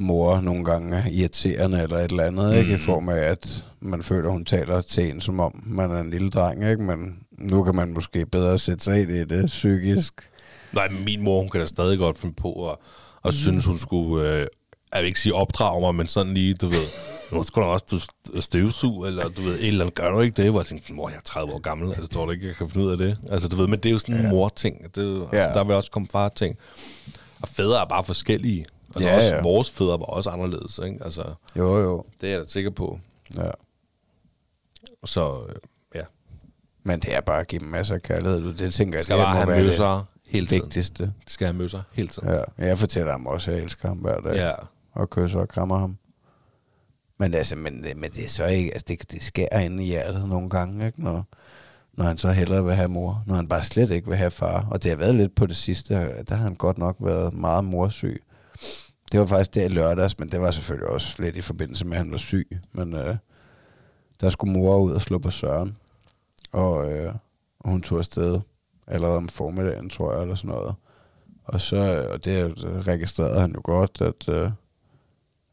mor 0.00 0.40
nogle 0.40 0.64
gange 0.64 0.96
er 0.96 1.06
irriterende 1.10 1.82
eller 1.82 1.96
et 1.98 2.10
eller 2.10 2.24
andet, 2.24 2.52
mm. 2.52 2.58
ikke? 2.58 2.74
I 2.74 2.78
form 2.78 3.08
af, 3.08 3.16
at 3.18 3.64
man 3.80 4.02
føler, 4.02 4.30
hun 4.30 4.44
taler 4.44 4.80
til 4.80 5.10
en, 5.10 5.20
som 5.20 5.40
om 5.40 5.62
man 5.66 5.90
er 5.90 6.00
en 6.00 6.10
lille 6.10 6.30
dreng, 6.30 6.70
ikke? 6.70 6.82
Men 6.82 7.16
nu 7.38 7.62
kan 7.64 7.74
man 7.74 7.92
måske 7.92 8.26
bedre 8.26 8.58
sætte 8.58 8.84
sig 8.84 9.00
ind 9.02 9.10
i 9.10 9.24
det 9.24 9.46
psykisk. 9.46 10.12
Nej, 10.72 10.88
min 11.06 11.22
mor, 11.24 11.40
hun 11.40 11.48
kan 11.48 11.60
da 11.60 11.66
stadig 11.66 11.98
godt 11.98 12.18
finde 12.18 12.34
på 12.34 12.70
at, 12.70 12.76
at 13.24 13.34
synes, 13.34 13.64
hun 13.64 13.78
skulle, 13.78 14.34
øh, 14.34 14.46
jeg 14.94 15.00
vil 15.00 15.06
ikke 15.06 15.20
sige 15.20 15.34
opdrage 15.34 15.80
mig, 15.80 15.94
men 15.94 16.06
sådan 16.06 16.34
lige, 16.34 16.54
du 16.54 16.66
ved, 16.66 16.84
nu 17.32 17.42
skal 17.42 17.62
du 17.62 17.66
også 17.66 17.86
du 17.90 18.40
støvsug, 18.40 19.06
eller 19.06 19.28
du 19.28 19.42
ved, 19.42 19.54
et 19.54 19.68
eller 19.68 19.80
andet, 19.84 19.94
gør 19.94 20.10
du 20.10 20.20
ikke 20.20 20.42
det? 20.42 20.50
Hvor 20.50 20.60
jeg 20.60 20.66
tænkte, 20.66 20.92
mor, 20.92 21.08
jeg 21.08 21.16
er 21.16 21.20
30 21.24 21.52
år 21.52 21.58
gammel, 21.58 21.88
altså 21.94 22.08
tror 22.08 22.24
du 22.24 22.30
ikke, 22.30 22.46
jeg 22.46 22.54
kan 22.56 22.70
finde 22.70 22.86
ud 22.86 22.90
af 22.92 22.98
det? 22.98 23.18
Altså, 23.30 23.48
du 23.48 23.56
ved, 23.56 23.66
men 23.66 23.78
det 23.78 23.88
er 23.88 23.92
jo 23.92 23.98
sådan 23.98 24.14
en 24.16 24.22
ja. 24.22 24.30
mor-ting. 24.30 24.94
Det, 24.94 25.02
er 25.02 25.06
jo- 25.06 25.22
altså, 25.22 25.36
Ja. 25.38 25.52
Der 25.54 25.64
vil 25.64 25.74
også 25.76 25.90
komme 25.90 26.08
far-ting. 26.12 26.56
Og 27.42 27.48
fædre 27.48 27.80
er 27.80 27.84
bare 27.84 28.04
forskellige. 28.04 28.64
Altså, 28.96 29.08
Ja, 29.08 29.16
også, 29.16 29.28
ja. 29.36 29.42
vores 29.42 29.70
fædre 29.70 30.00
var 30.00 30.06
også 30.06 30.30
anderledes, 30.30 30.80
ikke? 30.84 30.98
Altså, 31.04 31.34
Jo, 31.56 31.78
jo. 31.78 32.04
det 32.20 32.26
er 32.26 32.30
jeg 32.30 32.40
da 32.40 32.46
sikker 32.46 32.70
på. 32.70 32.98
Ja. 33.36 33.50
Så 35.04 35.40
øh, 35.48 35.54
ja, 35.94 36.02
Men 36.82 37.00
det 37.00 37.14
er 37.16 37.20
bare 37.20 37.40
at 37.40 37.46
give 37.46 37.60
dem 37.60 37.68
masser 37.68 37.94
af 37.94 38.02
kærlighed. 38.02 38.54
Det 38.54 38.74
tænker 38.74 38.98
jeg, 38.98 39.04
skal 39.04 39.16
det 39.18 39.24
bare 39.24 39.46
må 39.46 39.52
det 39.52 40.04
hele 40.26 40.46
tiden. 40.46 40.62
vigtigste. 40.62 41.02
Det 41.04 41.12
skal 41.26 41.46
have 41.46 41.56
møsser 41.56 41.82
hele 41.94 42.08
tiden. 42.08 42.28
Ja. 42.28 42.42
Jeg 42.58 42.78
fortæller 42.78 43.12
ham 43.12 43.26
også, 43.26 43.50
at 43.50 43.56
jeg 43.56 43.64
elsker 43.64 43.88
ham 43.88 43.98
hver 43.98 44.20
dag. 44.20 44.34
Ja. 44.36 44.50
og 44.92 45.10
kysser 45.10 45.40
og 45.40 45.48
krammer 45.48 45.78
ham. 45.78 45.96
Men 47.18 47.34
altså, 47.34 47.56
men, 47.56 47.84
men 47.96 48.10
det 48.10 48.24
er 48.24 48.28
så 48.28 48.46
ikke, 48.46 48.72
altså 48.72 48.84
det, 48.88 49.12
det 49.12 49.22
skærer 49.22 49.60
inde 49.60 49.82
i 49.84 49.86
hjertet 49.86 50.28
nogle 50.28 50.50
gange, 50.50 50.86
ikke? 50.86 51.02
Når, 51.04 51.24
når 51.92 52.04
han 52.04 52.18
så 52.18 52.30
hellere 52.30 52.64
vil 52.64 52.74
have 52.74 52.88
mor, 52.88 53.22
når 53.26 53.34
han 53.34 53.48
bare 53.48 53.62
slet 53.62 53.90
ikke 53.90 54.08
vil 54.08 54.16
have 54.16 54.30
far. 54.30 54.66
Og 54.70 54.82
det 54.82 54.90
har 54.90 54.96
været 54.96 55.14
lidt 55.14 55.34
på 55.34 55.46
det 55.46 55.56
sidste, 55.56 55.94
der 56.28 56.34
har 56.34 56.42
han 56.42 56.54
godt 56.54 56.78
nok 56.78 56.96
været 57.00 57.34
meget 57.34 57.64
morsyg. 57.64 58.22
Det 59.12 59.20
var 59.20 59.26
faktisk 59.26 59.54
der 59.54 59.64
i 59.64 59.68
lørdags, 59.68 60.18
men 60.18 60.28
det 60.28 60.40
var 60.40 60.50
selvfølgelig 60.50 60.88
også 60.88 61.22
lidt 61.22 61.36
i 61.36 61.40
forbindelse 61.40 61.84
med, 61.84 61.92
at 61.92 61.98
han 61.98 62.12
var 62.12 62.18
syg. 62.18 62.58
Men 62.72 62.94
øh, 62.94 63.16
der 64.20 64.28
skulle 64.28 64.52
mor 64.52 64.78
ud 64.78 64.92
og 64.92 65.00
slå 65.00 65.18
på 65.18 65.30
Søren, 65.30 65.76
og, 66.52 66.92
øh, 66.92 67.14
og 67.60 67.70
hun 67.70 67.82
tog 67.82 67.98
afsted 67.98 68.40
allerede 68.86 69.16
om 69.16 69.28
formiddagen, 69.28 69.90
tror 69.90 70.12
jeg, 70.12 70.22
eller 70.22 70.34
sådan 70.34 70.50
noget. 70.50 70.74
Og 71.44 71.60
så, 71.60 72.08
og 72.12 72.24
det 72.24 72.64
øh, 72.66 72.78
registrerede 72.78 73.40
han 73.40 73.52
jo 73.52 73.60
godt, 73.64 74.00
at, 74.00 74.28
øh, 74.28 74.50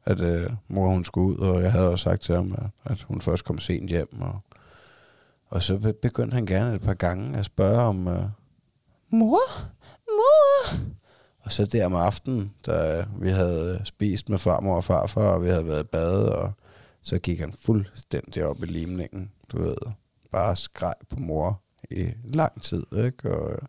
at 0.05 0.21
øh, 0.21 0.49
mor 0.67 0.89
hun 0.89 1.05
skulle 1.05 1.39
ud, 1.39 1.47
og 1.47 1.63
jeg 1.63 1.71
havde 1.71 1.89
også 1.89 2.03
sagt 2.03 2.21
til 2.21 2.35
ham, 2.35 2.55
at, 2.57 2.91
at 2.91 3.01
hun 3.01 3.21
først 3.21 3.45
kom 3.45 3.59
sent 3.59 3.89
hjem. 3.89 4.21
Og, 4.21 4.39
og 5.47 5.61
så 5.61 5.93
begyndte 6.01 6.35
han 6.35 6.45
gerne 6.45 6.75
et 6.75 6.81
par 6.81 6.93
gange 6.93 7.37
at 7.37 7.45
spørge 7.45 7.81
om, 7.81 8.07
øh, 8.07 8.23
mor, 9.09 9.39
mor. 10.07 10.77
Og 11.47 11.53
så 11.53 11.65
der 11.65 11.85
om 11.85 11.95
aftenen, 11.95 12.53
da 12.65 13.05
vi 13.19 13.29
havde 13.29 13.81
spist 13.83 14.29
med 14.29 14.37
farmor 14.37 14.75
og 14.75 14.83
farfar, 14.83 15.21
og 15.21 15.43
vi 15.43 15.47
havde 15.47 15.67
været 15.67 15.89
badet, 15.89 16.25
bade, 16.25 16.35
og 16.35 16.53
så 17.01 17.19
gik 17.19 17.39
han 17.39 17.53
fuldstændig 17.65 18.45
op 18.45 18.63
i 18.63 18.65
limningen, 18.65 19.31
du 19.51 19.61
ved, 19.61 19.75
bare 20.31 20.55
skreg 20.55 20.93
på 21.09 21.15
mor 21.19 21.61
i 21.91 22.09
lang 22.23 22.61
tid, 22.61 22.83
ikke? 22.97 23.31
Og, 23.37 23.59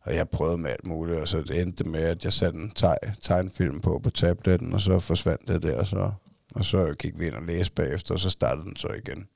og 0.00 0.14
jeg 0.14 0.28
prøvede 0.28 0.58
med 0.58 0.70
alt 0.70 0.86
muligt, 0.86 1.18
og 1.18 1.28
så 1.28 1.40
det 1.42 1.60
endte 1.60 1.84
med, 1.84 2.02
at 2.02 2.24
jeg 2.24 2.32
satte 2.32 2.58
en 2.58 2.72
teg- 2.78 3.20
tegnfilm 3.22 3.80
på 3.80 3.98
på 3.98 4.10
tabletten, 4.10 4.72
og 4.72 4.80
så 4.80 4.98
forsvandt 4.98 5.48
det 5.48 5.62
der, 5.62 5.78
og 5.78 5.86
så, 5.86 6.12
og 6.54 6.64
så 6.64 6.94
gik 6.98 7.18
vi 7.18 7.26
ind 7.26 7.34
og 7.34 7.42
læste 7.42 7.74
bagefter, 7.74 8.14
og 8.14 8.20
så 8.20 8.30
startede 8.30 8.66
den 8.66 8.76
så 8.76 8.88
igen 8.88 9.28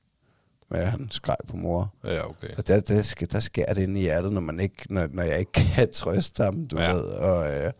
med, 0.71 0.79
at 0.79 0.91
han 0.91 1.07
skreg 1.11 1.35
på 1.47 1.57
mor. 1.57 1.93
Ja, 2.05 2.29
okay. 2.29 2.47
Og 2.57 2.67
der, 2.67 2.79
der, 2.79 3.01
sker, 3.01 3.25
der 3.27 3.39
sker 3.39 3.73
det 3.73 3.81
inde 3.81 3.99
i 3.99 4.03
hjertet, 4.03 4.33
når, 4.33 4.41
man 4.41 4.59
ikke, 4.59 4.75
når, 4.89 5.07
når 5.11 5.23
jeg 5.23 5.39
ikke 5.39 5.51
kan 5.51 5.91
trøste 5.93 6.43
ham, 6.43 6.67
du 6.67 6.79
Ja. 6.79 6.93
ved. 6.93 7.01
Og, 7.03 7.51
øh, 7.51 7.71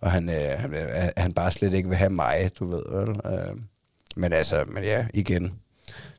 og 0.00 0.10
han, 0.10 0.28
øh, 0.28 0.50
han, 0.58 0.74
øh, 0.74 1.08
han 1.16 1.32
bare 1.32 1.50
slet 1.50 1.74
ikke 1.74 1.88
vil 1.88 1.98
have 1.98 2.10
mig, 2.10 2.50
du 2.58 2.66
ved. 2.70 2.82
Vel? 2.88 3.08
Øh, 3.32 3.56
men 4.16 4.32
altså, 4.32 4.64
men 4.66 4.84
ja, 4.84 5.06
igen, 5.14 5.54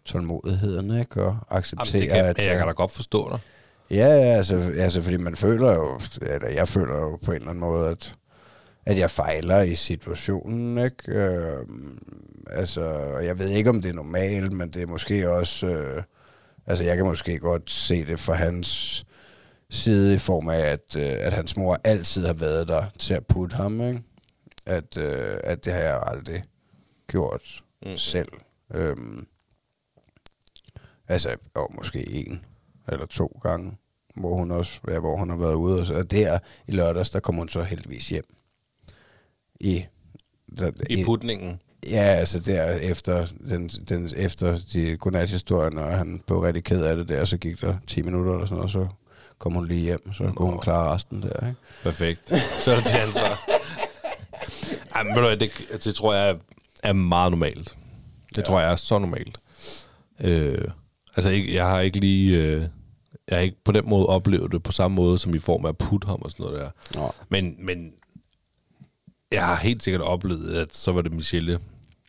tålmodigheden, 0.05 0.99
ikke? 0.99 1.21
Og 1.23 1.25
Jamen, 1.27 1.39
acceptere, 1.49 2.01
det 2.01 2.09
kan, 2.09 2.25
at... 2.25 2.37
jeg 2.37 2.45
kan 2.45 2.61
øh, 2.61 2.67
da 2.67 2.71
godt 2.71 2.91
forstå 2.91 3.29
dig. 3.31 3.39
Ja, 3.91 4.07
ja 4.07 4.35
altså, 4.35 4.71
altså, 4.77 5.01
fordi 5.01 5.17
man 5.17 5.35
føler 5.35 5.73
jo, 5.73 5.99
eller 6.21 6.49
jeg 6.49 6.67
føler 6.67 6.95
jo 6.95 7.15
på 7.25 7.31
en 7.31 7.35
eller 7.35 7.49
anden 7.49 7.59
måde, 7.59 7.89
at, 7.89 8.15
at 8.85 8.97
jeg 8.97 9.09
fejler 9.09 9.61
i 9.61 9.75
situationen, 9.75 10.85
ikke? 10.85 11.11
Øh, 11.11 11.65
altså, 12.51 12.83
jeg 13.17 13.39
ved 13.39 13.47
ikke, 13.49 13.69
om 13.69 13.81
det 13.81 13.89
er 13.89 13.93
normalt, 13.93 14.51
men 14.51 14.69
det 14.69 14.81
er 14.81 14.87
måske 14.87 15.31
også, 15.31 15.67
øh, 15.67 16.03
altså 16.67 16.83
jeg 16.83 16.97
kan 16.97 17.05
måske 17.05 17.39
godt 17.39 17.71
se 17.71 18.05
det 18.05 18.19
fra 18.19 18.33
hans 18.33 19.05
side 19.69 20.13
i 20.15 20.17
form 20.17 20.49
af, 20.49 20.59
at, 20.59 20.95
øh, 20.97 21.03
at 21.19 21.33
hans 21.33 21.57
mor 21.57 21.77
altid 21.83 22.25
har 22.25 22.33
været 22.33 22.67
der 22.67 22.85
til 22.99 23.13
at 23.13 23.25
putte 23.27 23.55
ham, 23.55 23.81
ikke? 23.81 24.03
At, 24.65 24.97
øh, 24.97 25.37
at 25.43 25.65
det 25.65 25.73
har 25.73 25.79
jeg 25.79 26.03
aldrig 26.05 26.43
gjort 27.07 27.63
Mm. 27.85 27.97
selv. 27.97 28.29
Øhm, 28.73 29.27
altså, 31.07 31.35
og 31.53 31.71
måske 31.75 32.09
en 32.09 32.45
eller 32.87 33.05
to 33.05 33.39
gange, 33.43 33.77
hvor 34.15 34.35
hun 34.35 34.51
også, 34.51 34.79
ja, 34.87 34.99
hvor 34.99 35.17
hun 35.17 35.29
har 35.29 35.37
været 35.37 35.53
ude. 35.53 35.79
Og, 35.79 35.85
så, 35.85 35.93
og 35.93 36.11
der 36.11 36.39
i 36.67 36.71
lørdags, 36.71 37.09
der 37.09 37.19
kom 37.19 37.35
hun 37.35 37.49
så 37.49 37.63
heldigvis 37.63 38.09
hjem. 38.09 38.35
I, 39.59 39.85
der, 40.57 40.71
I 40.89 41.03
putningen. 41.05 41.59
Ja, 41.91 42.03
altså 42.03 42.39
der 42.39 42.65
efter, 42.65 43.25
den, 43.49 43.67
den, 43.67 44.09
efter 44.15 44.59
de 44.73 44.97
godnathistorien, 44.97 45.77
og 45.77 45.97
han 45.97 46.21
blev 46.27 46.39
rigtig 46.39 46.63
ked 46.63 46.81
af 46.81 46.95
det 46.95 47.09
der, 47.09 47.25
så 47.25 47.37
gik 47.37 47.61
der 47.61 47.75
10 47.87 48.01
minutter 48.01 48.33
eller 48.33 48.45
sådan 48.45 48.55
noget, 48.57 48.75
og 48.75 48.87
så 48.87 48.87
kom 49.39 49.53
hun 49.53 49.67
lige 49.67 49.81
hjem, 49.81 50.13
så 50.13 50.31
kunne 50.35 50.49
hun 50.49 50.59
klare 50.59 50.93
resten 50.93 51.21
der, 51.21 51.47
ikke? 51.47 51.59
Perfekt. 51.83 52.33
Så 52.59 52.71
er 52.71 52.75
det 52.75 52.85
dit 52.85 52.93
ansvar. 52.93 53.49
Ej, 54.95 55.03
men 55.03 55.15
ved 55.15 55.21
du 55.21 55.29
det, 55.29 55.51
det 55.83 55.95
tror 55.95 56.13
jeg 56.13 56.37
er, 56.83 56.93
meget 56.93 57.31
normalt. 57.31 57.77
Det 58.29 58.37
ja. 58.37 58.41
tror 58.41 58.59
jeg 58.59 58.71
er 58.71 58.75
så 58.75 58.99
normalt. 58.99 59.39
Øh, 60.19 60.67
altså, 61.15 61.29
ikke, 61.29 61.55
jeg 61.55 61.67
har 61.67 61.79
ikke 61.79 61.99
lige... 61.99 62.37
Øh, 62.37 62.67
jeg 63.27 63.37
har 63.37 63.43
ikke 63.43 63.57
på 63.63 63.71
den 63.71 63.89
måde 63.89 64.05
oplevet 64.05 64.51
det 64.51 64.63
på 64.63 64.71
samme 64.71 64.95
måde, 64.95 65.19
som 65.19 65.35
i 65.35 65.39
form 65.39 65.65
af 65.65 65.69
at 65.69 65.77
putte 65.77 66.07
ham 66.07 66.21
og 66.21 66.31
sådan 66.31 66.45
noget 66.45 66.61
der. 66.61 66.99
Nå. 66.99 67.11
Men, 67.29 67.55
men 67.59 67.91
jeg 69.31 69.45
har 69.45 69.55
helt 69.55 69.83
sikkert 69.83 70.01
oplevet, 70.01 70.53
at 70.53 70.75
så 70.75 70.91
var 70.91 71.01
det 71.01 71.13
Michelle, 71.13 71.59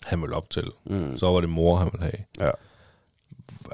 han 0.04 0.20
ville 0.22 0.36
op 0.36 0.50
til. 0.50 0.64
Mm. 0.84 1.18
Så 1.18 1.26
var 1.30 1.40
det 1.40 1.48
mor, 1.50 1.76
han 1.76 1.90
ville 1.92 2.04
have. 2.04 2.50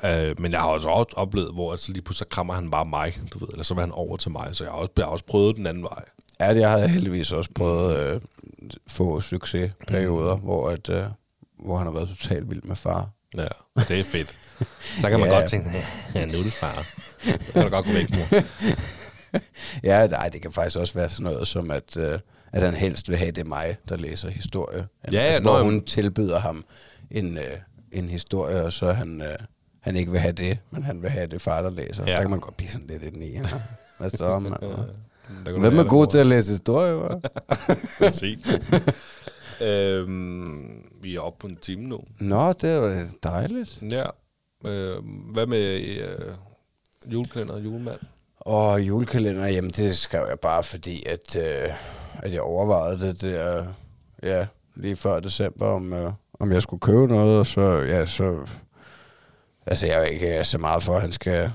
Ja. 0.02 0.28
Øh, 0.28 0.40
men 0.40 0.52
jeg 0.52 0.60
har 0.60 0.68
også 0.68 0.88
også 0.88 1.14
oplevet, 1.16 1.52
hvor 1.52 1.72
altså 1.72 1.92
lige 1.92 2.02
pludselig 2.02 2.26
så 2.26 2.34
krammer 2.34 2.54
han 2.54 2.70
bare 2.70 2.84
mig, 2.84 3.18
du 3.32 3.38
ved, 3.38 3.48
eller 3.52 3.64
så 3.64 3.74
var 3.74 3.80
han 3.80 3.92
over 3.92 4.16
til 4.16 4.30
mig, 4.30 4.48
så 4.52 4.64
jeg 4.64 4.72
har 4.72 4.78
også, 4.78 4.92
jeg 4.96 5.04
har 5.04 5.10
også 5.10 5.24
prøvet 5.24 5.56
den 5.56 5.66
anden 5.66 5.82
vej. 5.82 6.04
Ja, 6.40 6.54
det 6.54 6.64
har 6.64 6.78
jeg 6.78 6.90
heldigvis 6.90 7.32
også 7.32 7.50
prøvet 7.54 7.98
øh, 7.98 8.20
få 8.88 9.20
succesperioder, 9.20 10.36
mm. 10.36 10.42
hvor, 10.42 10.68
at, 10.70 10.88
øh, 10.88 11.04
hvor 11.64 11.76
han 11.78 11.86
har 11.86 11.94
været 11.94 12.08
totalt 12.08 12.50
vild 12.50 12.62
med 12.62 12.76
far. 12.76 13.08
Ja, 13.36 13.46
det 13.88 14.00
er 14.00 14.04
fedt. 14.04 14.34
Så 15.00 15.10
kan 15.10 15.20
man 15.20 15.28
Ja. 15.30 15.34
godt 15.38 15.50
tænke, 15.50 15.70
ja, 16.14 16.26
nu 16.26 16.32
er 16.38 16.42
det 16.42 16.52
far. 16.52 16.84
Så 17.40 17.52
kan 17.52 17.62
du 17.62 17.68
godt 17.68 17.86
gå 17.86 17.92
væk, 17.92 18.10
mor. 18.10 18.42
Ja, 19.82 20.06
nej, 20.06 20.28
det 20.28 20.42
kan 20.42 20.52
faktisk 20.52 20.78
også 20.78 20.94
være 20.94 21.08
sådan 21.08 21.24
noget 21.24 21.48
som, 21.48 21.70
at, 21.70 21.96
øh, 21.96 22.18
at 22.52 22.62
han 22.62 22.74
helst 22.74 23.08
vil 23.08 23.16
have, 23.18 23.30
det 23.30 23.38
er 23.38 23.48
mig, 23.48 23.76
der 23.88 23.96
læser 23.96 24.30
historie. 24.30 24.86
Ja, 25.12 25.18
ja, 25.18 25.20
altså, 25.20 25.42
nå, 25.42 25.50
hvor 25.50 25.58
jamen. 25.58 25.72
hun 25.72 25.84
tilbyder 25.84 26.40
ham 26.40 26.64
en, 27.10 27.38
øh, 27.38 27.44
en 27.92 28.08
historie, 28.08 28.64
og 28.64 28.72
så 28.72 28.92
han, 28.92 29.22
øh, 29.22 29.36
han 29.80 29.96
ikke 29.96 30.10
vil 30.10 30.20
have 30.20 30.32
det, 30.32 30.58
men 30.70 30.82
han 30.82 31.02
vil 31.02 31.10
have 31.10 31.26
det 31.26 31.40
far, 31.40 31.62
der 31.62 31.70
læser. 31.70 32.04
Ja. 32.06 32.12
Der 32.12 32.20
kan 32.20 32.30
man 32.30 32.40
godt 32.40 32.56
blive 32.56 32.70
sådan 32.70 32.86
lidt 32.86 33.02
ind 33.02 33.22
i. 33.22 33.38
Hvad 33.98 34.10
så, 34.10 34.38
mand? 34.38 34.54
Hvem 35.60 35.78
er 35.78 35.88
god 35.88 36.06
til 36.06 36.18
at 36.18 36.26
læse 36.26 36.50
historie, 36.50 37.00
hva'? 37.00 37.20
Præcis. 38.04 38.38
øhm, 39.62 40.82
vi 41.02 41.16
er 41.16 41.20
oppe 41.20 41.38
på 41.40 41.46
en 41.46 41.56
time 41.56 41.82
nu. 41.82 42.00
Nå, 42.18 42.52
det 42.52 42.70
er 42.70 42.74
jo 42.74 43.06
dejligt. 43.22 43.78
Ja. 43.90 44.04
Øh, 44.66 44.96
hvad 45.32 45.46
med 45.46 45.80
øh, 45.80 46.32
julekalender 47.12 47.54
og 47.54 47.64
julemand? 47.64 48.00
Og 48.36 48.82
julekalender, 48.82 49.46
jamen 49.46 49.70
det 49.70 49.98
skrev 49.98 50.26
jeg 50.28 50.40
bare 50.40 50.62
fordi, 50.62 51.04
at, 51.06 51.36
øh, 51.36 51.74
at 52.22 52.32
jeg 52.32 52.40
overvejede 52.40 53.00
det 53.00 53.20
der, 53.20 53.66
ja, 54.22 54.46
lige 54.74 54.96
før 54.96 55.20
december, 55.20 55.66
om, 55.66 55.92
øh, 55.92 56.12
om 56.40 56.52
jeg 56.52 56.62
skulle 56.62 56.80
købe 56.80 57.06
noget, 57.06 57.38
og 57.38 57.46
så, 57.46 57.60
ja, 57.70 58.06
så, 58.06 58.46
altså 59.66 59.86
jeg 59.86 60.00
er 60.00 60.04
ikke 60.04 60.44
så 60.44 60.58
meget 60.58 60.82
for, 60.82 60.94
at 60.94 61.02
han 61.02 61.12
skal, 61.12 61.52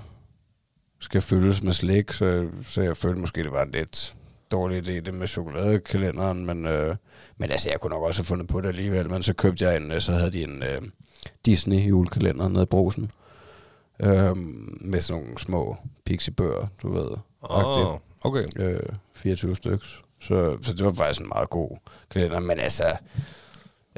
skal 1.00 1.22
fyldes 1.22 1.64
med 1.64 1.74
slik, 1.74 2.12
så, 2.12 2.48
så 2.64 2.82
jeg 2.82 2.98
følte 2.98 3.22
måske, 3.22 3.44
det 3.44 3.52
var 3.52 3.64
en 3.64 3.72
lidt 3.72 4.16
dårlig 4.52 4.88
idé, 4.88 5.00
det 5.00 5.14
med 5.14 5.28
chokoladekalenderen, 5.28 6.46
men, 6.46 6.66
øh, 6.66 6.96
men 7.38 7.52
altså, 7.52 7.70
jeg 7.70 7.80
kunne 7.80 7.94
nok 7.94 8.04
også 8.04 8.20
have 8.20 8.26
fundet 8.26 8.48
på 8.48 8.62
det 8.62 8.68
alligevel, 8.68 9.10
men 9.12 9.24
så 9.24 9.34
købte 9.34 9.66
jeg 9.66 9.76
en, 9.76 9.92
øh, 9.92 10.02
så 10.02 10.12
havde 10.12 10.32
de 10.32 10.44
en 10.44 10.64
øh, 10.64 10.82
Disney 11.46 11.90
julekalender 11.90 12.48
nede 12.48 12.64
i 12.64 12.66
brusen, 12.66 13.12
øhm, 14.00 14.78
med 14.82 15.02
sådan 15.02 15.24
nogle 15.24 15.40
små 15.40 15.78
pixiebøger, 16.06 16.68
du 16.82 16.94
ved. 16.94 17.10
agtigt. 17.50 17.88
Oh, 17.88 18.00
okay. 18.22 18.46
Øh, 18.56 18.80
24 19.14 19.56
stykker. 19.56 20.05
Så, 20.22 20.58
så 20.62 20.74
det 20.74 20.86
var 20.86 20.94
faktisk 20.94 21.22
en 21.22 21.28
meget 21.28 21.50
god 21.50 21.78
kalender. 22.12 22.40
Men 22.40 22.60
altså, 22.60 22.98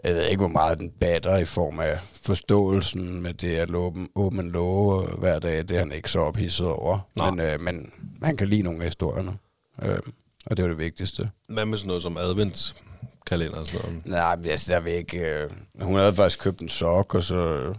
jeg 0.03 0.15
ved 0.15 0.25
ikke, 0.25 0.39
hvor 0.39 0.47
meget 0.47 0.77
den 0.77 0.89
batter 0.89 1.37
i 1.37 1.45
form 1.45 1.79
af 1.79 1.99
forståelsen 2.21 3.21
med 3.21 3.33
det 3.33 3.55
at 3.55 3.75
åben, 3.75 4.09
åben 4.15 4.51
love 4.51 5.07
hver 5.17 5.39
dag. 5.39 5.57
Det 5.57 5.71
er 5.71 5.79
han 5.79 5.91
ikke 5.91 6.11
så 6.11 6.19
ophidset 6.19 6.67
over. 6.67 6.99
Nå. 7.15 7.29
Men, 7.29 7.39
øh, 7.39 7.59
men 7.59 7.91
han 8.23 8.37
kan 8.37 8.47
lide 8.47 8.61
nogle 8.61 8.79
af 8.79 8.85
historierne. 8.85 9.37
Øh, 9.83 9.99
og 10.45 10.57
det 10.57 10.63
var 10.63 10.69
det 10.69 10.77
vigtigste. 10.77 11.29
Hvad 11.47 11.65
med 11.65 11.77
sådan 11.77 11.87
noget 11.87 12.03
som 12.03 12.17
adventskalender 12.17 13.59
og 13.59 13.67
sådan 13.67 13.89
noget? 13.89 14.05
Nej, 14.05 14.35
men 14.35 14.45
altså, 14.45 14.73
jeg 14.73 14.85
ved 14.85 14.91
ikke... 14.91 15.19
Øh, 15.19 15.49
hun 15.81 15.95
havde 15.95 16.13
faktisk 16.13 16.39
købt 16.39 16.61
en 16.61 16.69
sok, 16.69 17.15
og 17.15 17.23
så... 17.23 17.35
Øh, 17.35 17.75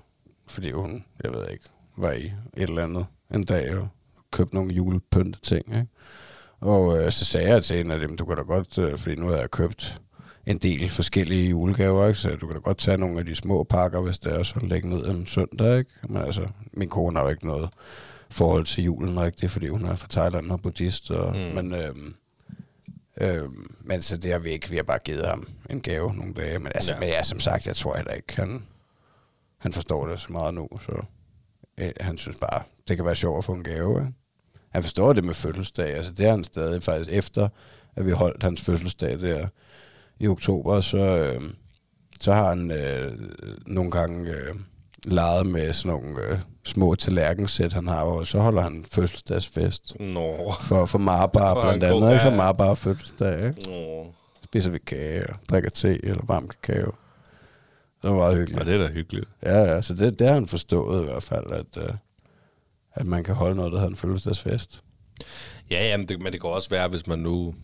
fordi 0.47 0.71
hun, 0.71 1.05
jeg 1.25 1.33
ved 1.33 1.49
ikke, 1.53 1.65
var 1.97 2.13
i 2.13 2.25
et 2.57 2.69
eller 2.69 2.85
andet 2.85 3.07
en 3.35 3.45
dag 3.45 3.77
og 3.77 3.89
købte 4.33 4.55
nogle 4.55 4.75
julepynte 4.75 5.41
ting, 5.41 5.67
ikke? 5.75 5.87
Og 6.61 6.99
øh, 6.99 7.13
så 7.13 7.25
sagde 7.25 7.49
jeg 7.49 7.65
til 7.65 7.77
hende, 7.77 7.95
at 7.95 8.03
jamen, 8.03 8.17
du 8.17 8.25
kan 8.25 8.37
da 8.37 8.43
godt... 8.43 8.79
Øh, 8.79 8.99
fordi 8.99 9.15
nu 9.15 9.27
havde 9.27 9.41
jeg 9.41 9.51
købt 9.51 10.01
en 10.47 10.59
del 10.59 10.91
forskellige 10.91 11.49
julegaver, 11.51 12.07
ikke? 12.09 12.19
Så 12.21 12.29
du 12.37 12.47
kan 12.47 12.55
da 12.57 12.61
godt 12.61 12.79
tage 12.79 12.97
nogle 12.97 13.19
af 13.19 13.25
de 13.25 13.35
små 13.37 13.65
pakker, 13.65 14.01
hvis 14.01 14.19
det 14.19 14.33
er, 14.35 14.43
så 14.43 14.55
lægge 14.63 14.89
ned 14.89 15.07
en 15.07 15.27
søndag, 15.27 15.79
ikke? 15.79 15.91
Men 16.09 16.17
altså, 16.23 16.49
min 16.73 16.89
kone 16.89 17.17
har 17.17 17.25
jo 17.25 17.31
ikke 17.31 17.47
noget 17.47 17.69
forhold 18.31 18.65
til 18.65 18.85
julen 18.85 19.21
rigtigt, 19.21 19.53
fordi 19.53 19.69
hun 19.69 19.85
er 19.85 19.97
fra 19.97 20.09
Thailand 20.11 20.51
og 20.51 20.63
buddhist, 20.63 21.11
og, 21.11 21.33
Mm. 21.37 21.55
men... 21.55 21.75
Øh, 21.75 21.95
Øh, 23.21 23.49
men 23.81 24.03
så 24.03 24.17
det 24.17 24.33
har 24.33 24.39
vi 24.39 24.51
ikke. 24.51 24.71
Vi 24.71 24.77
har 24.77 24.83
bare 24.83 24.99
givet 25.05 25.27
ham 25.27 25.49
en 25.71 25.81
gave 25.81 26.15
nogle 26.15 26.35
dage. 26.35 26.59
Men, 26.59 26.73
altså, 26.75 26.93
ja. 26.93 26.99
men 27.01 27.09
ja, 27.09 27.23
som 27.23 27.41
sagt, 27.41 27.67
jeg 27.67 27.77
tror 27.77 27.97
heller 27.97 28.13
ikke, 28.13 28.37
han, 28.37 28.63
han 29.59 29.73
forstår 29.73 30.07
det 30.07 30.21
så 30.21 30.33
meget 30.33 30.55
nu. 30.55 30.69
Så 30.81 31.03
øh, 31.79 31.91
han 32.01 32.19
synes 32.19 32.39
bare, 32.41 32.63
det 32.89 32.97
kan 32.97 33.07
være 33.07 33.17
sjovt 33.17 33.39
at 33.39 33.45
få 33.45 33.53
en 33.53 33.63
gave. 33.65 34.01
Ikke? 34.01 34.13
Han 34.71 34.83
forstår 34.83 35.13
det 35.13 35.25
med 35.25 35.35
fødselsdag. 35.35 35.95
Altså, 35.97 36.13
det 36.13 36.27
er 36.27 36.31
han 36.31 36.45
stadig 36.45 36.83
faktisk 36.83 37.11
efter, 37.13 37.49
at 37.97 38.07
vi 38.07 38.11
holdt 38.11 38.43
hans 38.43 38.61
fødselsdag 38.61 39.21
der 39.21 39.47
i 40.21 40.29
oktober. 40.29 40.81
Så, 40.81 40.97
øh, 40.99 41.41
så 42.21 42.33
har 42.33 42.49
han 42.49 42.71
øh, 42.71 43.13
nogle 43.67 43.91
gange 43.91 44.31
øh, 44.31 44.55
leget 45.05 45.47
med 45.47 45.73
sådan 45.73 45.89
nogle 46.01 46.21
øh, 46.23 46.39
små 46.65 46.95
tallerkensæt, 46.95 47.73
han 47.73 47.89
har. 47.89 48.03
Og 48.03 48.27
så 48.27 48.39
holder 48.41 48.63
han 48.63 48.85
fødselsdagsfest. 48.93 50.01
Nå. 50.01 50.53
For, 50.61 50.87
for 50.87 50.99
Marbar 50.99 51.55
blandt 51.63 51.83
god- 51.85 52.03
andet, 52.03 52.11
ikke? 52.13 52.23
Så 52.23 52.29
ja. 52.29 52.37
Marbar 52.37 52.75
fødselsdag, 52.75 53.37
ikke? 53.49 53.69
Nå. 53.71 54.07
Spiser 54.45 54.71
vi 54.71 54.79
kage 54.79 55.27
og 55.31 55.35
drikker 55.51 55.71
te 55.71 56.05
eller 56.05 56.23
varm 56.27 56.49
kakao. 56.49 56.93
Det 58.03 58.11
var 58.11 58.17
meget 58.17 58.33
Ja, 58.33 58.39
hyggeligt. 58.39 58.67
det 58.67 58.75
er 58.75 58.79
da 58.79 58.87
hyggeligt. 58.93 59.29
Ja, 59.43 59.59
ja, 59.75 59.83
så 59.83 59.95
det, 59.95 60.19
det 60.19 60.27
har 60.27 60.35
han 60.35 60.47
forstået 60.47 61.03
i 61.03 61.05
hvert 61.05 61.23
fald, 61.23 61.53
at, 61.53 61.77
uh, 61.77 61.95
at 63.01 63.07
man 63.07 63.25
kan 63.25 63.35
holde 63.35 63.57
noget, 63.57 63.73
der 63.73 63.79
hedder 63.79 63.91
en 63.91 63.97
fødselsdagsfest. 63.97 64.83
Ja, 65.71 65.89
jamen, 65.89 66.09
det, 66.09 66.21
men 66.21 66.33
det 66.33 66.41
kan 66.41 66.51
også 66.51 66.71
være, 66.71 66.89
hvis 66.89 67.07
man 67.07 67.19
nu... 67.19 67.55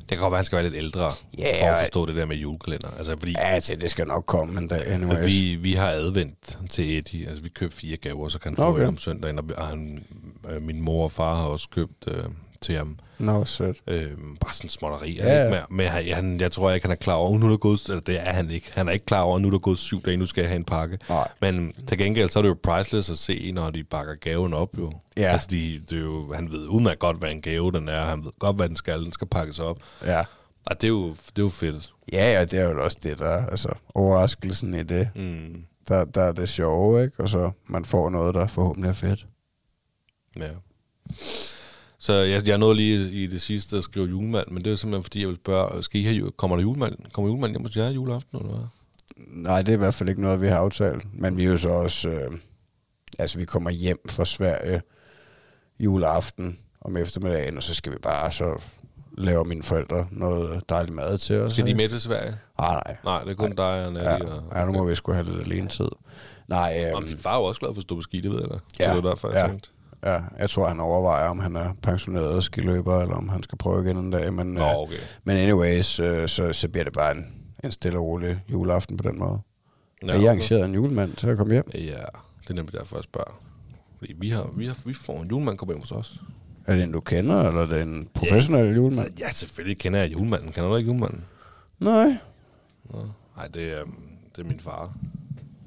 Det 0.00 0.16
kan 0.16 0.18
godt 0.18 0.30
være, 0.32 0.38
han 0.38 0.44
skal 0.44 0.56
være 0.56 0.64
lidt 0.68 0.74
ældre, 0.84 1.10
Ja, 1.38 1.62
for 1.62 1.74
at 1.74 1.84
forstå 1.84 2.06
det 2.06 2.16
der 2.16 2.24
med 2.26 2.36
julekalender. 2.36 2.88
Altså, 2.98 3.16
fordi 3.18 3.32
Ja, 3.32 3.48
altså, 3.48 3.76
det 3.76 3.90
skal 3.90 4.06
nok 4.06 4.24
komme 4.26 4.60
en 4.60 4.68
dag. 4.68 4.86
Anyways. 4.86 5.26
vi, 5.26 5.54
vi 5.54 5.72
har 5.72 5.88
advendt 5.88 6.58
til 6.70 6.98
Eddie. 6.98 7.28
Altså, 7.28 7.42
vi 7.42 7.48
købte 7.48 7.76
fire 7.76 7.96
gaver, 7.96 8.28
så 8.28 8.38
kan 8.38 8.50
han 8.50 8.56
få 8.56 8.62
Okay. 8.62 8.78
okay. 8.80 8.88
om 8.88 8.98
søndagen. 8.98 9.38
Og 9.38 9.66
han, 9.66 10.04
øh, 10.50 10.62
min 10.62 10.80
mor 10.80 11.04
og 11.04 11.12
far 11.12 11.34
har 11.34 11.44
også 11.44 11.68
købt 11.68 12.04
øh, 12.06 12.24
til 12.60 12.76
ham. 12.76 12.98
Nå, 13.18 13.44
sødt. 13.44 13.76
Øh, 13.86 14.10
bare 14.40 14.52
sådan 14.52 14.70
småtterier. 14.70 15.26
Ja, 15.26 15.54
Ja. 15.54 15.62
Men 15.70 15.86
han, 15.88 16.40
jeg 16.40 16.52
tror 16.52 16.70
ikke, 16.70 16.84
han 16.84 16.92
er 16.92 16.96
klar 16.96 17.14
over, 17.14 17.38
nu 17.38 17.46
er 17.46 17.50
der 17.50 17.56
gået, 17.56 17.86
eller 17.88 18.00
det 18.00 18.20
er 18.20 18.32
han 18.32 18.50
ikke. 18.50 18.70
Han 18.74 18.88
er 18.88 18.92
ikke 18.92 19.06
klar 19.06 19.20
over, 19.20 19.38
nu 19.38 19.48
er 19.48 19.50
der 19.52 19.58
gået 19.58 19.78
syv 19.78 20.02
dage, 20.02 20.16
nu 20.16 20.26
skal 20.26 20.40
jeg 20.42 20.50
have 20.50 20.56
en 20.56 20.64
pakke. 20.64 20.98
Nej. 21.08 21.28
Men 21.40 21.72
til 21.88 21.98
gengæld, 21.98 22.28
så 22.28 22.38
er 22.38 22.42
det 22.42 22.48
jo 22.48 22.56
priceless 22.62 23.10
at 23.10 23.18
se, 23.18 23.52
når 23.54 23.70
de 23.70 23.84
bakker 23.84 24.14
gaven 24.14 24.54
op 24.54 24.78
jo. 24.78 24.92
Ja. 25.16 25.22
Altså, 25.22 25.48
de, 25.50 25.82
det 25.90 25.98
er 25.98 26.02
jo, 26.02 26.32
han 26.34 26.50
ved 26.50 26.66
udmærket 26.66 26.98
godt, 26.98 27.16
hvad 27.16 27.30
en 27.30 27.40
gave 27.40 27.72
den 27.72 27.88
er. 27.88 28.04
Han 28.04 28.24
ved 28.24 28.32
godt, 28.38 28.56
hvad 28.56 28.68
den 28.68 28.76
skal. 28.76 29.04
Den 29.04 29.12
skal 29.12 29.26
pakkes 29.26 29.58
op. 29.58 29.76
Ja. 30.04 30.24
Og 30.66 30.80
det 30.80 30.84
er 30.84 30.88
jo, 30.88 31.08
det 31.10 31.38
er 31.38 31.42
jo 31.42 31.48
fedt. 31.48 31.92
Ja, 32.12 32.32
ja, 32.32 32.44
det 32.44 32.54
er 32.60 32.68
jo 32.70 32.84
også 32.84 32.98
det, 33.02 33.18
der 33.18 33.46
altså 33.46 33.68
overraskelsen 33.94 34.74
i 34.74 34.82
det. 34.82 35.08
Mm. 35.14 35.64
Der, 35.88 36.04
der 36.04 36.22
er 36.22 36.32
det 36.32 36.48
sjove, 36.48 37.04
ikke? 37.04 37.20
Og 37.22 37.28
så 37.28 37.50
man 37.66 37.84
får 37.84 38.10
noget, 38.10 38.34
der 38.34 38.46
forhåbentlig 38.46 38.88
er 38.88 38.92
fedt. 38.92 39.26
Ja. 40.38 40.48
Så 42.00 42.12
jeg, 42.12 42.48
jeg 42.48 42.58
nåede 42.58 42.74
lige 42.76 43.10
i 43.10 43.26
det 43.26 43.40
sidste 43.42 43.76
at 43.76 43.84
skrive 43.84 44.06
julemand, 44.08 44.48
men 44.48 44.64
det 44.64 44.72
er 44.72 44.76
simpelthen 44.76 45.02
fordi, 45.02 45.20
jeg 45.20 45.28
vil 45.28 45.36
spørge, 45.36 45.82
skal 45.82 46.00
I 46.00 46.04
have, 46.04 46.30
kommer 46.30 46.56
der 46.56 46.62
julemand? 46.62 46.96
Kommer 47.12 47.30
julemand 47.30 47.52
hjem 47.52 47.62
hos 47.62 47.76
jer 47.76 47.88
juleaften, 47.90 48.38
eller 48.38 48.52
hvad? 48.52 48.66
Nej, 49.26 49.62
det 49.62 49.68
er 49.68 49.72
i 49.72 49.78
hvert 49.78 49.94
fald 49.94 50.08
ikke 50.08 50.20
noget, 50.20 50.40
vi 50.40 50.48
har 50.48 50.56
aftalt. 50.56 51.06
Men 51.14 51.36
vi 51.36 51.44
er 51.44 51.48
jo 51.48 51.56
så 51.56 51.68
også... 51.68 52.08
Øh, 52.08 52.32
altså, 53.18 53.38
vi 53.38 53.44
kommer 53.44 53.70
hjem 53.70 53.98
fra 54.08 54.24
Sverige 54.24 54.82
juleaften 55.80 56.58
om 56.80 56.96
eftermiddagen, 56.96 57.56
og 57.56 57.62
så 57.62 57.74
skal 57.74 57.92
vi 57.92 57.98
bare 58.02 58.32
så 58.32 58.60
laver 59.18 59.44
mine 59.44 59.62
forældre 59.62 60.06
noget 60.10 60.62
dejligt 60.68 60.94
mad 60.94 61.18
til 61.18 61.36
os. 61.40 61.52
Skal 61.52 61.66
de 61.66 61.74
med 61.74 61.88
til 61.88 62.00
Sverige? 62.00 62.36
Nej, 62.58 62.82
nej. 62.86 62.96
Nej, 63.04 63.22
det 63.22 63.30
er 63.30 63.34
kun 63.34 63.54
dig 63.56 63.86
og 63.86 63.92
Natty. 63.92 64.24
Ja, 64.24 64.34
og, 64.34 64.42
ja, 64.56 64.64
nu 64.64 64.72
må 64.72 64.84
vi 64.84 64.94
sgu 64.94 65.12
have 65.12 65.24
lidt 65.24 65.40
alene 65.40 65.68
tid. 65.68 65.88
Nej, 66.48 66.90
Om 66.94 67.02
øhm, 67.02 67.08
din 67.08 67.18
far 67.18 67.34
er 67.34 67.38
jo 67.38 67.44
også 67.44 67.60
glad 67.60 67.74
for 67.74 67.78
at 67.80 67.82
stå 67.82 67.94
på 67.94 68.02
ski, 68.02 68.20
det 68.20 68.30
ved 68.30 68.40
jeg 68.40 68.50
da. 68.50 68.54
Så 68.54 68.76
Ja, 68.80 68.94
det 68.94 69.02
var 69.04 69.10
derfor, 69.10 69.28
jeg 69.28 69.40
ja. 69.40 69.46
tænkte. 69.46 69.68
Ja, 70.04 70.20
jeg 70.38 70.50
tror, 70.50 70.68
han 70.68 70.80
overvejer, 70.80 71.28
om 71.28 71.38
han 71.38 71.56
er 71.56 71.74
pensioneret 71.82 72.44
skiløber, 72.44 73.00
eller 73.02 73.14
om 73.14 73.28
han 73.28 73.42
skal 73.42 73.58
prøve 73.58 73.84
igen 73.84 73.96
en 73.96 74.10
dag. 74.10 74.32
Men, 74.34 74.46
Nå, 74.46 74.60
øh, 74.62 74.76
okay. 74.76 74.96
men 75.24 75.36
anyways, 75.36 76.00
øh, 76.00 76.28
så, 76.28 76.52
så 76.52 76.68
bliver 76.68 76.84
det 76.84 76.92
bare 76.92 77.16
en, 77.16 77.26
en 77.64 77.72
stille 77.72 77.98
og 77.98 78.04
rolig 78.04 78.40
juleaften 78.52 78.96
på 78.96 79.08
den 79.08 79.18
måde. 79.18 79.38
Ja, 80.02 80.06
Ja, 80.06 80.12
er 80.12 80.14
I 80.14 80.18
okay. 80.18 80.26
arrangeret 80.28 80.64
en 80.64 80.74
julemand 80.74 81.12
til 81.12 81.26
at 81.28 81.36
komme 81.36 81.52
hjem? 81.52 81.70
Ja, 81.74 81.78
det 82.42 82.50
er 82.50 82.54
nemlig 82.54 82.72
derfor, 82.72 82.96
jeg 82.96 83.04
spørger. 83.04 83.40
Fordi 83.98 84.12
vi, 84.18 84.30
har, 84.30 84.50
vi, 84.56 84.66
har, 84.66 84.76
vi 84.84 84.94
får 84.94 85.22
en 85.22 85.28
julemand 85.28 85.58
kommer 85.58 85.74
hjem 85.74 85.80
hos 85.80 85.92
os. 85.92 86.20
Er 86.66 86.74
det 86.74 86.82
en, 86.82 86.92
du 86.92 87.00
kender, 87.00 87.48
eller 87.48 87.62
er 87.62 87.66
det 87.66 87.82
en 87.82 88.08
professionel 88.14 88.74
julemand? 88.76 89.18
Ja, 89.18 89.30
selvfølgelig 89.30 89.78
kender 89.78 89.98
jeg 90.00 90.12
julemanden. 90.12 90.52
Kender 90.52 90.70
du 90.70 90.76
ikke 90.76 90.88
julemanden? 90.88 91.24
Nej. 91.78 92.16
Nå. 92.90 92.98
Nej, 93.36 93.46
det 93.54 93.72
er, 93.72 93.80
øhm, 93.80 93.94
det 94.36 94.44
er 94.44 94.48
min 94.48 94.60
far, 94.60 94.92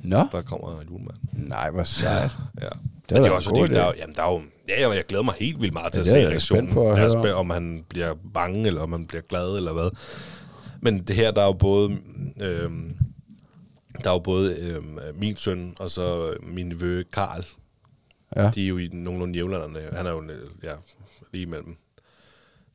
Nå. 0.03 0.23
der 0.31 0.41
kommer 0.41 0.79
en 0.81 0.87
julemand. 0.87 1.17
Nej, 1.33 1.69
hvor 1.69 1.83
sejt. 1.83 2.31
Ja. 2.61 2.67
Det, 3.11 3.17
er 3.17 3.21
det 3.21 3.31
er 3.31 3.35
også 3.35 3.49
fordi, 3.49 3.73
der, 3.73 3.81
er 3.83 3.93
jamen, 3.97 4.15
der 4.15 4.23
er 4.23 4.31
jo, 4.31 4.41
ja, 4.67 4.89
jeg 4.89 5.05
glæder 5.05 5.23
mig 5.23 5.33
helt 5.39 5.61
vildt 5.61 5.73
meget 5.73 5.93
til 5.93 5.99
Ja, 5.99 6.05
at 6.05 6.11
se 6.11 6.27
reaktionen. 6.29 6.73
på 6.73 6.91
at 6.91 6.97
Jeg 6.97 7.05
er 7.05 7.15
om. 7.15 7.21
spændt, 7.21 7.35
om 7.35 7.49
han 7.49 7.85
bliver 7.89 8.13
bange, 8.33 8.67
eller 8.67 8.81
om 8.81 8.91
han 8.91 9.07
bliver 9.07 9.21
glad, 9.21 9.57
eller 9.57 9.73
hvad. 9.73 9.89
Men 10.81 10.99
det 11.03 11.15
her, 11.15 11.31
der 11.31 11.41
er 11.41 11.45
jo 11.45 11.53
både... 11.53 11.97
Øhm, 12.41 12.97
der 14.03 14.09
er 14.09 14.13
jo 14.13 14.19
både 14.19 14.55
øhm, 14.61 14.97
min 15.15 15.35
søn, 15.37 15.75
og 15.79 15.91
så 15.91 16.33
min 16.43 16.65
nevø 16.67 17.03
Karl. 17.13 17.45
Ja. 18.35 18.49
De 18.55 18.63
er 18.63 18.67
jo 18.67 18.77
i 18.77 18.87
nogenlunde 18.93 19.35
jævnaldrende. 19.39 19.89
Han 19.93 20.05
er 20.05 20.11
jo 20.11 20.23
ja, 20.63 20.71
lige 21.33 21.45
mellem 21.45 21.75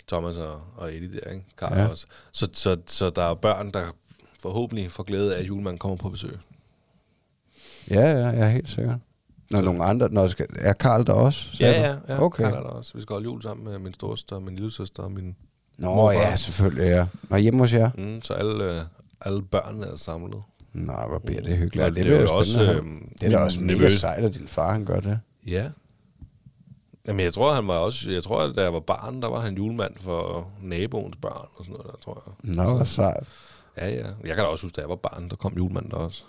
Thomas 0.08 0.36
og, 0.36 0.60
og 0.76 0.94
Eddie 0.94 1.20
der, 1.20 1.30
ikke? 1.30 1.44
Karl 1.58 1.78
ja. 1.78 1.86
også. 1.86 2.06
Så, 2.32 2.48
så, 2.52 2.76
så 2.86 3.10
der 3.10 3.22
er 3.22 3.34
børn, 3.34 3.70
der 3.70 3.86
forhåbentlig 4.42 4.90
får 4.92 5.02
glæde 5.02 5.36
af, 5.36 5.40
at 5.40 5.48
julemanden 5.48 5.78
kommer 5.78 5.96
på 5.96 6.08
besøg. 6.08 6.38
Ja, 7.90 8.00
ja, 8.00 8.26
jeg 8.26 8.38
er 8.46 8.48
helt 8.48 8.68
sikker. 8.68 8.98
Når 9.50 9.58
Så- 9.58 9.64
nogle 9.64 9.84
andre... 9.84 10.08
Når 10.08 10.26
skal, 10.26 10.46
er 10.58 10.72
Karl 10.72 11.06
der 11.06 11.12
også? 11.12 11.48
Ja, 11.60 11.66
du? 11.68 11.72
ja, 12.08 12.14
ja. 12.14 12.22
Okay. 12.22 12.44
Karl 12.44 12.54
er 12.54 12.60
der 12.60 12.68
også. 12.68 12.92
Vi 12.94 13.00
skal 13.02 13.12
holde 13.14 13.24
jul 13.24 13.42
sammen 13.42 13.64
med 13.64 13.78
min 13.78 13.94
storesøster, 13.94 14.38
min 14.40 14.54
lille 14.54 14.70
søster 14.70 15.02
og 15.02 15.12
min... 15.12 15.36
Nå 15.78 15.94
Morfar. 15.94 16.20
ja, 16.20 16.36
selvfølgelig, 16.36 16.84
ja. 16.90 17.06
Nå, 17.30 17.36
hjemme 17.36 17.60
hos 17.60 17.72
jer? 17.72 17.90
Mm, 17.98 18.22
så 18.22 18.32
alle, 18.32 18.64
øh, 18.64 18.80
alle 19.20 19.42
børnene 19.42 19.86
er 19.86 19.96
samlet. 19.96 20.42
Nej, 20.72 21.06
hvor 21.08 21.18
bliver 21.18 21.42
det 21.42 21.56
hyggeligt. 21.56 21.82
Ja, 21.82 21.86
det, 21.86 21.94
det 21.96 22.04
bliver 22.04 22.18
er 22.18 22.22
jo 22.22 22.34
også, 22.36 22.62
øh, 22.62 22.84
det 23.20 23.26
er 23.26 23.30
da 23.38 23.44
også 23.44 23.60
mega 23.62 23.72
nervøs. 23.74 24.00
sejt, 24.00 24.24
at 24.24 24.34
din 24.34 24.48
far 24.48 24.72
han 24.72 24.84
gør 24.84 25.00
det. 25.00 25.20
Ja. 25.46 25.70
Jamen, 27.06 27.24
jeg 27.24 27.34
tror, 27.34 27.52
han 27.54 27.68
var 27.68 27.74
også... 27.74 28.10
Jeg 28.10 28.22
tror, 28.22 28.42
at 28.42 28.56
da 28.56 28.62
jeg 28.62 28.72
var 28.72 28.80
barn, 28.80 29.22
der 29.22 29.28
var 29.28 29.40
han 29.40 29.54
julemand 29.56 29.92
for 30.00 30.48
naboens 30.62 31.16
børn 31.22 31.48
og 31.56 31.64
sådan 31.64 31.72
noget 31.72 31.86
der, 31.86 31.98
tror 32.04 32.22
jeg. 32.26 32.54
Nå, 32.54 32.74
hvor 32.74 32.84
sejt. 32.84 33.24
Ja, 33.78 33.88
ja. 33.90 34.06
Jeg 34.24 34.34
kan 34.34 34.36
da 34.36 34.42
også 34.42 34.64
huske, 34.64 34.76
da 34.76 34.80
jeg 34.80 34.88
var 34.90 34.96
barn, 34.96 35.28
der 35.30 35.36
kom 35.36 35.52
julemanden 35.56 35.90
der 35.90 35.96
også. 35.96 36.24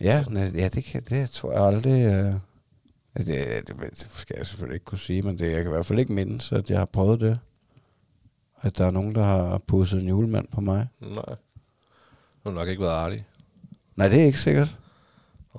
Ja, 0.00 0.24
nej, 0.28 0.50
ja 0.54 0.68
det, 0.68 0.84
kan, 0.84 1.02
det 1.08 1.30
tror 1.30 1.52
jeg 1.52 1.62
aldrig... 1.62 2.06
Øh, 2.06 2.34
det, 3.16 3.26
det, 3.26 3.76
det 3.90 4.06
skal 4.10 4.36
jeg 4.38 4.46
selvfølgelig 4.46 4.74
ikke 4.74 4.84
kunne 4.84 4.98
sige, 4.98 5.22
men 5.22 5.38
det, 5.38 5.46
jeg 5.46 5.56
kan 5.56 5.66
i 5.66 5.74
hvert 5.74 5.86
fald 5.86 5.98
ikke 5.98 6.12
mindes, 6.12 6.52
at 6.52 6.70
jeg 6.70 6.78
har 6.78 6.88
prøvet 6.92 7.20
det. 7.20 7.38
At 8.62 8.78
der 8.78 8.86
er 8.86 8.90
nogen, 8.90 9.14
der 9.14 9.22
har 9.22 9.58
pusset 9.58 10.02
en 10.02 10.08
julemand 10.08 10.48
på 10.48 10.60
mig. 10.60 10.88
Nej. 11.00 11.10
Det 11.24 11.38
har 12.46 12.50
nok 12.50 12.68
ikke 12.68 12.82
været 12.82 12.92
artig. 12.92 13.26
Nej, 13.96 14.08
det 14.08 14.20
er 14.20 14.24
ikke 14.24 14.40
sikkert. 14.40 14.78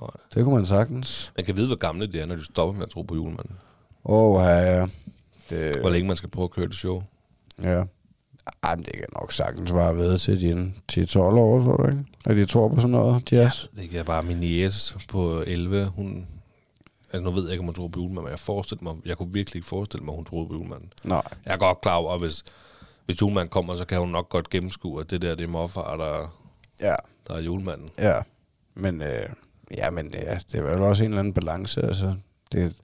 Nej. 0.00 0.10
Det 0.34 0.44
kunne 0.44 0.54
man 0.54 0.66
sagtens. 0.66 1.32
Man 1.36 1.44
kan 1.44 1.56
vide, 1.56 1.66
hvor 1.66 1.76
gamle 1.76 2.06
det 2.06 2.20
er, 2.20 2.26
når 2.26 2.36
de 2.36 2.44
stopper 2.44 2.74
med 2.74 2.82
at 2.82 2.90
tro 2.90 3.02
på 3.02 3.14
julemanden. 3.14 3.56
Åh, 4.04 4.36
oh, 4.36 4.44
ja, 4.44 4.78
ja. 4.78 4.86
Det, 5.50 5.80
Hvor 5.80 5.90
længe 5.90 6.08
man 6.08 6.16
skal 6.16 6.28
prøve 6.28 6.44
at 6.44 6.50
køre 6.50 6.66
det 6.66 6.74
show. 6.74 7.02
Ja. 7.62 7.84
Ej, 8.62 8.76
men 8.76 8.84
det 8.84 8.94
kan 8.94 9.06
nok 9.20 9.32
sagtens 9.32 9.74
være 9.74 9.96
ved 9.96 10.18
til 10.18 10.40
dine 10.40 10.72
10-12 10.92 11.18
år, 11.18 11.62
tror 11.62 11.76
du 11.76 11.90
ikke? 11.90 12.04
At 12.26 12.36
de 12.36 12.46
tror 12.46 12.68
på 12.68 12.76
sådan 12.76 12.90
noget 12.90 13.32
jazz. 13.32 13.64
Det 13.76 13.90
kan 13.90 14.04
bare 14.04 14.22
min 14.22 14.36
niece 14.36 14.94
på 15.08 15.42
11, 15.46 15.86
hun... 15.86 16.26
Altså, 17.12 17.24
nu 17.24 17.30
ved 17.30 17.42
jeg 17.42 17.52
ikke, 17.52 17.60
om 17.60 17.66
hun 17.66 17.74
tror 17.74 17.88
på 17.88 18.00
julemanden, 18.00 18.24
men 18.24 18.30
jeg, 18.30 18.38
forestiller 18.38 18.82
mig, 18.84 18.96
jeg 19.06 19.16
kunne 19.16 19.32
virkelig 19.32 19.56
ikke 19.58 19.68
forestille 19.68 20.04
mig, 20.04 20.12
at 20.12 20.16
hun 20.16 20.24
troede 20.24 20.48
på 20.48 20.54
julemanden. 20.54 20.92
Nej. 21.04 21.22
Jeg 21.46 21.52
er 21.54 21.56
godt 21.58 21.80
klar 21.80 21.94
over, 21.94 22.12
at 22.14 22.20
hvis, 22.20 22.44
hvis 23.06 23.20
julemanden 23.20 23.48
kommer, 23.50 23.76
så 23.76 23.84
kan 23.84 23.98
hun 23.98 24.08
nok 24.08 24.28
godt 24.28 24.50
gennemskue, 24.50 25.00
at 25.00 25.10
det 25.10 25.22
der, 25.22 25.34
det 25.34 25.44
er 25.44 25.48
morfar, 25.48 25.96
der, 25.96 26.36
Ja. 26.80 26.94
der 27.28 27.34
er 27.34 27.40
julemanden. 27.40 27.88
Ja. 27.98 28.14
Men, 28.74 29.02
øh, 29.02 29.28
ja, 29.78 29.90
men 29.90 30.14
ja, 30.14 30.34
det 30.52 30.54
er 30.54 30.62
vel 30.62 30.82
også 30.82 31.04
en 31.04 31.10
eller 31.10 31.18
anden 31.20 31.34
balance, 31.34 31.82
altså. 31.82 32.14
Det, 32.52 32.74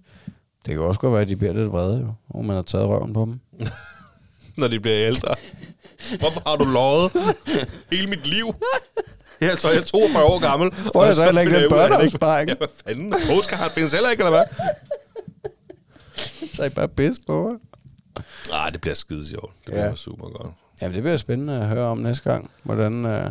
det 0.66 0.74
kan 0.74 0.80
også 0.80 1.00
godt 1.00 1.12
være, 1.12 1.22
at 1.22 1.28
de 1.28 1.36
bliver 1.36 1.52
lidt 1.52 1.72
vrede, 1.72 2.00
jo, 2.00 2.12
hvor 2.28 2.42
man 2.42 2.56
har 2.56 2.62
taget 2.62 2.88
røven 2.88 3.12
på 3.12 3.20
dem. 3.24 3.40
Når 4.56 4.68
de 4.68 4.80
bliver 4.80 5.06
ældre. 5.06 5.34
Hvorfor 6.18 6.42
har 6.46 6.56
du 6.56 6.64
lovet 6.64 7.12
hele 7.92 8.06
mit 8.10 8.26
liv? 8.26 8.46
Ja, 9.46 9.56
så 9.56 9.68
er 9.68 9.72
jeg 9.72 9.86
42 9.86 10.24
år 10.24 10.38
gammel. 10.40 10.72
Får 10.92 11.04
jeg 11.04 11.14
så 11.14 11.24
heller 11.24 11.40
ikke 11.40 11.62
den 11.62 11.70
børneopsparing? 11.70 12.48
Ja, 12.48 12.54
hvad 12.54 12.68
fanden? 12.86 13.12
Postcard 13.28 13.70
findes 13.70 13.92
heller 13.92 14.10
ikke, 14.10 14.20
eller 14.20 14.30
hvad? 14.30 14.44
Så 16.54 16.62
er 16.62 16.66
I 16.66 16.70
bare 16.70 16.88
pis 16.88 17.16
på 17.26 17.48
mig. 17.50 17.58
Nej, 18.48 18.70
det 18.70 18.80
bliver 18.80 18.94
skide 18.94 19.28
sjovt. 19.28 19.52
Det 19.66 19.72
Ja. 19.72 19.80
bliver 19.80 19.94
super 19.94 20.28
godt. 20.28 20.52
Jamen, 20.82 20.94
det 20.94 21.02
bliver 21.02 21.16
spændende 21.16 21.60
at 21.60 21.68
høre 21.68 21.84
om 21.84 21.98
næste 21.98 22.30
gang, 22.30 22.50
hvordan, 22.62 23.06
øh, 23.06 23.30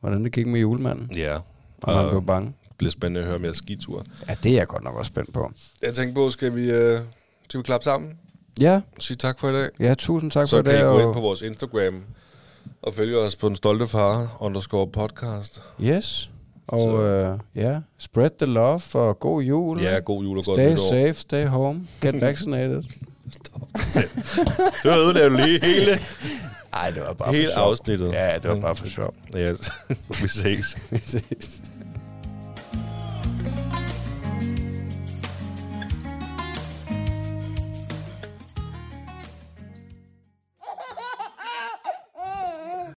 hvordan 0.00 0.24
det 0.24 0.32
gik 0.32 0.46
med 0.46 0.60
julemanden. 0.60 1.10
Ja. 1.16 1.38
Og 1.82 1.98
han 1.98 2.08
blev 2.08 2.26
bange. 2.26 2.52
det 2.68 2.76
bliver 2.78 2.90
spændende 2.92 3.20
at 3.20 3.26
høre 3.26 3.38
mere 3.38 3.54
skitur. 3.54 4.04
Ja, 4.28 4.36
det 4.42 4.52
er 4.52 4.56
jeg 4.56 4.66
godt 4.66 4.84
nok 4.84 4.94
også 4.96 5.08
spændt 5.08 5.32
på. 5.32 5.52
Jeg 5.82 5.94
tænker 5.94 6.14
på, 6.14 6.30
skal 6.30 6.54
vi, 6.54 6.70
øh, 6.70 6.98
skal 7.48 7.58
vi 7.58 7.62
klappe 7.62 7.84
sammen? 7.84 8.18
Ja, 8.60 8.80
Sige 8.98 9.16
tak 9.16 9.40
for 9.40 9.50
i 9.50 9.52
dag. 9.52 9.68
ja 9.80 9.94
tusind 9.94 10.30
tak 10.30 10.48
så 10.48 10.56
for 10.56 10.62
kan 10.62 10.72
det. 10.74 10.80
I 10.80 10.82
gå 10.82 11.00
ind 11.06 11.14
på 11.14 11.20
vores 11.20 11.42
Instagram 11.42 12.04
og 12.82 12.94
følge 12.94 13.18
os 13.18 13.36
på 13.36 13.48
den 13.48 13.56
stolte 13.56 13.86
far 13.86 14.36
underscore 14.40 14.88
podcast. 14.88 15.62
yes. 15.82 16.30
Og 16.66 17.04
øh, 17.04 17.38
ja, 17.54 17.78
spread 17.98 18.30
the 18.38 18.46
love 18.46 18.80
og 18.94 19.18
god 19.20 19.42
jul. 19.42 19.80
Ja, 19.80 19.98
god 19.98 20.22
jul 20.24 20.38
og 20.38 20.44
godt 20.44 20.56
Stay 20.58 20.70
nytår. 20.70 20.88
safe, 20.88 21.14
stay 21.14 21.44
home, 21.44 21.86
get 22.02 22.20
vaccinated. 22.20 22.82
Det 24.82 24.84
var 24.84 24.96
ødelagt 24.96 25.46
lige 25.46 25.60
hele, 25.66 25.98
Nej, 26.74 26.90
det 26.90 27.02
var 27.02 27.12
bare 27.12 27.32
hele 27.32 27.46
for 27.48 27.52
sjov. 27.54 27.70
afsnittet. 27.70 28.12
Ja, 28.12 28.34
det 28.42 28.50
var 28.50 28.56
bare 28.56 28.76
for 28.76 28.86
sjov. 28.86 29.14
Ja, 29.34 29.52
vi 30.22 30.28
ses. 30.28 30.76
Vi 30.90 30.98
ses. 30.98 31.62